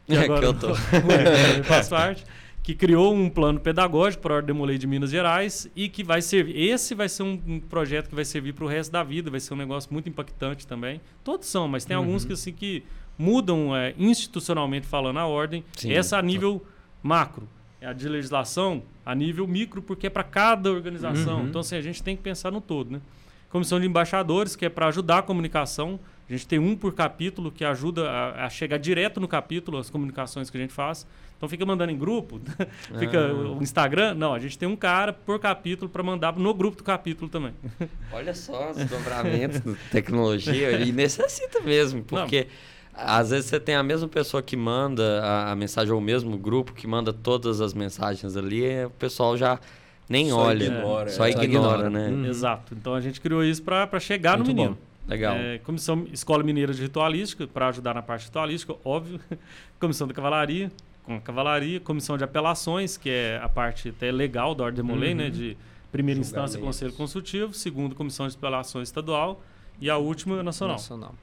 que 0.06 0.14
É, 0.14 0.20
agora 0.20 0.40
que 0.40 0.46
eu 0.46 0.54
tô. 0.54 0.74
faz 1.64 1.88
parte, 1.88 2.24
que 2.66 2.74
criou 2.74 3.14
um 3.14 3.30
plano 3.30 3.60
pedagógico 3.60 4.20
para 4.24 4.34
a 4.34 4.36
Ordem 4.38 4.52
Demolei 4.52 4.76
de 4.76 4.88
Minas 4.88 5.08
Gerais 5.08 5.70
e 5.76 5.88
que 5.88 6.02
vai 6.02 6.20
servir. 6.20 6.60
Esse 6.60 6.96
vai 6.96 7.08
ser 7.08 7.22
um, 7.22 7.40
um 7.46 7.60
projeto 7.60 8.08
que 8.08 8.14
vai 8.16 8.24
servir 8.24 8.54
para 8.54 8.64
o 8.64 8.66
resto 8.66 8.90
da 8.90 9.04
vida, 9.04 9.30
vai 9.30 9.38
ser 9.38 9.54
um 9.54 9.56
negócio 9.56 9.88
muito 9.92 10.08
impactante 10.08 10.66
também. 10.66 11.00
Todos 11.22 11.46
são, 11.46 11.68
mas 11.68 11.84
tem 11.84 11.96
alguns 11.96 12.22
Uhum. 12.22 12.26
que 12.26 12.32
assim 12.32 12.52
que 12.52 12.82
mudam 13.16 13.74
é, 13.76 13.94
institucionalmente 13.96 14.84
falando 14.84 15.18
a 15.18 15.26
ordem. 15.26 15.62
Sim. 15.76 15.92
Essa 15.92 16.18
a 16.18 16.22
nível 16.22 16.60
macro. 17.00 17.48
É 17.80 17.86
a 17.86 17.92
de 17.92 18.08
legislação 18.08 18.82
a 19.04 19.14
nível 19.14 19.46
micro, 19.46 19.80
porque 19.80 20.08
é 20.08 20.10
para 20.10 20.24
cada 20.24 20.68
organização. 20.68 21.42
Uhum. 21.42 21.46
Então, 21.46 21.60
assim, 21.60 21.76
a 21.76 21.80
gente 21.80 22.02
tem 22.02 22.16
que 22.16 22.22
pensar 22.24 22.50
no 22.50 22.60
todo, 22.60 22.90
né? 22.90 23.00
Comissão 23.48 23.78
de 23.78 23.86
embaixadores, 23.86 24.56
que 24.56 24.64
é 24.64 24.68
para 24.68 24.88
ajudar 24.88 25.18
a 25.18 25.22
comunicação. 25.22 26.00
A 26.28 26.32
gente 26.32 26.46
tem 26.46 26.58
um 26.58 26.74
por 26.76 26.92
capítulo 26.92 27.52
que 27.52 27.64
ajuda 27.64 28.10
a, 28.10 28.46
a 28.46 28.50
chegar 28.50 28.78
direto 28.78 29.20
no 29.20 29.28
capítulo 29.28 29.78
as 29.78 29.88
comunicações 29.88 30.50
que 30.50 30.56
a 30.56 30.60
gente 30.60 30.72
faz. 30.72 31.06
Então 31.36 31.48
fica 31.48 31.64
mandando 31.66 31.92
em 31.92 31.98
grupo, 31.98 32.40
fica 32.98 33.28
Ah. 33.28 33.32
o 33.34 33.62
Instagram. 33.62 34.14
Não, 34.14 34.32
a 34.34 34.38
gente 34.38 34.58
tem 34.58 34.66
um 34.68 34.74
cara 34.74 35.12
por 35.12 35.38
capítulo 35.38 35.88
para 35.88 36.02
mandar 36.02 36.34
no 36.36 36.52
grupo 36.54 36.78
do 36.78 36.82
capítulo 36.82 37.28
também. 37.30 37.52
Olha 38.12 38.34
só 38.34 38.70
os 38.70 38.76
desdobramentos 38.78 39.60
da 39.60 39.74
tecnologia 39.92 40.72
e 40.80 40.90
necessita 40.92 41.60
mesmo, 41.60 42.02
porque 42.02 42.48
às 42.92 43.30
vezes 43.30 43.46
você 43.50 43.60
tem 43.60 43.74
a 43.74 43.82
mesma 43.82 44.08
pessoa 44.08 44.42
que 44.42 44.56
manda 44.56 45.20
a, 45.22 45.52
a 45.52 45.54
mensagem 45.56 45.92
ou 45.92 45.98
o 45.98 46.02
mesmo 46.02 46.36
grupo 46.38 46.72
que 46.72 46.86
manda 46.86 47.12
todas 47.12 47.60
as 47.60 47.74
mensagens 47.74 48.36
ali, 48.36 48.64
e 48.64 48.86
o 48.86 48.90
pessoal 48.90 49.36
já 49.36 49.60
nem 50.08 50.30
Só 50.30 50.38
olha, 50.38 50.64
ignora, 50.64 51.10
só 51.10 51.26
é. 51.26 51.30
ignora, 51.30 51.42
Só 51.42 51.42
ignora. 51.44 51.90
né? 51.90 52.08
Hum. 52.08 52.26
Exato. 52.26 52.74
Então 52.74 52.94
a 52.94 53.00
gente 53.00 53.20
criou 53.20 53.44
isso 53.44 53.62
para 53.62 54.00
chegar 54.00 54.38
Muito 54.38 54.48
no 54.48 54.54
menino. 54.54 54.74
bom. 54.74 54.95
Legal. 55.06 55.36
É, 55.36 55.58
comissão 55.58 56.06
Escola 56.12 56.42
Mineira 56.42 56.74
de 56.74 56.82
Ritualística, 56.82 57.46
para 57.46 57.68
ajudar 57.68 57.94
na 57.94 58.02
parte 58.02 58.24
ritualística, 58.26 58.74
óbvio. 58.84 59.20
comissão 59.78 60.06
da 60.08 60.12
Cavalaria, 60.14 60.70
com 61.04 61.16
a 61.16 61.20
Cavalaria. 61.20 61.78
Comissão 61.80 62.18
de 62.18 62.24
Apelações, 62.24 62.96
que 62.96 63.08
é 63.08 63.40
a 63.42 63.48
parte 63.48 63.90
até 63.90 64.10
legal 64.10 64.54
da 64.54 64.64
Ordem 64.64 64.84
de 64.84 64.90
Molay, 64.90 65.10
Uhum. 65.10 65.16
né? 65.16 65.30
De 65.30 65.56
primeira 65.92 66.20
instância. 66.20 66.58
Conselho 66.60 66.92
Consultivo. 66.92 67.54
Segundo, 67.54 67.94
Comissão 67.94 68.26
de 68.26 68.34
Apelações 68.34 68.88
Estadual. 68.88 69.40
E 69.80 69.88
a 69.88 69.96
última, 69.96 70.42
Nacional. 70.42 70.76
Nacional. 70.76 71.14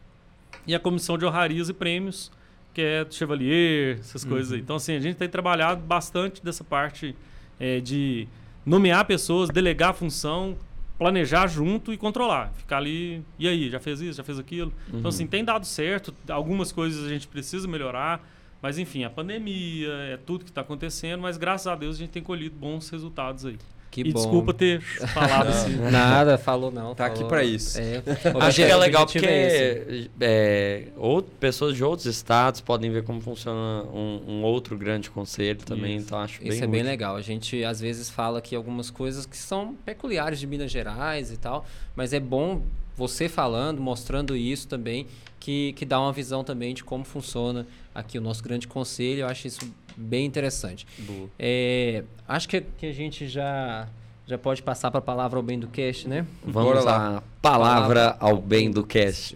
E 0.66 0.74
a 0.74 0.80
Comissão 0.80 1.18
de 1.18 1.26
Honrarias 1.26 1.68
e 1.68 1.74
Prêmios, 1.74 2.32
que 2.74 2.82
é 2.82 3.06
Chevalier, 3.10 3.98
essas 4.00 4.24
coisas 4.24 4.52
aí. 4.54 4.60
Uhum. 4.60 4.64
Então, 4.64 4.76
assim, 4.78 4.96
a 4.96 5.00
gente 5.00 5.18
tem 5.18 5.28
trabalhado 5.28 5.82
bastante 5.82 6.44
dessa 6.44 6.64
parte 6.64 7.16
é, 7.60 7.80
de 7.82 8.28
nomear 8.66 9.06
pessoas, 9.06 9.50
delegar 9.50 9.94
função, 9.94 10.56
planejar 11.04 11.48
junto 11.48 11.92
e 11.92 11.98
controlar. 11.98 12.54
Ficar 12.56 12.78
ali, 12.78 13.22
e 13.38 13.46
aí, 13.46 13.70
já 13.70 13.80
fez 13.80 14.00
isso, 14.00 14.18
já 14.18 14.24
fez 14.24 14.40
aquilo? 14.40 14.74
Uhum. 14.92 15.00
Então, 15.00 15.10
assim, 15.10 15.28
tem 15.28 15.44
dado 15.44 15.66
certo. 15.66 16.14
Algumas 16.30 16.72
coisas 16.72 17.06
a 17.06 17.10
gente 17.10 17.28
precisa 17.28 17.68
melhorar. 17.68 18.26
Mas, 18.62 18.78
enfim, 18.78 19.04
a 19.04 19.10
pandemia, 19.10 19.90
é 20.14 20.18
tudo 20.18 20.46
que 20.46 20.52
está 20.52 20.62
acontecendo. 20.62 21.20
Mas, 21.20 21.36
graças 21.36 21.68
a 21.68 21.76
Deus, 21.76 21.98
a 21.98 22.00
gente 22.00 22.12
tem 22.12 22.24
colhido 22.24 22.56
bons 22.56 22.90
resultados 22.90 23.46
aí. 23.46 23.58
Que 23.94 24.02
e 24.02 24.12
bom. 24.12 24.20
desculpa 24.20 24.54
ter 24.54 24.82
falado 24.82 25.50
assim. 25.50 25.76
Nada, 25.92 26.38
falou 26.38 26.72
não. 26.72 26.96
Tá 26.96 27.06
aqui 27.06 27.18
falou- 27.18 27.30
pra 27.30 27.44
isso. 27.44 27.80
É, 27.80 28.02
Acho 28.42 28.56
que 28.58 28.62
é 28.64 28.76
legal 28.76 29.06
porque 29.06 29.26
é 29.26 30.08
é, 30.20 30.88
out- 30.98 31.28
pessoas 31.40 31.76
de 31.76 31.84
outros 31.84 32.06
estados 32.08 32.60
podem 32.62 32.90
ver 32.92 33.04
como 33.04 33.22
funciona 33.22 33.84
um, 33.94 34.22
um 34.28 34.44
outro 34.44 34.78
grande 34.78 35.10
conselho 35.10 35.60
também, 35.60 35.98
Isso. 35.98 36.06
então 36.08 36.20
acho 36.20 36.40
bem 36.40 36.50
Isso 36.50 36.64
é 36.64 36.68
bem 36.68 36.82
legal. 36.84 37.16
A 37.16 37.22
gente 37.22 37.64
às 37.64 37.80
vezes 37.80 38.10
fala 38.10 38.40
aqui 38.40 38.56
algumas 38.56 38.90
coisas 38.90 39.26
que 39.26 39.38
são 39.38 39.76
peculiares 39.86 40.40
de 40.40 40.48
Minas 40.48 40.72
Gerais 40.72 41.32
e 41.32 41.38
tal, 41.38 41.66
mas 41.96 42.14
é 42.14 42.20
bom 42.20 42.62
você 42.96 43.28
falando, 43.30 43.82
mostrando 43.82 44.36
isso 44.36 44.68
também, 44.68 45.08
que, 45.44 45.74
que 45.74 45.84
dá 45.86 46.00
uma 46.00 46.14
visão 46.14 46.42
também 46.42 46.74
de 46.74 46.86
como 46.86 47.04
funciona 47.04 47.68
aqui 47.94 48.18
o 48.18 48.22
nosso 48.22 48.42
grande 48.42 48.66
conselho. 48.66 49.22
Eu 49.22 49.28
acho 49.28 49.46
isso 49.46 49.60
bem 49.98 50.26
interessante. 50.26 50.88
Boa. 51.00 51.30
É, 51.38 52.06
acho 52.26 52.48
que, 52.48 52.62
que 52.62 52.86
a 52.86 52.94
gente 52.94 53.28
já, 53.28 53.90
já 54.26 54.38
pode 54.38 54.64
passar 54.64 54.90
para 54.90 55.00
a 55.00 55.02
palavra 55.02 55.38
ao 55.38 55.44
bem 55.44 55.60
do 55.60 55.68
cast, 55.68 56.08
né? 56.08 56.26
Vamos 56.42 56.72
Bora 56.72 56.82
lá. 56.86 56.98
lá. 57.10 57.24
Palavra 57.42 58.16
ao 58.22 58.38
bem 58.38 58.72
do 58.72 58.86
cast. 58.86 59.36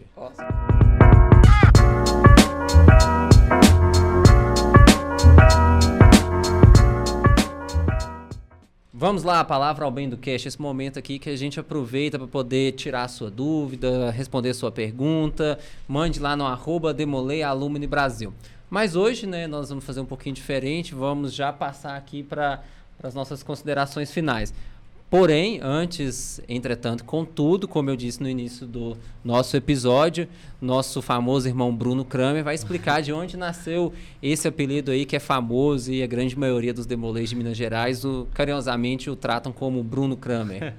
Vamos 9.00 9.22
lá, 9.22 9.42
a 9.42 9.44
palavra 9.44 9.86
ao 9.86 9.92
bem 9.92 10.10
do 10.10 10.18
cast, 10.18 10.48
esse 10.48 10.60
momento 10.60 10.98
aqui 10.98 11.20
que 11.20 11.30
a 11.30 11.36
gente 11.36 11.60
aproveita 11.60 12.18
para 12.18 12.28
poder 12.28 12.72
tirar 12.72 13.04
a 13.04 13.08
sua 13.08 13.30
dúvida, 13.30 14.10
responder 14.10 14.56
sua 14.56 14.72
pergunta, 14.72 15.60
mande 15.88 16.20
lá 16.20 16.36
no 16.36 16.48
arroba 16.48 16.96
Brasil. 17.86 18.34
Mas 18.72 18.96
hoje, 18.96 19.28
né, 19.28 19.46
nós 19.46 19.70
vamos 19.70 19.86
fazer 19.86 20.00
um 20.00 20.06
pouquinho 20.06 20.34
diferente, 20.34 20.96
vamos 20.96 21.32
já 21.32 21.54
passar 21.54 21.96
aqui 21.96 22.24
para 22.24 22.64
as 23.04 23.14
nossas 23.14 23.44
considerações 23.44 24.12
finais. 24.12 24.52
Porém, 25.10 25.62
antes, 25.64 26.42
entretanto, 26.50 27.06
contudo, 27.06 27.66
como 27.66 27.90
eu 27.90 27.96
disse 27.96 28.22
no 28.22 28.28
início 28.28 28.68
do 28.68 28.98
nosso 29.24 29.56
episódio, 29.56 30.28
nosso 30.62 31.02
famoso 31.02 31.48
irmão 31.48 31.74
Bruno 31.74 32.04
Kramer 32.04 32.44
vai 32.44 32.54
explicar 32.54 33.02
de 33.02 33.14
onde 33.14 33.38
nasceu 33.38 33.94
esse 34.22 34.50
apelido 34.50 34.92
aí 34.92 35.06
que 35.06 35.16
é 35.16 35.20
famoso 35.20 35.94
e 35.94 36.04
a 36.04 36.08
grande 36.08 36.38
maioria 36.38 36.74
dos 36.74 36.86
demolês 36.86 37.30
de 37.30 37.38
Minas 37.38 37.56
Gerais 37.56 38.04
o, 38.04 38.28
carinhosamente 38.34 39.10
o 39.10 39.16
tratam 39.16 39.54
como 39.54 39.82
Bruno 39.82 40.18
Kramer. 40.18 40.74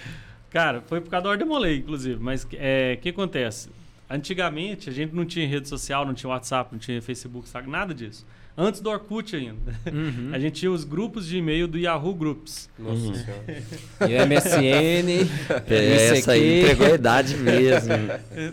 Cara, 0.48 0.80
foi 0.80 1.02
por 1.02 1.10
causa 1.10 1.24
do 1.24 1.28
Ordem 1.28 1.46
Molei, 1.46 1.76
inclusive. 1.76 2.18
Mas 2.18 2.46
é, 2.54 2.96
o 2.96 3.02
que 3.02 3.10
acontece? 3.10 3.68
Antigamente, 4.08 4.88
a 4.88 4.92
gente 4.92 5.14
não 5.14 5.26
tinha 5.26 5.46
rede 5.46 5.68
social, 5.68 6.06
não 6.06 6.14
tinha 6.14 6.30
WhatsApp, 6.30 6.70
não 6.72 6.78
tinha 6.78 7.02
Facebook, 7.02 7.46
sabe? 7.48 7.68
Nada 7.68 7.92
disso. 7.92 8.24
Antes 8.56 8.80
do 8.80 8.88
Orkut 8.88 9.34
ainda. 9.34 9.74
Uhum. 9.92 10.30
A 10.32 10.38
gente 10.38 10.60
tinha 10.60 10.70
os 10.70 10.84
grupos 10.84 11.26
de 11.26 11.38
e-mail 11.38 11.66
do 11.66 11.76
Yahoo 11.76 12.14
Groups. 12.14 12.70
Nossa 12.78 13.00
Uhum. 13.06 13.14
senhora. 13.14 13.62
E 14.08 14.14
o 14.14 14.26
MSN, 14.26 15.28
Essa 15.66 16.32
aí 16.32 16.60
entregou 16.62 16.86
a 16.86 16.90
idade 16.90 17.36
mesmo. 17.36 17.92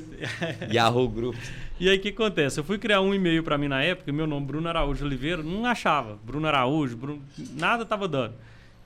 Yahoo 0.73 1.07
Group. 1.07 1.35
E 1.79 1.89
aí, 1.89 1.97
o 1.97 1.99
que 2.01 2.09
acontece? 2.09 2.59
Eu 2.59 2.63
fui 2.63 2.77
criar 2.77 3.01
um 3.01 3.13
e-mail 3.13 3.43
pra 3.43 3.57
mim 3.57 3.67
na 3.67 3.81
época, 3.83 4.11
meu 4.11 4.27
nome 4.27 4.45
Bruno 4.45 4.67
Araújo 4.67 5.03
Oliveira, 5.05 5.41
não 5.41 5.65
achava. 5.65 6.17
Bruno 6.25 6.47
Araújo, 6.47 6.95
Bruno, 6.95 7.21
nada 7.57 7.83
tava 7.85 8.07
dando. 8.07 8.33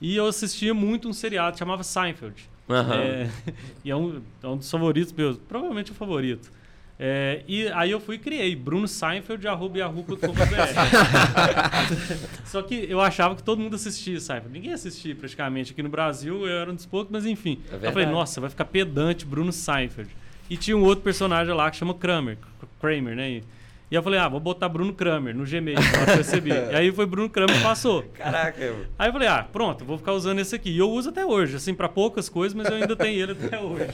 E 0.00 0.14
eu 0.16 0.26
assistia 0.26 0.72
muito 0.74 1.08
um 1.08 1.12
seriado 1.12 1.52
que 1.52 1.58
chamava 1.58 1.82
Seinfeld. 1.82 2.48
Aham. 2.68 2.94
É, 2.94 3.30
e 3.84 3.90
é 3.90 3.96
um, 3.96 4.20
é 4.42 4.46
um 4.48 4.56
dos 4.56 4.70
favoritos 4.70 5.12
meus, 5.12 5.36
provavelmente 5.48 5.92
o 5.92 5.94
favorito. 5.94 6.50
É, 6.98 7.42
e 7.46 7.68
aí 7.68 7.90
eu 7.90 8.00
fui 8.00 8.16
e 8.16 8.18
criei 8.18 8.56
brunoseinfeld.yahoo.com.br 8.56 10.16
Só 12.46 12.62
que 12.62 12.86
eu 12.88 13.02
achava 13.02 13.36
que 13.36 13.42
todo 13.42 13.60
mundo 13.60 13.76
assistia 13.76 14.18
Seinfeld. 14.18 14.52
Ninguém 14.52 14.72
assistia 14.72 15.14
praticamente 15.14 15.72
aqui 15.72 15.82
no 15.82 15.90
Brasil, 15.90 16.46
eu 16.46 16.58
era 16.58 16.70
um 16.70 16.74
dos 16.74 16.86
poucos, 16.86 17.12
mas 17.12 17.26
enfim. 17.26 17.60
É 17.70 17.88
eu 17.88 17.92
falei, 17.92 18.06
nossa, 18.06 18.40
vai 18.40 18.48
ficar 18.48 18.64
pedante 18.64 19.26
Bruno 19.26 19.52
Seinfeld. 19.52 20.08
E 20.48 20.56
tinha 20.56 20.76
um 20.76 20.84
outro 20.84 21.04
personagem 21.04 21.52
lá 21.52 21.70
que 21.70 21.76
chama 21.76 21.92
Kramer, 21.92 22.38
Kramer, 22.80 23.14
né? 23.14 23.30
E, 23.30 23.44
e 23.90 23.94
eu 23.94 24.02
falei, 24.02 24.18
ah, 24.18 24.28
vou 24.28 24.40
botar 24.40 24.68
Bruno 24.68 24.94
Kramer 24.94 25.34
no 25.34 25.44
Gmail, 25.44 25.76
que 25.76 26.10
eu 26.10 26.16
recebi. 26.16 26.50
e 26.50 26.74
aí 26.74 26.90
foi 26.92 27.04
Bruno 27.04 27.28
Kramer 27.28 27.60
passou. 27.62 28.04
Caraca, 28.14 28.74
Aí 28.98 29.08
eu 29.08 29.12
falei, 29.12 29.28
ah, 29.28 29.46
pronto, 29.52 29.84
vou 29.84 29.98
ficar 29.98 30.12
usando 30.12 30.38
esse 30.38 30.54
aqui. 30.54 30.70
E 30.70 30.78
eu 30.78 30.90
uso 30.90 31.10
até 31.10 31.26
hoje, 31.26 31.56
assim, 31.56 31.74
para 31.74 31.90
poucas 31.90 32.28
coisas, 32.28 32.56
mas 32.56 32.68
eu 32.68 32.76
ainda 32.76 32.96
tenho 32.96 33.22
ele 33.22 33.32
até 33.32 33.60
hoje. 33.60 33.92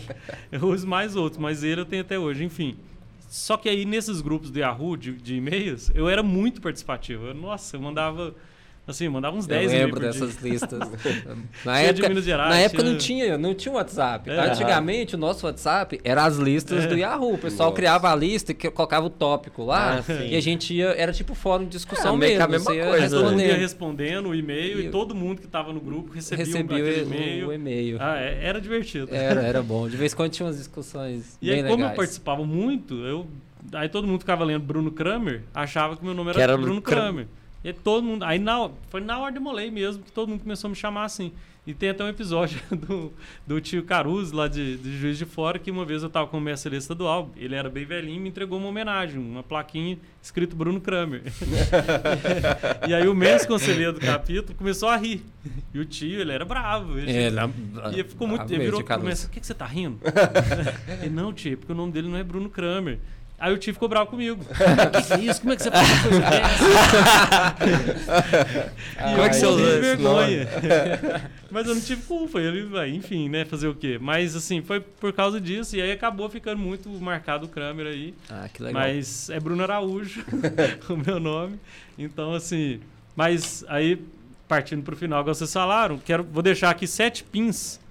Eu 0.52 0.68
uso 0.68 0.86
mais 0.86 1.16
outros, 1.16 1.40
mas 1.40 1.64
ele 1.64 1.80
eu 1.80 1.84
tenho 1.84 2.02
até 2.02 2.18
hoje, 2.18 2.44
enfim. 2.44 2.76
Só 3.32 3.56
que 3.56 3.66
aí 3.66 3.86
nesses 3.86 4.20
grupos 4.20 4.50
do 4.50 4.58
Yahoo, 4.58 4.94
de, 4.94 5.14
de 5.14 5.36
e-mails, 5.36 5.90
eu 5.94 6.06
era 6.06 6.22
muito 6.22 6.60
participativo. 6.60 7.28
Eu, 7.28 7.34
nossa, 7.34 7.76
eu 7.76 7.80
mandava, 7.80 8.34
assim, 8.86 9.08
mandava 9.08 9.36
uns 9.36 9.46
10 9.46 9.72
eu 9.72 9.78
lembro 9.78 9.94
por 9.94 10.00
dia. 10.00 10.10
dessas 10.10 10.36
listas. 10.42 10.78
Na 11.64 11.74
Tinha 11.74 11.88
época, 11.88 12.20
Gerais, 12.20 12.50
na 12.50 12.58
época 12.60 12.82
tinha- 12.82 12.90
não 12.92 12.98
tinha, 12.98 13.38
não 13.38 13.54
tinha 13.54 13.72
WhatsApp. 13.74 14.28
É. 14.30 14.40
Antigamente, 14.40 15.14
o 15.14 15.18
nosso 15.18 15.46
WhatsApp 15.46 16.00
era 16.04 16.24
as 16.24 16.36
listas 16.36 16.84
É. 16.84 16.86
do 16.88 16.96
Yahoo. 16.96 17.34
O 17.34 17.38
pessoal 17.38 17.68
Nossa. 17.70 17.76
criava 17.76 18.10
a 18.12 18.16
lista, 18.16 18.52
que 18.52 18.70
colocava 18.70 19.06
o 19.06 19.10
tópico 19.10 19.64
lá, 19.64 20.00
Ah, 20.06 20.12
e 20.24 20.36
a 20.36 20.40
gente 20.40 20.74
ia, 20.74 20.88
era 20.88 21.12
tipo 21.12 21.34
fórum 21.34 21.64
de 21.64 21.70
discussão 21.70 22.14
É, 22.14 22.18
meio 22.18 22.32
que 22.32 22.38
mesmo. 22.38 22.44
a 22.44 22.48
mesma 22.58 22.74
ia 22.74 22.86
coisa, 22.86 23.16
Todo 23.16 23.30
mundo 23.30 23.40
ia 23.42 23.56
respondendo. 23.56 24.28
o 24.28 24.34
e-mail 24.34 24.80
e, 24.80 24.86
E- 24.86 24.90
todo 24.90 25.14
mundo 25.14 25.38
que 25.40 25.46
estava 25.46 25.72
no 25.72 25.80
grupo 25.80 26.12
recebia, 26.12 26.44
recebia 26.44 26.76
aquele 26.78 27.00
o, 27.00 27.06
e-mail. 27.06 27.48
o 27.48 27.52
e-mail. 27.52 27.96
Ah, 28.00 28.18
é- 28.18 28.38
era 28.42 28.60
divertido. 28.60 29.08
Era, 29.14 29.42
era 29.42 29.62
bom. 29.62 29.88
De 29.88 29.96
vez 29.96 30.12
em 30.12 30.16
quando 30.16 30.30
tinha 30.32 30.46
umas 30.46 30.58
discussões 30.58 31.38
E 31.40 31.46
bem 31.46 31.56
aí, 31.56 31.62
como 31.62 31.72
eu 31.74 31.76
legais. 31.76 31.96
participava 31.96 32.44
muito, 32.44 32.94
eu, 33.04 33.26
aí 33.74 33.88
todo 33.88 34.06
mundo 34.06 34.18
ficava 34.20 34.44
lendo 34.44 34.62
Bruno 34.64 34.90
Kramer, 34.90 35.42
achava 35.54 35.96
que 35.96 36.04
meu 36.04 36.14
nome 36.14 36.30
era, 36.30 36.42
era 36.42 36.56
Bruno 36.56 36.82
Kram- 36.82 36.96
Kramer. 37.00 37.26
E 37.64 37.72
todo 37.72 38.02
mundo. 38.02 38.24
Aí 38.24 38.38
na, 38.38 38.70
foi 38.90 39.00
na 39.00 39.18
hora 39.18 39.32
de 39.32 39.38
molei 39.38 39.70
mesmo 39.70 40.02
que 40.02 40.10
todo 40.12 40.28
mundo 40.28 40.40
começou 40.40 40.68
a 40.68 40.70
me 40.70 40.76
chamar 40.76 41.04
assim. 41.04 41.32
E 41.64 41.72
tem 41.72 41.90
até 41.90 42.02
um 42.02 42.08
episódio 42.08 42.60
do, 42.74 43.12
do 43.46 43.60
tio 43.60 43.84
Caruso, 43.84 44.34
lá 44.34 44.48
de, 44.48 44.76
de 44.78 44.98
Juiz 44.98 45.16
de 45.16 45.24
Fora, 45.24 45.60
que 45.60 45.70
uma 45.70 45.84
vez 45.84 46.02
eu 46.02 46.10
tava 46.10 46.26
com 46.26 46.38
o 46.38 46.40
mestre 46.40 46.76
estadual, 46.76 47.30
ele 47.36 47.54
era 47.54 47.70
bem 47.70 47.84
velhinho 47.84 48.16
e 48.16 48.20
me 48.20 48.28
entregou 48.30 48.58
uma 48.58 48.66
homenagem, 48.66 49.20
uma 49.20 49.44
plaquinha 49.44 49.96
escrito 50.20 50.56
Bruno 50.56 50.80
Kramer. 50.80 51.22
e 52.88 52.92
aí 52.92 53.06
o 53.06 53.14
mestre 53.14 53.46
conselheiro 53.46 53.92
do 53.92 54.00
capítulo 54.00 54.58
começou 54.58 54.88
a 54.88 54.96
rir. 54.96 55.22
E 55.72 55.78
o 55.78 55.84
tio, 55.84 56.20
ele 56.20 56.32
era 56.32 56.44
bravo. 56.44 56.98
Ele, 56.98 57.12
É, 57.12 57.30
lá- 57.30 57.48
e 57.92 58.00
ele 58.00 58.08
ficou 58.08 58.26
muito. 58.26 58.52
Ele 58.52 58.64
virou 58.64 58.82
começa, 58.82 59.28
o 59.28 59.30
que, 59.30 59.38
que 59.38 59.46
você 59.46 59.54
tá 59.54 59.66
rindo? 59.66 60.00
ele, 61.00 61.10
não, 61.10 61.32
tio, 61.32 61.52
é 61.52 61.56
porque 61.56 61.72
o 61.72 61.76
nome 61.76 61.92
dele 61.92 62.08
não 62.08 62.18
é 62.18 62.24
Bruno 62.24 62.50
Kramer. 62.50 62.98
Aí 63.42 63.52
o 63.52 63.58
tio 63.58 63.74
ficou 63.74 63.88
bravo 63.88 64.08
comigo. 64.08 64.40
O 64.40 64.46
que, 65.02 65.02
que 65.02 65.12
é 65.14 65.18
isso? 65.18 65.40
Como 65.40 65.52
é 65.52 65.56
que 65.56 65.64
você 65.64 65.70
faz 65.72 65.90
uma 65.90 66.02
coisa 66.02 66.20
dessa? 66.30 66.64
Como 69.02 69.22
é 69.22 69.28
que 69.28 69.34
você 69.34 69.46
esse 69.46 69.80
vergonha. 69.80 70.48
Mas 71.50 71.66
eu 71.66 71.74
não 71.74 71.82
tive 71.82 72.02
culpa. 72.02 72.40
Ele, 72.40 72.62
vai, 72.66 72.90
enfim, 72.90 73.28
né? 73.28 73.44
Fazer 73.44 73.66
o 73.66 73.74
quê? 73.74 73.98
Mas 74.00 74.36
assim, 74.36 74.62
foi 74.62 74.78
por 74.78 75.12
causa 75.12 75.40
disso. 75.40 75.74
E 75.74 75.82
aí 75.82 75.90
acabou 75.90 76.30
ficando 76.30 76.58
muito 76.58 76.88
marcado 76.88 77.46
o 77.46 77.48
Kramer 77.48 77.88
aí. 77.88 78.14
Ah, 78.30 78.48
que 78.48 78.62
legal. 78.62 78.80
Mas 78.80 79.28
é 79.28 79.40
Bruno 79.40 79.64
Araújo, 79.64 80.24
o 80.88 80.96
meu 80.96 81.18
nome. 81.18 81.58
Então, 81.98 82.34
assim. 82.34 82.78
Mas 83.16 83.64
aí, 83.66 84.00
partindo 84.46 84.84
para 84.84 84.94
o 84.94 84.96
final, 84.96 85.24
que 85.24 85.30
vocês 85.30 85.52
falaram, 85.52 85.98
quero, 85.98 86.22
vou 86.22 86.44
deixar 86.44 86.70
aqui 86.70 86.86
sete 86.86 87.24
pins 87.24 87.81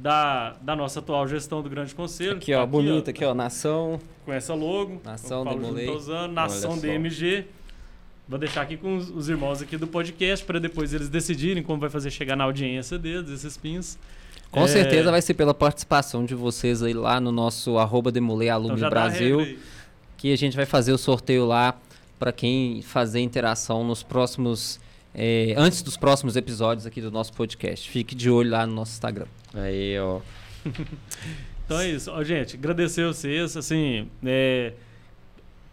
da, 0.00 0.54
da 0.62 0.74
nossa 0.74 1.00
atual 1.00 1.28
gestão 1.28 1.62
do 1.62 1.68
Grande 1.68 1.94
Conselho. 1.94 2.36
Aqui, 2.38 2.54
ó, 2.54 2.60
Tá 2.60 2.66
bonito 2.66 3.10
aqui, 3.10 3.24
ó, 3.24 3.34
nação. 3.34 4.00
Com 4.24 4.32
essa 4.32 4.54
logo. 4.54 5.00
Nação 5.04 5.44
Demolei. 5.44 5.86
Nação. 6.32 6.78
DMG. 6.78 7.44
Vou 8.26 8.38
deixar 8.38 8.62
aqui 8.62 8.76
com 8.76 8.96
os, 8.96 9.10
os 9.10 9.28
irmãos 9.28 9.60
aqui 9.60 9.76
do 9.76 9.86
podcast 9.86 10.44
para 10.44 10.58
depois 10.58 10.94
eles 10.94 11.08
decidirem 11.08 11.62
como 11.62 11.80
vai 11.80 11.90
fazer 11.90 12.10
chegar 12.10 12.36
na 12.36 12.44
audiência 12.44 12.96
deles, 12.98 13.28
esses 13.28 13.56
pins. 13.56 13.98
Com 14.50 14.64
É, 14.64 14.68
certeza 14.68 15.10
vai 15.10 15.20
ser 15.20 15.34
pela 15.34 15.52
participação 15.52 16.24
de 16.24 16.34
vocês 16.34 16.82
aí 16.82 16.94
lá 16.94 17.20
no 17.20 17.30
nosso 17.32 17.76
arroba 17.76 18.10
Demolei 18.10 18.48
então 18.48 18.88
Brasil. 18.90 19.58
que 20.16 20.32
a 20.32 20.36
gente 20.36 20.56
vai 20.56 20.64
fazer 20.66 20.92
o 20.92 20.98
sorteio 20.98 21.44
lá 21.44 21.74
para 22.18 22.32
quem 22.32 22.82
fazer 22.82 23.20
interação 23.20 23.82
nos 23.84 24.02
próximos 24.02 24.78
é, 25.14 25.54
antes 25.56 25.82
dos 25.82 25.96
próximos 25.96 26.36
episódios 26.36 26.86
aqui 26.86 27.00
do 27.00 27.10
nosso 27.10 27.32
podcast. 27.32 27.90
Fique 27.90 28.14
de 28.14 28.30
olho 28.30 28.50
lá 28.50 28.64
no 28.66 28.74
nosso 28.74 28.92
Instagram. 28.92 29.26
Aí, 29.54 29.98
ó. 29.98 30.20
Então 31.64 31.78
é 31.80 31.88
isso. 31.88 32.10
Ó, 32.10 32.24
gente, 32.24 32.56
agradecer 32.56 33.06
vocês, 33.06 33.56
assim, 33.56 34.08
é, 34.24 34.72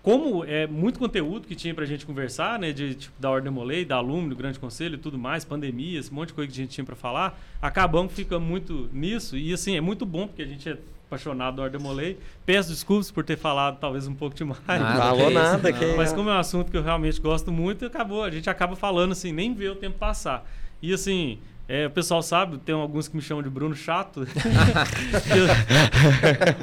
como 0.03 0.45
é 0.45 0.67
muito 0.67 0.99
conteúdo 0.99 1.47
que 1.47 1.55
tinha 1.55 1.73
pra 1.73 1.85
gente 1.85 2.05
conversar, 2.05 2.59
né, 2.59 2.71
de 2.71 2.93
tipo, 2.93 3.19
da 3.19 3.31
Ordem 3.31 3.51
Molei, 3.51 3.83
da 3.83 3.95
Alumni, 3.95 4.29
do 4.29 4.35
Grande 4.35 4.59
Conselho 4.59 4.93
e 4.93 4.97
tudo 4.99 5.17
mais, 5.17 5.43
pandemia, 5.43 5.99
esse 5.99 6.13
monte 6.13 6.27
de 6.27 6.33
coisa 6.35 6.51
que 6.51 6.55
a 6.59 6.63
gente 6.63 6.71
tinha 6.73 6.85
pra 6.85 6.95
falar, 6.95 7.39
acabamos 7.59 8.13
ficando 8.13 8.45
muito 8.45 8.87
nisso 8.93 9.35
e 9.35 9.51
assim, 9.51 9.75
é 9.75 9.81
muito 9.81 10.05
bom 10.05 10.27
porque 10.27 10.43
a 10.43 10.45
gente 10.45 10.69
é 10.69 10.77
apaixonado 11.07 11.55
da 11.57 11.63
Ordem 11.63 11.81
Molei. 11.81 12.19
Peço 12.45 12.69
desculpas 12.69 13.09
por 13.09 13.23
ter 13.23 13.37
falado 13.37 13.79
talvez 13.79 14.07
um 14.07 14.13
pouco 14.13 14.35
demais. 14.35 14.59
Nada, 14.67 14.97
Falou 14.99 15.31
nada, 15.31 15.71
não. 15.71 15.79
que- 15.79 15.95
Mas 15.95 16.13
como 16.13 16.29
é 16.29 16.33
um 16.33 16.37
assunto 16.37 16.69
que 16.69 16.77
eu 16.77 16.83
realmente 16.83 17.19
gosto 17.19 17.51
muito, 17.51 17.85
acabou, 17.87 18.23
a 18.23 18.29
gente 18.29 18.47
acaba 18.49 18.75
falando 18.75 19.13
assim, 19.13 19.31
nem 19.31 19.51
vê 19.55 19.67
o 19.67 19.75
tempo 19.75 19.97
passar. 19.97 20.47
E 20.79 20.93
assim, 20.93 21.39
é, 21.67 21.85
o 21.87 21.89
pessoal 21.89 22.21
sabe, 22.21 22.57
tem 22.59 22.73
alguns 22.73 23.07
que 23.07 23.15
me 23.15 23.21
chamam 23.21 23.43
de 23.43 23.49
Bruno 23.49 23.75
Chato. 23.75 24.21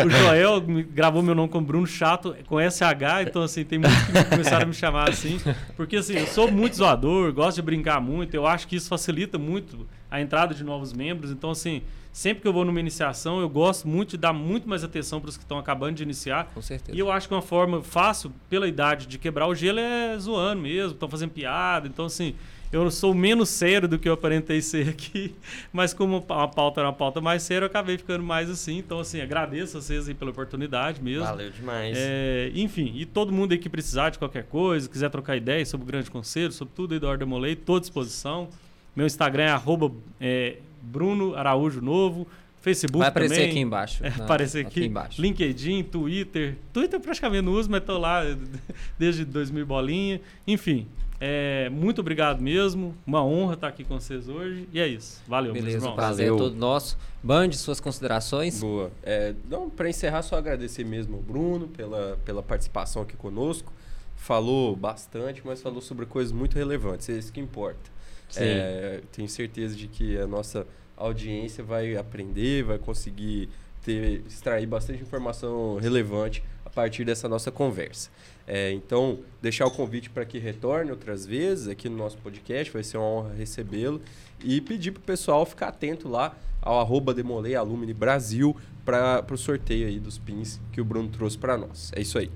o 0.04 0.10
Joel 0.10 0.60
gravou 0.92 1.22
meu 1.22 1.34
nome 1.34 1.48
como 1.48 1.66
Bruno 1.66 1.86
Chato, 1.86 2.34
com 2.46 2.58
SH, 2.58 3.26
então 3.28 3.42
assim, 3.42 3.64
tem 3.64 3.78
muitos 3.78 4.02
que 4.04 4.12
me- 4.12 4.24
começaram 4.24 4.62
a 4.64 4.66
me 4.66 4.74
chamar 4.74 5.08
assim. 5.10 5.40
Porque 5.76 5.96
assim, 5.96 6.14
eu 6.14 6.26
sou 6.26 6.50
muito 6.50 6.76
zoador, 6.76 7.32
gosto 7.32 7.56
de 7.56 7.62
brincar 7.62 8.00
muito, 8.00 8.34
eu 8.34 8.46
acho 8.46 8.66
que 8.66 8.76
isso 8.76 8.88
facilita 8.88 9.38
muito 9.38 9.86
a 10.10 10.20
entrada 10.20 10.54
de 10.54 10.62
novos 10.64 10.92
membros. 10.92 11.30
Então, 11.30 11.50
assim, 11.50 11.82
sempre 12.12 12.42
que 12.42 12.48
eu 12.48 12.52
vou 12.52 12.64
numa 12.64 12.78
iniciação, 12.80 13.40
eu 13.40 13.48
gosto 13.48 13.88
muito 13.88 14.10
de 14.10 14.16
dar 14.18 14.32
muito 14.32 14.68
mais 14.68 14.84
atenção 14.84 15.20
para 15.20 15.28
os 15.30 15.36
que 15.36 15.42
estão 15.42 15.58
acabando 15.58 15.96
de 15.96 16.02
iniciar. 16.02 16.50
Com 16.54 16.62
certeza. 16.62 16.96
E 16.96 17.00
eu 17.00 17.10
acho 17.10 17.26
que 17.28 17.34
uma 17.34 17.42
forma 17.42 17.82
fácil, 17.82 18.32
pela 18.48 18.68
idade, 18.68 19.06
de 19.06 19.18
quebrar 19.18 19.46
o 19.48 19.54
gelo 19.54 19.80
é 19.80 20.16
zoando 20.18 20.62
mesmo, 20.62 20.92
estão 20.92 21.08
fazendo 21.08 21.30
piada. 21.30 21.88
Então, 21.88 22.04
assim, 22.06 22.34
eu 22.74 22.90
sou 22.90 23.14
menos 23.14 23.48
sério 23.48 23.86
do 23.86 23.98
que 23.98 24.08
eu 24.08 24.14
aparentei 24.14 24.60
ser 24.60 24.88
aqui, 24.88 25.34
mas 25.72 25.94
como 25.94 26.24
a 26.28 26.48
pauta 26.48 26.80
era 26.80 26.88
uma 26.88 26.94
pauta 26.94 27.20
mais 27.20 27.42
séria, 27.42 27.64
eu 27.64 27.68
acabei 27.68 27.96
ficando 27.96 28.24
mais 28.24 28.50
assim. 28.50 28.78
Então, 28.78 28.98
assim, 28.98 29.20
agradeço 29.20 29.78
a 29.78 29.80
vocês 29.80 30.08
aí 30.08 30.14
pela 30.14 30.30
oportunidade 30.30 31.02
mesmo. 31.02 31.24
Valeu 31.24 31.50
demais. 31.50 31.96
É, 31.98 32.50
enfim, 32.54 32.92
e 32.96 33.06
todo 33.06 33.32
mundo 33.32 33.52
aí 33.52 33.58
que 33.58 33.68
precisar 33.68 34.10
de 34.10 34.18
qualquer 34.18 34.44
coisa, 34.44 34.88
quiser 34.88 35.08
trocar 35.10 35.36
ideias 35.36 35.68
sobre 35.68 35.84
o 35.84 35.86
Grande 35.86 36.10
Conselho, 36.10 36.52
sobre 36.52 36.74
tudo 36.74 36.94
aí 36.94 37.04
Ordem 37.04 37.26
Molei, 37.28 37.52
estou 37.52 37.76
à 37.76 37.80
disposição. 37.80 38.48
Meu 38.96 39.06
Instagram 39.06 39.44
é 39.44 39.50
arroba, 39.50 39.92
é, 40.20 40.56
Bruno 40.82 41.34
Araújo 41.36 41.80
Novo. 41.80 42.26
Facebook 42.60 42.98
Vai 43.00 43.08
aparecer 43.08 43.34
também. 43.34 43.50
aqui 43.50 43.58
embaixo. 43.60 44.04
É, 44.04 44.08
na- 44.10 44.24
aparecer 44.24 44.66
aqui. 44.66 44.84
embaixo. 44.86 45.20
LinkedIn, 45.20 45.82
Twitter. 45.82 46.56
Twitter 46.72 46.96
eu 46.96 47.00
praticamente 47.00 47.42
não 47.42 47.52
uso, 47.52 47.70
mas 47.70 47.80
estou 47.80 47.98
lá 47.98 48.22
desde 48.98 49.22
2000 49.26 49.66
bolinha. 49.66 50.20
Enfim, 50.46 50.86
é, 51.26 51.70
muito 51.70 52.02
obrigado 52.02 52.42
mesmo. 52.42 52.94
Uma 53.06 53.24
honra 53.24 53.54
estar 53.54 53.68
aqui 53.68 53.82
com 53.82 53.98
vocês 53.98 54.28
hoje. 54.28 54.68
E 54.70 54.78
é 54.78 54.86
isso. 54.86 55.22
Valeu, 55.26 55.54
Beleza, 55.54 55.90
prazer 55.92 56.26
é 56.26 56.28
Valeu. 56.28 56.44
todo 56.44 56.54
nosso. 56.54 56.98
Band, 57.22 57.50
suas 57.52 57.80
considerações? 57.80 58.60
Boa. 58.60 58.92
É, 59.02 59.34
não, 59.48 59.70
para 59.70 59.88
encerrar, 59.88 60.20
só 60.20 60.36
agradecer 60.36 60.84
mesmo 60.84 61.16
ao 61.16 61.22
Bruno 61.22 61.66
pela, 61.68 62.18
pela 62.26 62.42
participação 62.42 63.00
aqui 63.00 63.16
conosco. 63.16 63.72
Falou 64.14 64.76
bastante, 64.76 65.40
mas 65.42 65.62
falou 65.62 65.80
sobre 65.80 66.04
coisas 66.04 66.30
muito 66.30 66.56
relevantes. 66.56 67.08
É 67.08 67.14
isso 67.14 67.32
que 67.32 67.40
importa. 67.40 67.90
Sim. 68.28 68.40
É, 68.42 69.00
tenho 69.10 69.26
certeza 69.26 69.74
de 69.74 69.88
que 69.88 70.18
a 70.18 70.26
nossa 70.26 70.66
audiência 70.94 71.64
vai 71.64 71.96
aprender, 71.96 72.64
vai 72.64 72.76
conseguir 72.76 73.48
ter, 73.82 74.22
extrair 74.26 74.66
bastante 74.66 75.00
informação 75.00 75.78
relevante 75.80 76.44
a 76.66 76.68
partir 76.68 77.02
dessa 77.06 77.30
nossa 77.30 77.50
conversa. 77.50 78.10
É, 78.46 78.72
então, 78.72 79.20
deixar 79.40 79.66
o 79.66 79.70
convite 79.70 80.10
para 80.10 80.24
que 80.24 80.38
retorne 80.38 80.90
outras 80.90 81.24
vezes 81.24 81.68
aqui 81.68 81.88
no 81.88 81.96
nosso 81.96 82.18
podcast, 82.18 82.72
vai 82.72 82.82
ser 82.82 82.98
uma 82.98 83.06
honra 83.06 83.34
recebê-lo. 83.34 84.00
E 84.42 84.60
pedir 84.60 84.90
para 84.90 85.00
o 85.00 85.04
pessoal 85.04 85.46
ficar 85.46 85.68
atento 85.68 86.08
lá 86.08 86.36
ao 86.60 86.78
arroba 86.78 87.14
Demolei 87.14 87.54
Alumni 87.54 87.94
Brasil 87.94 88.54
para 88.84 89.24
o 89.30 89.36
sorteio 89.36 89.86
aí 89.86 89.98
dos 89.98 90.18
pins 90.18 90.60
que 90.72 90.80
o 90.80 90.84
Bruno 90.84 91.08
trouxe 91.08 91.38
para 91.38 91.56
nós. 91.56 91.90
É 91.94 92.00
isso 92.00 92.18
aí. 92.18 92.30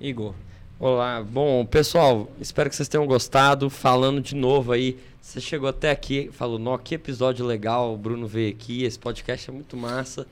Igor. 0.00 0.34
Olá, 0.78 1.22
bom, 1.22 1.66
pessoal, 1.66 2.30
espero 2.40 2.70
que 2.70 2.76
vocês 2.76 2.88
tenham 2.88 3.06
gostado. 3.06 3.68
Falando 3.68 4.22
de 4.22 4.34
novo 4.34 4.72
aí, 4.72 4.98
você 5.20 5.38
chegou 5.38 5.68
até 5.68 5.90
aqui, 5.90 6.30
falou, 6.32 6.58
nó, 6.58 6.78
que 6.78 6.94
episódio 6.94 7.44
legal, 7.44 7.92
o 7.92 7.98
Bruno 7.98 8.26
veio 8.26 8.50
aqui, 8.50 8.84
esse 8.84 8.98
podcast 8.98 9.50
é 9.50 9.52
muito 9.52 9.76
massa. 9.76 10.26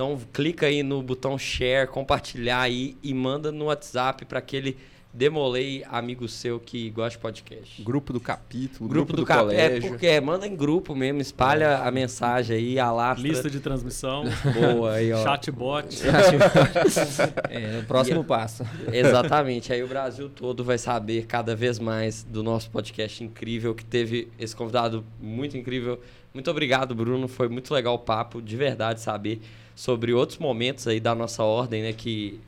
Então 0.00 0.18
clica 0.32 0.64
aí 0.64 0.82
no 0.82 1.02
botão 1.02 1.36
share, 1.38 1.86
compartilhar 1.86 2.62
aí 2.62 2.96
e 3.02 3.12
manda 3.12 3.52
no 3.52 3.66
WhatsApp 3.66 4.24
para 4.24 4.38
aquele 4.38 4.78
demolei 5.12 5.84
amigo 5.90 6.26
seu 6.26 6.58
que 6.58 6.88
gosta 6.88 7.10
de 7.10 7.18
podcast. 7.18 7.82
Grupo 7.82 8.10
do 8.10 8.18
capítulo, 8.18 8.88
Grupo, 8.88 9.08
grupo, 9.08 9.12
do, 9.12 9.16
do, 9.16 9.26
cap- 9.26 9.40
colégio. 9.40 9.86
É, 9.86 9.88
porque 9.90 10.06
é, 10.06 10.18
manda 10.18 10.46
em 10.46 10.56
grupo 10.56 10.94
mesmo, 10.94 11.20
espalha 11.20 11.80
a 11.80 11.90
mensagem 11.90 12.56
aí, 12.56 12.78
alastra. 12.78 13.28
Lista 13.28 13.50
de 13.50 13.60
transmissão, 13.60 14.24
boa 14.58 14.92
aí, 14.92 15.12
ó. 15.12 15.22
chatbot. 15.22 15.88
É, 17.50 17.80
o 17.80 17.84
próximo 17.84 18.24
passo. 18.24 18.64
Exatamente. 18.90 19.70
Aí 19.70 19.82
o 19.82 19.86
Brasil 19.88 20.30
todo 20.30 20.64
vai 20.64 20.78
saber 20.78 21.26
cada 21.26 21.54
vez 21.54 21.78
mais 21.78 22.22
do 22.22 22.42
nosso 22.42 22.70
podcast 22.70 23.22
incrível, 23.22 23.74
que 23.74 23.84
teve 23.84 24.28
esse 24.38 24.56
convidado 24.56 25.04
muito 25.20 25.58
incrível. 25.58 26.00
Muito 26.32 26.50
obrigado, 26.50 26.94
Bruno. 26.94 27.28
Foi 27.28 27.50
muito 27.50 27.74
legal 27.74 27.92
o 27.96 27.98
papo, 27.98 28.40
de 28.40 28.56
verdade, 28.56 29.02
saber 29.02 29.42
sobre 29.74 30.12
outros 30.12 30.38
momentos 30.38 30.86
aí 30.86 31.00
da 31.00 31.14
nossa 31.14 31.42
ordem, 31.42 31.82
né? 31.82 31.92
Que, 31.92 32.40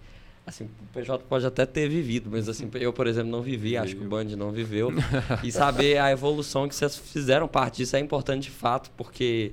assim, 0.47 0.65
o 0.65 0.93
PJ 0.93 1.25
pode 1.29 1.47
até 1.47 1.65
ter 1.67 1.89
vivido, 1.89 2.29
mas 2.31 2.49
assim, 2.49 2.69
eu, 2.75 2.93
por 2.93 3.07
exemplo, 3.07 3.31
não 3.31 3.43
vivi, 3.43 3.77
acho 3.77 3.97
que 3.97 4.05
o 4.05 4.09
Band 4.09 4.25
não 4.37 4.51
viveu. 4.53 4.91
e 5.43 5.51
saber 5.53 5.99
a 5.99 6.11
evolução 6.11 6.69
que 6.69 6.75
vocês 6.75 6.97
fizeram 6.97 7.49
parte 7.49 7.79
disso 7.79 7.97
é 7.97 8.01
importante 8.01 8.45
de 8.45 8.51
fato, 8.51 8.91
porque 8.97 9.53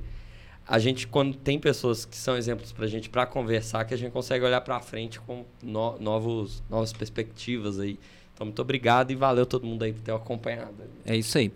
a 0.67 0.77
gente, 0.77 1.07
quando 1.07 1.35
tem 1.35 1.57
pessoas 1.59 2.05
que 2.05 2.15
são 2.15 2.37
exemplos 2.37 2.71
pra 2.71 2.85
gente 2.85 3.09
pra 3.09 3.25
conversar, 3.25 3.85
que 3.85 3.93
a 3.93 3.97
gente 3.97 4.11
consegue 4.11 4.45
olhar 4.45 4.61
pra 4.61 4.79
frente 4.79 5.19
com 5.19 5.43
no- 5.63 5.97
novos, 5.99 6.61
novas 6.69 6.93
perspectivas 6.93 7.79
aí. 7.79 7.97
Então, 8.33 8.45
muito 8.45 8.61
obrigado 8.61 9.11
e 9.11 9.15
valeu 9.15 9.45
todo 9.45 9.65
mundo 9.65 9.83
aí 9.83 9.91
por 9.91 10.01
ter 10.01 10.11
acompanhado. 10.13 10.73
É 11.05 11.15
isso 11.15 11.37
aí. 11.37 11.51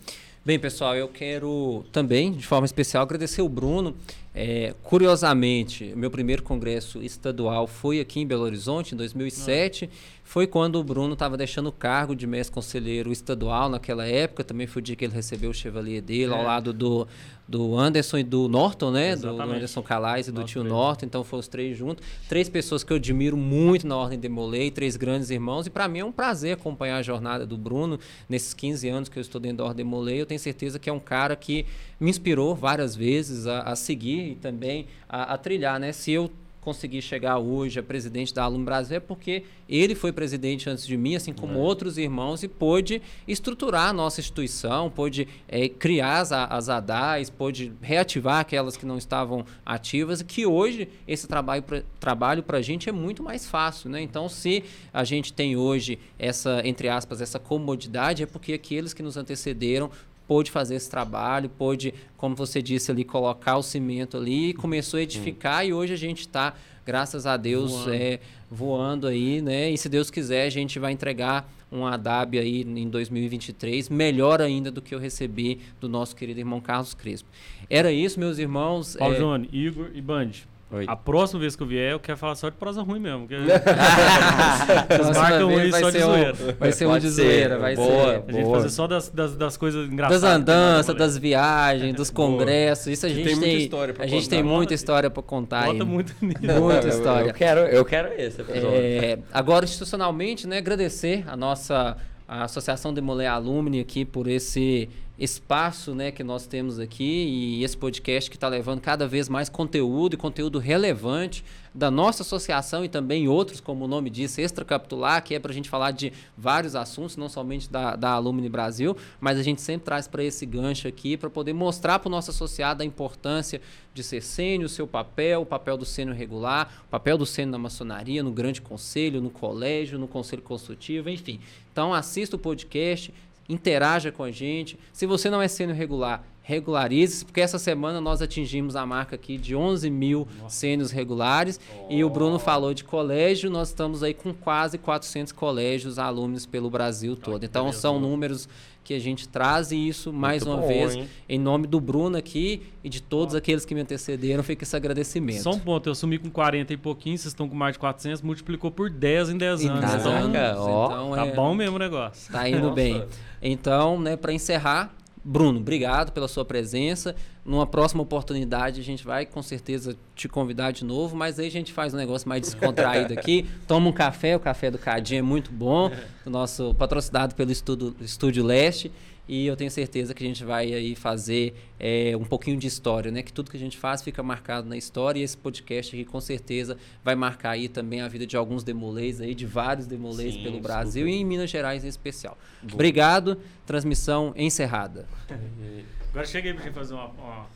Bem, 0.45 0.59
pessoal, 0.59 0.95
eu 0.95 1.07
quero 1.07 1.85
também, 1.93 2.33
de 2.33 2.45
forma 2.45 2.65
especial, 2.65 3.03
agradecer 3.03 3.41
o 3.41 3.47
Bruno. 3.47 3.95
É, 4.35 4.73
curiosamente, 4.81 5.93
meu 5.95 6.09
primeiro 6.09 6.41
congresso 6.41 7.01
estadual 7.03 7.67
foi 7.67 7.99
aqui 7.99 8.19
em 8.19 8.25
Belo 8.25 8.43
Horizonte, 8.43 8.95
em 8.95 8.97
2007. 8.97 9.89
Foi 10.23 10.47
quando 10.47 10.77
o 10.79 10.83
Bruno 10.83 11.13
estava 11.13 11.37
deixando 11.37 11.67
o 11.67 11.71
cargo 11.71 12.15
de 12.15 12.25
mestre 12.25 12.53
conselheiro 12.53 13.11
estadual 13.11 13.69
naquela 13.69 14.07
época. 14.07 14.43
Também 14.43 14.65
foi 14.65 14.81
o 14.81 14.83
dia 14.83 14.95
que 14.95 15.05
ele 15.05 15.13
recebeu 15.13 15.51
o 15.51 15.53
Chevalier 15.53 16.01
dele, 16.01 16.33
ao 16.33 16.39
É. 16.39 16.43
lado 16.43 16.71
do, 16.73 17.05
do 17.47 17.77
Anderson 17.77 18.19
e 18.19 18.23
do 18.23 18.47
Norton, 18.47 18.89
né? 18.89 19.15
Do, 19.17 19.35
do. 19.35 19.41
Anderson 19.41 19.83
Calais 19.83 20.27
e 20.29 20.31
do 20.31 20.43
tio. 20.45 20.63
Norton. 20.63 21.05
Então 21.05 21.23
foram 21.25 21.41
os 21.41 21.47
três 21.49 21.77
juntos. 21.77 22.03
Três 22.29 22.47
pessoas 22.47 22.83
que 22.85 22.91
eu 22.93 22.97
admiro 22.97 23.35
muito 23.35 23.85
na 23.85 23.97
Ordem 23.97 24.17
Demolei, 24.17 24.71
três 24.71 24.95
grandes 24.95 25.29
irmãos. 25.29 25.67
E 25.67 25.69
para 25.69 25.87
mim 25.89 25.99
é 25.99 26.05
um 26.05 26.11
prazer 26.11 26.53
acompanhar 26.53 26.97
a 26.97 27.01
jornada 27.03 27.45
do 27.45 27.57
Bruno 27.57 27.99
nesses 28.29 28.53
15 28.53 28.87
anos 28.87 29.09
que 29.09 29.19
eu 29.19 29.21
estou 29.21 29.41
dentro 29.41 29.57
da 29.57 29.65
Ordem 29.65 29.85
Demolei. 29.85 30.21
Eu 30.21 30.25
tenho 30.25 30.39
certeza 30.39 30.79
que 30.79 30.89
é 30.89 30.93
um 30.93 31.01
cara 31.01 31.35
que 31.35 31.65
me 31.99 32.09
inspirou 32.09 32.55
várias 32.55 32.95
vezes 32.95 33.45
a, 33.45 33.59
a 33.63 33.75
seguir 33.75 34.22
e 34.31 34.35
também 34.35 34.87
a, 35.07 35.33
a 35.33 35.37
trilhar, 35.37 35.79
né? 35.79 35.91
Se 35.91 36.11
eu 36.11 36.31
conseguir 36.63 37.01
chegar 37.01 37.37
hoje 37.37 37.79
a 37.79 37.83
presidente 37.83 38.33
da 38.33 38.43
Aluno 38.43 38.63
Brasil 38.63 38.97
é 38.97 38.99
porque 38.99 39.43
ele 39.67 39.93
foi 39.93 40.11
presidente 40.11 40.69
antes 40.69 40.87
de 40.87 40.95
mim, 40.95 41.15
assim 41.15 41.33
como 41.33 41.59
outros 41.59 41.97
irmãos, 41.97 42.41
e 42.41 42.47
pôde 42.47 43.01
estruturar 43.27 43.89
a 43.89 43.93
nossa 43.93 44.21
instituição, 44.21 44.89
pôde 44.89 45.27
eh, 45.47 45.67
criar 45.67 46.19
as, 46.19 46.31
as 46.31 46.69
ADAs, 46.69 47.29
pôde 47.29 47.73
reativar 47.81 48.39
aquelas 48.39 48.77
que 48.77 48.85
não 48.85 48.97
estavam 48.97 49.45
ativas, 49.65 50.21
e 50.21 50.25
que 50.25 50.45
hoje 50.45 50.87
esse 51.07 51.27
trabalho 51.27 51.63
pra, 51.63 51.83
trabalho 51.99 52.41
para 52.41 52.59
a 52.59 52.61
gente 52.61 52.87
é 52.87 52.91
muito 52.91 53.21
mais 53.21 53.47
fácil. 53.47 53.89
Né? 53.89 54.01
Então, 54.01 54.29
se 54.29 54.63
a 54.93 55.03
gente 55.03 55.33
tem 55.33 55.57
hoje 55.57 55.99
essa, 56.17 56.61
entre 56.63 56.87
aspas, 56.87 57.19
essa 57.19 57.39
comodidade, 57.39 58.23
é 58.23 58.25
porque 58.25 58.53
aqueles 58.53 58.93
que 58.93 59.03
nos 59.03 59.17
antecederam 59.17 59.89
pôde 60.27 60.51
fazer 60.51 60.75
esse 60.75 60.89
trabalho, 60.89 61.49
pôde, 61.49 61.93
como 62.17 62.35
você 62.35 62.61
disse 62.61 62.91
ali, 62.91 63.03
colocar 63.03 63.57
o 63.57 63.63
cimento 63.63 64.17
ali, 64.17 64.49
e 64.49 64.53
começou 64.53 64.99
a 64.99 65.03
edificar 65.03 65.65
e 65.65 65.73
hoje 65.73 65.93
a 65.93 65.97
gente 65.97 66.21
está, 66.21 66.53
graças 66.85 67.25
a 67.25 67.37
Deus, 67.37 67.71
Voando. 67.71 67.93
é, 67.93 68.19
voando 68.49 69.07
aí, 69.07 69.41
né? 69.41 69.69
E 69.71 69.77
se 69.77 69.89
Deus 69.89 70.09
quiser, 70.09 70.45
a 70.45 70.49
gente 70.49 70.79
vai 70.79 70.91
entregar 70.91 71.51
um 71.71 71.85
ADAB 71.85 72.37
aí 72.37 72.61
em 72.61 72.87
2023, 72.87 73.89
melhor 73.89 74.41
ainda 74.41 74.69
do 74.69 74.81
que 74.81 74.93
eu 74.93 74.99
recebi 74.99 75.59
do 75.81 75.89
nosso 75.89 76.15
querido 76.15 76.39
irmão 76.39 76.61
Carlos 76.61 76.93
Crespo. 76.93 77.27
Era 77.69 77.91
isso, 77.91 78.19
meus 78.19 78.37
irmãos. 78.37 78.95
Paulo 78.95 79.15
é, 79.15 79.17
Júnior, 79.17 79.49
Igor 79.51 79.89
e 79.93 80.01
Band. 80.01 80.29
Oi. 80.73 80.85
A 80.87 80.95
próxima 80.95 81.39
vez 81.39 81.55
que 81.55 81.61
eu 81.63 81.67
vier, 81.67 81.91
eu 81.91 81.99
quero 81.99 82.17
falar 82.17 82.35
só 82.35 82.49
de 82.49 82.55
prosa 82.55 82.81
ruim 82.81 82.99
mesmo. 82.99 83.27
que- 83.27 83.35
próxima 84.87 85.13
Vocês 85.13 85.17
marcam 85.17 85.49
aí 85.49 85.71
só 85.71 85.89
de 85.89 85.97
ser 85.99 86.03
um- 86.05 86.07
zoeira. 86.09 86.33
Vai 86.59 86.71
ser 86.71 86.85
um 86.87 86.97
de 86.99 87.09
ser. 87.09 87.21
zoeira, 87.23 87.59
vai 87.59 87.75
Boa. 87.75 87.87
ser. 87.89 88.23
A 88.27 88.31
gente 88.31 88.43
Boa. 88.43 88.55
fazer 88.57 88.69
só 88.69 88.87
das, 88.87 89.09
das, 89.09 89.35
das 89.35 89.57
coisas 89.57 89.87
engraçadas. 89.91 90.21
Das 90.21 90.31
andanças, 90.31 90.95
das 90.95 91.17
viagens, 91.17 91.93
dos 91.95 92.09
Boa. 92.11 92.29
congressos, 92.29 92.87
isso 92.87 93.05
a 93.05 93.09
gente 93.09 93.17
tem 93.23 93.25
tem, 93.25 93.35
muita 93.35 93.55
história 93.63 93.93
pra 93.93 94.03
a 94.03 94.07
gente 94.07 94.23
contar. 94.23 94.35
tem 94.35 94.43
muita 94.43 94.59
Bota- 94.63 94.73
história 94.73 95.09
para 95.09 95.23
contar 95.23 95.65
Bota 95.65 95.83
aí. 95.83 95.89
muito 95.89 96.15
nisso. 96.21 96.59
Muita 96.61 96.87
história. 96.87 97.29
Eu 97.29 97.33
quero, 97.33 97.59
eu 97.61 97.85
quero 97.85 98.09
esse 98.19 98.41
episódio. 98.41 98.69
É, 98.73 99.19
agora, 99.31 99.65
institucionalmente, 99.65 100.47
né, 100.47 100.57
agradecer 100.57 101.23
a 101.27 101.35
nossa 101.37 101.97
a 102.27 102.45
Associação 102.45 102.93
Demolé 102.93 103.27
Alumni 103.27 103.79
aqui 103.81 104.05
por 104.05 104.27
esse 104.27 104.89
espaço 105.17 105.93
né, 105.93 106.11
que 106.11 106.23
nós 106.23 106.47
temos 106.47 106.79
aqui 106.79 107.03
e 107.03 107.63
esse 107.63 107.77
podcast 107.77 108.29
que 108.29 108.35
está 108.35 108.47
levando 108.47 108.81
cada 108.81 109.07
vez 109.07 109.29
mais 109.29 109.47
conteúdo 109.47 110.15
e 110.15 110.17
conteúdo 110.17 110.57
relevante 110.57 111.45
da 111.73 111.89
nossa 111.91 112.23
associação 112.23 112.83
e 112.83 112.89
também 112.89 113.27
outros, 113.27 113.59
como 113.59 113.85
o 113.85 113.87
nome 113.87 114.09
diz, 114.09 114.37
extracapitular, 114.37 115.23
que 115.23 115.35
é 115.35 115.39
para 115.39 115.51
a 115.51 115.53
gente 115.53 115.69
falar 115.69 115.91
de 115.91 116.13
vários 116.37 116.75
assuntos, 116.75 117.15
não 117.15 117.29
somente 117.29 117.69
da, 117.69 117.95
da 117.95 118.11
Alumni 118.11 118.49
Brasil, 118.49 118.95
mas 119.19 119.39
a 119.39 119.43
gente 119.43 119.61
sempre 119.61 119.85
traz 119.85 120.07
para 120.07 120.23
esse 120.23 120.45
gancho 120.45 120.87
aqui 120.87 121.15
para 121.15 121.29
poder 121.29 121.53
mostrar 121.53 121.99
para 121.99 122.07
o 122.07 122.11
nosso 122.11 122.31
associado 122.31 122.83
a 122.83 122.85
importância 122.85 123.61
de 123.93 124.03
ser 124.03 124.21
sênior, 124.21 124.65
o 124.65 124.69
seu 124.69 124.87
papel, 124.87 125.41
o 125.41 125.45
papel 125.45 125.77
do 125.77 125.85
sênior 125.85 126.15
regular, 126.15 126.83
o 126.87 126.89
papel 126.89 127.17
do 127.17 127.25
sênior 127.25 127.51
na 127.51 127.59
maçonaria, 127.59 128.23
no 128.23 128.31
grande 128.31 128.61
conselho, 128.61 129.21
no 129.21 129.29
colégio, 129.29 129.99
no 129.99 130.07
conselho 130.07 130.41
consultivo, 130.41 131.09
enfim. 131.09 131.39
Então 131.71 131.93
assista 131.93 132.35
o 132.35 132.39
podcast, 132.39 133.13
interaja 133.47 134.11
com 134.11 134.23
a 134.23 134.31
gente. 134.31 134.77
Se 134.91 135.05
você 135.05 135.29
não 135.29 135.41
é 135.41 135.47
sênior 135.47 135.77
regular, 135.77 136.23
regularize, 136.43 137.23
porque 137.23 137.39
essa 137.39 137.57
semana 137.57 138.01
nós 138.01 138.21
atingimos 138.21 138.75
a 138.75 138.85
marca 138.85 139.15
aqui 139.15 139.37
de 139.37 139.55
11 139.55 139.89
mil 139.89 140.27
sênios 140.49 140.91
regulares. 140.91 141.59
Oh. 141.73 141.87
E 141.89 142.03
o 142.03 142.09
Bruno 142.09 142.37
falou 142.37 142.73
de 142.73 142.83
colégio, 142.83 143.49
nós 143.49 143.69
estamos 143.69 144.03
aí 144.03 144.13
com 144.13 144.33
quase 144.33 144.77
400 144.77 145.31
colégios, 145.31 145.97
alunos 145.97 146.45
pelo 146.45 146.69
Brasil 146.69 147.15
todo. 147.15 147.45
Então 147.45 147.71
são 147.71 147.97
números 147.97 148.49
que 148.83 148.93
a 148.93 148.99
gente 148.99 149.27
traz 149.27 149.71
e 149.71 149.87
isso, 149.87 150.11
mais 150.11 150.43
Muito 150.43 150.55
uma 150.57 150.61
bom, 150.61 150.67
vez, 150.67 150.95
hein? 150.95 151.07
em 151.29 151.39
nome 151.39 151.67
do 151.67 151.79
Bruno 151.79 152.17
aqui 152.17 152.63
e 152.83 152.89
de 152.89 153.01
todos 153.01 153.33
aqueles 153.33 153.63
que 153.65 153.73
me 153.73 153.81
antecederam, 153.81 154.43
fica 154.43 154.63
esse 154.63 154.75
agradecimento. 154.75 155.41
Só 155.41 155.51
um 155.51 155.59
ponto, 155.59 155.89
eu 155.89 155.95
sumi 155.95 156.17
com 156.17 156.29
40 156.29 156.73
e 156.73 156.77
pouquinho, 156.77 157.17
vocês 157.17 157.31
estão 157.31 157.47
com 157.47 157.55
mais 157.55 157.73
de 157.73 157.79
400, 157.79 158.21
multiplicou 158.21 158.69
por 158.69 158.89
10 158.89 159.29
em 159.29 159.37
10 159.37 159.65
anos. 159.65 159.79
Caraca, 159.79 160.27
então, 160.27 160.61
ó, 160.61 160.85
então 160.85 161.11
tá 161.15 161.25
é, 161.25 161.33
bom 161.33 161.55
mesmo 161.55 161.75
o 161.75 161.79
negócio. 161.79 162.31
Tá 162.31 162.47
indo 162.49 162.59
Nossa. 162.59 162.75
bem. 162.75 163.03
Então, 163.41 163.99
né, 163.99 164.15
para 164.17 164.33
encerrar, 164.33 164.93
Bruno, 165.23 165.59
obrigado 165.59 166.11
pela 166.11 166.27
sua 166.27 166.43
presença. 166.43 167.15
Numa 167.45 167.65
próxima 167.65 168.01
oportunidade, 168.03 168.81
a 168.81 168.83
gente 168.83 169.05
vai 169.05 169.25
com 169.25 169.41
certeza 169.41 169.95
te 170.15 170.27
convidar 170.27 170.71
de 170.71 170.83
novo, 170.83 171.15
mas 171.15 171.39
aí 171.39 171.47
a 171.47 171.51
gente 171.51 171.71
faz 171.71 171.93
um 171.93 171.97
negócio 171.97 172.27
mais 172.27 172.41
descontraído 172.41 173.13
aqui. 173.13 173.45
Toma 173.67 173.89
um 173.89 173.93
café, 173.93 174.35
o 174.35 174.39
café 174.39 174.69
do 174.69 174.77
Cadinho 174.77 175.19
é 175.19 175.21
muito 175.21 175.51
bom, 175.51 175.91
nosso 176.25 176.73
patrocinado 176.75 177.35
pelo 177.35 177.51
Estúdio, 177.51 177.95
Estúdio 178.01 178.43
Leste. 178.43 178.91
E 179.27 179.47
eu 179.47 179.55
tenho 179.55 179.71
certeza 179.71 180.13
que 180.13 180.23
a 180.23 180.27
gente 180.27 180.43
vai 180.43 180.73
aí 180.73 180.95
fazer 180.95 181.55
é, 181.79 182.15
um 182.17 182.25
pouquinho 182.25 182.57
de 182.57 182.67
história, 182.67 183.09
né? 183.09 183.23
Que 183.23 183.31
tudo 183.31 183.49
que 183.49 183.55
a 183.55 183.59
gente 183.59 183.77
faz 183.77 184.01
fica 184.01 184.21
marcado 184.21 184.67
na 184.67 184.75
história 184.75 185.19
e 185.19 185.23
esse 185.23 185.37
podcast 185.37 185.95
aqui 185.95 186.03
com 186.03 186.19
certeza 186.19 186.77
vai 187.03 187.15
marcar 187.15 187.51
aí 187.51 187.69
também 187.69 188.01
a 188.01 188.07
vida 188.07 188.27
de 188.27 188.35
alguns 188.35 188.63
demolês 188.63 189.21
aí, 189.21 189.33
de 189.33 189.45
vários 189.45 189.87
demolês 189.87 190.35
pelo 190.35 190.59
Brasil 190.59 191.05
super. 191.05 191.17
e 191.17 191.21
em 191.21 191.25
Minas 191.25 191.49
Gerais 191.49 191.85
em 191.85 191.87
especial. 191.87 192.37
Boa. 192.61 192.73
Obrigado, 192.73 193.39
transmissão 193.65 194.33
encerrada. 194.35 195.07
Agora 196.13 196.27
cheguei 196.27 196.53
para 196.53 196.71
fazer 196.71 196.93
uma, 196.93 197.07
uma. 197.07 197.47